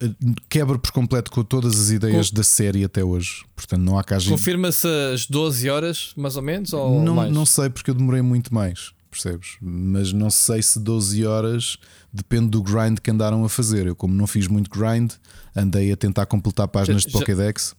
[0.00, 0.10] Eh,
[0.48, 3.44] Quebra por completo com todas as ideias da série até hoje.
[3.54, 6.72] Portanto, não há cá Confirma-se as 12 horas, mais ou menos?
[6.72, 7.32] Ou não, mais?
[7.32, 9.56] não sei porque eu demorei muito mais, percebes?
[9.60, 11.76] Mas não sei se 12 horas
[12.16, 13.86] depende do grind que andaram a fazer.
[13.86, 15.12] Eu, como não fiz muito grind,
[15.54, 17.74] andei a tentar completar páginas de Já- Pokédex.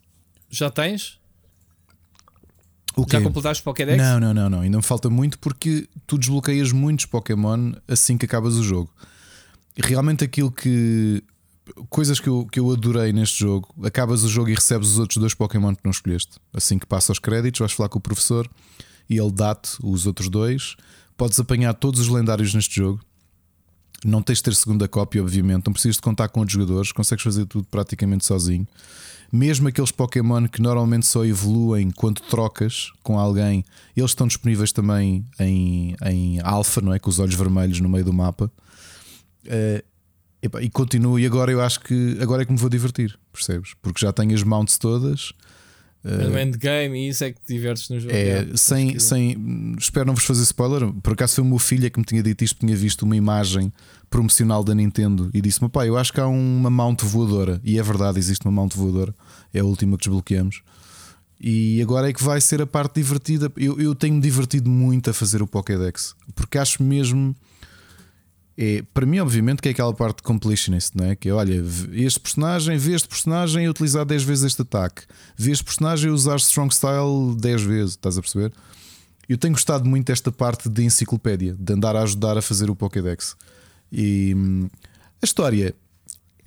[0.50, 1.20] Já tens?
[2.96, 3.98] O Já completaste Pokédex?
[4.02, 4.62] Não, não, não, não.
[4.62, 8.90] Ainda me falta muito porque tu desbloqueias muitos Pokémon assim que acabas o jogo.
[9.78, 11.24] E realmente aquilo que.
[11.90, 13.74] Coisas que eu, que eu adorei neste jogo.
[13.84, 16.38] Acabas o jogo e recebes os outros dois Pokémon que não escolheste.
[16.54, 18.50] Assim que passa os créditos, vais falar com o professor
[19.10, 20.76] e ele dá-te os outros dois.
[21.16, 23.02] Podes apanhar todos os lendários neste jogo.
[24.06, 25.66] Não tens de ter segunda cópia, obviamente.
[25.66, 26.92] Não precisas de contar com outros jogadores.
[26.92, 28.68] Consegues fazer tudo praticamente sozinho.
[29.32, 35.26] Mesmo aqueles Pokémon que normalmente só evoluem quando trocas com alguém, eles estão disponíveis também
[35.40, 37.00] em, em alfa, não é?
[37.00, 38.50] Com os olhos vermelhos no meio do mapa.
[39.46, 39.84] Eh,
[40.42, 43.74] epá, e continuo, e agora eu acho que agora é que me vou divertir, percebes?
[43.82, 45.34] Porque já tenho as mounts todas.
[46.04, 48.14] Mas no endgame e isso é que te divertes no jogo.
[48.14, 50.92] É, Yeah, sem, que- sem, espero não vos fazer spoiler.
[51.04, 53.16] Por acaso foi o meu filho é que me tinha dito isto, tinha visto uma
[53.16, 53.74] imagem
[54.10, 57.60] promocional da Nintendo e disse-me: pai, eu acho que há uma mount voadora.
[57.64, 59.14] E é verdade, existe uma mount voadora,
[59.54, 60.62] é a última que desbloqueamos.
[61.40, 63.52] E agora é que vai ser a parte divertida.
[63.58, 67.36] Eu, eu tenho-me divertido muito a fazer o Pokédex, porque acho mesmo.
[68.58, 71.16] É, para mim, obviamente, que é aquela parte de completionist, não é?
[71.16, 75.04] Que é, olha, este personagem, vê este personagem a utilizar 10 vezes este ataque,
[75.38, 78.52] vê este personagem a usar Strong Style 10 vezes, estás a perceber?
[79.30, 82.76] Eu tenho gostado muito desta parte de enciclopédia, de andar a ajudar a fazer o
[82.76, 83.36] Pokédex.
[83.92, 84.68] E hum,
[85.22, 85.76] a história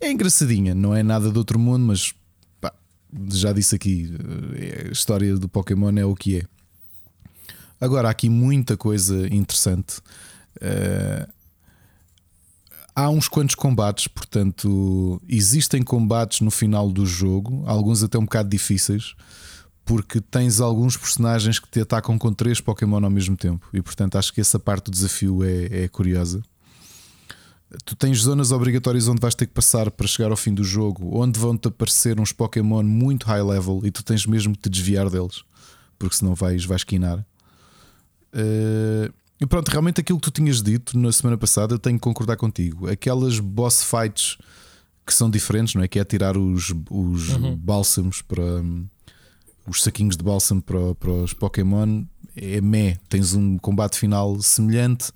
[0.01, 2.13] é engraçadinha, não é nada de outro mundo, mas
[3.33, 4.13] já disse aqui,
[4.57, 6.43] eh, a história do Pokémon é o que é.
[7.81, 9.99] Agora, há aqui muita coisa interessante.
[10.57, 11.40] Uh,
[13.01, 18.49] há uns quantos combates, portanto, existem combates no final do jogo, alguns até um bocado
[18.49, 19.15] difíceis,
[19.85, 24.17] porque tens alguns personagens que te atacam com três Pokémon ao mesmo tempo, e portanto
[24.17, 26.43] acho que essa parte do desafio é, é curiosa.
[27.85, 31.19] Tu tens zonas obrigatórias onde vais ter que passar para chegar ao fim do jogo,
[31.19, 35.09] onde vão-te aparecer uns Pokémon muito high level e tu tens mesmo que te desviar
[35.09, 35.45] deles,
[35.99, 37.25] porque senão vais, vais quinar.
[38.35, 42.03] Uh, e pronto, realmente aquilo que tu tinhas dito na semana passada, eu tenho que
[42.03, 42.89] concordar contigo.
[42.91, 44.37] Aquelas boss fights
[45.07, 45.89] que são diferentes, não é?
[45.89, 47.57] Que é tirar os, os uhum.
[47.57, 48.63] bálsamos para
[49.67, 52.05] os saquinhos de bálsamo para, para os Pokémon.
[52.37, 52.97] É meh.
[53.09, 55.11] Tens um combate final semelhante.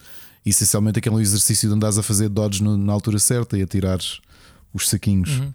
[0.45, 3.67] E, essencialmente, aquele exercício de andares a fazer dodge no, na altura certa e a
[3.67, 3.99] tirar
[4.73, 5.39] os saquinhos.
[5.39, 5.53] Uhum.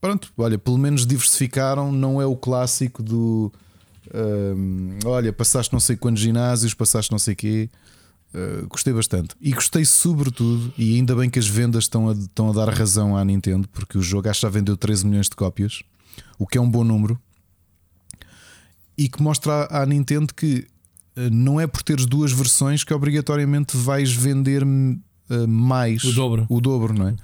[0.00, 1.90] Pronto, olha, pelo menos diversificaram.
[1.90, 3.52] Não é o clássico do
[5.04, 7.70] olha, passaste não sei quantos ginásios, passaste não sei quê.
[8.34, 9.34] Uh, gostei bastante.
[9.40, 13.14] E gostei sobretudo, e ainda bem que as vendas estão a, estão a dar razão
[13.14, 15.82] à Nintendo, porque o jogo acho que já vendeu 13 milhões de cópias,
[16.38, 17.20] o que é um bom número.
[18.96, 20.66] E que mostra à, à Nintendo que
[21.16, 26.46] uh, não é por teres duas versões que obrigatoriamente vais vender uh, mais o dobro.
[26.48, 27.16] o dobro, não é?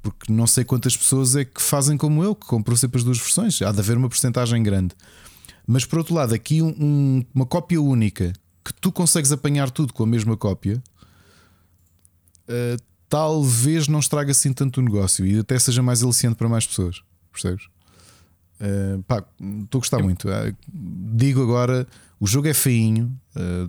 [0.00, 3.18] Porque não sei quantas pessoas é que fazem como eu, que compram sempre as duas
[3.18, 3.60] versões.
[3.60, 4.94] Há de haver uma porcentagem grande.
[5.70, 8.32] Mas por outro lado, aqui um, uma cópia única
[8.64, 10.82] que tu consegues apanhar tudo com a mesma cópia,
[12.48, 16.66] uh, talvez não estraga assim tanto o negócio e até seja mais aliciante para mais
[16.66, 17.02] pessoas.
[17.30, 17.66] Percebes?
[18.58, 19.22] Uh, pá,
[19.62, 20.26] estou a gostar muito.
[20.26, 21.86] Uh, digo agora:
[22.18, 23.14] o jogo é feinho.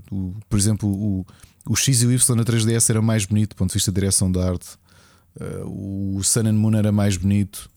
[0.10, 1.26] O, por exemplo, o,
[1.68, 4.00] o X e o Y na 3DS era mais bonito do ponto de vista da
[4.00, 4.70] direção da arte.
[5.66, 7.70] o Sun and Moon era mais bonito.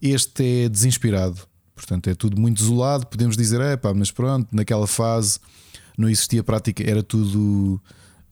[0.00, 1.51] Este é desinspirado.
[1.82, 3.06] Portanto, é tudo muito desolado.
[3.06, 5.40] Podemos dizer, é pá, mas pronto, naquela fase
[5.98, 7.80] não existia prática, era tudo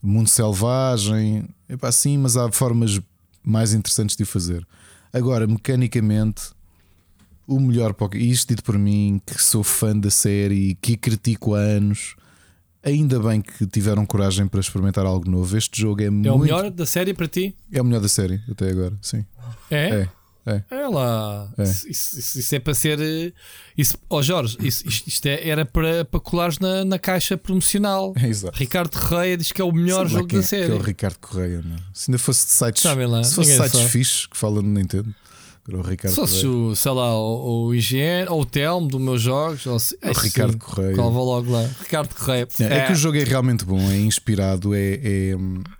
[0.01, 1.49] mundo selvagem.
[1.69, 3.01] É pá, sim, mas há formas
[3.43, 4.65] mais interessantes de o fazer.
[5.13, 6.53] Agora, mecanicamente,
[7.45, 11.59] o melhor Pokémon, isto dito por mim, que sou fã da série, que critico há
[11.59, 12.15] anos.
[12.85, 15.57] Ainda bem que tiveram coragem para experimentar algo novo.
[15.57, 16.29] Este jogo é, é muito.
[16.29, 17.55] É o melhor da série para ti?
[17.73, 19.25] É o melhor da série até agora, sim.
[19.69, 20.03] É?
[20.03, 20.09] É.
[20.47, 21.49] É, é lá.
[21.59, 21.63] É.
[21.63, 22.99] Isso, isso, isso, é para ser.
[23.01, 23.33] Eh,
[23.77, 28.15] isso, oh Jorge, isso, isto, isto é, era para, para colares na, na caixa promocional.
[28.21, 28.51] É.
[28.55, 30.67] Ricardo Correia diz que é o melhor jogo da série.
[30.67, 31.77] Que é o Ricardo Correia, não?
[31.93, 35.13] Se ainda fosse de sites, lá, se fosse sites fixes que falam no Nintendo.
[35.69, 39.23] O Ricardo Só se o, sei lá, o, o IGN ou o Telmo dos meus
[39.23, 40.95] jogos, ou se, o Ricardo Correia.
[40.95, 41.69] Qual vou logo lá?
[41.81, 42.49] Ricardo Correia.
[42.61, 45.37] É, é, que o jogo é realmente bom, é inspirado, é, é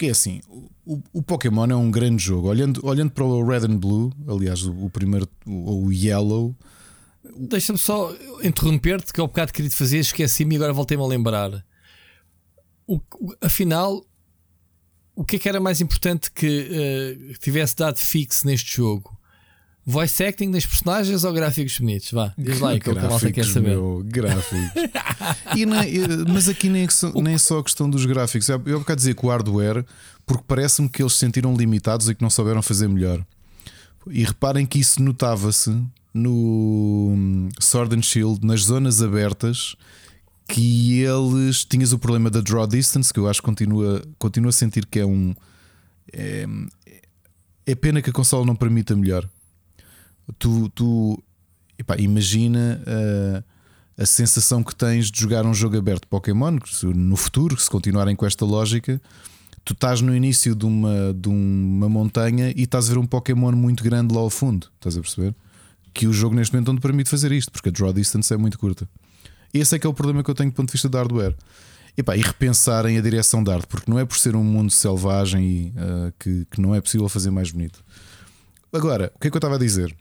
[0.00, 0.40] porque é assim,
[0.86, 2.48] o, o, Pokémon é um grande jogo.
[2.48, 6.56] Olhando, olhando para o Red and Blue, aliás, o, o primeiro, o, o Yellow.
[7.36, 8.10] Deixa-me só
[8.42, 11.66] interromper-te, que ao bocado queria te fazer, esqueci-me e agora voltei-me a lembrar.
[12.86, 12.98] O,
[13.42, 14.02] afinal,
[15.14, 19.19] o que é que era mais importante que uh, tivesse dado fixo neste jogo?
[19.84, 22.10] Voice acting das personagens ou gráficos bonitos?
[22.12, 23.70] Vá, diz lá que a malta quer saber.
[23.70, 24.82] Meu, gráficos.
[25.56, 25.90] e nem,
[26.28, 26.88] mas aqui nem, é
[27.22, 28.48] nem é só a questão dos gráficos.
[28.48, 29.84] Eu vou cá dizer que o hardware,
[30.26, 33.24] porque parece-me que eles se sentiram limitados e que não souberam fazer melhor.
[34.10, 35.70] E reparem que isso notava-se
[36.12, 39.76] no hum, Sword and Shield, nas zonas abertas,
[40.46, 44.52] que eles tinhas o problema da draw distance, que eu acho que continua, continua a
[44.52, 45.34] sentir que é um.
[46.12, 46.46] É,
[47.66, 49.26] é pena que a consola não permita melhor
[50.38, 51.22] tu, tu
[51.78, 53.44] epá, imagina uh,
[54.00, 56.58] a sensação que tens de jogar um jogo aberto Pokémon
[56.94, 59.00] no futuro, se continuarem com esta lógica.
[59.62, 63.52] Tu estás no início de uma, de uma montanha e estás a ver um Pokémon
[63.52, 65.34] muito grande lá ao fundo, estás a perceber?
[65.92, 68.36] Que o jogo neste momento não te permite fazer isto, porque a draw distance é
[68.38, 68.88] muito curta.
[69.52, 71.36] Esse é que é o problema que eu tenho do ponto de vista de hardware.
[71.96, 75.44] Epá, e repensarem a direção da arte, porque não é por ser um mundo selvagem
[75.44, 77.84] e, uh, que, que não é possível fazer mais bonito.
[78.72, 79.94] Agora, o que é que eu estava a dizer?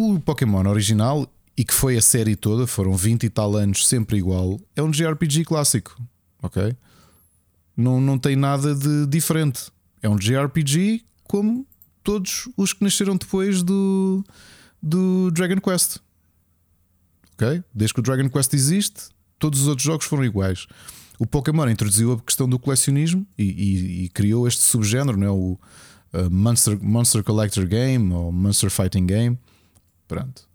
[0.00, 4.16] O Pokémon original, e que foi a série toda, foram 20 e tal anos sempre
[4.16, 6.00] igual, é um JRPG clássico.
[6.40, 6.72] Ok?
[7.76, 9.72] Não, não tem nada de diferente.
[10.00, 11.66] É um JRPG como
[12.04, 14.24] todos os que nasceram depois do,
[14.80, 15.96] do Dragon Quest.
[17.32, 17.64] Ok?
[17.74, 20.68] Desde que o Dragon Quest existe, todos os outros jogos foram iguais.
[21.18, 25.30] O Pokémon introduziu a questão do colecionismo e, e, e criou este subgénero, não é?
[25.30, 25.58] o
[26.12, 29.36] uh, Monster, Monster Collector Game ou Monster Fighting Game.
[30.08, 30.48] Pronto.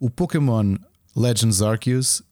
[0.00, 0.76] O Pokémon
[1.14, 2.22] Legends Arceus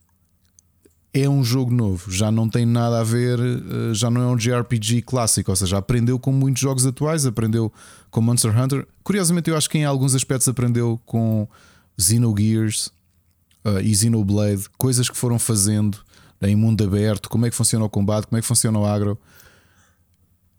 [1.12, 4.36] é um jogo novo, já não tem nada a ver, eh, já não é um
[4.36, 7.72] JRPG clássico, ou seja, aprendeu com muitos jogos atuais, aprendeu
[8.10, 8.86] com Monster Hunter.
[9.02, 11.48] Curiosamente, eu acho que em alguns aspectos aprendeu com
[11.98, 12.88] Xenogears
[13.64, 15.98] uh, e Xenoblade, coisas que foram fazendo
[16.42, 19.18] em mundo aberto, como é que funciona o combate, como é que funciona o agro.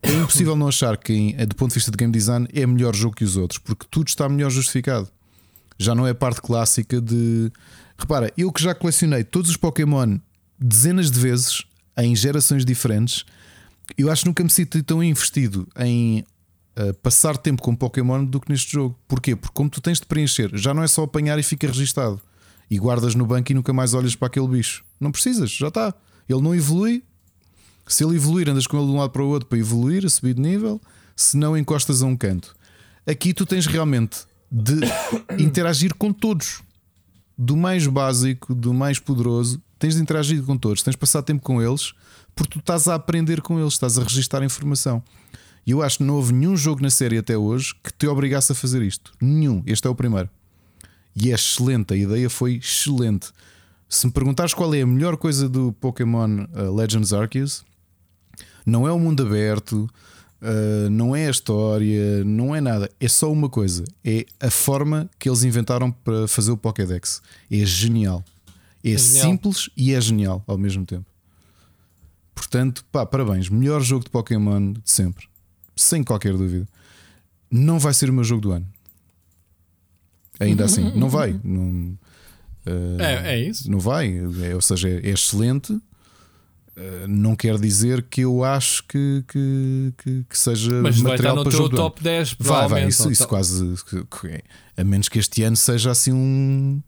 [0.02, 3.16] É impossível não achar que, do ponto de vista de game design, é melhor jogo
[3.16, 5.08] que os outros, porque tudo está melhor justificado.
[5.78, 7.52] Já não é parte clássica de.
[7.98, 10.18] Repara, eu que já colecionei todos os Pokémon
[10.60, 11.64] dezenas de vezes
[11.98, 13.26] em gerações diferentes.
[13.98, 16.26] Eu acho que nunca me senti tão investido em
[16.78, 18.98] uh, passar tempo com Pokémon do que neste jogo.
[19.08, 19.36] Porquê?
[19.36, 22.22] Porque como tu tens de preencher, já não é só apanhar e fica registado
[22.70, 24.84] e guardas no banco e nunca mais olhas para aquele bicho.
[25.00, 25.94] Não precisas, já está.
[26.28, 27.04] Ele não evolui.
[27.88, 30.10] Se ele evoluir, andas com ele de um lado para o outro para evoluir, a
[30.10, 30.82] subir de nível.
[31.16, 32.56] Se não, encostas a um canto.
[33.06, 34.80] Aqui tu tens realmente de
[35.38, 36.62] interagir com todos,
[37.38, 41.42] do mais básico, do mais poderoso tens de interagir com todos, tens de passar tempo
[41.42, 41.94] com eles,
[42.36, 45.04] porque tu estás a aprender com eles, estás a registrar informação.
[45.66, 48.52] E eu acho que não houve nenhum jogo na série até hoje que te obrigasse
[48.52, 49.12] a fazer isto.
[49.22, 49.62] Nenhum.
[49.66, 50.30] Este é o primeiro.
[51.16, 53.32] E é excelente, a ideia foi excelente.
[53.90, 57.66] Se me perguntares qual é a melhor coisa do Pokémon uh, Legends Arceus,
[58.66, 59.90] não é o mundo aberto,
[60.42, 62.90] uh, não é a história, não é nada.
[63.00, 67.22] É só uma coisa: é a forma que eles inventaram para fazer o Pokédex.
[67.52, 68.24] É genial.
[68.84, 71.06] É, é simples e é genial ao mesmo tempo.
[72.34, 73.50] Portanto, pá, parabéns.
[73.50, 75.28] Melhor jogo de Pokémon de sempre.
[75.76, 76.68] Sem qualquer dúvida.
[77.50, 78.68] Não vai ser o meu jogo do ano.
[80.40, 81.40] Ainda assim, não vai.
[81.44, 81.98] Não,
[82.68, 83.70] uh, é, é isso.
[83.72, 84.14] Não vai.
[84.44, 85.76] É, ou seja, é, é excelente.
[86.78, 91.48] Uh, não quer dizer que eu acho que, que, que, que seja Mas material vai
[91.48, 93.74] estar no teu top 10, vai, vai, isso, isso quase
[94.78, 96.80] a menos que este ano seja assim um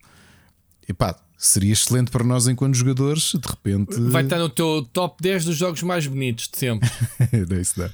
[0.88, 3.32] epá, seria excelente para nós enquanto jogadores.
[3.34, 6.88] De repente, vai estar no teu top 10 dos jogos mais bonitos de sempre.
[7.60, 7.90] isso não.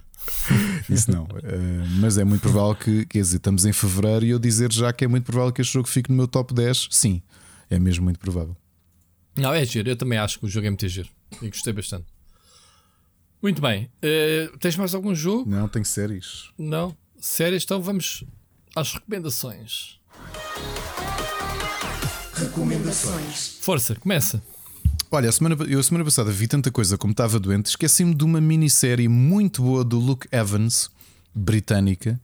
[0.90, 1.24] Isso não.
[1.24, 4.91] Uh, mas é muito provável que, quer dizer, estamos em fevereiro e eu dizer já
[4.91, 6.90] que é muito provável que este jogo fique no meu top 10.
[6.91, 7.22] Sim,
[7.69, 8.57] é mesmo muito provável.
[9.38, 9.90] Não, é giro.
[9.90, 12.05] Eu também acho que o jogo é muito giro e gostei bastante.
[13.41, 13.89] Muito bem.
[14.03, 15.49] Uh, tens mais algum jogo?
[15.49, 16.49] Não, tenho séries.
[16.57, 16.95] Não?
[17.19, 17.63] Séries?
[17.63, 18.23] Então vamos
[18.75, 19.99] às recomendações.
[22.33, 23.57] Recomendações.
[23.61, 24.41] Força, começa.
[25.11, 28.23] Olha, a semana, eu a semana passada vi tanta coisa como estava doente, esqueci-me de
[28.25, 30.89] uma minissérie muito boa do Luke Evans,
[31.33, 32.19] britânica,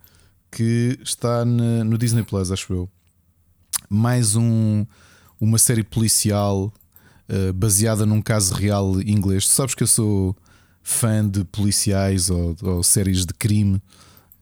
[0.52, 2.90] que está na, no Disney Plus, acho eu.
[3.90, 4.86] Mais um,
[5.40, 6.74] uma série policial
[7.32, 9.48] uh, baseada num caso real inglês.
[9.48, 10.36] Tu sabes que eu sou
[10.84, 13.82] fã de policiais ou, ou séries de crime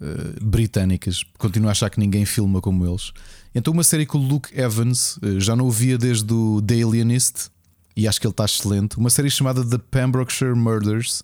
[0.02, 1.24] uh, britânicas.
[1.38, 3.12] Continuo a achar que ninguém filma como eles.
[3.54, 7.50] Então, uma série com o Luke Evans, eh, já não ouvia desde o The Alienist,
[7.96, 8.98] e acho que ele está excelente.
[8.98, 11.24] Uma série chamada The Pembrokeshire Murders,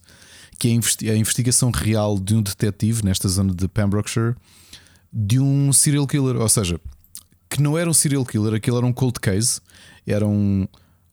[0.58, 4.35] que é a investigação real de um detetive nesta zona de Pembrokeshire
[5.14, 6.80] de um serial killer, ou seja,
[7.50, 9.61] que não era um serial killer, aquele era um cold case,
[10.06, 10.68] eram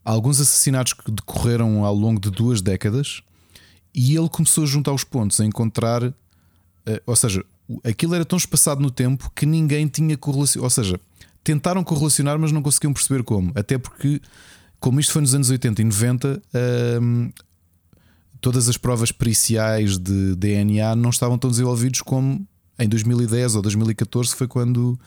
[0.04, 3.22] alguns assassinatos que decorreram ao longo de duas décadas
[3.94, 7.44] e ele começou a juntar os pontos, a encontrar, eh, ou seja,
[7.84, 10.64] aquilo era tão espaçado no tempo que ninguém tinha correlacionado.
[10.64, 11.00] Ou seja,
[11.44, 13.52] tentaram correlacionar, mas não conseguiam perceber como.
[13.54, 14.20] Até porque,
[14.80, 16.42] como isto foi nos anos 80 e 90,
[17.00, 17.30] hum,
[18.40, 22.46] todas as provas periciais de DNA não estavam tão desenvolvidos como
[22.78, 24.98] em 2010 ou 2014, foi quando,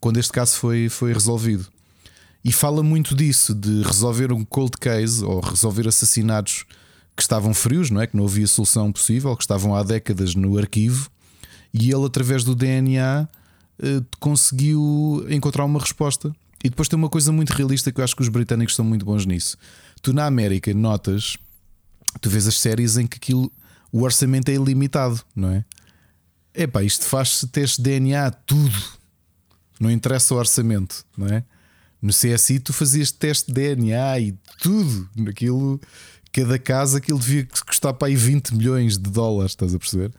[0.00, 1.68] quando este caso foi, foi resolvido.
[2.44, 6.64] E fala muito disso, de resolver um cold case ou resolver assassinatos
[7.14, 8.06] que estavam frios, não é?
[8.06, 11.10] Que não havia solução possível, que estavam há décadas no arquivo
[11.72, 13.28] e ele, através do DNA,
[13.82, 16.34] eh, conseguiu encontrar uma resposta.
[16.62, 19.04] E depois tem uma coisa muito realista que eu acho que os britânicos são muito
[19.04, 19.56] bons nisso.
[20.02, 21.36] Tu na América notas,
[22.20, 23.50] tu vês as séries em que aquilo,
[23.90, 25.64] o orçamento é ilimitado, não é?
[26.52, 28.76] Epá, isto faz-se teste DNA, tudo.
[29.78, 31.44] Não interessa o orçamento, não é?
[32.00, 35.08] No CSI tu fazias teste de DNA e tudo.
[35.16, 35.80] Naquilo,
[36.32, 40.12] cada casa aquilo devia custar para aí 20 milhões de dólares, estás a perceber?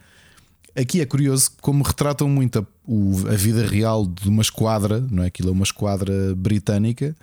[0.75, 5.23] Aqui é curioso como retratam muito a, o, a, vida real de uma esquadra, não
[5.23, 5.27] é?
[5.27, 7.15] Aquilo é uma esquadra britânica,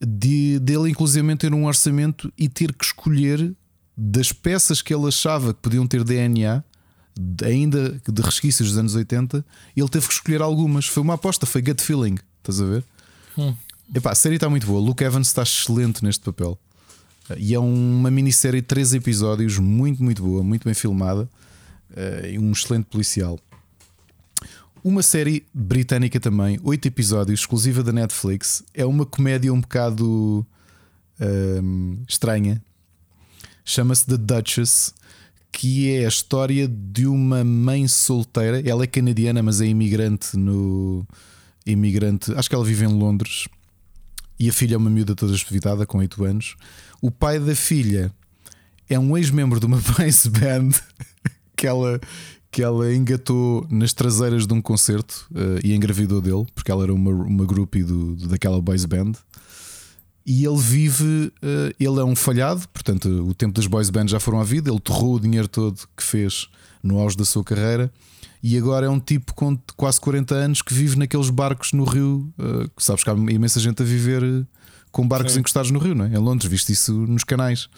[0.00, 3.54] de, dele inclusive ter um orçamento e ter que escolher
[3.96, 6.62] das peças que ele achava que podiam ter DNA,
[7.44, 9.44] ainda de resquícios dos anos 80,
[9.76, 10.86] ele teve que escolher algumas.
[10.86, 12.84] Foi uma aposta, foi gut feeling, estás a ver?
[13.38, 13.54] Hum.
[13.94, 14.80] Epá, a série está muito boa.
[14.80, 16.58] Luke Evans está excelente neste papel.
[17.36, 21.28] E é uma minissérie de três episódios, muito, muito boa, muito bem filmada
[21.90, 23.38] uh, um excelente policial.
[24.82, 28.62] Uma série britânica também, oito episódios, exclusiva da Netflix.
[28.72, 30.46] É uma comédia um bocado
[31.20, 32.62] ehm, estranha.
[33.64, 34.94] chama-se The Duchess,
[35.50, 38.62] que é a história de uma mãe solteira.
[38.66, 41.04] Ela é canadiana, mas é imigrante no.
[41.72, 43.46] Imigrante, acho que ela vive em Londres.
[44.40, 46.56] E a filha é uma miúda toda espevitada, com 8 anos.
[47.02, 48.12] O pai da filha
[48.88, 50.70] é um ex-membro de uma boys band
[51.56, 52.00] que ela,
[52.50, 56.94] que ela engatou nas traseiras de um concerto uh, e engravidou dele, porque ela era
[56.94, 59.12] uma, uma groupie do, daquela boys band.
[60.24, 64.20] E ele vive, uh, ele é um falhado, portanto, o tempo das boys bands já
[64.20, 64.70] foram à vida.
[64.70, 66.48] Ele torrou o dinheiro todo que fez
[66.82, 67.92] no auge da sua carreira
[68.42, 72.32] e agora é um tipo com quase 40 anos que vive naqueles barcos no Rio.
[72.38, 74.46] Uh, sabes que há imensa gente a viver
[74.92, 75.40] com barcos Sim.
[75.40, 76.08] encostados no Rio, não é?
[76.08, 77.68] Em Londres, viste isso nos canais.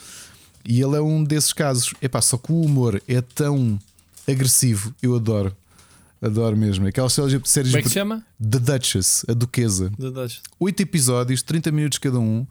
[0.64, 1.94] E ele é um desses casos.
[2.00, 3.78] Epá, só que o humor é tão
[4.28, 5.56] agressivo, eu adoro.
[6.20, 6.86] Adoro mesmo.
[6.86, 7.70] Aquelas séries.
[7.70, 8.24] Como é que se chama?
[8.38, 9.90] The Duchess, a Duquesa.
[9.98, 10.42] The Duchess.
[10.58, 12.46] Oito episódios, 30 minutos cada um.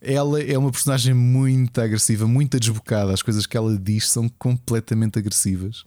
[0.00, 3.14] Ela é uma personagem muito agressiva, muito desbocada.
[3.14, 5.84] As coisas que ela diz são completamente agressivas.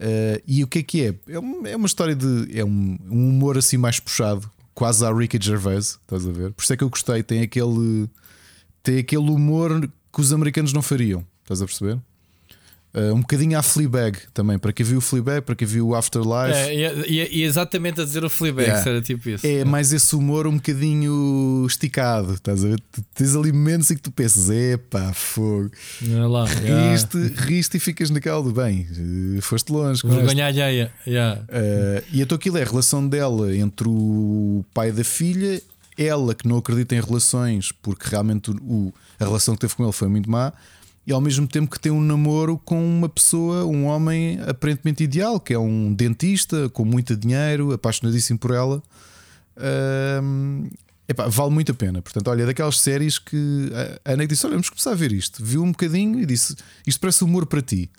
[0.00, 1.14] Uh, e o que é que é?
[1.28, 2.48] É uma, é uma história de.
[2.58, 6.52] É um, um, humor assim mais puxado, quase a Ricky Gervais, estás a ver?
[6.52, 7.22] Por isso é que eu gostei.
[7.22, 8.08] Tem aquele.
[8.82, 11.98] Tem aquele humor que os americanos não fariam, estás a perceber?
[12.94, 15.94] Uh, um bocadinho à Fleabag também, para quem viu o Fleabag, para quem viu o
[15.96, 16.52] Afterlife.
[16.52, 16.72] É,
[17.08, 18.88] e, e, e exatamente a dizer o Fleabag, yeah.
[18.88, 19.44] era tipo isso.
[19.44, 22.80] É, mais esse humor um bocadinho esticado, estás a ver?
[23.12, 25.72] Tens ali momentos em que tu pensas, epá, fogo.
[26.08, 27.42] É lá, riste, yeah.
[27.42, 28.86] riste e ficas naquela do bem,
[29.40, 30.00] foste longe.
[30.06, 30.92] Vergonha alheia.
[31.04, 31.40] Yeah.
[31.40, 35.60] Uh, e então aquilo é a relação dela entre o pai da filha,
[35.98, 39.92] ela que não acredita em relações, porque realmente o, a relação que teve com ele
[39.92, 40.52] foi muito má
[41.06, 45.38] e ao mesmo tempo que tem um namoro com uma pessoa, um homem aparentemente ideal,
[45.38, 48.82] que é um dentista com muito dinheiro, apaixonadíssimo por ela.
[50.22, 50.70] Um,
[51.06, 52.00] epá, vale muito a pena.
[52.00, 53.70] Portanto, olha, daquelas séries que
[54.04, 55.44] a Ana disse: Olha, vamos começar a ver isto.
[55.44, 57.90] Viu um bocadinho e disse: Isto parece humor para ti.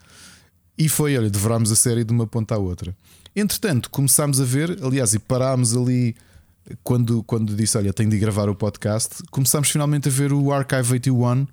[0.76, 2.96] E foi, olha, devorámos a série de uma ponta à outra.
[3.36, 6.16] Entretanto, começámos a ver, aliás, e parámos ali
[6.84, 9.22] quando, quando disse: Olha, tenho de gravar o podcast.
[9.30, 11.46] Começámos finalmente a ver o Archive 81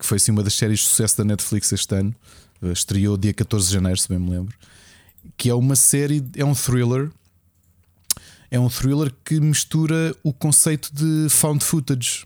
[0.00, 2.14] que foi assim uma das séries de sucesso da Netflix este ano.
[2.62, 4.56] Eh, estreou dia 14 de janeiro, se bem me lembro.
[5.36, 7.10] Que é uma série, é um thriller.
[8.50, 12.24] É um thriller que mistura o conceito de found footage,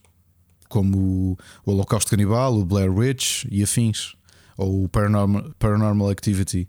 [0.68, 1.36] como
[1.66, 4.14] o Holocausto Canibal, o Blair Witch e afins,
[4.56, 6.66] ou o Paranormal, Paranormal Activity.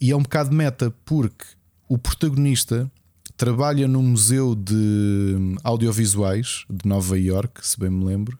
[0.00, 1.44] E é um bocado meta, porque
[1.88, 2.90] o protagonista
[3.36, 8.38] trabalha num museu de audiovisuais de Nova York, se bem me lembro,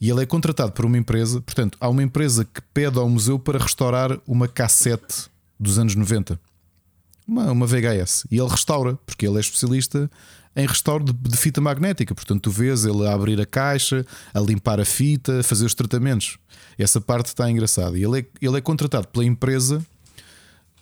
[0.00, 3.38] e ele é contratado por uma empresa, portanto, há uma empresa que pede ao museu
[3.38, 6.38] para restaurar uma cassete dos anos 90,
[7.26, 10.10] uma, uma VHS, e ele restaura, porque ele é especialista
[10.54, 12.14] em restauro de, de, fita magnética.
[12.14, 15.74] Portanto, tu vês ele a abrir a caixa, a limpar a fita, a fazer os
[15.74, 16.38] tratamentos.
[16.78, 17.98] Essa parte está engraçada.
[17.98, 19.84] E ele é, ele é contratado pela empresa,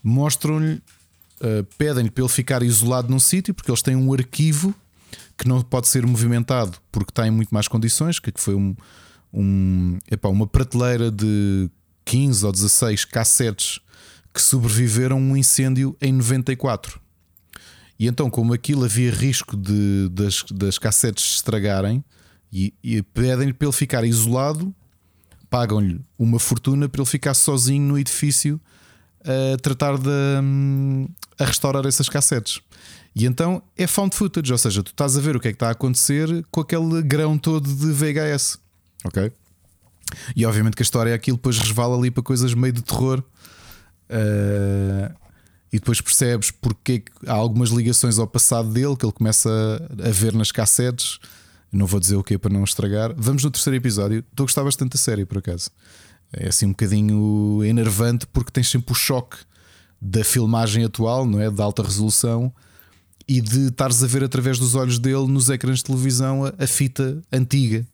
[0.03, 0.75] mostram-lhe,
[1.41, 4.73] uh, pedem-lhe para ele ficar isolado num sítio, porque eles têm um arquivo
[5.37, 8.77] que não pode ser movimentado porque está em muito mais condições, que foi um,
[9.35, 11.69] um, epá, uma prateleira de
[12.05, 13.81] 15 ou 16 cassetes
[14.33, 17.01] que sobreviveram a um incêndio em 94.
[17.99, 22.05] E então, como aquilo havia risco de, das, das cassetes se estragarem,
[22.55, 24.73] e, e pedem-lhe para ele ficar isolado,
[25.51, 28.61] pagam-lhe uma fortuna para ele ficar sozinho no edifício
[29.21, 30.09] a tratar de
[30.41, 32.61] hum, a restaurar essas cassetes.
[33.17, 35.57] E então é found footage, ou seja, tu estás a ver o que é que
[35.57, 38.59] está a acontecer com aquele grão todo de VHS.
[39.05, 39.33] Ok?
[40.35, 43.23] E obviamente que a história é aquilo, depois resvala ali para coisas meio de terror.
[44.11, 45.15] Uh,
[45.73, 49.51] e depois percebes porque há algumas ligações ao passado dele que ele começa
[50.05, 51.19] a ver nas cassetes.
[51.73, 53.13] Não vou dizer o que para não estragar.
[53.17, 54.21] Vamos no terceiro episódio.
[54.21, 55.71] Estou a gostar bastante da série, por acaso.
[56.33, 59.37] É assim um bocadinho enervante porque tens sempre o choque
[60.01, 61.51] da filmagem atual, não é?
[61.51, 62.53] De alta resolução
[63.27, 66.67] e de estares a ver através dos olhos dele nos ecrãs de televisão a, a
[66.67, 67.85] fita antiga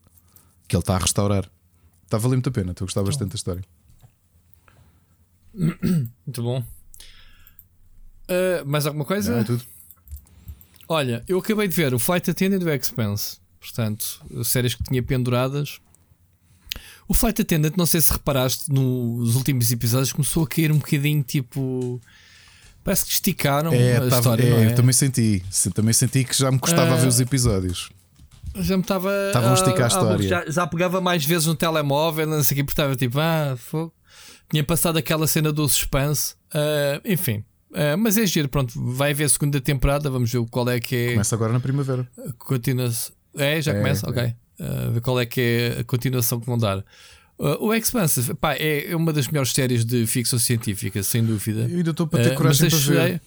[0.70, 1.50] que ele está a restaurar.
[2.05, 3.62] Está a valer muito a pena, estou a gostar bastante da história.
[5.52, 6.60] Muito bom.
[8.28, 9.32] Uh, mais alguma coisa?
[9.32, 9.65] Não, é tudo.
[10.89, 13.39] Olha, eu acabei de ver o Flight Attendant do Expense.
[13.58, 15.81] Portanto, séries que tinha penduradas.
[17.08, 21.24] O Flight Attendant, não sei se reparaste nos últimos episódios, começou a cair um bocadinho
[21.24, 22.00] tipo.
[22.84, 24.44] Parece que esticaram é, a tava, história.
[24.44, 24.70] É, é?
[24.70, 25.42] também senti.
[25.74, 27.90] Também senti que já me custava uh, ver os episódios.
[28.56, 29.10] Já me estava.
[29.28, 30.28] Estavam a esticar a história.
[30.28, 33.54] Já, já, pegava mais vezes no telemóvel, não sei o que, porque estava tipo, ah,
[33.56, 33.92] fogo.
[34.50, 36.34] Tinha passado aquela cena do suspense.
[36.52, 37.44] Uh, enfim.
[37.70, 38.72] Uh, mas é giro, pronto.
[38.94, 41.10] Vai haver a segunda temporada, vamos ver qual é que é.
[41.12, 42.08] Começa agora na primavera.
[42.38, 42.90] Continua
[43.36, 44.06] É, já é, começa?
[44.06, 44.10] É.
[44.10, 44.34] Ok.
[44.58, 46.78] Uh, ver qual é que é a continuação que vão dar.
[47.38, 51.60] Uh, o Expanse pá, é uma das melhores séries de ficção científica, sem dúvida.
[51.70, 53.00] Eu ainda estou para ter Uh, coragem mas para ver.
[53.00, 53.20] achei-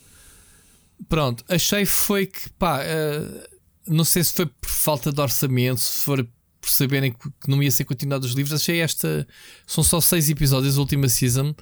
[1.09, 3.52] Pronto, achei foi que pá, uh,
[3.87, 6.27] não sei se foi por falta de orçamento, se for
[6.61, 9.27] por saberem que não ia ser continuado os livros, achei esta.
[9.67, 11.53] São só seis episódios, a última season.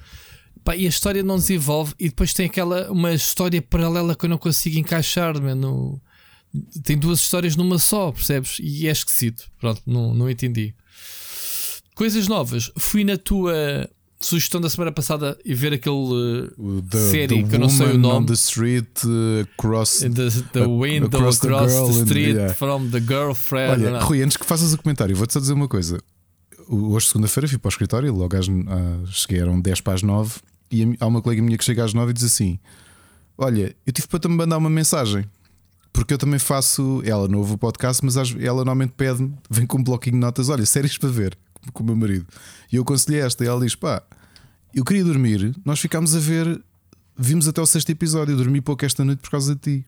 [0.64, 4.30] Pá, e a história não desenvolve, e depois tem aquela uma história paralela que eu
[4.30, 6.00] não consigo encaixar, mano.
[6.84, 8.58] Tem duas histórias numa só, percebes?
[8.60, 9.50] E é esquisito.
[9.58, 10.74] Pronto, não, não entendi.
[11.94, 12.70] Coisas novas.
[12.78, 13.90] Fui na tua
[14.26, 17.68] sugestão da semana passada e ver aquele uh, O The, série the que eu não
[17.68, 18.16] sei o nome.
[18.16, 20.00] on the Street uh, Cross.
[20.00, 22.54] The, the window across across, the girl the street yeah.
[22.54, 23.72] from the girlfriend.
[23.72, 24.06] Olha, Não.
[24.06, 25.98] Rui, antes que faças o comentário, vou-te só dizer uma coisa.
[26.68, 30.40] Hoje, segunda-feira, fui para o escritório, logo às, ah, cheguei, eram 10 para as 9,
[30.70, 32.58] e há uma colega minha que chega às 9 e diz assim:
[33.36, 35.24] Olha, eu tive para te mandar uma mensagem,
[35.92, 37.02] porque eu também faço.
[37.04, 40.48] Ela não ouve o podcast, mas ela normalmente pede-me, vem com um bloquinho de notas:
[40.48, 41.36] Olha, séries para ver,
[41.72, 42.26] com o meu marido.
[42.72, 44.02] E eu aconselhei esta, e ela diz: Pá,
[44.74, 46.62] eu queria dormir, nós ficámos a ver,
[47.16, 49.86] vimos até o sexto episódio, eu dormi pouco esta noite por causa de ti.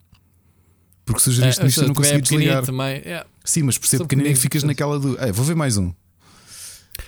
[1.05, 2.65] Porque sugeriste É, isto e não é consegui desligar.
[2.65, 2.97] também.
[3.05, 3.27] É.
[3.45, 4.69] Sim, mas percebo São que nem pequeninos, ficas portanto.
[4.79, 5.23] naquela do.
[5.23, 5.93] "Ei, vou ver mais um.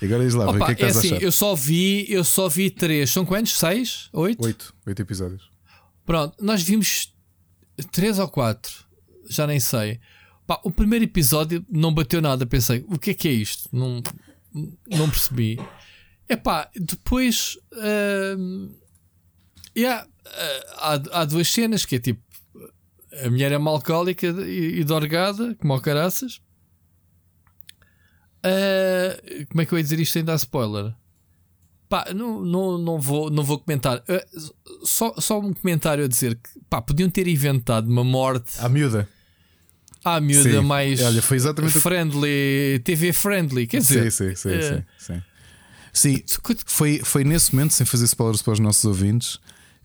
[0.03, 1.25] E agora diz lá, Rui, o Opa, que é que é estás assim, a achar?
[1.25, 3.09] eu só vi, eu só vi três.
[3.11, 3.59] São quantos?
[3.59, 4.09] Seis?
[4.13, 4.45] Oito?
[4.45, 5.49] Oito, oito episódios.
[6.05, 7.15] Pronto, nós vimos
[7.93, 8.73] três ou quatro,
[9.31, 9.99] já nem sei.
[10.47, 12.45] Pá, o primeiro episódio não bateu nada.
[12.45, 13.69] Pensei, o que é que é isto?
[13.73, 14.03] Não,
[14.89, 15.59] não percebi.
[16.29, 17.59] Epá, depois
[18.39, 18.75] hum,
[19.77, 22.23] yeah, ah, há, há duas cenas que é tipo
[23.25, 26.41] a mulher é uma alcoólica e, e dorgada, como ao caraças.
[28.43, 30.95] Ah, como é que eu ia dizer isto sem dar spoiler?
[31.89, 34.03] Pá, não, não, não, vou, não vou comentar.
[34.09, 34.27] Ah,
[34.85, 39.09] só, só um comentário a dizer que pá, podiam ter inventado uma morte À miúda.
[40.15, 40.67] À miúda Sim.
[40.67, 43.67] mais Olha, foi exatamente o- friendly, TV friendly.
[43.67, 44.63] Quer dizer, Sim, sim, sim, é.
[44.63, 45.23] sim, sim.
[45.93, 46.23] Sim,
[46.67, 49.39] foi, foi nesse momento, sem fazer spoilers para os nossos ouvintes,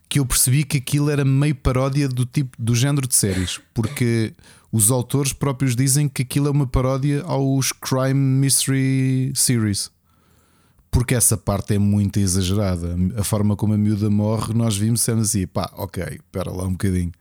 [0.08, 4.34] que eu percebi que aquilo era meio paródia do tipo do género de séries, porque
[4.70, 9.90] os autores próprios dizem que aquilo é uma paródia aos Crime Mystery Series.
[10.90, 12.94] Porque essa parte é muito exagerada.
[13.16, 16.72] A forma como a miúda morre, nós vimos sendo assim, pá, ok, espera lá um
[16.72, 17.12] bocadinho.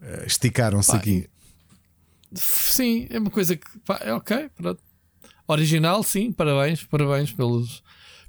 [0.00, 1.26] Eh, Esticaram-se aqui.
[2.34, 4.48] Sim, é uma coisa que pá, é ok.
[4.54, 4.80] Pronto.
[5.48, 7.82] Original, sim, parabéns, parabéns pelos,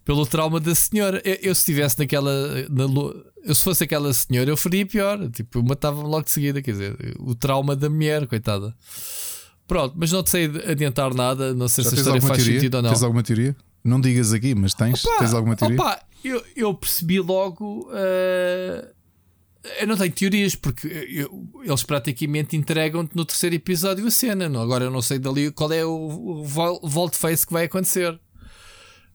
[0.05, 1.21] pelo trauma da senhora.
[1.25, 2.31] Eu, eu se estivesse naquela.
[2.69, 2.83] Na,
[3.43, 5.29] eu se fosse aquela senhora, eu faria pior.
[5.31, 6.61] Tipo, matava-me logo de seguida.
[6.61, 8.75] Quer dizer, o trauma da mulher, coitada.
[9.67, 11.53] Pronto, mas não te sei adiantar nada.
[11.53, 12.59] Não sei Já se a história faz teoria?
[12.59, 12.89] sentido ou não.
[12.91, 13.55] Tens alguma teoria?
[13.83, 15.77] Não digas aqui, mas tens, Opa, tens alguma teoria?
[15.81, 17.89] opa, eu, eu percebi logo.
[17.93, 18.91] eh,
[19.79, 24.47] eu não tenho teorias, porque eu- eles praticamente entregam-te no terceiro episódio a cena.
[24.49, 24.61] Não?
[24.61, 28.19] Agora eu não sei dali qual é o, o vol- volte-face que vai acontecer.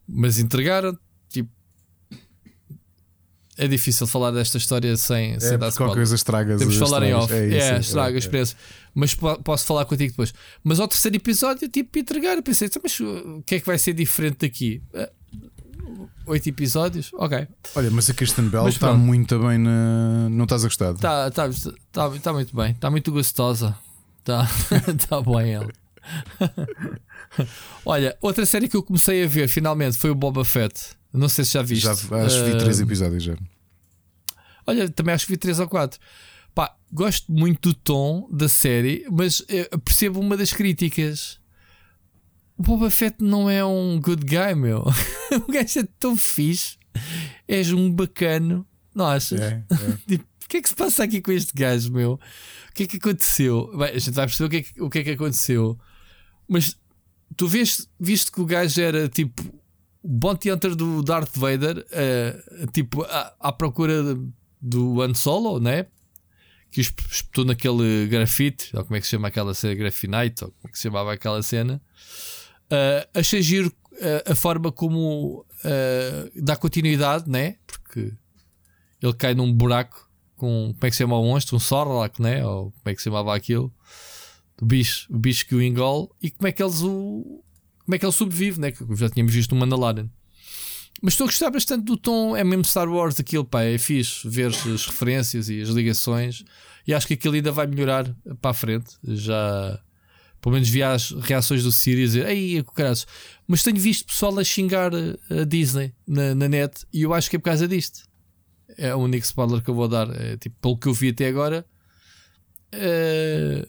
[0.08, 0.97] Mas entregaram,
[1.28, 1.50] tipo.
[3.56, 6.58] É difícil falar desta história sem, sem É, dar porque qualquer coisa estragas.
[6.58, 7.32] Temos de falar em off.
[7.32, 8.56] É, É, isso, é, estraga é, a experiência.
[8.94, 10.32] Mas po- posso falar contigo depois.
[10.64, 13.78] Mas ao terceiro episódio, tipo, entregar, eu pensei, "Então, mas o que é que vai
[13.78, 14.82] ser diferente daqui?
[16.26, 17.10] Oito episódios?
[17.14, 17.47] Ok.
[17.74, 20.28] Olha, mas a Kristen Bell está muito bem na.
[20.31, 20.92] Não estás a gostar?
[20.92, 21.48] Está tá,
[21.92, 22.72] tá, tá muito bem.
[22.72, 23.76] Está muito gostosa.
[24.20, 24.48] Está
[25.08, 25.72] tá bem ela.
[27.84, 30.97] Olha, outra série que eu comecei a ver finalmente foi o Boba Fett.
[31.12, 31.84] Não sei se já viste.
[31.84, 33.36] Já acho que vi três episódios já.
[34.66, 35.98] Olha, também acho que vi 3 ou 4.
[36.55, 41.40] Pá, gosto muito do tom da série, mas eh, percebo uma das críticas.
[42.62, 44.84] O Boba Fett não é um good guy, meu.
[45.49, 46.78] o gajo é tão fixe.
[47.49, 48.65] És um bacano.
[48.94, 49.41] Não achas?
[49.41, 49.97] É, é.
[50.07, 52.12] Tipo, o que é que se passa aqui com este gajo, meu?
[52.12, 53.68] O que é que aconteceu?
[53.76, 55.76] Bem, a gente vai perceber o que é que, o que, é que aconteceu.
[56.47, 56.78] Mas
[57.36, 59.42] tu vês, viste que o gajo era tipo
[60.00, 64.16] o bounty hunter do Darth Vader, eh, tipo à, à procura
[64.60, 65.86] do Han Solo, né?
[66.70, 70.68] Que espetou naquele grafite, ou como é que se chama aquela cena, grafinite, ou como
[70.68, 71.82] é que se chamava aquela cena.
[72.75, 73.70] Eh, achei giro
[74.01, 77.57] eh, a forma como eh, dá continuidade, né?
[77.67, 78.15] Porque
[79.02, 81.57] ele cai num buraco com como é que se chama o monstro?
[81.57, 82.42] Um Sorlac, né?
[82.47, 83.70] Ou como é que se chamava aquilo?
[84.60, 87.44] O bicho, o bicho que o engole e como é que eles o.
[87.84, 88.73] Como é que ele sobrevive, né?
[88.73, 90.09] Que já tínhamos visto no Mandalorian.
[91.02, 94.26] Mas estou a gostar bastante do tom, é mesmo Star Wars aquilo, pá, é fixe
[94.28, 96.44] ver as referências e as ligações
[96.86, 98.97] e acho que aquilo ainda vai melhorar para a frente.
[99.05, 99.81] Já,
[100.42, 103.06] pelo menos vi as reações do Siri a dizer, ei, caraças.
[103.48, 107.36] Mas tenho visto pessoal a xingar a Disney na, na net e eu acho que
[107.36, 108.02] é por causa disto.
[108.76, 110.08] É o único spoiler que eu vou dar.
[110.14, 111.64] É, tipo, pelo que eu vi até agora,
[112.72, 113.66] eh,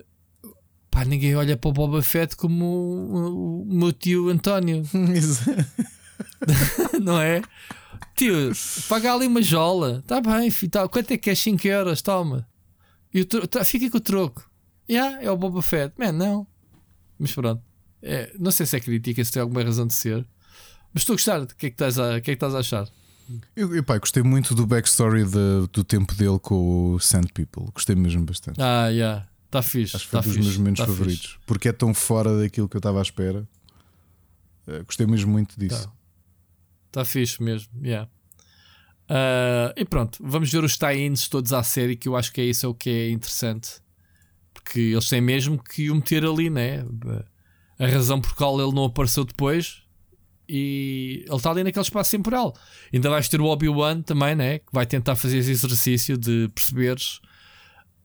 [0.90, 4.84] pá, ninguém olha para o Boba Fett como o, o- o meu tio António.
[7.02, 7.42] não é?
[8.16, 8.52] Tio,
[8.88, 10.04] paga ali uma jola.
[10.08, 10.72] Tá bem, filho.
[10.72, 10.88] Tá.
[10.88, 11.36] Quanto é que é?
[11.36, 12.02] 5 euros?
[12.02, 12.48] Toma.
[13.14, 13.48] E o tro...
[13.48, 14.50] tá, fica com o troco.
[14.90, 15.94] Yeah, é o Boba Fett.
[15.98, 16.48] Man, não.
[17.18, 17.62] Mas pronto.
[18.02, 20.26] É, não sei se é crítica, se tem alguma razão de ser.
[20.94, 21.42] Mas estou a gostar.
[21.42, 22.88] O que é que estás a, que é que estás a achar?
[23.56, 23.70] Eu,
[24.00, 27.72] gostei muito do backstory de, do tempo dele com o Sand People.
[27.74, 28.62] Gostei mesmo bastante.
[28.62, 28.90] Ah, já.
[28.90, 29.28] Yeah.
[29.46, 29.96] Está fixe.
[29.96, 31.26] Acho que foi tá um dos fixe, meus momentos tá favoritos.
[31.26, 31.40] fixe.
[31.46, 33.48] Porque é tão fora daquilo que eu estava à espera.
[34.68, 35.76] Uh, gostei mesmo muito disso.
[36.88, 37.70] Está tá fixe mesmo.
[37.82, 38.10] Yeah.
[39.08, 42.46] Ah, e pronto, vamos ver os tie-ins todos à série, que eu acho que é
[42.46, 43.82] isso é o que é interessante.
[44.64, 46.86] Porque eles têm mesmo que o meter ali, né?
[47.78, 49.84] A razão por qual ele não apareceu depois.
[50.48, 52.56] E ele está ali naquele espaço temporal.
[52.94, 54.60] Ainda vais ter o Obi-Wan também, né?
[54.60, 57.20] Que vai tentar fazer esse exercício de perceberes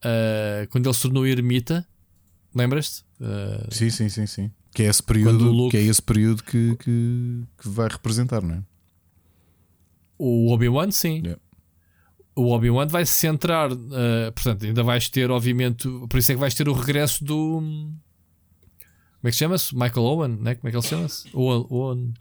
[0.02, 1.86] ah, quando ele se tornou ermita.
[2.54, 3.04] Lembras-te?
[3.20, 4.50] Ah, Sim, sim, sim, sim.
[4.72, 8.54] Que é esse período, Luke- que, é esse período que, que, que vai representar, não
[8.56, 8.62] é?
[10.18, 11.22] O Obi-Wan, sim.
[11.24, 11.40] Yeah.
[12.38, 16.40] O Obi-Wan vai se centrar, eh, portanto, ainda vais ter, obviamente, por isso é que
[16.40, 17.58] vais ter o regresso do.
[17.60, 19.74] Como é que chama-se?
[19.74, 20.54] Michael Owen, né?
[20.54, 21.28] Como é que ele chama-se?
[21.34, 22.14] Owen, Owen.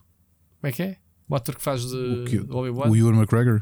[0.59, 0.97] Como é que é?
[1.29, 2.89] O ator que faz de do Obi-Wan?
[2.89, 3.61] O Ewan McGregor.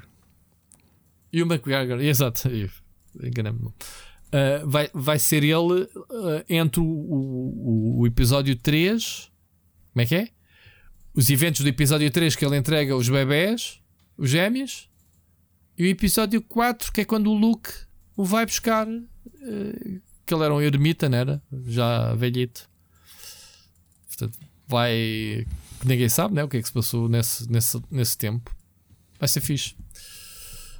[1.34, 2.48] E o McGregor, exato.
[3.22, 3.74] Enganei-me.
[4.32, 9.30] Eh, vai, vai ser ele eh, entre o, o, o episódio 3.
[9.92, 10.30] Como é que é?
[11.14, 13.82] Os eventos do episódio 3 que ele entrega os bebés,
[14.17, 14.90] os gêmeos.
[15.78, 17.70] E o episódio 4, que é quando o Luke
[18.16, 18.88] o vai buscar.
[18.88, 21.42] eh, que ele era um ermita, não era?
[21.68, 22.68] Já velhito.
[24.08, 25.45] Portanto, vai.
[25.84, 26.44] Ninguém sabe, né?
[26.44, 28.56] O que é que se passou nesse, nesse, nesse tempo.
[29.20, 29.76] Vai ser fixe.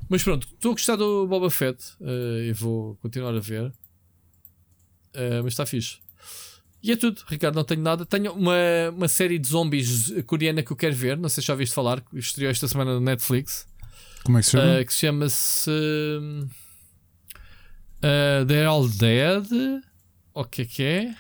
[0.10, 3.72] Mas pronto, estou a gostar do Boba Fett eh, e vou continuar a ver.
[5.14, 5.98] Eh, mas está fixe.
[6.82, 7.56] E é tudo, Ricardo.
[7.56, 8.06] Não tenho nada.
[8.06, 8.54] Tenho uma,
[8.96, 11.18] uma série de zombies coreana que eu quero ver.
[11.18, 12.04] Não sei se já ouviste falar.
[12.14, 13.68] Estreou esta semana no Netflix.
[14.26, 14.74] Como é que se chama?
[14.80, 15.72] eh, que se chama-se.
[15.72, 16.48] hum,
[18.02, 19.45] eh, They're All Dead.
[20.34, 21.16] O que é que é?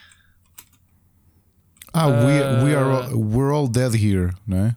[1.93, 4.75] ah, we, we are uh, all, We're All Dead Here, não é?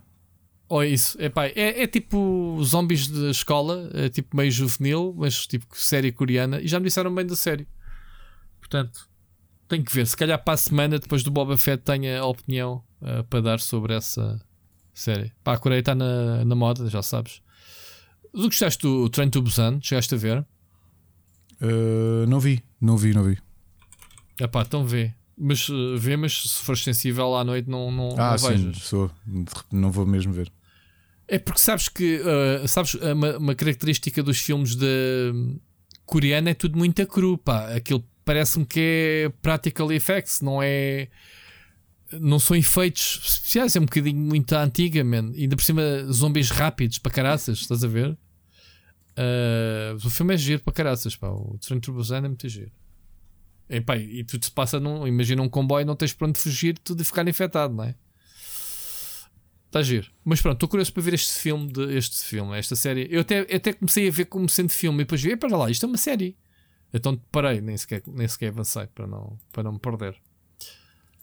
[0.68, 5.66] Ou isso, Epá, é, é tipo zombies de escola, é tipo meio juvenil, mas tipo
[5.72, 6.60] série coreana.
[6.60, 7.66] E já me disseram bem da série.
[8.60, 9.08] Portanto,
[9.66, 10.06] tenho que ver.
[10.06, 13.94] Se calhar para a semana, depois do Boba Fett, tenha opinião eh, para dar sobre
[13.94, 14.38] essa
[14.92, 15.32] série.
[15.42, 17.40] Pá, a Coreia está na, na moda, já sabes.
[18.32, 19.80] Tu gostaste do Train to Busan?
[19.82, 20.46] Chegaste a ver?
[21.60, 23.38] Uh, não vi, não vi, não vi.
[24.40, 25.12] Epá, então vê.
[25.36, 29.10] Mas eh, vê, mas se fores sensível à noite, não, não, Ah, não sim, sou.
[29.70, 30.50] Não vou mesmo ver.
[31.28, 35.60] É porque sabes que uh, sabes, uma, uma característica dos filmes de hum,
[36.04, 37.68] coreano é tudo muito a cru, pá.
[37.74, 41.08] Aquilo parece-me que é practical effects, não é.
[42.12, 45.32] Não são efeitos especiais, é um bocadinho muito antiga, man.
[45.36, 48.16] Ainda por cima, zombies rápidos para caraças, estás a ver?
[49.18, 51.28] Uh, o filme é giro para caraças, pá.
[51.28, 52.70] O to Busan é muito giro.
[53.68, 55.06] E, pá, e tudo se passa num.
[55.06, 57.94] Imagina um comboio, não tens para onde fugir, tudo e ficar infectado, não é?
[59.66, 60.10] Está giro.
[60.24, 63.06] Mas pronto, estou curioso para ver este filme, de, este filme, esta série.
[63.10, 65.70] Eu até, eu até comecei a ver como sendo filme e depois vi, para lá,
[65.70, 66.36] isto é uma série.
[66.92, 70.16] Então parei, nem sequer, nem sequer avancei para não, para não me perder.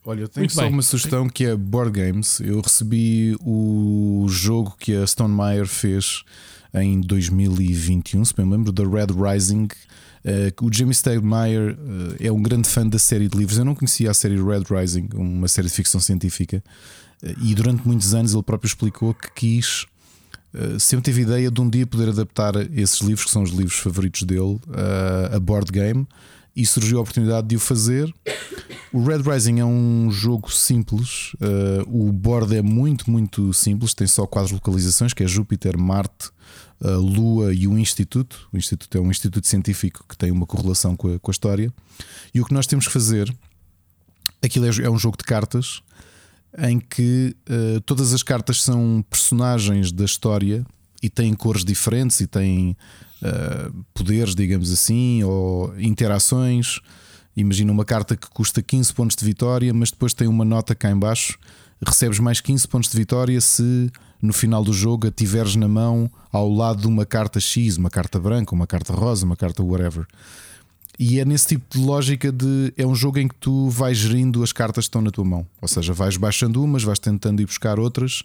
[0.06, 0.72] Olha, eu tenho Muito só bem.
[0.72, 2.40] uma sugestão que é Board Games.
[2.40, 6.24] Eu recebi o jogo que a Stone Meyer fez
[6.74, 9.68] em 2021, se bem me lembro, da Red Rising.
[10.58, 11.78] Que o Jamie Stegmaier
[12.20, 13.60] eh, é um grande fã da série de livros.
[13.60, 16.64] Eu não conhecia a série Red Rising, uma série de ficção científica.
[17.22, 19.86] Eh, e durante muitos anos ele próprio explicou que quis.
[20.80, 24.24] sempre teve ideia de um dia poder adaptar esses livros, que são os livros favoritos
[24.24, 24.60] dele,
[25.32, 26.08] a board game,
[26.56, 28.14] e surgiu a oportunidade de o fazer.
[28.94, 31.34] O Red Rising é um jogo simples.
[31.34, 33.94] uh, o board é muito, muito simples.
[33.94, 36.30] Tem só quatro localizações, que é Júpiter, Marte,
[36.80, 38.48] uh, Lua e o Instituto.
[38.54, 41.74] O Instituto é um instituto científico que tem uma correlação com a, com a história.
[42.34, 43.34] E o que nós temos que fazer,
[44.42, 45.82] aquilo é, é um jogo de cartas
[46.58, 50.66] em que uh, todas as cartas são personagens da história
[51.04, 52.78] e têm cores diferentes e têm
[53.26, 56.80] uh, poderes, digamos assim, ou interações.
[57.36, 60.90] Imagina uma carta que custa 15 pontos de vitória, mas depois tem uma nota cá
[60.90, 61.38] em baixo.
[61.86, 66.10] Recebes mais 15 pontos de vitória se no final do jogo a tiveres na mão
[66.32, 70.06] ao lado de uma carta X, uma carta branca, uma carta rosa, uma carta whatever.
[70.98, 74.42] E é nesse tipo de lógica de é um jogo em que tu vais gerindo
[74.42, 75.46] as cartas que estão na tua mão.
[75.62, 78.24] Ou seja, vais baixando umas, vais tentando ir buscar outras.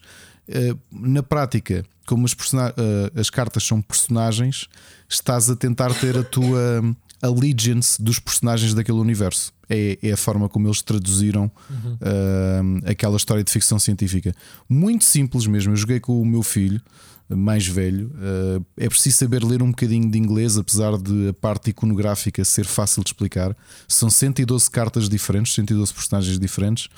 [0.51, 4.67] Eh, Na prática, como as, eh, as cartas são personagens,
[5.09, 6.83] estás a tentar ter a tua,
[7.23, 9.53] allegiance dos personagens daquele universo.
[9.69, 11.93] É, é a forma como eles traduziram Uhum.
[11.95, 14.35] uh, aquela história de ficção científica.
[14.69, 15.73] Muito simples mesmo.
[15.73, 16.81] Eu joguei com o meu filho
[17.29, 18.09] mais velho.
[18.17, 22.65] Uh, é preciso saber ler um bocadinho de inglês, apesar de a parte iconográfica ser
[22.67, 23.57] fácil de explicar.
[23.87, 26.89] São 112 cartas diferentes, 112 personagens diferentes.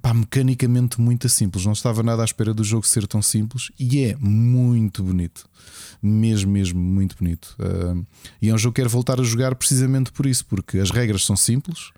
[0.00, 1.64] Pá, mecanicamente muito simples.
[1.64, 5.46] Não estava nada à espera do jogo ser tão simples e é muito bonito.
[6.02, 7.56] Mesmo, mesmo, muito bonito.
[7.58, 8.04] Uh,
[8.40, 11.24] e é um jogo que quero voltar a jogar precisamente por isso, porque as regras
[11.24, 11.90] são simples,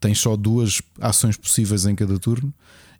[0.00, 2.52] tens só duas ações possíveis em cada turno,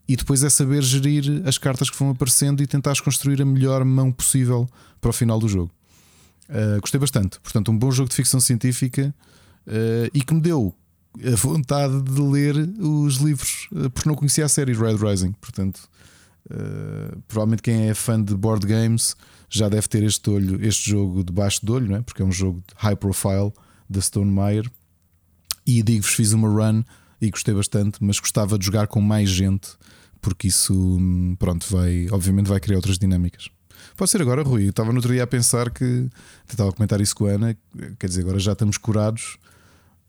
[0.08, 3.84] e depois é saber gerir as cartas que vão aparecendo e tentares construir a melhor
[3.84, 4.68] mão possível
[5.00, 5.70] para o final do jogo.
[6.48, 7.40] Uh, gostei bastante.
[7.40, 9.14] Portanto, um bom jogo de ficção científica
[9.66, 10.74] uh, e que me deu
[11.20, 15.32] a vontade de ler os livros, uh, porque não conhecia a série Red Rising.
[15.32, 15.81] Portanto,
[17.28, 19.16] provavelmente quem é fã de board games
[19.49, 22.02] já deve ter este olho, este jogo debaixo do olho, não é?
[22.02, 23.52] porque é um jogo de high profile
[23.89, 24.68] da Stone Meyer.
[25.66, 26.82] E digo-vos, fiz uma run
[27.20, 29.70] e gostei bastante, mas gostava de jogar com mais gente,
[30.20, 33.49] porque isso, hum, pronto, vai, obviamente vai criar outras dinâmicas.
[33.97, 34.65] Pode ser agora, Rui.
[34.65, 36.08] Eu estava no outro dia a pensar que
[36.49, 37.57] estava a comentar isso com a Ana.
[37.99, 39.39] Quer dizer, agora já estamos curados,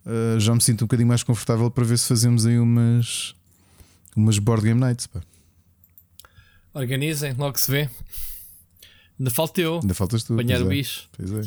[0.05, 3.35] uh, já me sinto um bocadinho mais confortável para ver se fazemos aí umas,
[4.15, 5.07] umas board game nights.
[5.07, 5.21] Pá.
[6.73, 7.89] Organizem, logo se vê.
[9.19, 9.79] Ainda falta eu.
[9.81, 10.33] Ainda faltas tu.
[10.33, 10.69] Apanhar o é.
[10.69, 11.07] bicho.
[11.15, 11.41] Pois é.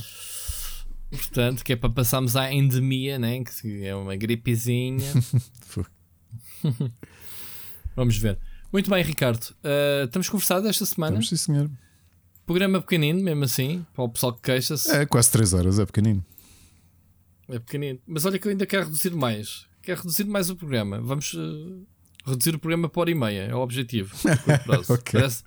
[1.11, 3.43] Portanto, que é para passarmos à endemia, né?
[3.45, 5.13] que é uma gripezinha.
[7.95, 8.39] Vamos ver.
[8.73, 9.43] Muito bem, Ricardo.
[9.65, 11.19] Uh, estamos conversados esta semana.
[11.19, 11.71] Estamos, sim, senhor.
[12.45, 14.91] Programa pequenino, mesmo assim, para o pessoal que queixa-se.
[14.91, 16.25] É quase 3 horas, é pequenino.
[17.49, 17.99] É pequenino.
[18.07, 19.67] Mas olha que eu ainda quero reduzir mais.
[19.83, 21.01] Quero reduzir mais o programa.
[21.01, 21.87] Vamos uh,
[22.27, 23.43] reduzir o programa por hora e meia.
[23.43, 24.15] É o objetivo.
[24.89, 25.13] Ok.
[25.13, 25.45] Parece,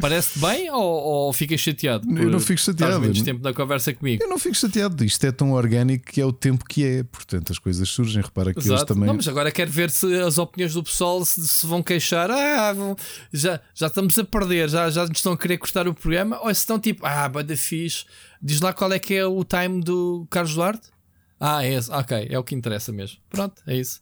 [0.00, 2.06] parece bem ou, ou ficas chateado?
[2.18, 2.98] Eu não fico chateado.
[3.00, 4.22] menos tempo na conversa comigo.
[4.22, 5.04] Eu não fico chateado.
[5.04, 7.02] Isto é tão orgânico que é o tempo que é.
[7.02, 8.22] Portanto, as coisas surgem.
[8.22, 8.94] Repara que eles Exato.
[8.94, 9.06] também.
[9.06, 12.30] Não, mas agora quero ver se as opiniões do pessoal se, se vão queixar.
[12.30, 12.96] Ah, vão-
[13.32, 16.38] já, já estamos a perder, já, já nos estão a querer cortar o programa.
[16.40, 18.06] Ou se estão tipo, ah, bada fixe.
[18.42, 20.88] Diz lá qual é que é o time do Carlos Duarte.
[21.44, 21.90] Ah, é esse.
[21.90, 23.18] Ok, é o que interessa mesmo.
[23.28, 24.00] Pronto, é isso.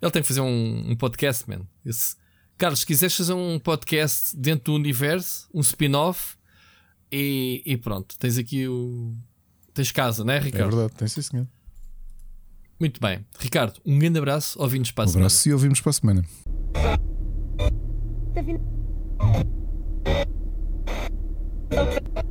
[0.00, 1.62] Ele tem que fazer um, um podcast, man.
[1.84, 2.14] Esse-
[2.56, 6.36] Carlos, se quiseres fazer um podcast dentro do universo, um spin-off,
[7.10, 9.12] e, e pronto, tens aqui o.
[9.74, 10.76] Tens casa, não é, É Ricardo?
[10.76, 11.46] verdade, tem sim, senhor.
[12.78, 13.26] Muito bem.
[13.38, 14.56] Ricardo, um grande abraço.
[14.62, 15.26] Ouvimos para a Um semana.
[15.26, 16.24] abraço e ouvimos para a semana.
[21.68, 22.22] Tá.